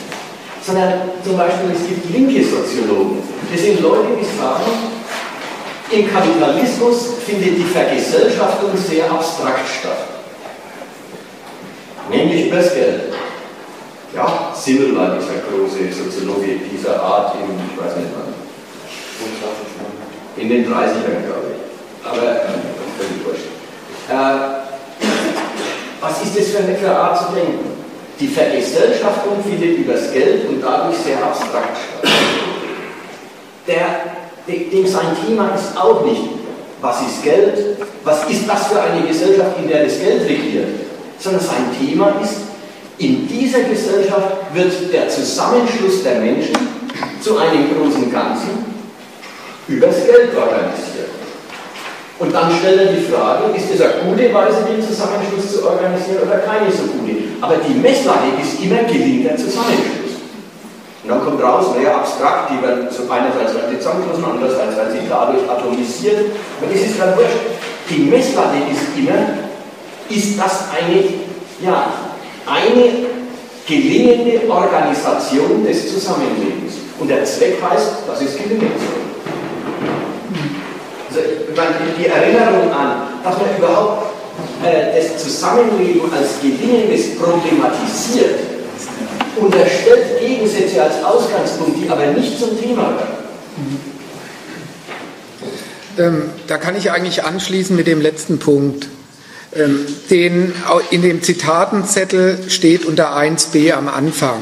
Sondern 0.66 0.92
zum 1.24 1.36
Beispiel, 1.36 1.70
es 1.72 1.86
gibt 1.86 2.10
linke 2.10 2.42
Soziologen. 2.42 3.22
Das 3.52 3.60
sind 3.60 3.80
Leute, 3.80 4.08
die 4.20 4.24
sagen, 4.24 4.64
im 5.92 6.12
Kapitalismus 6.12 7.14
findet 7.24 7.58
die 7.58 7.64
Vergesellschaftung 7.64 8.70
sehr 8.76 9.08
abstrakt 9.08 9.68
statt. 9.80 10.08
Nämlich 12.10 12.48
übers 12.48 12.74
Geld. 12.74 13.12
Ja, 14.12 14.52
Simmel 14.54 14.96
war 14.96 15.16
dieser 15.16 15.40
große 15.46 15.92
Soziologe 15.92 16.56
dieser 16.72 17.00
Art 17.00 17.36
in, 17.36 17.42
ich 17.54 17.80
weiß 17.80 17.96
nicht 17.96 18.08
wann. 18.16 18.34
In 20.42 20.48
den 20.48 20.66
30ern, 20.66 21.26
glaube 21.26 21.54
ich. 21.54 22.06
Aber 22.06 22.22
völlig 22.96 23.24
wurscht. 23.24 23.46
was 26.00 26.22
ist 26.22 26.38
das 26.38 26.46
für 26.48 26.58
eine 26.58 26.98
Art 26.98 27.18
zu 27.18 27.34
denken? 27.34 27.85
Die 28.18 28.28
Vergesellschaftung 28.28 29.42
findet 29.44 29.78
übers 29.78 30.10
Geld 30.12 30.48
und 30.48 30.62
dadurch 30.62 30.96
sehr 30.98 31.22
abstrakt 31.22 31.76
statt. 31.76 32.10
Dem 34.46 34.86
sein 34.86 35.16
Thema 35.26 35.50
ist 35.54 35.76
auch 35.76 36.04
nicht, 36.04 36.22
was 36.80 37.00
ist 37.02 37.22
Geld, 37.24 37.76
was 38.04 38.28
ist 38.30 38.48
das 38.48 38.68
für 38.68 38.80
eine 38.80 39.06
Gesellschaft, 39.06 39.58
in 39.60 39.68
der 39.68 39.84
das 39.84 39.98
Geld 39.98 40.22
regiert, 40.22 40.68
sondern 41.18 41.42
sein 41.42 41.76
Thema 41.78 42.14
ist, 42.22 42.34
in 42.98 43.28
dieser 43.28 43.60
Gesellschaft 43.64 44.36
wird 44.54 44.92
der 44.92 45.08
Zusammenschluss 45.08 46.02
der 46.02 46.20
Menschen 46.20 46.56
zu 47.20 47.36
einem 47.36 47.74
großen 47.74 48.10
Ganzen 48.10 48.64
übers 49.68 49.96
Geld 50.06 50.34
organisiert. 50.34 51.10
Und 52.18 52.32
dann 52.32 52.50
stellt 52.58 52.80
er 52.80 52.92
die 52.94 53.02
Frage, 53.02 53.54
ist 53.54 53.74
es 53.74 53.80
eine 53.82 54.04
gute 54.08 54.32
Weise, 54.32 54.64
den 54.64 54.80
Zusammenschluss 54.80 55.52
zu 55.52 55.66
organisieren 55.68 56.22
oder 56.24 56.38
keine 56.38 56.70
so 56.70 56.84
gute? 56.84 57.25
Aber 57.40 57.56
die 57.56 57.74
Messlatte 57.74 58.28
ist 58.40 58.62
immer, 58.62 58.82
gelingt 58.84 59.26
der 59.26 59.36
Zusammenschluss. 59.36 60.06
Und 61.02 61.10
dann 61.10 61.24
kommt 61.24 61.42
raus, 61.42 61.66
naja, 61.76 61.98
abstrakt, 61.98 62.50
die 62.50 62.62
werden 62.62 62.88
so 62.90 63.10
einerseits 63.10 63.54
werden 63.54 63.70
die 63.70 63.78
zusammengeschlossen, 63.78 64.24
andererseits 64.24 64.76
werden 64.76 64.92
sie 64.92 65.08
dadurch 65.08 65.48
atomisiert. 65.48 66.32
Aber 66.60 66.72
das 66.72 66.82
ist 66.82 66.98
gerade 66.98 67.16
wurscht. 67.16 67.36
Die 67.90 68.02
Messlatte 68.10 68.56
ist 68.70 68.98
immer, 68.98 69.38
ist 70.08 70.38
das 70.38 70.64
eine, 70.74 71.04
ja, 71.62 71.92
eine 72.46 73.06
gelingende 73.66 74.50
Organisation 74.50 75.64
des 75.64 75.92
Zusammenlebens. 75.92 76.74
Und 76.98 77.08
der 77.08 77.24
Zweck 77.24 77.58
heißt, 77.62 78.08
dass 78.08 78.20
es 78.22 78.36
gelingen 78.36 78.72
soll. 78.78 79.06
Also, 81.10 81.20
die 81.98 82.06
Erinnerung 82.06 82.70
an, 82.72 83.08
dass 83.22 83.36
man 83.38 83.56
überhaupt 83.56 84.15
äh, 84.64 85.00
das 85.00 85.22
Zusammenleben 85.22 86.12
als 86.12 86.40
Gelingendes 86.40 87.16
problematisiert, 87.16 88.40
unterstellt 89.36 90.18
Gegensätze 90.20 90.82
als 90.82 91.02
Ausgangspunkt, 91.04 91.78
die 91.82 91.90
aber 91.90 92.06
nicht 92.06 92.38
zum 92.38 92.58
Thema 92.60 92.82
werden. 92.96 93.16
Ähm, 95.98 96.22
da 96.46 96.58
kann 96.58 96.76
ich 96.76 96.90
eigentlich 96.90 97.24
anschließen 97.24 97.74
mit 97.74 97.86
dem 97.86 98.00
letzten 98.00 98.38
Punkt. 98.38 98.86
Ähm, 99.54 99.86
den, 100.10 100.52
in 100.90 101.02
dem 101.02 101.22
Zitatenzettel 101.22 102.44
steht 102.48 102.84
unter 102.84 103.16
1b 103.16 103.72
am 103.72 103.88
Anfang. 103.88 104.40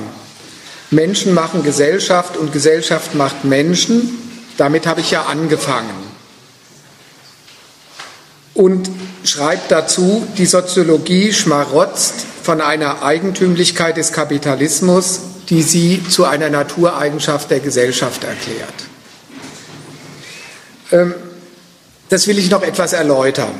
Menschen 0.90 1.34
machen 1.34 1.62
Gesellschaft 1.62 2.36
und 2.36 2.52
Gesellschaft 2.52 3.14
macht 3.14 3.44
Menschen. 3.44 4.18
Damit 4.58 4.86
habe 4.86 5.00
ich 5.00 5.10
ja 5.10 5.24
angefangen 5.24 6.13
und 8.54 8.88
schreibt 9.24 9.70
dazu, 9.70 10.26
die 10.38 10.46
Soziologie 10.46 11.32
schmarotzt 11.32 12.14
von 12.42 12.60
einer 12.60 13.02
Eigentümlichkeit 13.02 13.96
des 13.96 14.12
Kapitalismus, 14.12 15.20
die 15.48 15.62
sie 15.62 16.02
zu 16.08 16.24
einer 16.24 16.48
Natureigenschaft 16.50 17.50
der 17.50 17.60
Gesellschaft 17.60 18.24
erklärt. 18.24 18.74
Ähm, 20.92 21.14
das 22.08 22.26
will 22.26 22.38
ich 22.38 22.50
noch 22.50 22.62
etwas 22.62 22.92
erläutern. 22.92 23.54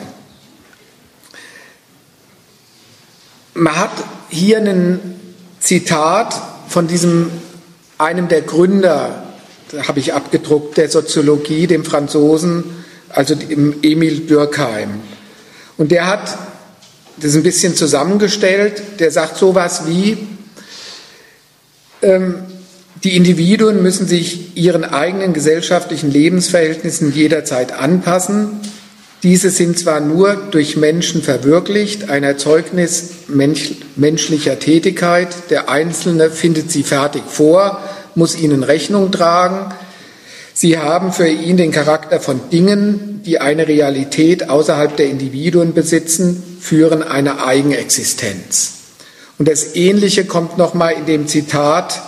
Man 3.54 3.76
hat 3.76 3.92
hier 4.28 4.58
ein 4.58 5.20
Zitat 5.60 6.34
von 6.68 6.86
diesem 6.86 7.30
einem 7.98 8.28
der 8.28 8.42
Gründer, 8.42 9.24
habe 9.88 10.00
ich 10.00 10.12
abgedruckt, 10.12 10.76
der 10.76 10.88
Soziologie, 10.90 11.66
dem 11.66 11.84
Franzosen 11.84 12.83
also 13.14 13.34
Emil 13.34 14.20
Dürkheim. 14.20 15.00
Und 15.76 15.90
der 15.90 16.06
hat 16.06 16.38
das 17.16 17.34
ein 17.34 17.42
bisschen 17.42 17.74
zusammengestellt. 17.74 18.82
Der 18.98 19.10
sagt 19.10 19.36
sowas 19.36 19.82
wie, 19.86 20.18
ähm, 22.02 22.36
die 23.02 23.16
Individuen 23.16 23.82
müssen 23.82 24.06
sich 24.06 24.56
ihren 24.56 24.84
eigenen 24.84 25.32
gesellschaftlichen 25.32 26.10
Lebensverhältnissen 26.10 27.12
jederzeit 27.12 27.72
anpassen. 27.72 28.60
Diese 29.22 29.50
sind 29.50 29.78
zwar 29.78 30.00
nur 30.00 30.36
durch 30.50 30.76
Menschen 30.76 31.22
verwirklicht, 31.22 32.10
ein 32.10 32.24
Erzeugnis 32.24 33.10
mensch, 33.28 33.72
menschlicher 33.96 34.58
Tätigkeit. 34.58 35.28
Der 35.50 35.70
Einzelne 35.70 36.30
findet 36.30 36.70
sie 36.70 36.82
fertig 36.82 37.22
vor, 37.26 37.82
muss 38.14 38.38
ihnen 38.38 38.62
Rechnung 38.62 39.10
tragen. 39.10 39.74
Sie 40.56 40.78
haben 40.78 41.12
für 41.12 41.26
ihn 41.26 41.56
den 41.56 41.72
Charakter 41.72 42.20
von 42.20 42.48
Dingen, 42.48 43.22
die 43.26 43.40
eine 43.40 43.66
Realität 43.66 44.48
außerhalb 44.48 44.96
der 44.96 45.06
Individuen 45.06 45.74
besitzen, 45.74 46.58
führen 46.60 47.02
eine 47.02 47.44
Eigenexistenz. 47.44 48.74
Und 49.36 49.48
das 49.48 49.74
Ähnliche 49.74 50.24
kommt 50.24 50.56
nochmal 50.56 50.92
in 50.92 51.06
dem 51.06 51.26
Zitat 51.26 52.00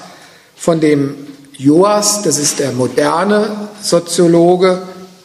von 0.54 0.80
dem 0.80 1.16
Joas, 1.58 2.22
das 2.22 2.38
ist 2.38 2.60
der 2.60 2.70
moderne 2.70 3.68
Soziologe, 3.82 4.82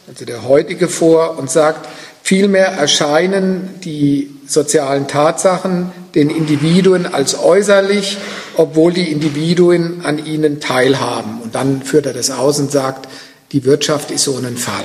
also 0.08 0.24
der 0.24 0.48
heutige 0.48 0.88
vor, 0.88 1.38
und 1.38 1.48
sagt, 1.48 1.88
vielmehr 2.24 2.66
erscheinen 2.66 3.70
die 3.84 4.34
sozialen 4.48 5.06
Tatsachen 5.06 5.92
den 6.16 6.28
Individuen 6.28 7.06
als 7.06 7.38
äußerlich, 7.38 8.18
obwohl 8.56 8.92
die 8.92 9.10
Individuen 9.10 10.04
an 10.04 10.24
ihnen 10.24 10.60
teilhaben. 10.60 11.40
Und 11.42 11.54
dann 11.54 11.82
führt 11.82 12.06
er 12.06 12.12
das 12.12 12.30
aus 12.30 12.58
und 12.58 12.70
sagt, 12.70 13.08
die 13.52 13.64
Wirtschaft 13.64 14.10
ist 14.10 14.24
so 14.24 14.36
ein 14.36 14.56
Fall. 14.56 14.84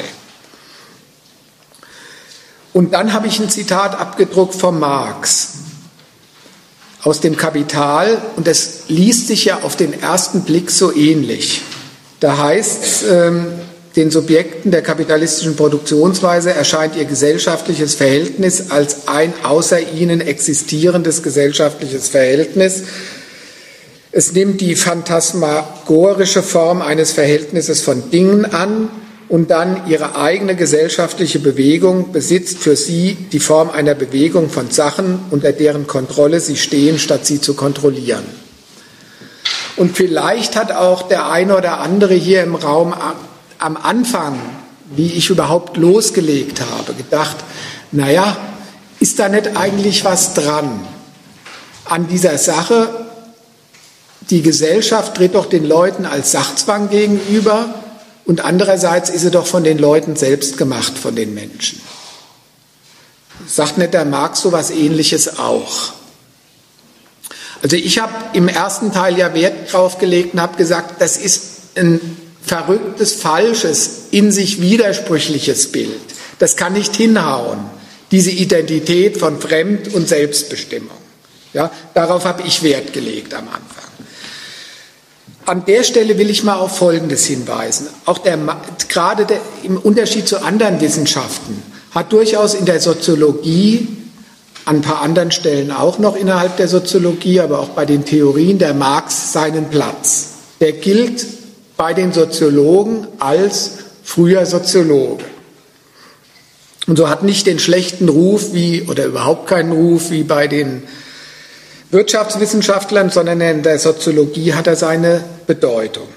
Und 2.74 2.94
dann 2.94 3.14
habe 3.14 3.28
ich 3.28 3.40
ein 3.40 3.50
Zitat 3.50 4.00
abgedruckt 4.00 4.54
von 4.54 4.80
Marx 4.80 5.54
aus 7.02 7.22
dem 7.22 7.38
Kapital 7.38 8.22
und 8.36 8.48
das 8.48 8.82
liest 8.88 9.28
sich 9.28 9.46
ja 9.46 9.62
auf 9.62 9.76
den 9.76 10.00
ersten 10.00 10.42
Blick 10.42 10.70
so 10.70 10.94
ähnlich. 10.94 11.62
Da 12.20 12.38
heißt 12.38 12.84
es, 12.84 13.04
ähm, 13.04 13.48
den 13.96 14.12
Subjekten 14.12 14.70
der 14.70 14.84
kapitalistischen 14.84 15.56
Produktionsweise 15.56 16.54
erscheint 16.54 16.96
ihr 16.96 17.06
gesellschaftliches 17.06 17.96
Verhältnis 17.96 18.70
als 18.70 19.08
ein 19.08 19.34
außer 19.42 19.80
ihnen 19.94 20.22
existierendes 20.22 21.24
gesellschaftliches 21.24 22.10
Verhältnis. 22.10 22.84
Es 24.18 24.34
nimmt 24.34 24.62
die 24.62 24.76
phantasmagorische 24.76 26.42
Form 26.42 26.82
eines 26.82 27.12
Verhältnisses 27.12 27.84
von 27.84 28.10
Dingen 28.10 28.46
an 28.46 28.90
und 29.30 29.52
dann 29.52 29.88
ihre 29.88 30.16
eigene 30.16 30.56
gesellschaftliche 30.56 31.38
Bewegung 31.38 32.12
besitzt 32.14 32.58
für 32.58 32.76
sie 32.76 33.14
die 33.32 33.40
Form 33.40 33.70
einer 33.70 33.94
Bewegung 33.94 34.50
von 34.50 34.72
Sachen, 34.72 35.20
unter 35.30 35.52
deren 35.52 35.86
Kontrolle 35.86 36.40
sie 36.40 36.56
stehen, 36.56 36.98
statt 36.98 37.28
sie 37.28 37.42
zu 37.42 37.54
kontrollieren. 37.54 38.24
Und 39.76 39.96
vielleicht 39.96 40.56
hat 40.56 40.72
auch 40.72 41.04
der 41.04 41.30
eine 41.30 41.56
oder 41.56 41.80
andere 41.80 42.16
hier 42.16 42.42
im 42.42 42.56
Raum 42.56 42.96
am 43.60 43.78
Anfang, 43.78 44.40
wie 44.96 45.14
ich 45.14 45.30
überhaupt 45.30 45.78
losgelegt 45.78 46.60
habe, 46.62 46.96
gedacht, 46.96 47.38
naja, 47.92 48.36
ist 49.00 49.20
da 49.20 49.30
nicht 49.30 49.56
eigentlich 49.56 50.06
was 50.06 50.34
dran 50.34 50.88
an 51.86 52.08
dieser 52.08 52.40
Sache? 52.40 53.07
Die 54.30 54.42
Gesellschaft 54.42 55.16
tritt 55.16 55.36
doch 55.36 55.46
den 55.46 55.66
Leuten 55.66 56.06
als 56.06 56.32
Sachzwang 56.32 56.90
gegenüber 56.90 57.74
und 58.26 58.44
andererseits 58.44 59.10
ist 59.10 59.22
sie 59.22 59.32
doch 59.32 59.48
von 59.48 59.64
den 59.64 59.78
Leuten 59.78 60.16
selbst 60.18 60.58
gemacht, 60.58 60.98
von 60.98 61.16
den 61.16 61.34
Menschen. 61.34 61.82
Sagt 63.48 63.78
nicht 63.78 63.94
der 63.94 64.04
Marx 64.04 64.42
so 64.42 64.52
was 64.52 64.70
Ähnliches 64.70 65.40
auch? 65.40 65.94
Also 67.64 67.76
ich 67.76 68.00
habe 68.00 68.14
im 68.34 68.48
ersten 68.48 68.92
Teil 68.92 69.18
ja 69.18 69.34
Wert 69.34 69.72
drauf 69.72 69.98
gelegt 69.98 70.34
und 70.34 70.42
habe 70.42 70.58
gesagt, 70.58 71.02
das 71.02 71.18
ist 71.18 71.78
ein 71.78 72.18
verrücktes, 72.44 73.14
falsches, 73.14 74.08
in 74.12 74.32
sich 74.32 74.62
widersprüchliches 74.62 75.72
Bild. 75.72 76.00
Das 76.40 76.56
kann 76.56 76.74
nicht 76.74 76.96
hinhauen, 76.96 77.60
diese 78.12 78.32
Identität 78.32 79.18
von 79.18 79.40
Fremd- 79.42 79.94
und 79.94 80.08
Selbstbestimmung. 80.08 80.98
Ja, 81.54 81.72
darauf 81.94 82.26
habe 82.26 82.44
ich 82.44 82.62
Wert 82.64 82.94
gelegt 82.94 83.34
am 83.34 83.48
Anfang. 83.48 83.87
An 85.48 85.64
der 85.64 85.86
Stelle 85.86 86.18
will 86.18 86.30
ich 86.30 86.44
mal 86.44 86.58
auf 86.58 86.78
Folgendes 86.78 87.26
hinweisen. 87.26 87.88
Auch 88.04 88.18
der, 88.18 88.38
gerade 88.90 89.26
der, 89.26 89.40
im 89.64 89.78
Unterschied 89.78 90.28
zu 90.28 90.44
anderen 90.44 90.82
Wissenschaften 90.82 91.64
hat 91.92 92.12
durchaus 92.12 92.54
in 92.54 92.66
der 92.66 92.82
Soziologie, 92.82 93.88
an 94.66 94.78
ein 94.78 94.82
paar 94.82 95.02
anderen 95.02 95.32
Stellen 95.32 95.72
auch 95.72 96.00
noch 96.00 96.18
innerhalb 96.18 96.58
der 96.58 96.68
Soziologie, 96.68 97.40
aber 97.40 97.60
auch 97.60 97.70
bei 97.70 97.86
den 97.86 98.04
Theorien 98.04 98.58
der 98.60 98.74
Marx 98.74 99.32
seinen 99.32 99.70
Platz. 99.70 100.32
Der 100.60 100.74
gilt 100.74 101.26
bei 101.78 101.94
den 101.94 102.12
Soziologen 102.12 103.08
als 103.20 103.72
früher 104.04 104.46
Soziologe. 104.46 105.24
Und 106.88 106.98
so 106.98 107.08
hat 107.08 107.24
nicht 107.24 107.48
den 107.48 107.60
schlechten 107.60 108.10
Ruf 108.10 108.52
wie, 108.52 108.82
oder 108.82 109.06
überhaupt 109.06 109.48
keinen 109.48 109.72
Ruf 109.72 110.12
wie 110.12 110.24
bei 110.24 110.50
den 110.50 110.84
Wirtschaftswissenschaftlern, 111.90 113.10
sondern 113.10 113.40
in 113.42 113.64
der 113.64 113.80
Soziologie 113.80 114.54
hat 114.54 114.68
er 114.68 114.76
seine 114.76 115.24
Bedeutung. 115.46 116.08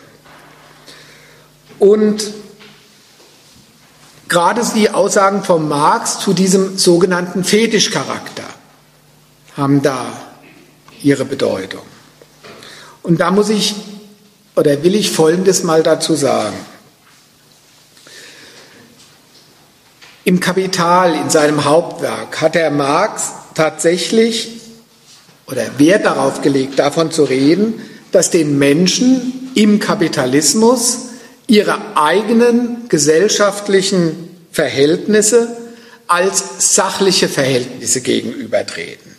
Und 1.78 2.32
gerade 4.28 4.62
die 4.74 4.90
Aussagen 4.90 5.42
von 5.44 5.68
Marx 5.68 6.18
zu 6.18 6.32
diesem 6.32 6.76
sogenannten 6.76 7.44
Fetischcharakter 7.44 8.44
haben 9.56 9.82
da 9.82 10.06
ihre 11.02 11.24
Bedeutung. 11.24 11.82
Und 13.02 13.20
da 13.20 13.30
muss 13.30 13.48
ich 13.48 13.74
oder 14.56 14.82
will 14.82 14.94
ich 14.94 15.10
Folgendes 15.10 15.62
mal 15.62 15.82
dazu 15.82 16.14
sagen. 16.14 16.56
Im 20.24 20.38
Kapital, 20.38 21.14
in 21.14 21.30
seinem 21.30 21.64
Hauptwerk, 21.64 22.40
hat 22.40 22.54
Herr 22.54 22.70
Marx 22.70 23.32
tatsächlich 23.54 24.59
oder 25.50 25.78
Wert 25.78 26.04
darauf 26.04 26.42
gelegt, 26.42 26.78
davon 26.78 27.10
zu 27.10 27.24
reden, 27.24 27.80
dass 28.12 28.30
den 28.30 28.58
Menschen 28.58 29.50
im 29.54 29.80
Kapitalismus 29.80 31.08
ihre 31.46 31.96
eigenen 31.96 32.88
gesellschaftlichen 32.88 34.30
Verhältnisse 34.52 35.56
als 36.06 36.74
sachliche 36.74 37.28
Verhältnisse 37.28 38.00
gegenübertreten, 38.00 39.14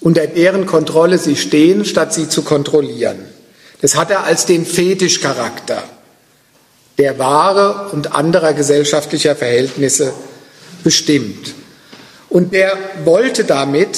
unter 0.00 0.26
deren 0.26 0.66
Kontrolle 0.66 1.18
sie 1.18 1.36
stehen, 1.36 1.84
statt 1.84 2.12
sie 2.12 2.28
zu 2.28 2.42
kontrollieren. 2.42 3.18
Das 3.80 3.96
hat 3.96 4.10
er 4.10 4.24
als 4.24 4.46
den 4.46 4.66
Fetischcharakter 4.66 5.82
der 6.98 7.18
Ware 7.18 7.90
und 7.92 8.14
anderer 8.14 8.52
gesellschaftlicher 8.52 9.34
Verhältnisse 9.36 10.12
bestimmt. 10.84 11.54
Und 12.28 12.52
der 12.52 12.76
wollte 13.04 13.44
damit 13.44 13.96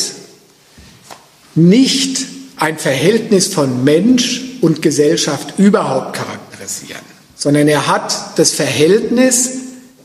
nicht 1.56 2.26
ein 2.56 2.78
Verhältnis 2.78 3.48
von 3.48 3.84
Mensch 3.84 4.42
und 4.60 4.82
Gesellschaft 4.82 5.58
überhaupt 5.58 6.16
charakterisieren, 6.16 7.02
sondern 7.34 7.68
er 7.68 7.86
hat 7.86 8.38
das 8.38 8.52
Verhältnis, 8.52 9.50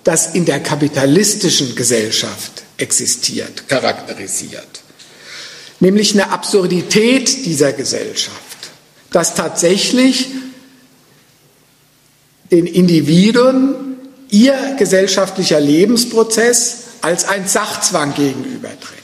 das 0.04 0.34
in 0.34 0.46
der 0.46 0.60
kapitalistischen 0.60 1.76
Gesellschaft 1.76 2.64
existiert, 2.78 3.68
charakterisiert. 3.68 4.82
Nämlich 5.80 6.14
eine 6.14 6.32
Absurdität 6.32 7.46
dieser 7.46 7.74
Gesellschaft, 7.74 8.38
dass 9.12 9.36
tatsächlich 9.36 10.28
den 12.52 12.66
Individuen 12.66 13.98
ihr 14.30 14.76
gesellschaftlicher 14.78 15.60
Lebensprozess 15.60 16.78
als 17.02 17.26
ein 17.26 17.48
Sachzwang 17.48 18.14
gegenübertritt. 18.14 19.00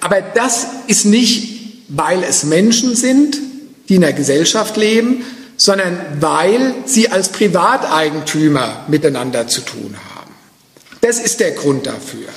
Aber 0.00 0.20
das 0.22 0.66
ist 0.86 1.04
nicht, 1.04 1.59
weil 1.90 2.22
es 2.22 2.44
Menschen 2.44 2.96
sind, 2.96 3.38
die 3.88 3.96
in 3.96 4.00
der 4.00 4.12
Gesellschaft 4.12 4.76
leben, 4.76 5.24
sondern 5.56 5.98
weil 6.20 6.74
sie 6.86 7.10
als 7.10 7.28
Privateigentümer 7.28 8.84
miteinander 8.88 9.46
zu 9.46 9.60
tun 9.60 9.94
haben. 10.14 10.30
Das 11.02 11.18
ist 11.18 11.40
der 11.40 11.50
Grund 11.50 11.86
dafür. 11.86 12.28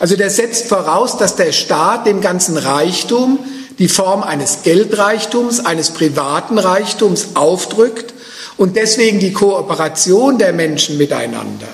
Also 0.00 0.16
der 0.16 0.30
setzt 0.30 0.66
voraus, 0.66 1.16
dass 1.16 1.36
der 1.36 1.52
Staat 1.52 2.06
dem 2.06 2.20
ganzen 2.20 2.56
Reichtum 2.56 3.38
die 3.78 3.88
Form 3.88 4.22
eines 4.22 4.62
Geldreichtums, 4.64 5.64
eines 5.64 5.90
privaten 5.90 6.58
Reichtums 6.58 7.28
aufdrückt 7.34 8.14
und 8.56 8.76
deswegen 8.76 9.20
die 9.20 9.32
Kooperation 9.32 10.38
der 10.38 10.52
Menschen 10.52 10.98
miteinander 10.98 11.68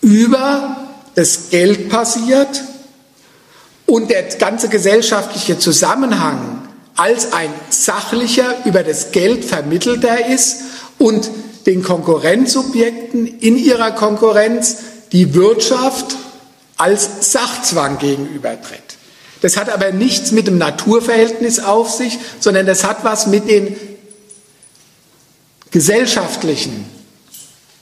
über 0.00 0.76
das 1.14 1.50
Geld 1.50 1.88
passiert 1.88 2.62
und 3.86 4.10
der 4.10 4.24
ganze 4.24 4.68
gesellschaftliche 4.68 5.58
Zusammenhang 5.58 6.68
als 6.96 7.32
ein 7.32 7.50
sachlicher 7.70 8.64
über 8.64 8.82
das 8.82 9.12
Geld 9.12 9.44
vermittelter 9.44 10.28
ist 10.28 10.62
und 10.98 11.30
den 11.66 11.82
Konkurrenzsubjekten 11.82 13.26
in 13.26 13.56
ihrer 13.56 13.92
Konkurrenz 13.92 14.76
die 15.12 15.34
Wirtschaft 15.34 16.16
als 16.76 17.32
Sachzwang 17.32 17.98
gegenübertritt. 17.98 18.80
Das 19.42 19.56
hat 19.56 19.70
aber 19.70 19.92
nichts 19.92 20.32
mit 20.32 20.46
dem 20.46 20.58
Naturverhältnis 20.58 21.58
auf 21.58 21.90
sich, 21.90 22.18
sondern 22.40 22.66
das 22.66 22.84
hat 22.84 23.04
was 23.04 23.26
mit 23.26 23.48
den 23.48 23.76
gesellschaftlichen, 25.70 26.86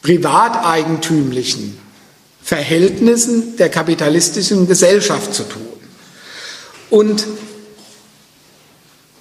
privateigentümlichen 0.03 1.79
Verhältnissen 2.43 3.57
der 3.57 3.69
kapitalistischen 3.69 4.67
Gesellschaft 4.67 5.33
zu 5.33 5.45
tun. 5.45 5.74
Und 6.91 7.27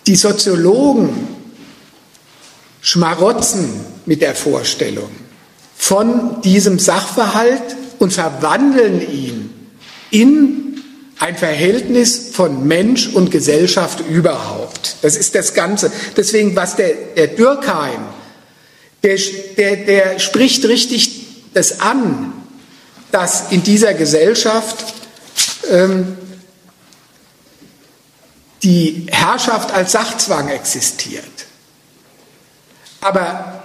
die 0.08 0.16
Soziologen 0.16 1.28
schmarotzen 2.82 3.86
mit 4.06 4.22
der 4.22 4.36
Vorstellung 4.36 5.10
von 5.76 6.42
diesem 6.42 6.80
Sachverhalt 6.80 7.76
und 8.00 8.14
verwandeln 8.14 9.02
ihn 9.02 9.54
in 10.12 10.82
ein 11.20 11.38
Verhältnis 11.38 12.30
von 12.34 12.68
Mensch 12.68 13.08
und 13.08 13.32
Gesellschaft 13.32 14.02
überhaupt. 14.10 14.98
Das 15.02 15.16
ist 15.16 15.36
das 15.36 15.54
Ganze. 15.54 15.92
Deswegen, 16.18 16.56
was 16.56 16.76
der, 16.76 16.94
der 17.16 17.28
Dürkheim 17.28 18.02
der, 19.04 19.20
der, 19.58 19.76
der 19.76 20.20
spricht 20.20 20.66
richtig 20.66 21.26
das 21.54 21.82
an, 21.82 22.34
dass 23.12 23.52
in 23.52 23.64
dieser 23.64 23.94
Gesellschaft 23.94 24.94
ähm, 25.70 26.18
die 28.64 29.08
Herrschaft 29.12 29.72
als 29.74 29.92
Sachzwang 29.92 30.50
existiert. 30.50 31.24
Aber 33.02 33.64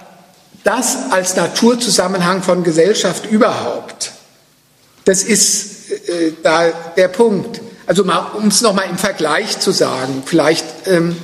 das 0.63 0.97
als 1.11 1.35
Naturzusammenhang 1.35 2.43
von 2.43 2.63
Gesellschaft 2.63 3.25
überhaupt, 3.25 4.11
das 5.05 5.23
ist 5.23 5.91
äh, 5.91 6.33
da 6.43 6.67
der 6.97 7.07
Punkt. 7.07 7.61
Also 7.87 8.03
um 8.03 8.49
es 8.49 8.61
nochmal 8.61 8.89
im 8.89 8.97
Vergleich 8.97 9.59
zu 9.59 9.71
sagen, 9.71 10.21
vielleicht 10.25 10.65
ähm, 10.85 11.15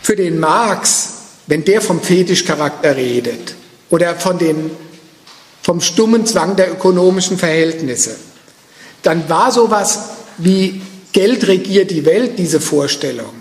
für 0.00 0.16
den 0.16 0.38
Marx 0.38 1.18
wenn 1.48 1.64
der 1.64 1.80
vom 1.80 2.00
Fetischcharakter 2.00 2.94
redet 2.94 3.54
oder 3.90 4.14
von 4.14 4.38
den, 4.38 4.70
vom 5.62 5.80
stummen 5.80 6.26
Zwang 6.26 6.56
der 6.56 6.70
ökonomischen 6.70 7.38
Verhältnisse, 7.38 8.16
dann 9.02 9.28
war 9.30 9.50
sowas 9.50 10.10
wie 10.36 10.82
Geld 11.18 11.48
regiert 11.48 11.90
die 11.90 12.04
Welt 12.04 12.38
diese 12.38 12.60
Vorstellung. 12.60 13.34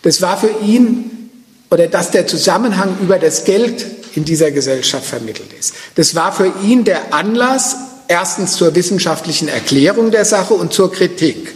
Das 0.00 0.22
war 0.22 0.40
für 0.40 0.48
ihn, 0.64 1.28
oder 1.70 1.88
dass 1.88 2.10
der 2.10 2.26
Zusammenhang 2.26 2.96
über 3.02 3.18
das 3.18 3.44
Geld 3.44 3.84
in 4.14 4.24
dieser 4.24 4.50
Gesellschaft 4.50 5.04
vermittelt 5.04 5.52
ist. 5.52 5.74
Das 5.96 6.14
war 6.14 6.32
für 6.32 6.50
ihn 6.62 6.84
der 6.84 7.12
Anlass, 7.12 7.76
erstens 8.08 8.56
zur 8.56 8.74
wissenschaftlichen 8.74 9.48
Erklärung 9.48 10.10
der 10.10 10.24
Sache 10.24 10.54
und 10.54 10.72
zur 10.72 10.90
Kritik. 10.90 11.52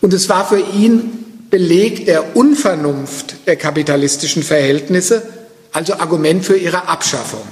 Und 0.00 0.14
es 0.14 0.28
war 0.28 0.48
für 0.48 0.60
ihn 0.60 1.48
Beleg 1.50 2.06
der 2.06 2.36
Unvernunft 2.36 3.34
der 3.48 3.56
kapitalistischen 3.56 4.44
Verhältnisse, 4.44 5.20
also 5.72 5.94
Argument 5.94 6.44
für 6.44 6.56
ihre 6.56 6.86
Abschaffung. 6.86 7.42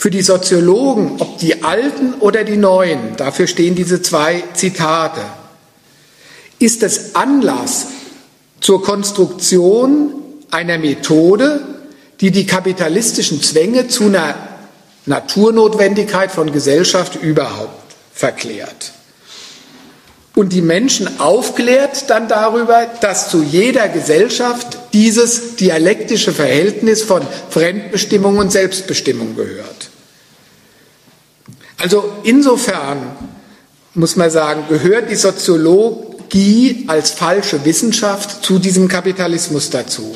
Für 0.00 0.10
die 0.10 0.22
Soziologen, 0.22 1.16
ob 1.18 1.36
die 1.36 1.62
Alten 1.62 2.14
oder 2.20 2.42
die 2.42 2.56
Neuen, 2.56 3.16
dafür 3.18 3.46
stehen 3.46 3.74
diese 3.74 4.00
zwei 4.00 4.42
Zitate, 4.54 5.20
ist 6.58 6.82
es 6.82 7.14
Anlass 7.14 7.88
zur 8.62 8.82
Konstruktion 8.82 10.14
einer 10.50 10.78
Methode, 10.78 11.60
die 12.22 12.30
die 12.30 12.46
kapitalistischen 12.46 13.42
Zwänge 13.42 13.88
zu 13.88 14.04
einer 14.04 14.36
Naturnotwendigkeit 15.04 16.32
von 16.32 16.50
Gesellschaft 16.50 17.16
überhaupt 17.16 17.92
verklärt 18.14 18.92
und 20.34 20.54
die 20.54 20.62
Menschen 20.62 21.20
aufklärt 21.20 22.08
dann 22.08 22.26
darüber, 22.26 22.86
dass 23.02 23.28
zu 23.28 23.42
jeder 23.42 23.88
Gesellschaft 23.88 24.78
dieses 24.94 25.56
dialektische 25.56 26.32
Verhältnis 26.32 27.02
von 27.02 27.20
Fremdbestimmung 27.50 28.38
und 28.38 28.50
Selbstbestimmung 28.50 29.36
gehört. 29.36 29.89
Also 31.80 32.04
insofern 32.24 32.98
muss 33.94 34.16
man 34.16 34.30
sagen, 34.30 34.64
gehört 34.68 35.10
die 35.10 35.16
Soziologie 35.16 36.84
als 36.86 37.10
falsche 37.10 37.64
Wissenschaft 37.64 38.44
zu 38.44 38.58
diesem 38.58 38.86
Kapitalismus 38.86 39.70
dazu. 39.70 40.14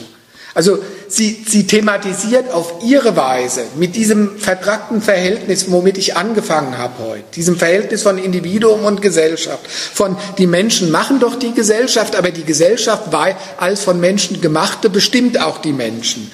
Also 0.52 0.78
sie, 1.08 1.42
sie 1.48 1.66
thematisiert 1.66 2.52
auf 2.52 2.74
ihre 2.84 3.16
Weise 3.16 3.64
mit 3.76 3.96
diesem 3.96 4.38
vertrackten 4.38 5.02
Verhältnis, 5.02 5.70
womit 5.70 5.98
ich 5.98 6.16
angefangen 6.16 6.78
habe 6.78 7.02
heute, 7.02 7.24
diesem 7.34 7.56
Verhältnis 7.56 8.04
von 8.04 8.18
Individuum 8.18 8.84
und 8.84 9.02
Gesellschaft, 9.02 9.66
von 9.66 10.16
die 10.38 10.46
Menschen 10.46 10.92
machen 10.92 11.18
doch 11.18 11.36
die 11.36 11.54
Gesellschaft, 11.54 12.14
aber 12.14 12.30
die 12.30 12.44
Gesellschaft 12.44 13.12
als 13.58 13.82
von 13.82 13.98
Menschen 13.98 14.40
gemachte 14.40 14.90
bestimmt 14.90 15.40
auch 15.40 15.58
die 15.58 15.72
Menschen. 15.72 16.30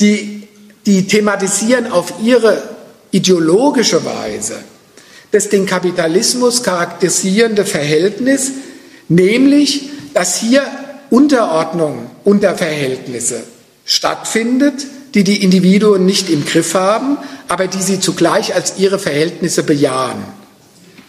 Die, 0.00 0.48
die 0.86 1.06
thematisieren 1.06 1.92
auf 1.92 2.14
ihre 2.20 2.77
ideologische 3.10 4.04
Weise 4.04 4.56
das 5.30 5.48
den 5.48 5.66
Kapitalismus 5.66 6.62
charakterisierende 6.62 7.64
Verhältnis, 7.64 8.52
nämlich 9.08 9.90
dass 10.14 10.36
hier 10.36 10.62
Unterordnung 11.10 12.10
unter 12.24 12.56
Verhältnisse 12.56 13.42
stattfindet, 13.84 14.86
die 15.14 15.24
die 15.24 15.42
Individuen 15.42 16.04
nicht 16.06 16.28
im 16.30 16.44
Griff 16.44 16.74
haben, 16.74 17.18
aber 17.48 17.66
die 17.66 17.82
sie 17.82 18.00
zugleich 18.00 18.54
als 18.54 18.74
ihre 18.78 18.98
Verhältnisse 18.98 19.62
bejahen. 19.62 20.22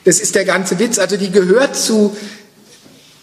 Das 0.05 0.19
ist 0.19 0.35
der 0.35 0.45
ganze 0.45 0.79
Witz. 0.79 0.99
Also 0.99 1.17
die 1.17 1.31
gehört 1.31 1.75
zu, 1.75 2.15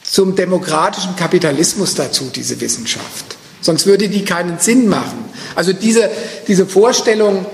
zum 0.02 0.36
demokratischen 0.36 1.16
Kapitalismus 1.16 1.94
dazu, 1.94 2.30
diese 2.34 2.60
Wissenschaft. 2.60 3.36
Sonst 3.62 3.86
würde 3.86 4.08
die 4.08 4.24
keinen 4.24 4.58
Sinn 4.58 4.88
machen. 4.88 5.24
Also 5.54 5.72
diese, 5.72 6.10
diese 6.46 6.66
Vorstellung, 6.66 7.46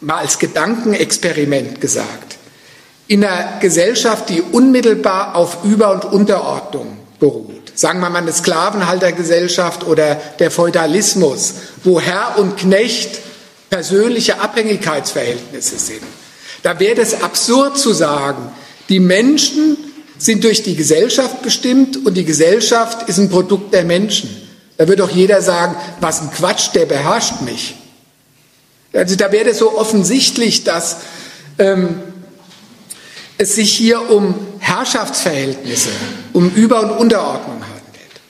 mal 0.00 0.18
als 0.18 0.38
Gedankenexperiment 0.38 1.80
gesagt, 1.80 2.38
in 3.06 3.24
einer 3.24 3.58
Gesellschaft, 3.60 4.28
die 4.28 4.40
unmittelbar 4.40 5.34
auf 5.34 5.64
Über- 5.64 5.90
und 5.90 6.04
Unterordnung 6.04 6.96
beruht, 7.18 7.72
sagen 7.74 8.00
wir 8.00 8.08
mal 8.08 8.18
eine 8.18 8.32
Sklavenhaltergesellschaft 8.32 9.84
oder 9.84 10.14
der 10.38 10.50
Feudalismus, 10.50 11.54
wo 11.82 12.00
Herr 12.00 12.38
und 12.38 12.56
Knecht 12.56 13.18
persönliche 13.68 14.40
Abhängigkeitsverhältnisse 14.40 15.78
sind, 15.78 16.02
da 16.62 16.78
wäre 16.78 17.00
es 17.00 17.22
absurd 17.22 17.78
zu 17.78 17.92
sagen, 17.92 18.52
die 18.88 19.00
Menschen 19.00 19.76
sind 20.18 20.44
durch 20.44 20.62
die 20.62 20.76
Gesellschaft 20.76 21.42
bestimmt 21.42 22.04
und 22.04 22.14
die 22.14 22.24
Gesellschaft 22.24 23.08
ist 23.08 23.18
ein 23.18 23.30
Produkt 23.30 23.72
der 23.72 23.84
Menschen. 23.84 24.48
Da 24.76 24.86
wird 24.86 25.00
doch 25.00 25.10
jeder 25.10 25.40
sagen, 25.42 25.76
was 26.00 26.20
ein 26.20 26.30
Quatsch, 26.30 26.70
der 26.74 26.86
beherrscht 26.86 27.40
mich. 27.42 27.76
Also 28.92 29.16
da 29.16 29.30
wäre 29.30 29.50
es 29.50 29.58
so 29.58 29.78
offensichtlich, 29.78 30.64
dass 30.64 30.98
ähm, 31.58 32.00
es 33.38 33.54
sich 33.54 33.72
hier 33.72 34.10
um 34.10 34.34
Herrschaftsverhältnisse, 34.58 35.90
um 36.32 36.50
Über- 36.50 36.82
und 36.82 36.90
Unterordnung 36.90 37.62
handelt. 37.62 38.20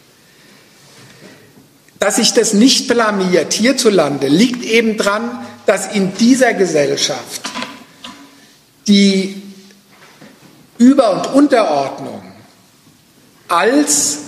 Dass 1.98 2.16
sich 2.16 2.32
das 2.32 2.52
nicht 2.52 2.88
blamiert 2.88 3.52
hierzulande, 3.52 4.28
liegt 4.28 4.64
eben 4.64 4.96
daran, 4.96 5.46
dass 5.66 5.92
in 5.92 6.14
dieser 6.14 6.54
Gesellschaft 6.54 7.42
die 8.86 9.42
Über- 10.78 11.12
und 11.12 11.26
Unterordnung 11.34 12.22
als, 13.48 14.18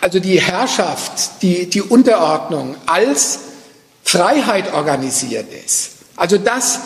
also 0.00 0.18
die 0.20 0.40
Herrschaft, 0.40 1.42
die, 1.42 1.68
die 1.68 1.82
Unterordnung 1.82 2.76
als 2.86 3.40
Freiheit 4.10 4.72
organisiert 4.72 5.46
ist. 5.64 5.90
Also 6.16 6.36
dass 6.36 6.80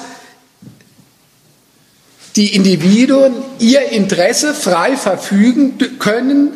die 2.36 2.54
Individuen 2.54 3.32
ihr 3.58 3.88
Interesse 3.92 4.52
frei 4.52 4.94
verfügen 4.96 5.78
können 5.98 6.52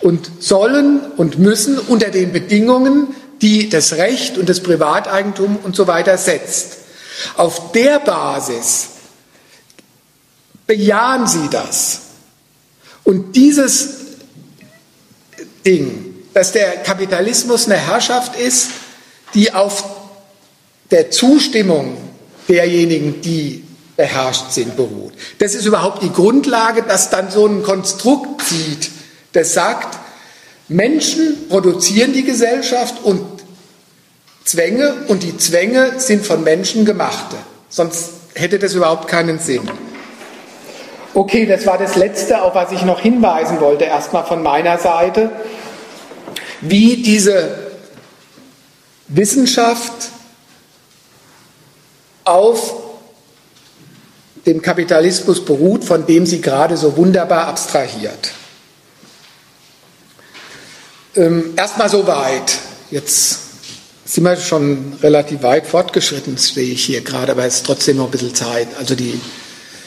und 0.00 0.30
sollen 0.38 1.00
und 1.16 1.40
müssen 1.40 1.80
unter 1.80 2.10
den 2.10 2.30
Bedingungen, 2.30 3.08
die 3.42 3.68
das 3.68 3.94
Recht 3.94 4.38
und 4.38 4.48
das 4.48 4.60
Privateigentum 4.62 5.56
und 5.56 5.74
so 5.74 5.88
weiter 5.88 6.16
setzt. 6.16 6.76
Auf 7.36 7.72
der 7.72 7.98
Basis 7.98 8.90
bejahen 10.68 11.26
sie 11.26 11.48
das. 11.50 12.02
Und 13.02 13.34
dieses 13.34 13.88
Ding, 15.66 16.14
dass 16.34 16.52
der 16.52 16.84
Kapitalismus 16.84 17.66
eine 17.66 17.76
Herrschaft 17.76 18.36
ist, 18.36 18.68
die 19.34 19.52
auf 19.52 19.84
der 20.90 21.10
Zustimmung 21.10 21.96
derjenigen, 22.48 23.20
die 23.20 23.64
beherrscht 23.96 24.52
sind, 24.52 24.76
beruht. 24.76 25.12
Das 25.38 25.54
ist 25.54 25.66
überhaupt 25.66 26.02
die 26.02 26.12
Grundlage, 26.12 26.82
dass 26.82 27.10
dann 27.10 27.30
so 27.30 27.46
ein 27.46 27.62
Konstrukt 27.62 28.42
zieht, 28.42 28.90
das 29.32 29.52
sagt, 29.52 29.98
Menschen 30.68 31.48
produzieren 31.48 32.12
die 32.12 32.24
Gesellschaft 32.24 33.02
und 33.02 33.22
Zwänge 34.44 34.94
und 35.08 35.22
die 35.22 35.36
Zwänge 35.36 35.98
sind 35.98 36.24
von 36.24 36.42
Menschen 36.44 36.84
gemachte. 36.84 37.36
Sonst 37.68 38.10
hätte 38.34 38.58
das 38.58 38.74
überhaupt 38.74 39.08
keinen 39.08 39.38
Sinn. 39.38 39.68
Okay, 41.14 41.46
das 41.46 41.66
war 41.66 41.76
das 41.76 41.96
Letzte, 41.96 42.40
auf 42.42 42.54
was 42.54 42.70
ich 42.70 42.82
noch 42.82 43.00
hinweisen 43.00 43.60
wollte, 43.60 43.84
erstmal 43.84 44.24
von 44.24 44.42
meiner 44.42 44.78
Seite, 44.78 45.30
wie 46.60 47.02
diese 47.02 47.67
Wissenschaft 49.08 50.10
auf 52.24 52.74
dem 54.46 54.62
Kapitalismus 54.62 55.44
beruht, 55.44 55.84
von 55.84 56.06
dem 56.06 56.26
sie 56.26 56.40
gerade 56.40 56.76
so 56.76 56.96
wunderbar 56.96 57.46
abstrahiert. 57.46 58.30
Ähm, 61.16 61.54
Erstmal 61.56 61.88
so 61.88 62.06
weit. 62.06 62.58
Jetzt 62.90 63.40
sind 64.04 64.24
wir 64.24 64.36
schon 64.36 64.94
relativ 65.02 65.42
weit 65.42 65.66
fortgeschritten, 65.66 66.36
sehe 66.36 66.72
ich 66.72 66.84
hier 66.84 67.02
gerade, 67.02 67.32
aber 67.32 67.44
es 67.44 67.56
ist 67.56 67.66
trotzdem 67.66 67.98
noch 67.98 68.06
ein 68.06 68.10
bisschen 68.10 68.34
Zeit. 68.34 68.68
Also 68.78 68.94
die, 68.94 69.20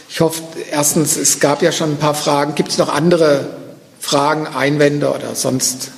ich 0.09 0.19
hoffe, 0.19 0.43
erstens, 0.71 1.17
es 1.17 1.39
gab 1.39 1.61
ja 1.61 1.71
schon 1.71 1.91
ein 1.91 1.97
paar 1.97 2.13
Fragen. 2.13 2.53
Gibt 2.53 2.71
es 2.71 2.77
noch 2.77 2.89
andere 2.89 3.57
Fragen, 3.99 4.47
Einwände 4.47 5.11
oder 5.11 5.35
sonst 5.35 5.91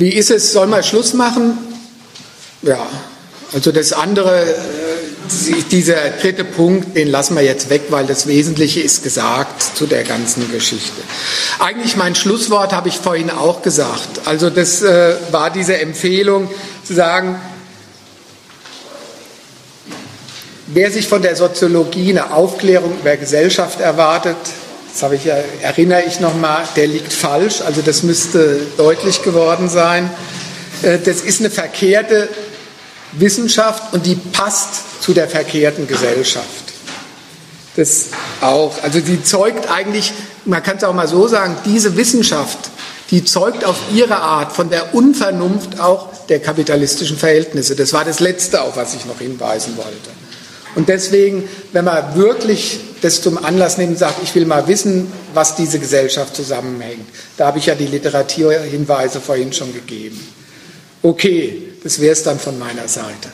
Wie 0.00 0.14
ist 0.14 0.30
es? 0.30 0.54
Soll 0.54 0.66
man 0.66 0.82
Schluss 0.82 1.12
machen? 1.12 1.58
Ja, 2.62 2.86
also 3.52 3.70
das 3.70 3.92
andere, 3.92 4.44
äh, 4.48 5.62
dieser 5.70 6.08
dritte 6.22 6.42
Punkt, 6.42 6.96
den 6.96 7.08
lassen 7.08 7.34
wir 7.34 7.42
jetzt 7.42 7.68
weg, 7.68 7.82
weil 7.90 8.06
das 8.06 8.26
Wesentliche 8.26 8.80
ist 8.80 9.02
gesagt 9.02 9.60
zu 9.76 9.86
der 9.86 10.04
ganzen 10.04 10.50
Geschichte. 10.50 11.02
Eigentlich 11.58 11.98
mein 11.98 12.14
Schlusswort 12.14 12.72
habe 12.72 12.88
ich 12.88 12.96
vorhin 12.96 13.28
auch 13.28 13.60
gesagt. 13.60 14.22
Also 14.24 14.48
das 14.48 14.80
äh, 14.80 15.16
war 15.32 15.50
diese 15.50 15.76
Empfehlung 15.76 16.48
zu 16.82 16.94
sagen, 16.94 17.38
wer 20.68 20.90
sich 20.90 21.08
von 21.08 21.20
der 21.20 21.36
Soziologie 21.36 22.08
eine 22.08 22.32
Aufklärung 22.32 23.00
über 23.00 23.18
Gesellschaft 23.18 23.80
erwartet, 23.80 24.38
das 24.92 25.02
habe 25.02 25.16
ich 25.16 25.24
ja, 25.24 25.36
erinnere 25.62 26.02
ich 26.02 26.20
nochmal, 26.20 26.64
der 26.76 26.86
liegt 26.86 27.12
falsch, 27.12 27.60
also 27.60 27.82
das 27.82 28.02
müsste 28.02 28.60
deutlich 28.76 29.22
geworden 29.22 29.68
sein. 29.68 30.10
Äh, 30.82 30.98
das 30.98 31.20
ist 31.20 31.40
eine 31.40 31.50
verkehrte 31.50 32.28
Wissenschaft 33.12 33.92
und 33.92 34.06
die 34.06 34.14
passt 34.14 35.02
zu 35.02 35.12
der 35.12 35.28
verkehrten 35.28 35.86
Gesellschaft. 35.86 36.46
Das 37.76 38.06
auch. 38.40 38.82
Also 38.82 39.00
die 39.00 39.22
zeugt 39.22 39.70
eigentlich, 39.70 40.12
man 40.44 40.62
kann 40.62 40.76
es 40.76 40.84
auch 40.84 40.92
mal 40.92 41.08
so 41.08 41.28
sagen, 41.28 41.56
diese 41.64 41.96
Wissenschaft, 41.96 42.58
die 43.10 43.24
zeugt 43.24 43.64
auf 43.64 43.76
ihre 43.92 44.16
Art 44.16 44.52
von 44.52 44.70
der 44.70 44.94
Unvernunft 44.94 45.80
auch 45.80 46.08
der 46.28 46.40
kapitalistischen 46.40 47.16
Verhältnisse. 47.16 47.74
Das 47.74 47.92
war 47.92 48.04
das 48.04 48.20
Letzte, 48.20 48.62
auf 48.62 48.76
was 48.76 48.94
ich 48.94 49.04
noch 49.06 49.18
hinweisen 49.18 49.76
wollte. 49.76 50.10
Und 50.76 50.88
deswegen, 50.88 51.48
wenn 51.72 51.84
man 51.84 52.14
wirklich 52.14 52.80
das 53.00 53.22
zum 53.22 53.42
Anlass 53.42 53.78
nimmt 53.78 53.90
und 53.92 53.98
sagt, 53.98 54.22
ich 54.22 54.34
will 54.34 54.46
mal 54.46 54.66
wissen, 54.68 55.10
was 55.34 55.56
diese 55.56 55.78
Gesellschaft 55.78 56.36
zusammenhängt, 56.36 57.08
da 57.36 57.46
habe 57.46 57.58
ich 57.58 57.66
ja 57.66 57.74
die 57.74 57.86
Literaturhinweise 57.86 59.20
vorhin 59.20 59.52
schon 59.52 59.72
gegeben. 59.72 60.20
Okay, 61.02 61.72
das 61.82 62.00
wäre 62.00 62.12
es 62.12 62.22
dann 62.22 62.38
von 62.38 62.58
meiner 62.58 62.88
Seite. 62.88 63.30